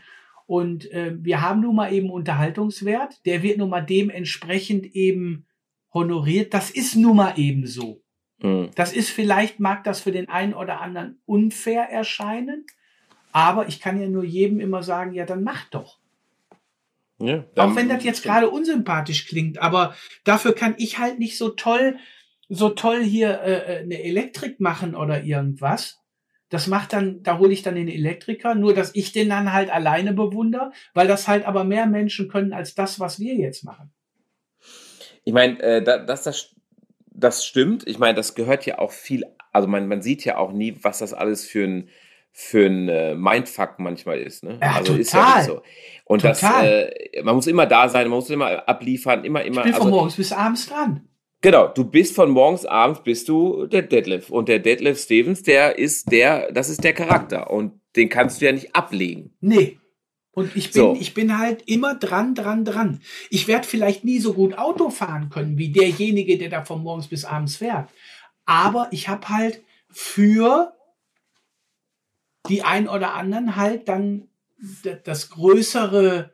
Und 0.47 0.91
äh, 0.91 1.13
wir 1.17 1.41
haben 1.41 1.61
nun 1.61 1.75
mal 1.75 1.93
eben 1.93 2.09
Unterhaltungswert, 2.09 3.25
der 3.25 3.41
wird 3.43 3.57
nun 3.57 3.69
mal 3.69 3.81
dementsprechend 3.81 4.85
eben 4.95 5.45
honoriert. 5.93 6.53
Das 6.53 6.71
ist 6.71 6.95
nun 6.95 7.17
mal 7.17 7.33
eben 7.37 7.65
so. 7.67 8.01
Mhm. 8.39 8.71
Das 8.75 8.91
ist 8.91 9.09
vielleicht, 9.09 9.59
mag 9.59 9.83
das 9.83 10.01
für 10.01 10.11
den 10.11 10.27
einen 10.27 10.53
oder 10.53 10.81
anderen 10.81 11.21
unfair 11.25 11.83
erscheinen, 11.83 12.65
aber 13.31 13.67
ich 13.67 13.79
kann 13.79 14.01
ja 14.01 14.07
nur 14.07 14.25
jedem 14.25 14.59
immer 14.59 14.83
sagen, 14.83 15.13
ja, 15.13 15.25
dann 15.25 15.43
mach 15.43 15.69
doch. 15.69 15.99
Ja, 17.19 17.45
Auch 17.55 17.75
wenn 17.75 17.87
das 17.87 18.03
jetzt 18.03 18.23
gerade 18.23 18.49
unsympathisch 18.49 19.27
klingt, 19.27 19.59
aber 19.59 19.95
dafür 20.23 20.53
kann 20.53 20.73
ich 20.79 20.97
halt 20.97 21.19
nicht 21.19 21.37
so 21.37 21.49
toll, 21.49 21.97
so 22.49 22.69
toll 22.69 23.03
hier 23.03 23.41
äh, 23.41 23.75
äh 23.75 23.83
eine 23.83 24.01
Elektrik 24.03 24.59
machen 24.59 24.95
oder 24.95 25.23
irgendwas. 25.23 26.00
Das 26.51 26.67
macht 26.67 26.91
dann, 26.91 27.23
da 27.23 27.39
hole 27.39 27.53
ich 27.53 27.63
dann 27.63 27.75
den 27.75 27.87
Elektriker, 27.87 28.55
nur 28.55 28.73
dass 28.73 28.93
ich 28.93 29.13
den 29.13 29.29
dann 29.29 29.53
halt 29.53 29.71
alleine 29.71 30.13
bewundere, 30.13 30.73
weil 30.93 31.07
das 31.07 31.27
halt 31.27 31.45
aber 31.45 31.63
mehr 31.63 31.85
Menschen 31.85 32.27
können 32.27 32.51
als 32.51 32.75
das, 32.75 32.99
was 32.99 33.19
wir 33.19 33.33
jetzt 33.35 33.63
machen. 33.63 33.91
Ich 35.23 35.33
meine, 35.33 35.59
äh, 35.61 35.81
dass 35.81 36.23
das, 36.23 36.53
das 37.09 37.45
stimmt. 37.45 37.87
Ich 37.87 37.99
meine, 37.99 38.15
das 38.15 38.35
gehört 38.35 38.65
ja 38.65 38.79
auch 38.79 38.91
viel, 38.91 39.23
also 39.53 39.69
man, 39.69 39.87
man 39.87 40.01
sieht 40.01 40.25
ja 40.25 40.37
auch 40.37 40.51
nie, 40.51 40.75
was 40.81 40.99
das 40.99 41.13
alles 41.13 41.45
für 41.45 41.63
ein, 41.63 41.89
für 42.33 42.65
ein 42.65 42.89
äh, 42.89 43.15
Mindfuck 43.15 43.79
manchmal 43.79 44.19
ist. 44.19 44.43
Ne? 44.43 44.59
Ja, 44.61 44.73
also 44.73 44.97
total. 44.97 44.99
ist 44.99 45.13
ja 45.13 45.37
nicht 45.37 45.45
so. 45.45 45.61
Und 46.03 46.23
total. 46.23 46.89
das, 46.89 47.13
äh, 47.13 47.23
man 47.23 47.35
muss 47.35 47.47
immer 47.47 47.65
da 47.65 47.87
sein, 47.87 48.09
man 48.09 48.17
muss 48.17 48.29
immer 48.29 48.67
abliefern, 48.67 49.23
immer, 49.23 49.41
immer. 49.43 49.61
Ich 49.61 49.63
bin 49.63 49.73
also, 49.73 49.83
von 49.83 49.91
morgens 49.91 50.17
bis 50.17 50.33
abends 50.33 50.67
dran. 50.67 51.07
Genau, 51.41 51.67
du 51.67 51.83
bist 51.83 52.15
von 52.15 52.29
morgens 52.29 52.65
abends 52.65 53.01
bist 53.01 53.27
du 53.27 53.65
der 53.65 53.81
Deadlift 53.81 54.29
und 54.29 54.47
der 54.47 54.59
Deadlift 54.59 55.01
Stevens, 55.01 55.41
der 55.41 55.79
ist 55.79 56.11
der, 56.11 56.51
das 56.51 56.69
ist 56.69 56.83
der 56.83 56.93
Charakter 56.93 57.49
und 57.49 57.81
den 57.95 58.09
kannst 58.09 58.39
du 58.41 58.45
ja 58.45 58.51
nicht 58.51 58.75
ablegen. 58.75 59.33
Nee. 59.41 59.79
Und 60.33 60.55
ich 60.55 60.71
bin, 60.71 60.81
so. 60.81 60.97
ich 60.97 61.13
bin 61.13 61.37
halt 61.37 61.63
immer 61.67 61.95
dran, 61.95 62.35
dran, 62.35 62.63
dran. 62.63 63.01
Ich 63.29 63.47
werde 63.47 63.67
vielleicht 63.67 64.05
nie 64.05 64.19
so 64.19 64.33
gut 64.33 64.57
Auto 64.57 64.89
fahren 64.89 65.29
können 65.29 65.57
wie 65.57 65.71
derjenige, 65.71 66.37
der 66.37 66.49
da 66.49 66.63
von 66.63 66.83
morgens 66.83 67.07
bis 67.07 67.25
abends 67.25 67.57
fährt. 67.57 67.89
Aber 68.45 68.87
ich 68.91 69.09
habe 69.09 69.27
halt 69.27 69.61
für 69.89 70.73
die 72.47 72.63
ein 72.63 72.87
oder 72.87 73.13
anderen 73.13 73.55
halt 73.55 73.89
dann 73.89 74.29
das 75.03 75.29
größere, 75.31 76.31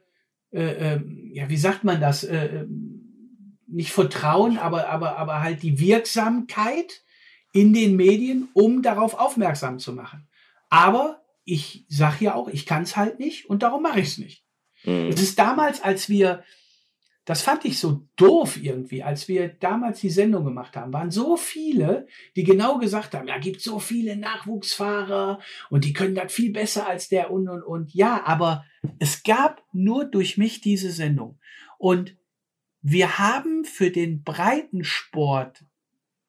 äh, 0.51 0.95
äh, 0.95 1.01
ja, 1.33 1.49
wie 1.49 1.57
sagt 1.57 1.83
man 1.83 1.99
das, 1.99 2.23
äh, 2.23 2.45
ähm, 2.45 2.96
nicht 3.67 3.91
Vertrauen, 3.91 4.57
aber, 4.57 4.89
aber, 4.89 5.17
aber 5.17 5.41
halt 5.41 5.63
die 5.63 5.79
Wirksamkeit 5.79 7.03
in 7.53 7.73
den 7.73 7.95
Medien, 7.95 8.49
um 8.53 8.81
darauf 8.81 9.13
aufmerksam 9.13 9.79
zu 9.79 9.93
machen. 9.93 10.27
Aber 10.69 11.21
ich 11.43 11.85
sage 11.87 12.25
ja 12.25 12.35
auch, 12.35 12.47
ich 12.47 12.65
kann 12.65 12.83
es 12.83 12.97
halt 12.97 13.19
nicht 13.19 13.49
und 13.49 13.63
darum 13.63 13.83
mache 13.83 13.99
ich 13.99 14.07
es 14.07 14.17
nicht. 14.17 14.43
Mhm. 14.83 15.07
Es 15.07 15.21
ist 15.21 15.39
damals, 15.39 15.81
als 15.81 16.09
wir 16.09 16.43
das 17.27 17.41
fand 17.41 17.65
ich 17.65 17.77
so 17.77 18.07
doof 18.15 18.55
irgendwie, 18.55 19.03
als 19.03 19.27
wir 19.27 19.49
damals 19.49 19.99
die 19.99 20.09
Sendung 20.09 20.45
gemacht 20.45 20.77
haben. 20.77 20.93
Waren 20.93 21.11
so 21.11 21.35
viele, 21.35 22.07
die 22.37 22.45
genau 22.45 22.77
gesagt 22.77 23.13
haben, 23.13 23.27
ja, 23.27 23.37
gibt 23.37 23.59
so 23.59 23.79
viele 23.79 24.15
Nachwuchsfahrer 24.15 25.41
und 25.69 25.83
die 25.83 25.91
können 25.91 26.15
das 26.15 26.31
viel 26.31 26.53
besser 26.53 26.87
als 26.87 27.09
der 27.09 27.29
und 27.29 27.49
und 27.49 27.63
und. 27.63 27.93
Ja, 27.93 28.23
aber 28.25 28.63
es 28.99 29.23
gab 29.23 29.61
nur 29.73 30.05
durch 30.05 30.37
mich 30.37 30.61
diese 30.61 30.89
Sendung. 30.89 31.37
Und 31.77 32.15
wir 32.89 33.19
haben 33.19 33.65
für 33.65 33.91
den 33.91 34.23
Breitensport 34.23 35.65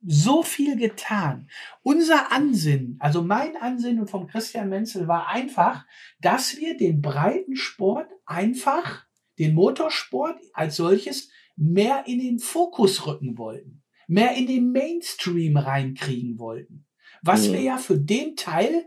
so 0.05 0.43
viel 0.43 0.77
getan. 0.77 1.49
Unser 1.83 2.33
Ansinnen, 2.33 2.97
also 2.99 3.23
mein 3.23 3.57
Ansinnen 3.57 4.09
von 4.09 4.27
Christian 4.27 4.69
Menzel 4.69 5.07
war 5.07 5.29
einfach, 5.29 5.87
dass 6.21 6.57
wir 6.57 6.77
den 6.77 7.01
Breitensport 7.01 8.11
einfach 8.27 9.07
den 9.39 9.55
Motorsport 9.55 10.37
als 10.53 10.75
solches 10.75 11.31
mehr 11.55 12.09
in 12.09 12.19
den 12.19 12.41
Fokus 12.41 13.07
rücken 13.07 13.39
wollten, 13.39 13.85
mehr 14.09 14.35
in 14.35 14.49
den 14.49 14.73
Mainstream 14.73 15.57
reinkriegen 15.57 16.41
wollten. 16.41 16.89
Was 17.23 17.47
mhm. 17.47 17.53
wir 17.53 17.61
ja 17.61 17.79
für 17.79 17.99
den 17.99 18.35
Teil, 18.35 18.85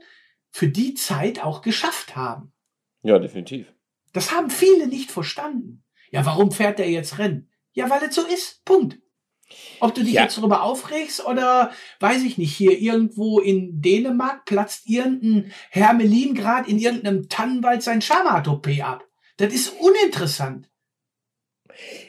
für 0.49 0.67
die 0.67 0.93
Zeit 0.95 1.41
auch 1.41 1.61
geschafft 1.61 2.17
haben. 2.17 2.51
Ja, 3.01 3.17
definitiv. 3.17 3.73
Das 4.11 4.33
haben 4.33 4.49
viele 4.49 4.87
nicht 4.87 5.09
verstanden. 5.09 5.85
Ja, 6.11 6.25
warum 6.25 6.51
fährt 6.51 6.77
er 6.77 6.89
jetzt 6.89 7.17
Rennen? 7.17 7.47
Ja, 7.73 7.89
weil 7.89 8.03
es 8.03 8.15
so 8.15 8.25
ist. 8.25 8.63
Punkt. 8.65 8.99
Ob 9.79 9.93
du 9.93 10.03
dich 10.03 10.13
ja. 10.13 10.23
jetzt 10.23 10.37
darüber 10.37 10.63
aufregst 10.63 11.25
oder 11.25 11.71
weiß 11.99 12.23
ich 12.23 12.37
nicht, 12.37 12.55
hier 12.55 12.79
irgendwo 12.79 13.39
in 13.39 13.81
Dänemark 13.81 14.45
platzt 14.45 14.87
irgendein 14.87 15.51
Hermelin 15.69 16.35
gerade 16.35 16.69
in 16.69 16.79
irgendeinem 16.79 17.27
Tannenwald 17.27 17.83
sein 17.83 18.01
Schama-Toupet 18.01 18.81
ab. 18.81 19.05
Das 19.37 19.53
ist 19.53 19.69
uninteressant. 19.79 20.69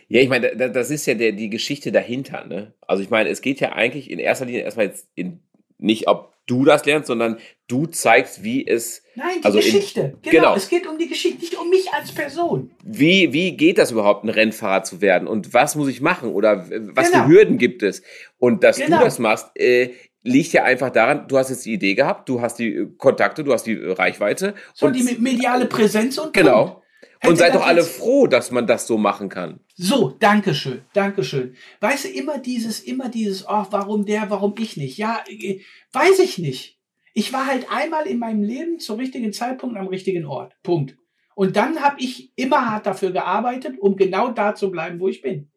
Ja, 0.09 0.21
ich 0.21 0.29
meine, 0.29 0.57
das 0.57 0.91
ist 0.91 1.07
ja 1.07 1.15
der, 1.15 1.33
die 1.33 1.51
Geschichte 1.51 1.93
dahinter. 1.93 2.45
Ne? 2.45 2.75
Also 2.83 3.03
ich 3.03 3.11
meine, 3.11 3.31
es 3.31 3.41
geht 3.41 3.61
ja 3.61 3.73
eigentlich 3.73 4.11
in 4.11 4.19
erster 4.19 4.45
Linie 4.45 4.63
erstmal 4.63 4.87
jetzt 4.87 5.09
in, 5.15 5.43
nicht, 5.79 6.09
ob 6.09 6.32
du 6.47 6.65
das 6.65 6.85
lernst, 6.85 7.07
sondern 7.07 7.39
du 7.69 7.87
zeigst, 7.87 8.43
wie 8.43 8.67
es. 8.67 9.03
Nein, 9.15 9.39
die 9.39 9.45
also 9.45 9.59
Geschichte. 9.59 10.01
In, 10.01 10.11
genau, 10.23 10.31
genau, 10.31 10.55
Es 10.57 10.69
geht 10.69 10.87
um 10.87 10.99
die 10.99 11.09
Geschichte, 11.09 11.41
nicht 11.41 11.59
um 11.59 11.71
mich 11.71 11.93
als 11.93 12.13
Person. 12.13 12.71
Wie, 12.85 13.33
wie 13.33 13.57
geht 13.57 13.79
das 13.79 13.91
überhaupt, 13.91 14.25
ein 14.25 14.29
Rennfahrer 14.29 14.83
zu 14.85 15.01
werden? 15.01 15.29
Und 15.29 15.55
was 15.55 15.77
muss 15.77 15.89
ich 15.89 16.01
machen? 16.01 16.33
Oder 16.33 16.67
was 16.95 17.11
genau. 17.11 17.25
für 17.25 17.29
Hürden 17.29 17.59
gibt 17.59 17.83
es? 17.83 18.03
Und 18.39 18.65
dass 18.65 18.79
genau. 18.79 18.99
du 18.99 19.05
das 19.05 19.19
machst, 19.19 19.51
äh, 19.55 19.91
liegt 20.23 20.53
ja 20.53 20.65
einfach 20.65 20.91
daran, 20.91 21.27
du 21.29 21.39
hast 21.39 21.51
jetzt 21.51 21.65
die 21.67 21.73
Idee 21.73 21.95
gehabt, 21.95 22.29
du 22.29 22.41
hast 22.41 22.59
die 22.59 22.87
Kontakte, 22.97 23.45
du 23.45 23.53
hast 23.53 23.65
die 23.65 23.75
Reichweite. 23.75 24.55
So, 24.75 24.87
und 24.87 24.95
die 24.95 25.03
mediale 25.19 25.67
Präsenz 25.67 26.19
und 26.19 26.33
Genau. 26.33 26.82
Und 27.25 27.37
seid 27.37 27.55
doch 27.55 27.65
alle 27.65 27.85
froh, 27.85 28.27
dass 28.27 28.51
man 28.51 28.67
das 28.67 28.87
so 28.87 28.99
machen 28.99 29.29
kann. 29.29 29.61
So, 29.77 30.11
Dankeschön, 30.19 30.83
Dankeschön. 30.93 31.55
Weißt 31.81 32.05
du, 32.05 32.09
immer 32.09 32.39
dieses, 32.39 32.81
immer 32.81 33.09
dieses, 33.09 33.47
ach, 33.47 33.69
warum 33.71 34.05
der, 34.05 34.29
warum 34.31 34.55
ich 34.59 34.77
nicht? 34.77 34.99
Ja, 34.99 35.23
äh, 35.29 35.61
weiß 35.93 36.19
ich 36.19 36.39
nicht. 36.39 36.79
Ich 37.15 37.33
war 37.33 37.47
halt 37.47 37.67
einmal 37.71 38.07
in 38.07 38.19
meinem 38.19 38.43
Leben 38.43 38.79
zum 38.79 38.99
richtigen 38.99 39.33
Zeitpunkt 39.33 39.77
am 39.77 39.89
richtigen 39.89 40.27
Ort. 40.27 40.55
Punkt. 40.63 40.97
Und 41.35 41.57
dann 41.57 41.81
habe 41.81 41.97
ich 41.99 42.33
immer 42.37 42.71
hart 42.71 42.87
dafür 42.87 43.11
gearbeitet, 43.11 43.79
um 43.79 43.97
genau 43.97 44.33
da 44.33 44.55
zu 44.55 44.71
bleiben, 44.71 45.01
wo 45.01 45.09
ich 45.09 45.23
bin. 45.23 45.51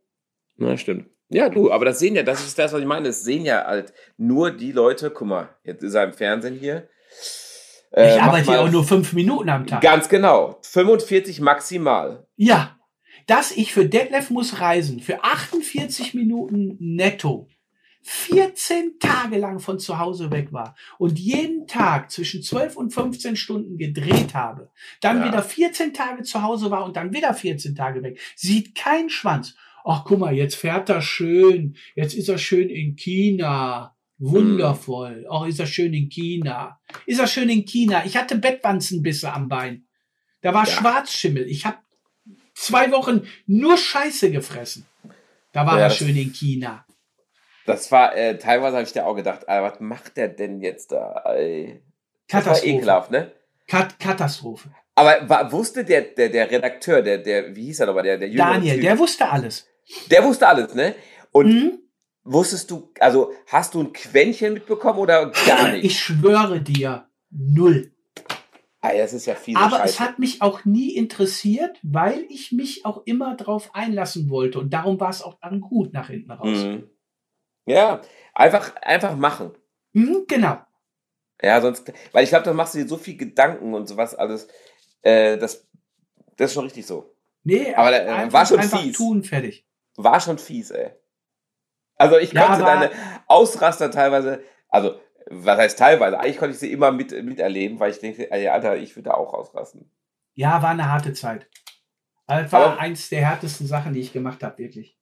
Na, 0.57 0.77
stimmt. 0.77 1.09
Ja, 1.29 1.49
du, 1.49 1.71
aber 1.71 1.85
das 1.85 1.99
sehen 1.99 2.15
ja, 2.15 2.23
das 2.23 2.45
ist 2.45 2.57
das, 2.59 2.71
was 2.71 2.79
ich 2.79 2.85
meine. 2.85 3.07
Das 3.07 3.23
sehen 3.23 3.45
ja 3.45 3.65
halt 3.65 3.93
nur 4.17 4.51
die 4.51 4.71
Leute, 4.71 5.09
guck 5.09 5.27
mal, 5.27 5.49
jetzt 5.63 5.83
ist 5.83 5.95
er 5.95 6.03
im 6.03 6.13
Fernsehen 6.13 6.55
hier. 6.55 6.87
Äh, 7.95 8.15
ich 8.15 8.21
arbeite 8.21 8.51
ja 8.51 8.61
auch 8.61 8.71
nur 8.71 8.83
fünf 8.83 9.13
Minuten 9.13 9.49
am 9.49 9.65
Tag. 9.65 9.81
Ganz 9.81 10.09
genau. 10.09 10.59
45 10.61 11.39
maximal. 11.39 12.27
Ja. 12.35 12.77
Dass 13.25 13.51
ich 13.51 13.73
für 13.73 13.85
Detlef 13.85 14.29
muss 14.29 14.59
reisen, 14.59 14.99
für 14.99 15.23
48 15.23 16.13
Minuten 16.13 16.77
netto, 16.79 17.47
14 18.03 18.99
Tage 18.99 19.39
lang 19.39 19.59
von 19.59 19.79
zu 19.79 19.97
Hause 19.97 20.29
weg 20.29 20.53
war 20.53 20.75
und 20.99 21.17
jeden 21.17 21.65
Tag 21.65 22.11
zwischen 22.11 22.43
12 22.43 22.75
und 22.75 22.93
15 22.93 23.35
Stunden 23.35 23.77
gedreht 23.77 24.35
habe, 24.35 24.69
dann 25.01 25.19
ja. 25.21 25.27
wieder 25.27 25.41
14 25.41 25.91
Tage 25.91 26.21
zu 26.21 26.43
Hause 26.43 26.69
war 26.69 26.85
und 26.85 26.97
dann 26.97 27.13
wieder 27.13 27.33
14 27.33 27.73
Tage 27.73 28.03
weg, 28.03 28.19
sieht 28.35 28.75
kein 28.75 29.09
Schwanz. 29.09 29.55
Ach, 29.83 30.03
guck 30.05 30.19
mal, 30.19 30.35
jetzt 30.35 30.55
fährt 30.55 30.89
er 30.89 31.01
schön, 31.01 31.77
jetzt 31.95 32.13
ist 32.13 32.29
er 32.29 32.37
schön 32.37 32.69
in 32.69 32.95
China. 32.95 33.94
Wundervoll. 34.17 35.25
Auch 35.27 35.41
oh, 35.41 35.45
ist 35.45 35.59
er 35.59 35.67
schön 35.67 35.93
in 35.93 36.09
China. 36.09 36.79
Ist 37.05 37.19
er 37.19 37.27
schön 37.27 37.49
in 37.49 37.65
China. 37.65 38.05
Ich 38.05 38.15
hatte 38.15 38.37
Bettwanzenbisse 38.37 39.31
am 39.31 39.49
Bein. 39.49 39.85
Da 40.41 40.53
war 40.53 40.65
ja. 40.65 40.71
Schwarzschimmel. 40.71 41.47
Ich 41.49 41.65
habe 41.65 41.77
zwei 42.53 42.91
Wochen 42.91 43.27
nur 43.45 43.77
Scheiße 43.77 44.31
gefressen. 44.31 44.85
Da 45.51 45.65
war 45.65 45.77
ja, 45.79 45.85
er 45.85 45.89
schön 45.89 46.15
in 46.15 46.31
China. 46.31 46.85
Das 47.65 47.91
war, 47.91 48.15
äh, 48.15 48.37
teilweise 48.37 48.77
habe 48.77 48.85
ich 48.85 48.93
dir 48.93 49.05
auch 49.05 49.15
gedacht, 49.15 49.49
Alter, 49.49 49.73
was 49.73 49.79
macht 49.79 50.17
der 50.17 50.29
denn 50.29 50.61
jetzt 50.61 50.91
da? 50.91 51.23
Ey? 51.25 51.81
Katastrophe. 52.27 52.67
ekelhaft, 52.67 53.11
ne? 53.11 53.31
Kat 53.67 53.99
Katastrophe. 53.99 54.69
Aber 54.95 55.27
war, 55.27 55.51
wusste 55.51 55.83
der, 55.83 56.01
der, 56.01 56.29
der 56.29 56.49
Redakteur, 56.49 57.01
der, 57.01 57.17
der, 57.17 57.55
wie 57.55 57.65
hieß 57.65 57.81
er 57.81 57.87
nochmal, 57.87 58.03
der, 58.03 58.17
der 58.17 58.29
Daniel, 58.29 58.75
typ, 58.75 58.83
der 58.83 58.99
wusste 58.99 59.29
alles. 59.29 59.67
Der 60.09 60.23
wusste 60.23 60.47
alles, 60.47 60.73
ne? 60.73 60.95
Und 61.31 61.47
mhm. 61.47 61.79
Wusstest 62.25 62.69
du, 62.71 62.91
also 62.99 63.31
hast 63.47 63.73
du 63.73 63.81
ein 63.81 63.93
Quäntchen 63.93 64.53
mitbekommen 64.53 64.99
oder 64.99 65.31
gar 65.47 65.71
nicht? 65.71 65.85
Ich 65.85 65.99
schwöre 65.99 66.59
dir, 66.61 67.07
null. 67.29 67.91
Ah, 68.81 68.93
das 68.93 69.13
ist 69.13 69.25
ja 69.25 69.35
viel. 69.35 69.57
Aber 69.57 69.77
Scheiße. 69.77 69.85
es 69.85 69.99
hat 69.99 70.19
mich 70.19 70.41
auch 70.41 70.65
nie 70.65 70.95
interessiert, 70.95 71.79
weil 71.81 72.25
ich 72.29 72.51
mich 72.51 72.85
auch 72.85 73.01
immer 73.05 73.35
drauf 73.35 73.73
einlassen 73.73 74.29
wollte. 74.29 74.59
Und 74.59 74.73
darum 74.73 74.99
war 74.99 75.09
es 75.09 75.23
auch 75.23 75.39
dann 75.41 75.61
gut 75.61 75.93
nach 75.93 76.09
hinten 76.09 76.29
raus. 76.31 76.57
Mhm. 76.57 76.89
Ja, 77.65 78.01
einfach, 78.33 78.75
einfach 78.81 79.15
machen. 79.15 79.51
Mhm, 79.93 80.25
genau. 80.27 80.59
Ja, 81.41 81.61
sonst, 81.61 81.91
weil 82.11 82.23
ich 82.23 82.29
glaube, 82.29 82.45
da 82.45 82.53
machst 82.53 82.75
du 82.75 82.79
dir 82.79 82.87
so 82.87 82.97
viel 82.97 83.17
Gedanken 83.17 83.73
und 83.73 83.87
sowas 83.87 84.13
alles. 84.13 84.47
Äh, 85.01 85.37
das, 85.37 85.67
das 86.37 86.51
ist 86.51 86.53
schon 86.53 86.65
richtig 86.65 86.85
so. 86.85 87.15
Nee, 87.43 87.73
aber 87.73 87.91
äh, 87.93 88.31
war 88.31 88.45
schon 88.45 88.59
einfach 88.59 88.81
fies. 88.81 88.97
tun, 88.97 89.23
fertig. 89.23 89.65
War 89.95 90.19
schon 90.19 90.37
fies, 90.37 90.69
ey. 90.71 90.91
Also 91.97 92.17
ich 92.17 92.33
konnte 92.33 92.59
ja, 92.59 92.65
deine 92.65 92.91
Ausraster 93.27 93.91
teilweise, 93.91 94.43
also 94.69 94.99
was 95.29 95.57
heißt 95.57 95.79
teilweise, 95.79 96.19
eigentlich 96.19 96.37
konnte 96.37 96.53
ich 96.53 96.59
sie 96.59 96.71
immer 96.71 96.91
mit, 96.91 97.11
miterleben, 97.23 97.79
weil 97.79 97.91
ich 97.91 97.99
denke, 97.99 98.29
ey, 98.31 98.47
Alter, 98.47 98.77
ich 98.77 98.95
würde 98.95 99.15
auch 99.15 99.33
ausrasten. 99.33 99.89
Ja, 100.33 100.61
war 100.61 100.71
eine 100.71 100.91
harte 100.91 101.13
Zeit. 101.13 101.47
Also 102.27 102.51
war 102.51 102.65
Aber, 102.65 102.79
eins 102.79 103.09
der 103.09 103.21
härtesten 103.21 103.67
Sachen, 103.67 103.93
die 103.93 104.01
ich 104.01 104.13
gemacht 104.13 104.43
habe, 104.43 104.57
wirklich. 104.57 104.97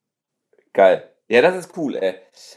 Geil. 0.73 1.09
Ja, 1.27 1.41
das 1.41 1.55
ist 1.55 1.77
cool, 1.77 1.95
ey. 1.95 2.15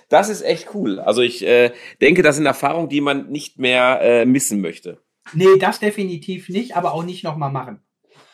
Das 0.08 0.28
ist 0.28 0.42
echt 0.42 0.74
cool. 0.74 1.00
Also 1.00 1.22
ich 1.22 1.46
äh, 1.46 1.72
denke, 2.00 2.22
das 2.22 2.36
sind 2.36 2.46
Erfahrungen, 2.46 2.88
die 2.88 3.00
man 3.00 3.28
nicht 3.30 3.58
mehr 3.58 4.00
äh, 4.02 4.26
missen 4.26 4.60
möchte. 4.60 5.00
Nee, 5.32 5.58
das 5.58 5.80
definitiv 5.80 6.48
nicht, 6.48 6.76
aber 6.76 6.92
auch 6.92 7.04
nicht 7.04 7.24
nochmal 7.24 7.50
machen. 7.50 7.85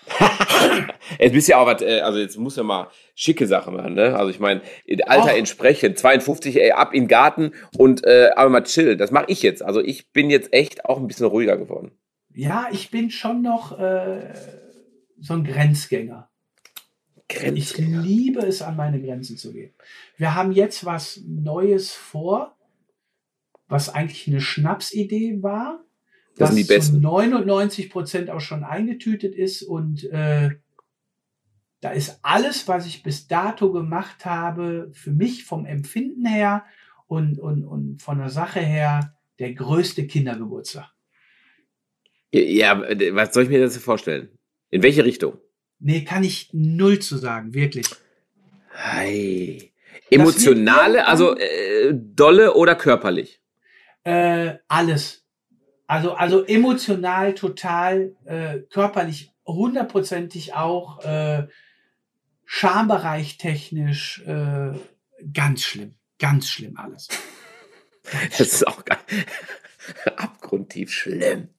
jetzt 1.19 1.33
bist 1.33 1.49
ja 1.49 1.59
auch 1.59 1.67
was, 1.67 1.83
äh, 1.83 2.01
also 2.01 2.19
jetzt 2.19 2.37
muss 2.39 2.57
ja 2.57 2.63
mal 2.63 2.89
schicke 3.15 3.47
Sachen 3.47 3.75
machen, 3.75 3.95
ne? 3.95 4.17
Also 4.17 4.31
ich 4.31 4.41
meine, 4.41 4.63
Alter 5.07 5.33
Och. 5.33 5.39
entsprechend, 5.39 5.99
52, 5.99 6.61
ey, 6.61 6.73
ab 6.73 6.95
in 6.95 7.05
den 7.05 7.09
Garten 7.09 7.53
und 7.77 8.05
äh, 8.05 8.31
aber 8.37 8.51
mal 8.51 8.65
chill. 8.65 8.97
Das 8.97 9.11
mache 9.11 9.27
ich 9.29 9.43
jetzt. 9.43 9.63
Also 9.63 9.81
ich 9.81 10.11
bin 10.13 10.31
jetzt 10.31 10.53
echt 10.53 10.85
auch 10.85 10.99
ein 10.99 11.07
bisschen 11.07 11.27
ruhiger 11.27 11.57
geworden. 11.57 11.93
Ja, 12.35 12.69
ich 12.73 12.91
bin 12.91 13.11
schon 13.11 13.43
noch 13.43 13.79
äh, 13.79 14.33
so 15.21 15.35
ein 15.35 15.45
Grenzgänger. 15.45 16.29
Grenzgänger. 17.29 18.01
Ich 18.01 18.07
liebe 18.07 18.41
es, 18.41 18.63
an 18.63 18.77
meine 18.77 19.01
Grenzen 19.01 19.37
zu 19.37 19.53
gehen. 19.53 19.73
Wir 20.17 20.35
haben 20.35 20.53
jetzt 20.53 20.85
was 20.85 21.21
Neues 21.27 21.93
vor, 21.93 22.57
was 23.69 23.89
eigentlich 23.89 24.27
eine 24.29 24.41
Schnapsidee 24.41 25.43
war 25.43 25.85
das 26.37 26.51
sind 26.51 26.59
die 26.59 26.65
besten. 26.65 27.01
99 27.01 27.91
Prozent 27.91 28.31
auch 28.31 28.41
schon 28.41 28.65
eingetütet 28.65 29.35
ist 29.35 29.63
und 29.63 30.05
äh, 30.05 30.51
da 31.81 31.91
ist 31.91 32.21
alles, 32.23 32.69
was 32.69 32.87
ich 32.87 33.03
bis 33.03 33.27
dato 33.27 33.73
gemacht 33.73 34.25
habe, 34.25 34.91
für 34.93 35.11
mich 35.11 35.45
vom 35.45 35.67
Empfinden 35.67 36.25
her 36.25 36.65
und, 37.09 37.39
und, 37.39 37.65
und 37.65 38.01
von 38.01 38.19
der 38.19 38.31
Sache 38.31 38.61
her 38.61 39.17
der 39.39 39.53
größte 39.53 40.07
Kindergeburtstag. 40.07 40.93
Ja, 42.33 42.81
was 42.81 43.35
soll 43.35 43.43
ich 43.43 43.49
mir 43.51 43.61
das 43.61 43.77
vorstellen? 43.77 44.31
In 44.71 44.83
welche 44.83 45.05
Richtung? 45.05 45.39
Nee, 45.81 46.05
kann 46.05 46.23
ich 46.23 46.51
null 46.53 47.01
zu 47.01 47.19
sagen, 47.19 47.53
wirklich. 47.53 47.87
Hey. 48.71 49.73
Emotionale, 50.09 51.07
also 51.07 51.37
äh, 51.37 51.93
dolle 51.93 52.55
oder 52.55 52.77
körperlich? 52.77 53.43
Äh, 54.05 54.55
alles. 54.69 55.22
Also, 55.93 56.15
also 56.15 56.43
emotional 56.47 57.35
total, 57.35 58.17
äh, 58.25 58.61
körperlich 58.71 59.31
hundertprozentig 59.45 60.55
auch, 60.55 61.05
äh, 61.05 61.49
Schambereich 62.47 63.37
technisch, 63.37 64.23
äh, 64.27 64.73
ganz 65.35 65.63
schlimm. 65.63 65.97
Ganz 66.19 66.49
schlimm 66.49 66.79
alles. 66.79 67.09
das 68.31 68.41
ist 68.41 68.67
auch 68.67 68.83
abgrundtief 70.17 70.91
schlimm. 70.91 71.51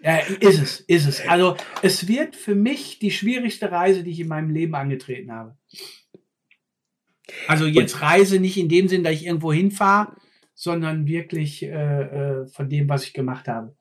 Ja, 0.00 0.18
ist 0.18 0.60
es, 0.60 0.80
ist 0.80 1.06
es. 1.06 1.26
Also 1.26 1.56
es 1.80 2.06
wird 2.08 2.36
für 2.36 2.54
mich 2.54 2.98
die 2.98 3.10
schwierigste 3.10 3.72
Reise, 3.72 4.02
die 4.02 4.10
ich 4.10 4.20
in 4.20 4.28
meinem 4.28 4.50
Leben 4.50 4.74
angetreten 4.74 5.32
habe. 5.32 5.56
Also 7.46 7.64
jetzt 7.64 8.02
Reise 8.02 8.38
nicht 8.38 8.58
in 8.58 8.68
dem 8.68 8.86
Sinn, 8.86 9.02
dass 9.02 9.14
ich 9.14 9.24
irgendwo 9.24 9.50
hinfahre, 9.50 10.14
sondern 10.58 11.06
wirklich 11.06 11.62
äh, 11.62 11.68
äh, 11.68 12.46
von 12.48 12.68
dem, 12.68 12.88
was 12.88 13.04
ich 13.04 13.12
gemacht 13.12 13.46
habe. 13.46 13.76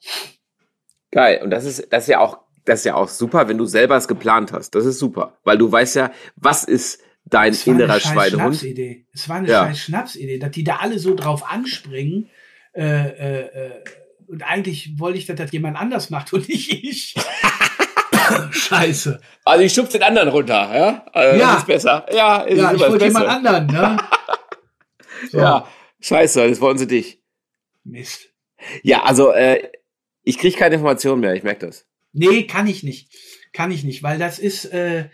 Geil. 1.09 1.41
Und 1.43 1.49
das 1.49 1.65
ist, 1.65 1.91
das 1.91 2.03
ist 2.03 2.09
ja 2.09 2.19
auch, 2.19 2.41
das 2.65 2.81
ist 2.81 2.85
ja 2.85 2.93
auch 2.93 3.07
super, 3.07 3.47
wenn 3.47 3.57
du 3.57 3.65
selber 3.65 3.97
es 3.97 4.07
geplant 4.07 4.53
hast. 4.53 4.75
Das 4.75 4.85
ist 4.85 4.99
super. 4.99 5.39
Weil 5.43 5.57
du 5.57 5.71
weißt 5.71 5.95
ja, 5.95 6.11
was 6.35 6.63
ist 6.63 7.01
dein 7.25 7.53
es 7.53 7.65
innerer 7.65 7.99
Schweinehund. 7.99 8.57
Schnapsidee. 8.57 9.07
Es 9.11 9.27
war 9.27 9.37
eine 9.37 9.47
ja. 9.47 9.65
scheiß 9.65 9.79
Schnapsidee, 9.79 10.37
dass 10.37 10.51
die 10.51 10.63
da 10.63 10.75
alle 10.75 10.99
so 10.99 11.15
drauf 11.15 11.51
anspringen. 11.51 12.29
Äh, 12.75 12.83
äh, 12.83 13.39
äh, 13.39 13.71
und 14.27 14.43
eigentlich 14.43 14.99
wollte 14.99 15.17
ich, 15.17 15.25
dass 15.25 15.37
das 15.37 15.51
jemand 15.51 15.77
anders 15.77 16.11
macht 16.11 16.31
und 16.31 16.47
nicht 16.47 16.71
ich. 16.71 17.15
Scheiße. 18.51 19.19
Also 19.45 19.63
ich 19.63 19.73
schub's 19.73 19.93
den 19.93 20.03
anderen 20.03 20.29
runter, 20.29 20.69
ja? 20.75 21.05
Also 21.11 21.39
ja. 21.39 21.47
Das 21.47 21.57
ist 21.59 21.67
besser. 21.67 22.05
Ja, 22.13 22.41
ist 22.41 22.59
ja 22.59 22.71
ich 22.71 22.79
wollte 22.81 23.05
jemand 23.05 23.27
anderen, 23.27 23.65
ne? 23.65 23.97
So. 25.31 25.39
Ja, 25.39 25.67
Scheiße, 26.07 26.45
jetzt 26.45 26.61
wollen 26.61 26.77
sie 26.77 26.87
dich. 26.87 27.19
Mist. 27.83 28.29
Ja, 28.81 29.03
also 29.03 29.31
äh, 29.31 29.69
ich 30.23 30.37
kriege 30.37 30.57
keine 30.57 30.75
Informationen 30.75 31.19
mehr, 31.19 31.35
ich 31.35 31.43
merke 31.43 31.65
das. 31.65 31.85
Nee, 32.13 32.43
kann 32.47 32.65
ich 32.65 32.81
nicht. 32.81 33.13
Kann 33.51 33.71
ich 33.71 33.83
nicht, 33.83 34.03
weil 34.03 34.17
das 34.17 34.39
ist, 34.39 34.65
äh, 34.65 35.09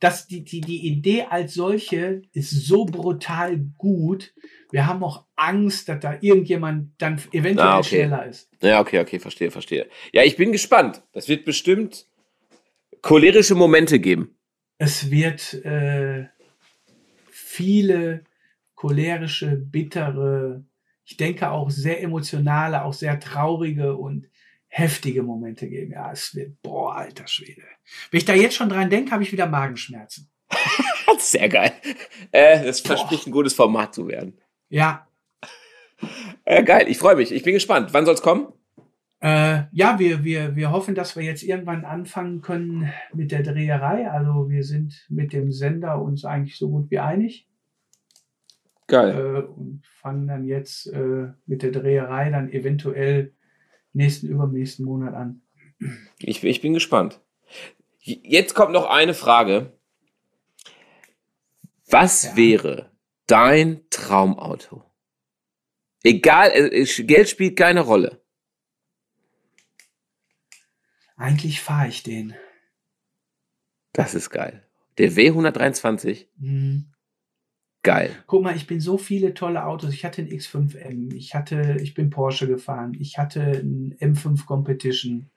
das, 0.00 0.26
die, 0.26 0.44
die, 0.44 0.62
die 0.62 0.86
Idee 0.86 1.24
als 1.28 1.52
solche 1.52 2.22
ist 2.32 2.50
so 2.50 2.86
brutal 2.86 3.58
gut. 3.76 4.32
Wir 4.70 4.86
haben 4.86 5.04
auch 5.04 5.26
Angst, 5.36 5.90
dass 5.90 6.00
da 6.00 6.16
irgendjemand 6.20 6.92
dann 6.96 7.20
eventuell 7.32 7.68
ah, 7.68 7.78
okay. 7.80 7.88
schneller 7.88 8.26
ist. 8.26 8.48
Ja, 8.62 8.80
okay, 8.80 9.00
okay, 9.00 9.18
verstehe, 9.18 9.50
verstehe. 9.50 9.86
Ja, 10.12 10.22
ich 10.22 10.36
bin 10.36 10.52
gespannt. 10.52 11.02
Das 11.12 11.28
wird 11.28 11.44
bestimmt 11.44 12.06
cholerische 13.02 13.54
Momente 13.54 14.00
geben. 14.00 14.34
Es 14.78 15.10
wird 15.10 15.52
äh, 15.64 16.26
viele 17.30 18.24
cholerische, 18.78 19.56
bittere, 19.56 20.64
ich 21.04 21.16
denke 21.16 21.50
auch 21.50 21.68
sehr 21.68 22.00
emotionale, 22.00 22.84
auch 22.84 22.92
sehr 22.92 23.18
traurige 23.18 23.96
und 23.96 24.28
heftige 24.68 25.24
Momente 25.24 25.68
geben. 25.68 25.92
Ja, 25.92 26.12
es 26.12 26.32
wird, 26.36 26.62
boah, 26.62 26.94
alter 26.94 27.26
Schwede. 27.26 27.62
Wenn 28.12 28.18
ich 28.18 28.24
da 28.24 28.34
jetzt 28.34 28.54
schon 28.54 28.68
dran 28.68 28.88
denke, 28.88 29.10
habe 29.10 29.24
ich 29.24 29.32
wieder 29.32 29.46
Magenschmerzen. 29.46 30.30
sehr 31.18 31.48
geil. 31.48 31.72
Äh, 32.30 32.64
das 32.64 32.82
boah. 32.82 32.90
verspricht 32.90 33.26
ein 33.26 33.32
gutes 33.32 33.52
Format 33.52 33.94
zu 33.94 34.06
werden. 34.06 34.40
Ja. 34.68 35.08
Äh, 36.44 36.62
geil, 36.62 36.86
ich 36.88 36.98
freue 36.98 37.16
mich. 37.16 37.32
Ich 37.32 37.42
bin 37.42 37.54
gespannt. 37.54 37.92
Wann 37.92 38.04
soll 38.04 38.14
es 38.14 38.22
kommen? 38.22 38.52
Äh, 39.18 39.62
ja, 39.72 39.98
wir, 39.98 40.22
wir, 40.22 40.54
wir 40.54 40.70
hoffen, 40.70 40.94
dass 40.94 41.16
wir 41.16 41.24
jetzt 41.24 41.42
irgendwann 41.42 41.84
anfangen 41.84 42.42
können 42.42 42.92
mit 43.12 43.32
der 43.32 43.42
Dreherei. 43.42 44.08
Also 44.08 44.48
wir 44.48 44.62
sind 44.62 45.04
mit 45.08 45.32
dem 45.32 45.50
Sender 45.50 46.00
uns 46.00 46.24
eigentlich 46.24 46.56
so 46.56 46.70
gut 46.70 46.92
wie 46.92 47.00
einig. 47.00 47.47
Geil. 48.88 49.14
Äh, 49.14 49.40
und 49.46 49.86
fangen 49.86 50.26
dann 50.26 50.44
jetzt 50.44 50.86
äh, 50.88 51.28
mit 51.46 51.62
der 51.62 51.70
Dreherei 51.70 52.30
dann 52.30 52.50
eventuell 52.50 53.34
nächsten, 53.92 54.28
übernächsten 54.28 54.84
Monat 54.84 55.14
an. 55.14 55.42
Ich, 56.18 56.42
ich 56.42 56.60
bin 56.60 56.74
gespannt. 56.74 57.20
Jetzt 58.00 58.54
kommt 58.54 58.72
noch 58.72 58.88
eine 58.88 59.14
Frage. 59.14 59.78
Was 61.90 62.24
ja. 62.24 62.36
wäre 62.36 62.90
dein 63.26 63.82
Traumauto? 63.90 64.84
Egal, 66.02 66.50
äh, 66.54 66.84
Geld 66.84 67.28
spielt 67.28 67.56
keine 67.56 67.80
Rolle. 67.80 68.20
Eigentlich 71.16 71.60
fahre 71.60 71.88
ich 71.88 72.02
den. 72.02 72.34
Das 73.92 74.14
ist 74.14 74.30
geil. 74.30 74.66
Der 74.96 75.12
W123. 75.12 76.26
Mhm. 76.36 76.92
Geil. 77.82 78.10
Guck 78.26 78.42
mal, 78.42 78.56
ich 78.56 78.66
bin 78.66 78.80
so 78.80 78.98
viele 78.98 79.34
tolle 79.34 79.64
Autos. 79.64 79.92
Ich 79.92 80.04
hatte 80.04 80.22
einen 80.22 80.30
X5M, 80.30 81.14
ich 81.14 81.34
hatte, 81.34 81.78
ich 81.80 81.94
bin 81.94 82.10
Porsche 82.10 82.48
gefahren, 82.48 82.96
ich 82.98 83.18
hatte 83.18 83.40
einen 83.40 83.94
M5 83.94 84.46
Competition, 84.46 85.30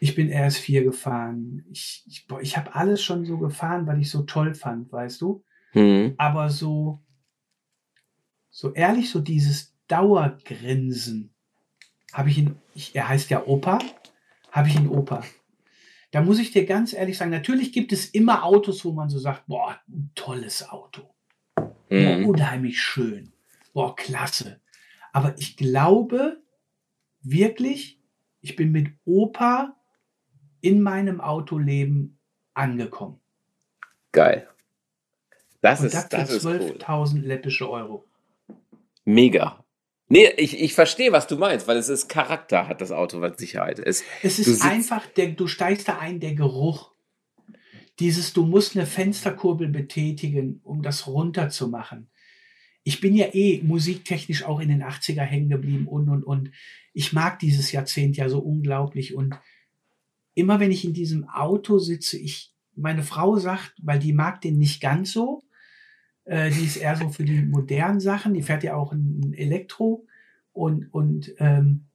ich 0.00 0.14
bin 0.14 0.30
RS4 0.30 0.82
gefahren. 0.82 1.64
Ich, 1.70 2.04
ich, 2.06 2.26
ich 2.40 2.56
habe 2.56 2.74
alles 2.74 3.02
schon 3.02 3.24
so 3.24 3.38
gefahren, 3.38 3.86
weil 3.86 4.00
ich 4.00 4.10
so 4.10 4.22
toll 4.22 4.54
fand, 4.54 4.92
weißt 4.92 5.20
du? 5.20 5.44
Mhm. 5.74 6.14
Aber 6.18 6.50
so, 6.50 7.00
so 8.50 8.72
ehrlich, 8.72 9.10
so 9.10 9.20
dieses 9.20 9.74
Dauergrinsen 9.86 11.30
habe 12.12 12.30
ich 12.30 12.38
in, 12.38 12.56
ich, 12.74 12.94
er 12.94 13.08
heißt 13.08 13.30
ja 13.30 13.46
Opa, 13.46 13.78
habe 14.50 14.68
ich 14.68 14.76
in 14.76 14.88
Opa. 14.88 15.22
Da 16.10 16.20
muss 16.22 16.38
ich 16.38 16.52
dir 16.52 16.64
ganz 16.64 16.92
ehrlich 16.92 17.16
sagen, 17.16 17.30
natürlich 17.30 17.72
gibt 17.72 17.92
es 17.92 18.06
immer 18.06 18.44
Autos, 18.44 18.84
wo 18.84 18.92
man 18.92 19.08
so 19.08 19.18
sagt, 19.18 19.46
boah, 19.46 19.80
ein 19.88 20.10
tolles 20.14 20.68
Auto. 20.68 21.13
Mhm. 21.90 22.22
Boah, 22.22 22.28
unheimlich 22.30 22.80
schön. 22.80 23.32
Boah, 23.72 23.94
klasse. 23.96 24.60
Aber 25.12 25.34
ich 25.38 25.56
glaube 25.56 26.38
wirklich, 27.22 28.00
ich 28.40 28.56
bin 28.56 28.72
mit 28.72 28.88
Opa 29.04 29.76
in 30.60 30.82
meinem 30.82 31.20
Autoleben 31.20 32.18
angekommen. 32.54 33.20
Geil. 34.12 34.48
Das 35.60 35.80
Und 35.80 35.86
ist, 35.86 35.94
das, 35.94 36.08
das 36.08 36.30
ist 36.30 36.46
12.000 36.46 37.14
cool. 37.14 37.20
läppische 37.20 37.70
Euro. 37.70 38.04
Mega. 39.04 39.64
Nee, 40.08 40.28
ich, 40.36 40.60
ich 40.60 40.74
verstehe, 40.74 41.12
was 41.12 41.26
du 41.26 41.36
meinst, 41.36 41.66
weil 41.66 41.78
es 41.78 41.88
ist 41.88 42.08
Charakter, 42.08 42.68
hat 42.68 42.80
das 42.80 42.92
Auto, 42.92 43.20
was 43.20 43.38
Sicherheit 43.38 43.78
ist. 43.78 44.04
Es 44.22 44.38
ist 44.38 44.62
einfach, 44.62 45.06
der, 45.06 45.28
du 45.28 45.46
steigst 45.46 45.88
da 45.88 45.98
ein, 45.98 46.20
der 46.20 46.34
Geruch. 46.34 46.93
Dieses, 48.00 48.32
du 48.32 48.44
musst 48.44 48.76
eine 48.76 48.86
Fensterkurbel 48.86 49.68
betätigen, 49.68 50.60
um 50.64 50.82
das 50.82 51.06
runterzumachen. 51.06 52.08
Ich 52.82 53.00
bin 53.00 53.14
ja 53.14 53.32
eh 53.32 53.62
musiktechnisch 53.62 54.44
auch 54.44 54.60
in 54.60 54.68
den 54.68 54.82
80er 54.82 55.22
hängen 55.22 55.48
geblieben 55.48 55.86
und, 55.86 56.08
und, 56.08 56.22
und. 56.22 56.50
Ich 56.92 57.12
mag 57.12 57.38
dieses 57.38 57.72
Jahrzehnt 57.72 58.16
ja 58.16 58.28
so 58.28 58.40
unglaublich 58.40 59.14
und 59.14 59.34
immer 60.34 60.60
wenn 60.60 60.72
ich 60.72 60.84
in 60.84 60.92
diesem 60.92 61.28
Auto 61.28 61.78
sitze, 61.78 62.18
ich, 62.18 62.52
meine 62.74 63.04
Frau 63.04 63.38
sagt, 63.38 63.74
weil 63.82 63.98
die 63.98 64.12
mag 64.12 64.40
den 64.40 64.58
nicht 64.58 64.80
ganz 64.80 65.12
so, 65.12 65.44
äh, 66.24 66.50
die 66.50 66.64
ist 66.64 66.76
eher 66.76 66.96
so 66.96 67.08
für 67.08 67.24
die 67.24 67.42
modernen 67.42 68.00
Sachen, 68.00 68.34
die 68.34 68.42
fährt 68.42 68.64
ja 68.64 68.74
auch 68.74 68.92
ein 68.92 69.32
Elektro 69.34 70.06
und, 70.52 70.92
und 70.92 71.34
ähm, 71.38 71.86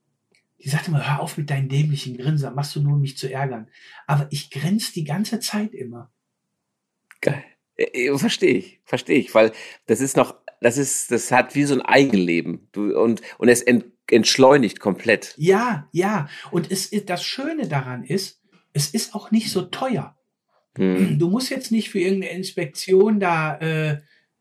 die 0.62 0.68
sagt 0.68 0.88
immer, 0.88 1.06
hör 1.06 1.20
auf 1.20 1.38
mit 1.38 1.50
deinen 1.50 1.68
dämlichen 1.68 2.16
Grinsen, 2.16 2.54
machst 2.54 2.76
du 2.76 2.80
nur, 2.80 2.94
um 2.94 3.00
mich 3.00 3.16
zu 3.16 3.32
ärgern. 3.32 3.68
Aber 4.06 4.26
ich 4.30 4.50
grinse 4.50 4.92
die 4.92 5.04
ganze 5.04 5.40
Zeit 5.40 5.74
immer. 5.74 6.12
Geil. 7.20 7.44
Äh, 7.76 8.08
äh, 8.08 8.18
verstehe 8.18 8.54
ich, 8.54 8.80
verstehe 8.84 9.18
ich, 9.18 9.34
weil 9.34 9.52
das 9.86 10.00
ist 10.00 10.16
noch, 10.16 10.36
das 10.60 10.76
ist, 10.76 11.10
das 11.10 11.32
hat 11.32 11.54
wie 11.54 11.64
so 11.64 11.74
ein 11.74 11.82
Eigenleben. 11.82 12.68
Du, 12.72 12.98
und, 12.98 13.22
und 13.38 13.48
es 13.48 13.62
ent, 13.62 13.86
entschleunigt 14.10 14.80
komplett. 14.80 15.34
Ja, 15.38 15.88
ja. 15.92 16.28
Und 16.50 16.70
es 16.70 16.86
ist, 16.86 17.08
das 17.08 17.24
Schöne 17.24 17.66
daran 17.66 18.04
ist, 18.04 18.42
es 18.72 18.90
ist 18.90 19.14
auch 19.14 19.30
nicht 19.30 19.50
so 19.50 19.62
teuer. 19.62 20.16
Hm. 20.76 21.18
Du 21.18 21.30
musst 21.30 21.50
jetzt 21.50 21.72
nicht 21.72 21.90
für 21.90 22.00
irgendeine 22.00 22.34
Inspektion 22.34 23.18
da 23.18 23.56
äh, 23.58 24.00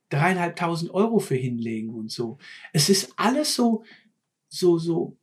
dreieinhalbtausend 0.10 0.92
Euro 0.92 1.20
für 1.20 1.36
hinlegen 1.36 1.94
und 1.94 2.12
so. 2.12 2.38
Es 2.74 2.90
ist 2.90 3.14
alles 3.16 3.56
so, 3.56 3.84
so, 4.48 4.78
so 4.78 5.18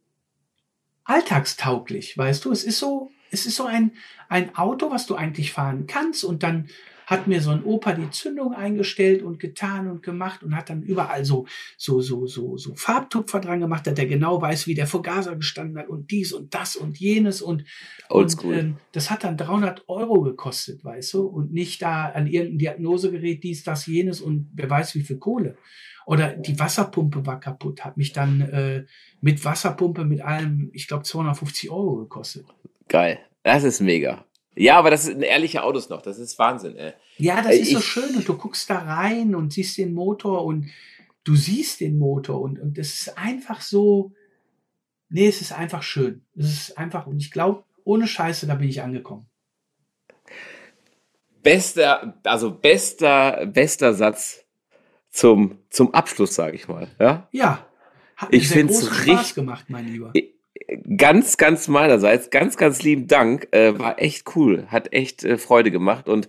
alltagstauglich, 1.06 2.18
weißt 2.18 2.44
du? 2.44 2.52
Es 2.52 2.64
ist 2.64 2.78
so, 2.78 3.10
es 3.30 3.46
ist 3.46 3.56
so 3.56 3.64
ein, 3.64 3.92
ein 4.28 4.54
Auto, 4.56 4.90
was 4.90 5.06
du 5.06 5.14
eigentlich 5.14 5.52
fahren 5.52 5.86
kannst 5.86 6.24
und 6.24 6.42
dann 6.42 6.68
hat 7.06 7.28
mir 7.28 7.40
so 7.40 7.50
ein 7.50 7.64
Opa 7.64 7.92
die 7.92 8.10
Zündung 8.10 8.52
eingestellt 8.52 9.22
und 9.22 9.38
getan 9.38 9.88
und 9.88 10.02
gemacht 10.02 10.42
und 10.42 10.56
hat 10.56 10.68
dann 10.68 10.82
überall 10.82 11.24
so, 11.24 11.46
so, 11.76 12.00
so, 12.00 12.26
so, 12.26 12.56
so 12.58 12.74
Farbtupfer 12.74 13.40
dran 13.40 13.60
gemacht, 13.60 13.86
dass 13.86 13.94
der 13.94 14.06
genau 14.06 14.42
weiß, 14.42 14.66
wie 14.66 14.74
der 14.74 14.88
Vergaser 14.88 15.36
gestanden 15.36 15.78
hat 15.78 15.88
und 15.88 16.10
dies 16.10 16.32
und 16.32 16.52
das 16.52 16.74
und 16.74 16.98
jenes 16.98 17.40
und, 17.40 17.64
Oldschool. 18.08 18.52
und 18.52 18.58
ähm, 18.58 18.76
das 18.90 19.10
hat 19.10 19.22
dann 19.22 19.36
300 19.36 19.88
Euro 19.88 20.20
gekostet, 20.22 20.84
weißt 20.84 21.14
du, 21.14 21.26
und 21.26 21.52
nicht 21.52 21.80
da 21.80 22.06
an 22.06 22.26
irgendein 22.26 22.58
Diagnosegerät 22.58 23.42
dies, 23.44 23.62
das, 23.62 23.86
jenes 23.86 24.20
und 24.20 24.50
wer 24.54 24.68
weiß 24.68 24.96
wie 24.96 25.02
viel 25.02 25.18
Kohle. 25.18 25.56
Oder 26.06 26.34
die 26.34 26.58
Wasserpumpe 26.58 27.24
war 27.24 27.40
kaputt, 27.40 27.84
hat 27.84 27.96
mich 27.96 28.12
dann 28.12 28.40
äh, 28.40 28.84
mit 29.20 29.44
Wasserpumpe 29.44 30.04
mit 30.04 30.22
allem, 30.22 30.70
ich 30.72 30.88
glaube, 30.88 31.04
250 31.04 31.70
Euro 31.70 31.96
gekostet. 31.96 32.46
Geil. 32.88 33.18
Das 33.42 33.62
ist 33.62 33.80
mega. 33.80 34.24
Ja, 34.56 34.78
aber 34.78 34.90
das 34.90 35.04
sind 35.04 35.22
ehrliche 35.22 35.62
Autos 35.62 35.90
noch. 35.90 36.00
Das 36.00 36.18
ist 36.18 36.38
Wahnsinn, 36.38 36.76
ey. 36.76 36.94
Ja, 37.18 37.42
das 37.42 37.54
ist 37.54 37.68
ich, 37.68 37.74
so 37.74 37.80
schön. 37.80 38.16
Und 38.16 38.26
du 38.26 38.36
guckst 38.36 38.68
da 38.70 38.78
rein 38.78 39.34
und 39.34 39.52
siehst 39.52 39.76
den 39.76 39.92
Motor 39.92 40.44
und 40.44 40.70
du 41.24 41.36
siehst 41.36 41.80
den 41.80 41.98
Motor 41.98 42.40
und, 42.40 42.58
und 42.58 42.78
das 42.78 42.88
ist 42.88 43.18
einfach 43.18 43.60
so. 43.60 44.12
Nee, 45.08 45.28
es 45.28 45.40
ist 45.40 45.52
einfach 45.52 45.82
schön. 45.82 46.22
Es 46.36 46.46
ist 46.46 46.78
einfach, 46.78 47.06
und 47.06 47.20
ich 47.20 47.30
glaube, 47.30 47.64
ohne 47.84 48.08
Scheiße, 48.08 48.46
da 48.46 48.54
bin 48.54 48.68
ich 48.68 48.82
angekommen. 48.82 49.26
Bester, 51.42 52.18
also 52.24 52.50
bester, 52.50 53.46
bester 53.46 53.94
Satz 53.94 54.44
zum, 55.10 55.58
zum 55.70 55.94
Abschluss, 55.94 56.34
sage 56.34 56.56
ich 56.56 56.66
mal. 56.66 56.88
Ja. 56.98 57.28
Ja. 57.30 57.66
Hat 58.16 58.32
ich 58.32 58.48
finde 58.48 58.72
es 58.72 59.06
richtig 59.06 59.34
gemacht, 59.34 59.66
mein 59.68 59.86
Lieber 59.86 60.12
ganz, 60.96 61.36
ganz 61.36 61.68
meinerseits, 61.68 62.30
ganz, 62.30 62.56
ganz 62.56 62.82
lieben 62.82 63.06
Dank. 63.06 63.48
Äh, 63.52 63.78
war 63.78 64.00
echt 64.00 64.36
cool, 64.36 64.66
hat 64.68 64.92
echt 64.92 65.24
äh, 65.24 65.38
Freude 65.38 65.70
gemacht 65.70 66.08
und 66.08 66.28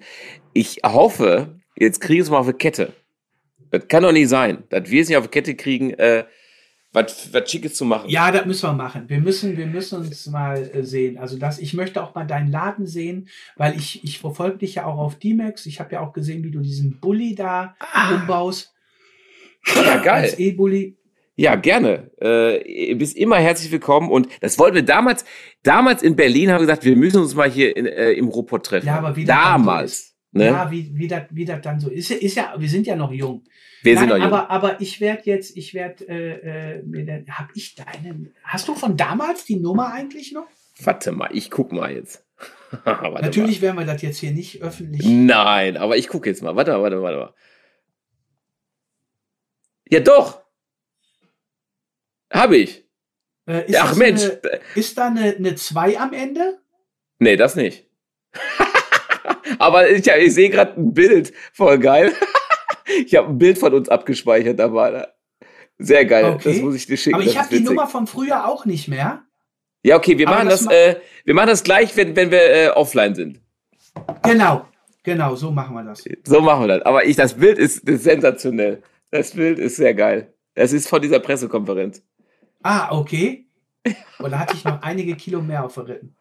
ich 0.53 0.81
hoffe, 0.85 1.59
jetzt 1.75 2.01
kriege 2.01 2.19
ich 2.19 2.25
es 2.25 2.29
mal 2.29 2.39
auf 2.39 2.47
die 2.47 2.53
Kette. 2.53 2.93
Das 3.71 3.87
kann 3.87 4.03
doch 4.03 4.11
nicht 4.11 4.29
sein, 4.29 4.63
dass 4.69 4.89
wir 4.89 5.01
es 5.01 5.09
nicht 5.09 5.17
auf 5.17 5.25
die 5.25 5.31
Kette 5.31 5.55
kriegen, 5.55 5.91
äh, 5.91 6.25
was, 6.93 7.31
was 7.33 7.51
Schickes 7.51 7.75
zu 7.75 7.85
machen. 7.85 8.09
Ja, 8.09 8.31
das 8.31 8.45
müssen 8.45 8.67
wir 8.67 8.73
machen. 8.73 9.07
Wir 9.07 9.19
müssen, 9.19 9.57
wir 9.57 9.67
müssen 9.67 9.99
uns 9.99 10.25
mal 10.27 10.57
äh, 10.73 10.83
sehen. 10.83 11.17
Also 11.17 11.37
das, 11.37 11.59
ich 11.59 11.73
möchte 11.73 12.01
auch 12.01 12.15
mal 12.15 12.25
deinen 12.25 12.49
Laden 12.49 12.87
sehen, 12.87 13.27
weil 13.55 13.75
ich, 13.75 14.03
ich 14.03 14.19
verfolge 14.19 14.59
dich 14.59 14.75
ja 14.75 14.85
auch 14.85 14.97
auf 14.97 15.19
D-Max. 15.19 15.65
Ich 15.65 15.79
habe 15.79 15.93
ja 15.93 16.01
auch 16.01 16.13
gesehen, 16.13 16.43
wie 16.43 16.51
du 16.51 16.59
diesen 16.59 16.99
Bulli 16.99 17.35
da 17.35 17.75
ah. 17.79 18.15
umbaust. 18.15 18.73
Ja, 19.75 19.97
geil. 19.97 20.23
Als 20.23 20.39
E-Bulli. 20.39 20.95
Ja, 21.39 21.55
gerne. 21.55 22.09
Äh, 22.19 22.95
bist 22.95 23.15
immer 23.15 23.37
herzlich 23.37 23.71
willkommen. 23.71 24.09
Und 24.09 24.27
das 24.41 24.57
wollten 24.57 24.73
wir 24.73 24.81
damals, 24.81 25.23
damals 25.61 26.01
in 26.01 26.15
Berlin 26.15 26.49
haben 26.49 26.55
wir 26.55 26.65
gesagt, 26.65 26.83
wir 26.83 26.95
müssen 26.95 27.21
uns 27.21 27.35
mal 27.35 27.49
hier 27.49 27.77
in, 27.77 27.85
äh, 27.85 28.13
im 28.13 28.27
Ruhrpott 28.27 28.65
treffen. 28.65 28.87
Ja, 28.87 28.97
aber 28.97 29.15
wie 29.15 29.23
damals. 29.23 30.15
So 30.31 30.39
ne? 30.39 30.45
Ja, 30.47 30.71
wie, 30.71 30.89
wie, 30.95 31.07
das, 31.07 31.23
wie 31.29 31.45
das 31.45 31.61
dann 31.61 31.79
so 31.79 31.91
ist. 31.91 32.09
Ist 32.09 32.35
ja, 32.35 32.55
wir 32.57 32.67
sind 32.67 32.87
ja 32.87 32.95
noch 32.95 33.11
jung. 33.11 33.43
Wir 33.83 33.93
Nein, 33.93 33.99
sind 33.99 34.09
noch 34.09 34.17
jung. 34.17 34.25
Aber, 34.25 34.49
aber 34.49 34.81
ich 34.81 34.99
werde 34.99 35.21
jetzt, 35.25 35.55
ich 35.55 35.75
werde, 35.75 36.09
äh, 36.09 36.79
äh, 36.79 37.25
hab 37.29 37.49
ich 37.53 37.75
deinen, 37.75 38.33
hast 38.43 38.67
du 38.67 38.73
von 38.73 38.97
damals 38.97 39.45
die 39.45 39.57
Nummer 39.57 39.93
eigentlich 39.93 40.31
noch? 40.31 40.47
Warte 40.81 41.11
mal, 41.11 41.29
ich 41.33 41.51
guck 41.51 41.71
mal 41.71 41.93
jetzt. 41.93 42.25
Natürlich 42.85 43.61
mal. 43.61 43.67
werden 43.67 43.77
wir 43.77 43.85
das 43.85 44.01
jetzt 44.01 44.17
hier 44.17 44.31
nicht 44.31 44.63
öffentlich. 44.63 45.05
Nein, 45.07 45.77
aber 45.77 45.97
ich 45.97 46.07
gucke 46.07 46.29
jetzt 46.29 46.41
mal. 46.41 46.55
Warte, 46.55 46.71
warte, 46.81 46.99
warte 46.99 47.17
mal. 47.19 47.33
Ja, 49.91 49.99
doch. 49.99 50.46
Habe 52.31 52.57
ich. 52.57 52.85
Äh, 53.45 53.63
Ach 53.77 53.95
Mensch. 53.95 54.23
Eine, 54.23 54.59
ist 54.75 54.97
da 54.97 55.07
eine 55.07 55.55
2 55.55 55.99
am 55.99 56.13
Ende? 56.13 56.59
Nee, 57.19 57.35
das 57.35 57.55
nicht. 57.55 57.87
Aber 59.59 59.89
ich, 59.89 60.05
ich 60.07 60.33
sehe 60.33 60.49
gerade 60.49 60.79
ein 60.79 60.93
Bild. 60.93 61.33
Voll 61.53 61.79
geil. 61.79 62.13
ich 63.05 63.15
habe 63.15 63.29
ein 63.29 63.37
Bild 63.37 63.57
von 63.57 63.73
uns 63.73 63.89
abgespeichert. 63.89 64.57
War 64.59 65.13
sehr 65.77 66.05
geil. 66.05 66.25
Okay. 66.25 66.53
Das 66.53 66.61
muss 66.61 66.75
ich 66.75 66.85
dir 66.85 66.97
schicken. 66.97 67.15
Aber 67.15 67.23
ich 67.23 67.37
habe 67.37 67.49
die 67.49 67.61
Nummer 67.61 67.87
von 67.87 68.07
früher 68.07 68.47
auch 68.47 68.65
nicht 68.65 68.87
mehr. 68.87 69.23
Ja, 69.83 69.95
okay, 69.95 70.17
wir 70.17 70.27
machen 70.27 70.49
das, 70.49 70.61
das 70.61 70.65
ma 70.65 70.73
äh, 70.73 70.95
wir 71.23 71.33
machen 71.33 71.47
das 71.47 71.63
gleich, 71.63 71.95
wenn, 71.95 72.15
wenn 72.15 72.31
wir 72.31 72.41
äh, 72.41 72.69
offline 72.69 73.15
sind. 73.15 73.39
Genau, 74.23 74.65
genau, 75.03 75.35
so 75.35 75.51
machen 75.51 75.75
wir 75.75 75.83
das. 75.83 76.03
So 76.25 76.41
machen 76.41 76.63
wir 76.63 76.67
das. 76.67 76.81
Aber 76.81 77.05
ich, 77.05 77.15
das 77.15 77.35
Bild 77.35 77.57
ist, 77.57 77.87
ist 77.87 78.03
sensationell. 78.03 78.81
Das 79.11 79.31
Bild 79.31 79.59
ist 79.59 79.77
sehr 79.77 79.93
geil. 79.93 80.33
Es 80.55 80.73
ist 80.73 80.89
von 80.89 81.01
dieser 81.01 81.19
Pressekonferenz. 81.19 82.03
Ah, 82.67 82.91
okay. 82.91 83.47
Und 84.19 84.31
da 84.31 84.39
hatte 84.39 84.57
ich 84.57 84.65
noch 84.65 84.81
einige 84.81 85.15
Kilo 85.15 85.41
mehr 85.41 85.63
auf 85.63 85.77
Rippen. 85.77 86.17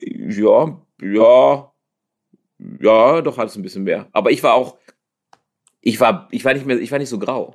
Ja, 0.00 0.78
ja, 1.00 1.72
ja, 2.80 3.22
doch 3.22 3.38
hat 3.38 3.48
es 3.48 3.56
ein 3.56 3.62
bisschen 3.62 3.84
mehr. 3.84 4.06
Aber 4.12 4.30
ich 4.30 4.42
war 4.42 4.52
auch, 4.52 4.76
ich 5.80 5.98
war, 5.98 6.28
ich 6.30 6.44
war 6.44 6.52
nicht 6.52 6.66
mehr, 6.66 6.78
ich 6.78 6.92
war 6.92 6.98
nicht 6.98 7.08
so 7.08 7.18
grau. 7.18 7.54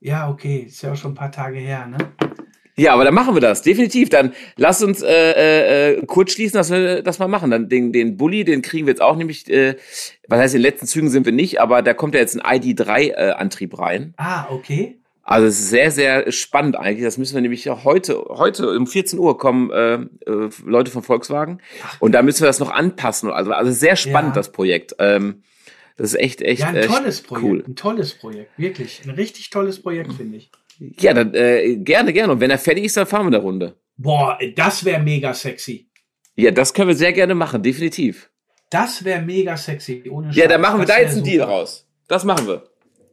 Ja, 0.00 0.28
okay, 0.28 0.64
ist 0.66 0.82
ja 0.82 0.92
auch 0.92 0.96
schon 0.96 1.12
ein 1.12 1.14
paar 1.14 1.30
Tage 1.30 1.58
her, 1.58 1.86
ne? 1.86 1.96
Ja, 2.76 2.92
aber 2.92 3.04
dann 3.04 3.14
machen 3.14 3.34
wir 3.34 3.40
das, 3.40 3.62
definitiv. 3.62 4.08
Dann 4.08 4.34
lass 4.56 4.82
uns 4.82 5.00
äh, 5.00 5.06
äh, 5.08 5.92
äh, 5.92 6.06
kurz 6.06 6.32
schließen, 6.32 6.58
dass 6.58 6.72
wir 6.72 7.02
das 7.04 7.20
mal 7.20 7.28
machen. 7.28 7.52
Dann 7.52 7.68
den, 7.68 7.92
den 7.92 8.16
Bulli, 8.16 8.44
den 8.44 8.62
kriegen 8.62 8.86
wir 8.86 8.90
jetzt 8.90 9.00
auch 9.00 9.14
nämlich, 9.14 9.48
äh, 9.48 9.76
was 10.26 10.40
heißt, 10.40 10.56
in 10.56 10.58
den 10.58 10.70
letzten 10.70 10.86
Zügen 10.88 11.08
sind 11.08 11.24
wir 11.24 11.32
nicht, 11.32 11.60
aber 11.60 11.82
da 11.82 11.94
kommt 11.94 12.14
ja 12.14 12.20
jetzt 12.20 12.34
ein 12.36 12.60
ID3-Antrieb 12.60 13.74
äh, 13.74 13.76
rein. 13.76 14.14
Ah, 14.16 14.48
okay. 14.50 14.98
Also 15.26 15.48
es 15.48 15.58
ist 15.58 15.70
sehr, 15.70 15.90
sehr 15.90 16.30
spannend 16.30 16.76
eigentlich. 16.76 17.04
Das 17.04 17.18
müssen 17.18 17.34
wir 17.34 17.40
nämlich 17.40 17.68
auch 17.68 17.82
heute, 17.82 18.24
heute 18.28 18.70
um 18.70 18.86
14 18.86 19.18
Uhr 19.18 19.36
kommen 19.36 19.72
äh, 19.72 19.94
äh, 19.94 20.50
Leute 20.64 20.92
von 20.92 21.02
Volkswagen. 21.02 21.60
Und 21.98 22.12
da 22.12 22.22
müssen 22.22 22.42
wir 22.42 22.46
das 22.46 22.60
noch 22.60 22.70
anpassen. 22.70 23.32
Also, 23.32 23.50
also 23.50 23.72
sehr 23.72 23.96
spannend, 23.96 24.30
ja. 24.30 24.34
das 24.36 24.52
Projekt. 24.52 24.94
Ähm, 25.00 25.42
das 25.96 26.14
ist 26.14 26.20
echt, 26.20 26.42
echt, 26.42 26.60
ja, 26.60 26.68
ein 26.68 26.82
tolles 26.82 27.22
Projekt, 27.22 27.44
cool. 27.44 27.64
Ein 27.66 27.74
tolles 27.74 28.14
Projekt, 28.14 28.56
wirklich. 28.56 29.02
Ein 29.04 29.10
richtig 29.10 29.50
tolles 29.50 29.82
Projekt, 29.82 30.12
finde 30.12 30.36
ich. 30.36 30.50
Ja, 31.00 31.12
dann 31.12 31.34
äh, 31.34 31.74
gerne, 31.76 32.12
gerne. 32.12 32.32
Und 32.32 32.40
wenn 32.40 32.50
er 32.50 32.58
fertig 32.58 32.84
ist, 32.84 32.96
dann 32.96 33.06
fahren 33.06 33.24
wir 33.24 33.36
eine 33.36 33.38
Runde. 33.38 33.74
Boah, 33.96 34.38
das 34.54 34.84
wäre 34.84 35.02
mega 35.02 35.34
sexy. 35.34 35.88
Ja, 36.36 36.52
das 36.52 36.72
können 36.72 36.88
wir 36.88 36.94
sehr 36.96 37.12
gerne 37.12 37.34
machen, 37.34 37.64
definitiv. 37.64 38.30
Das 38.70 39.04
wäre 39.04 39.22
mega 39.22 39.56
sexy. 39.56 40.04
Ohne 40.08 40.32
ja, 40.32 40.46
dann 40.46 40.60
machen 40.60 40.78
wir 40.78 40.86
da 40.86 41.00
jetzt 41.00 41.14
einen 41.14 41.24
Deal 41.24 41.42
raus. 41.42 41.88
Das 42.06 42.24
machen 42.24 42.46
wir. 42.46 42.62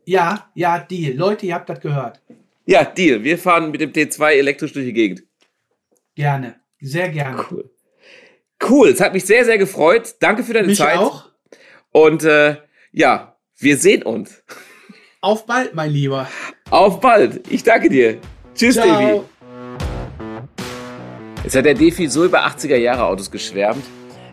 Ja, 0.06 0.50
ja, 0.54 0.80
Deal. 0.80 1.16
Leute, 1.16 1.46
ihr 1.46 1.56
habt 1.56 1.70
das 1.70 1.80
gehört. 1.80 2.20
Ja, 2.66 2.84
Deal. 2.84 3.24
Wir 3.24 3.38
fahren 3.38 3.72
mit 3.72 3.82
dem 3.82 3.92
T2 3.92 4.32
elektrisch 4.34 4.74
durch 4.74 4.86
die 4.86 4.94
Gegend. 4.94 5.24
Gerne. 6.16 6.56
Sehr 6.80 7.10
gerne. 7.10 7.46
Cool. 7.50 7.70
Cool. 8.70 8.90
Es 8.90 9.02
hat 9.02 9.14
mich 9.14 9.26
sehr, 9.26 9.46
sehr 9.46 9.58
gefreut. 9.58 10.16
Danke 10.20 10.44
für 10.44 10.54
deine 10.54 10.68
mich 10.68 10.78
Zeit. 10.78 10.98
auch. 10.98 11.30
Und 11.92 12.24
äh, 12.24 12.58
ja, 12.92 13.36
wir 13.58 13.78
sehen 13.78 14.04
uns. 14.04 14.44
Auf 15.22 15.46
bald, 15.46 15.74
mein 15.74 15.92
Lieber. 15.92 16.28
Auf 16.70 17.00
bald. 17.00 17.50
Ich 17.50 17.64
danke 17.64 17.90
dir. 17.90 18.20
Tschüss, 18.56 18.76
Ciao. 18.76 18.88
Davy. 18.88 19.22
Jetzt 21.44 21.56
hat 21.56 21.66
der 21.66 21.74
Defi 21.74 22.08
so 22.08 22.26
über 22.26 22.46
80er 22.46 22.76
Jahre 22.76 23.06
Autos 23.06 23.32
geschwärmt. 23.32 23.84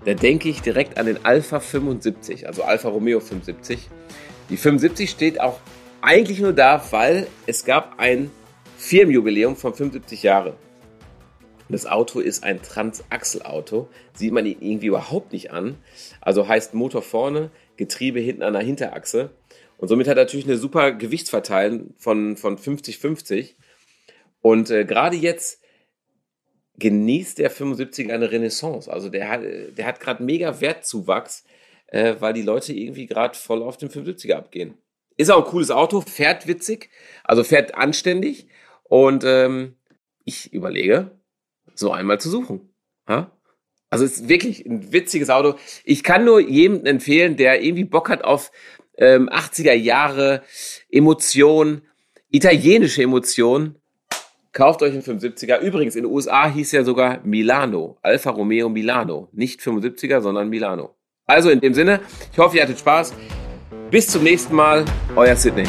Da 0.05 0.14
denke 0.14 0.48
ich 0.48 0.62
direkt 0.62 0.97
an 0.98 1.06
den 1.06 1.24
Alpha 1.24 1.60
75, 1.60 2.47
also 2.47 2.62
Alfa 2.62 2.88
Romeo 2.88 3.20
75. 3.20 3.88
Die 4.51 4.56
75 4.56 5.09
steht 5.09 5.40
auch 5.40 5.60
eigentlich 6.02 6.40
nur 6.40 6.52
da, 6.52 6.85
weil 6.90 7.28
es 7.47 7.64
gab 7.64 8.01
ein 8.01 8.32
Firmenjubiläum 8.78 9.55
von 9.55 9.74
75 9.74 10.24
Jahren. 10.24 10.55
Das 11.68 11.86
Auto 11.86 12.18
ist 12.18 12.43
ein 12.43 12.60
Transaxel-Auto. 12.60 13.89
Sieht 14.12 14.32
man 14.32 14.44
ihn 14.47 14.60
irgendwie 14.60 14.89
überhaupt 14.89 15.32
nicht 15.32 15.52
an. 15.52 15.77
Also 16.20 16.48
heißt 16.48 16.74
Motor 16.74 17.02
vorne, 17.02 17.52
Getriebe 17.77 18.18
hinten 18.18 18.43
an 18.43 18.55
der 18.55 18.62
Hinterachse. 18.62 19.31
Und 19.77 19.86
somit 19.86 20.09
hat 20.09 20.16
er 20.16 20.24
natürlich 20.24 20.47
eine 20.47 20.56
super 20.56 20.93
Gewichtsverteilung 20.93 21.94
von, 21.97 22.36
von 22.36 22.59
50-50. 22.59 23.55
Und 24.43 24.70
äh, 24.70 24.85
gerade 24.85 25.16
jetzt 25.16 25.62
genießt 26.77 27.39
der 27.39 27.51
75 27.51 28.12
eine 28.12 28.32
Renaissance. 28.32 28.93
Also 28.93 29.10
der 29.10 29.28
hat, 29.28 29.43
der 29.43 29.86
hat 29.86 30.01
gerade 30.01 30.24
mega 30.24 30.60
Wertzuwachs, 30.60 31.44
äh, 31.90 32.16
weil 32.20 32.32
die 32.32 32.42
Leute 32.42 32.72
irgendwie 32.72 33.06
gerade 33.06 33.36
voll 33.36 33.62
auf 33.62 33.76
den 33.76 33.90
75er 33.90 34.34
abgehen. 34.34 34.74
Ist 35.16 35.30
auch 35.30 35.44
ein 35.44 35.50
cooles 35.50 35.70
Auto, 35.70 36.00
fährt 36.00 36.46
witzig, 36.46 36.90
also 37.24 37.44
fährt 37.44 37.74
anständig. 37.74 38.48
Und 38.84 39.22
ähm, 39.24 39.76
ich 40.24 40.52
überlege, 40.52 41.10
so 41.74 41.92
einmal 41.92 42.20
zu 42.20 42.30
suchen. 42.30 42.72
Ha? 43.06 43.30
Also 43.90 44.04
ist 44.04 44.28
wirklich 44.28 44.64
ein 44.64 44.92
witziges 44.92 45.30
Auto. 45.30 45.58
Ich 45.84 46.02
kann 46.04 46.24
nur 46.24 46.40
jedem 46.40 46.86
empfehlen, 46.86 47.36
der 47.36 47.62
irgendwie 47.62 47.84
Bock 47.84 48.08
hat 48.08 48.22
auf 48.22 48.52
ähm, 48.96 49.28
80er 49.28 49.72
Jahre 49.72 50.42
Emotionen, 50.88 51.82
italienische 52.30 53.02
Emotionen. 53.02 53.76
Kauft 54.52 54.82
euch 54.82 54.92
einen 54.92 55.02
75er. 55.02 55.58
Übrigens, 55.60 55.96
in 55.96 56.04
den 56.04 56.12
USA 56.12 56.48
hieß 56.48 56.72
ja 56.72 56.84
sogar 56.84 57.20
Milano. 57.24 57.98
Alfa 58.02 58.30
Romeo 58.30 58.68
Milano. 58.68 59.28
Nicht 59.32 59.60
75er, 59.60 60.20
sondern 60.20 60.48
Milano. 60.48 60.96
Also 61.31 61.51
in 61.51 61.61
dem 61.61 61.74
Sinne, 61.74 62.01
ich 62.32 62.39
hoffe, 62.40 62.57
ihr 62.57 62.62
hattet 62.65 62.81
Spaß. 62.81 63.15
Bis 63.89 64.09
zum 64.09 64.24
nächsten 64.24 64.52
Mal. 64.52 64.85
Euer 65.15 65.36
Sydney. 65.36 65.65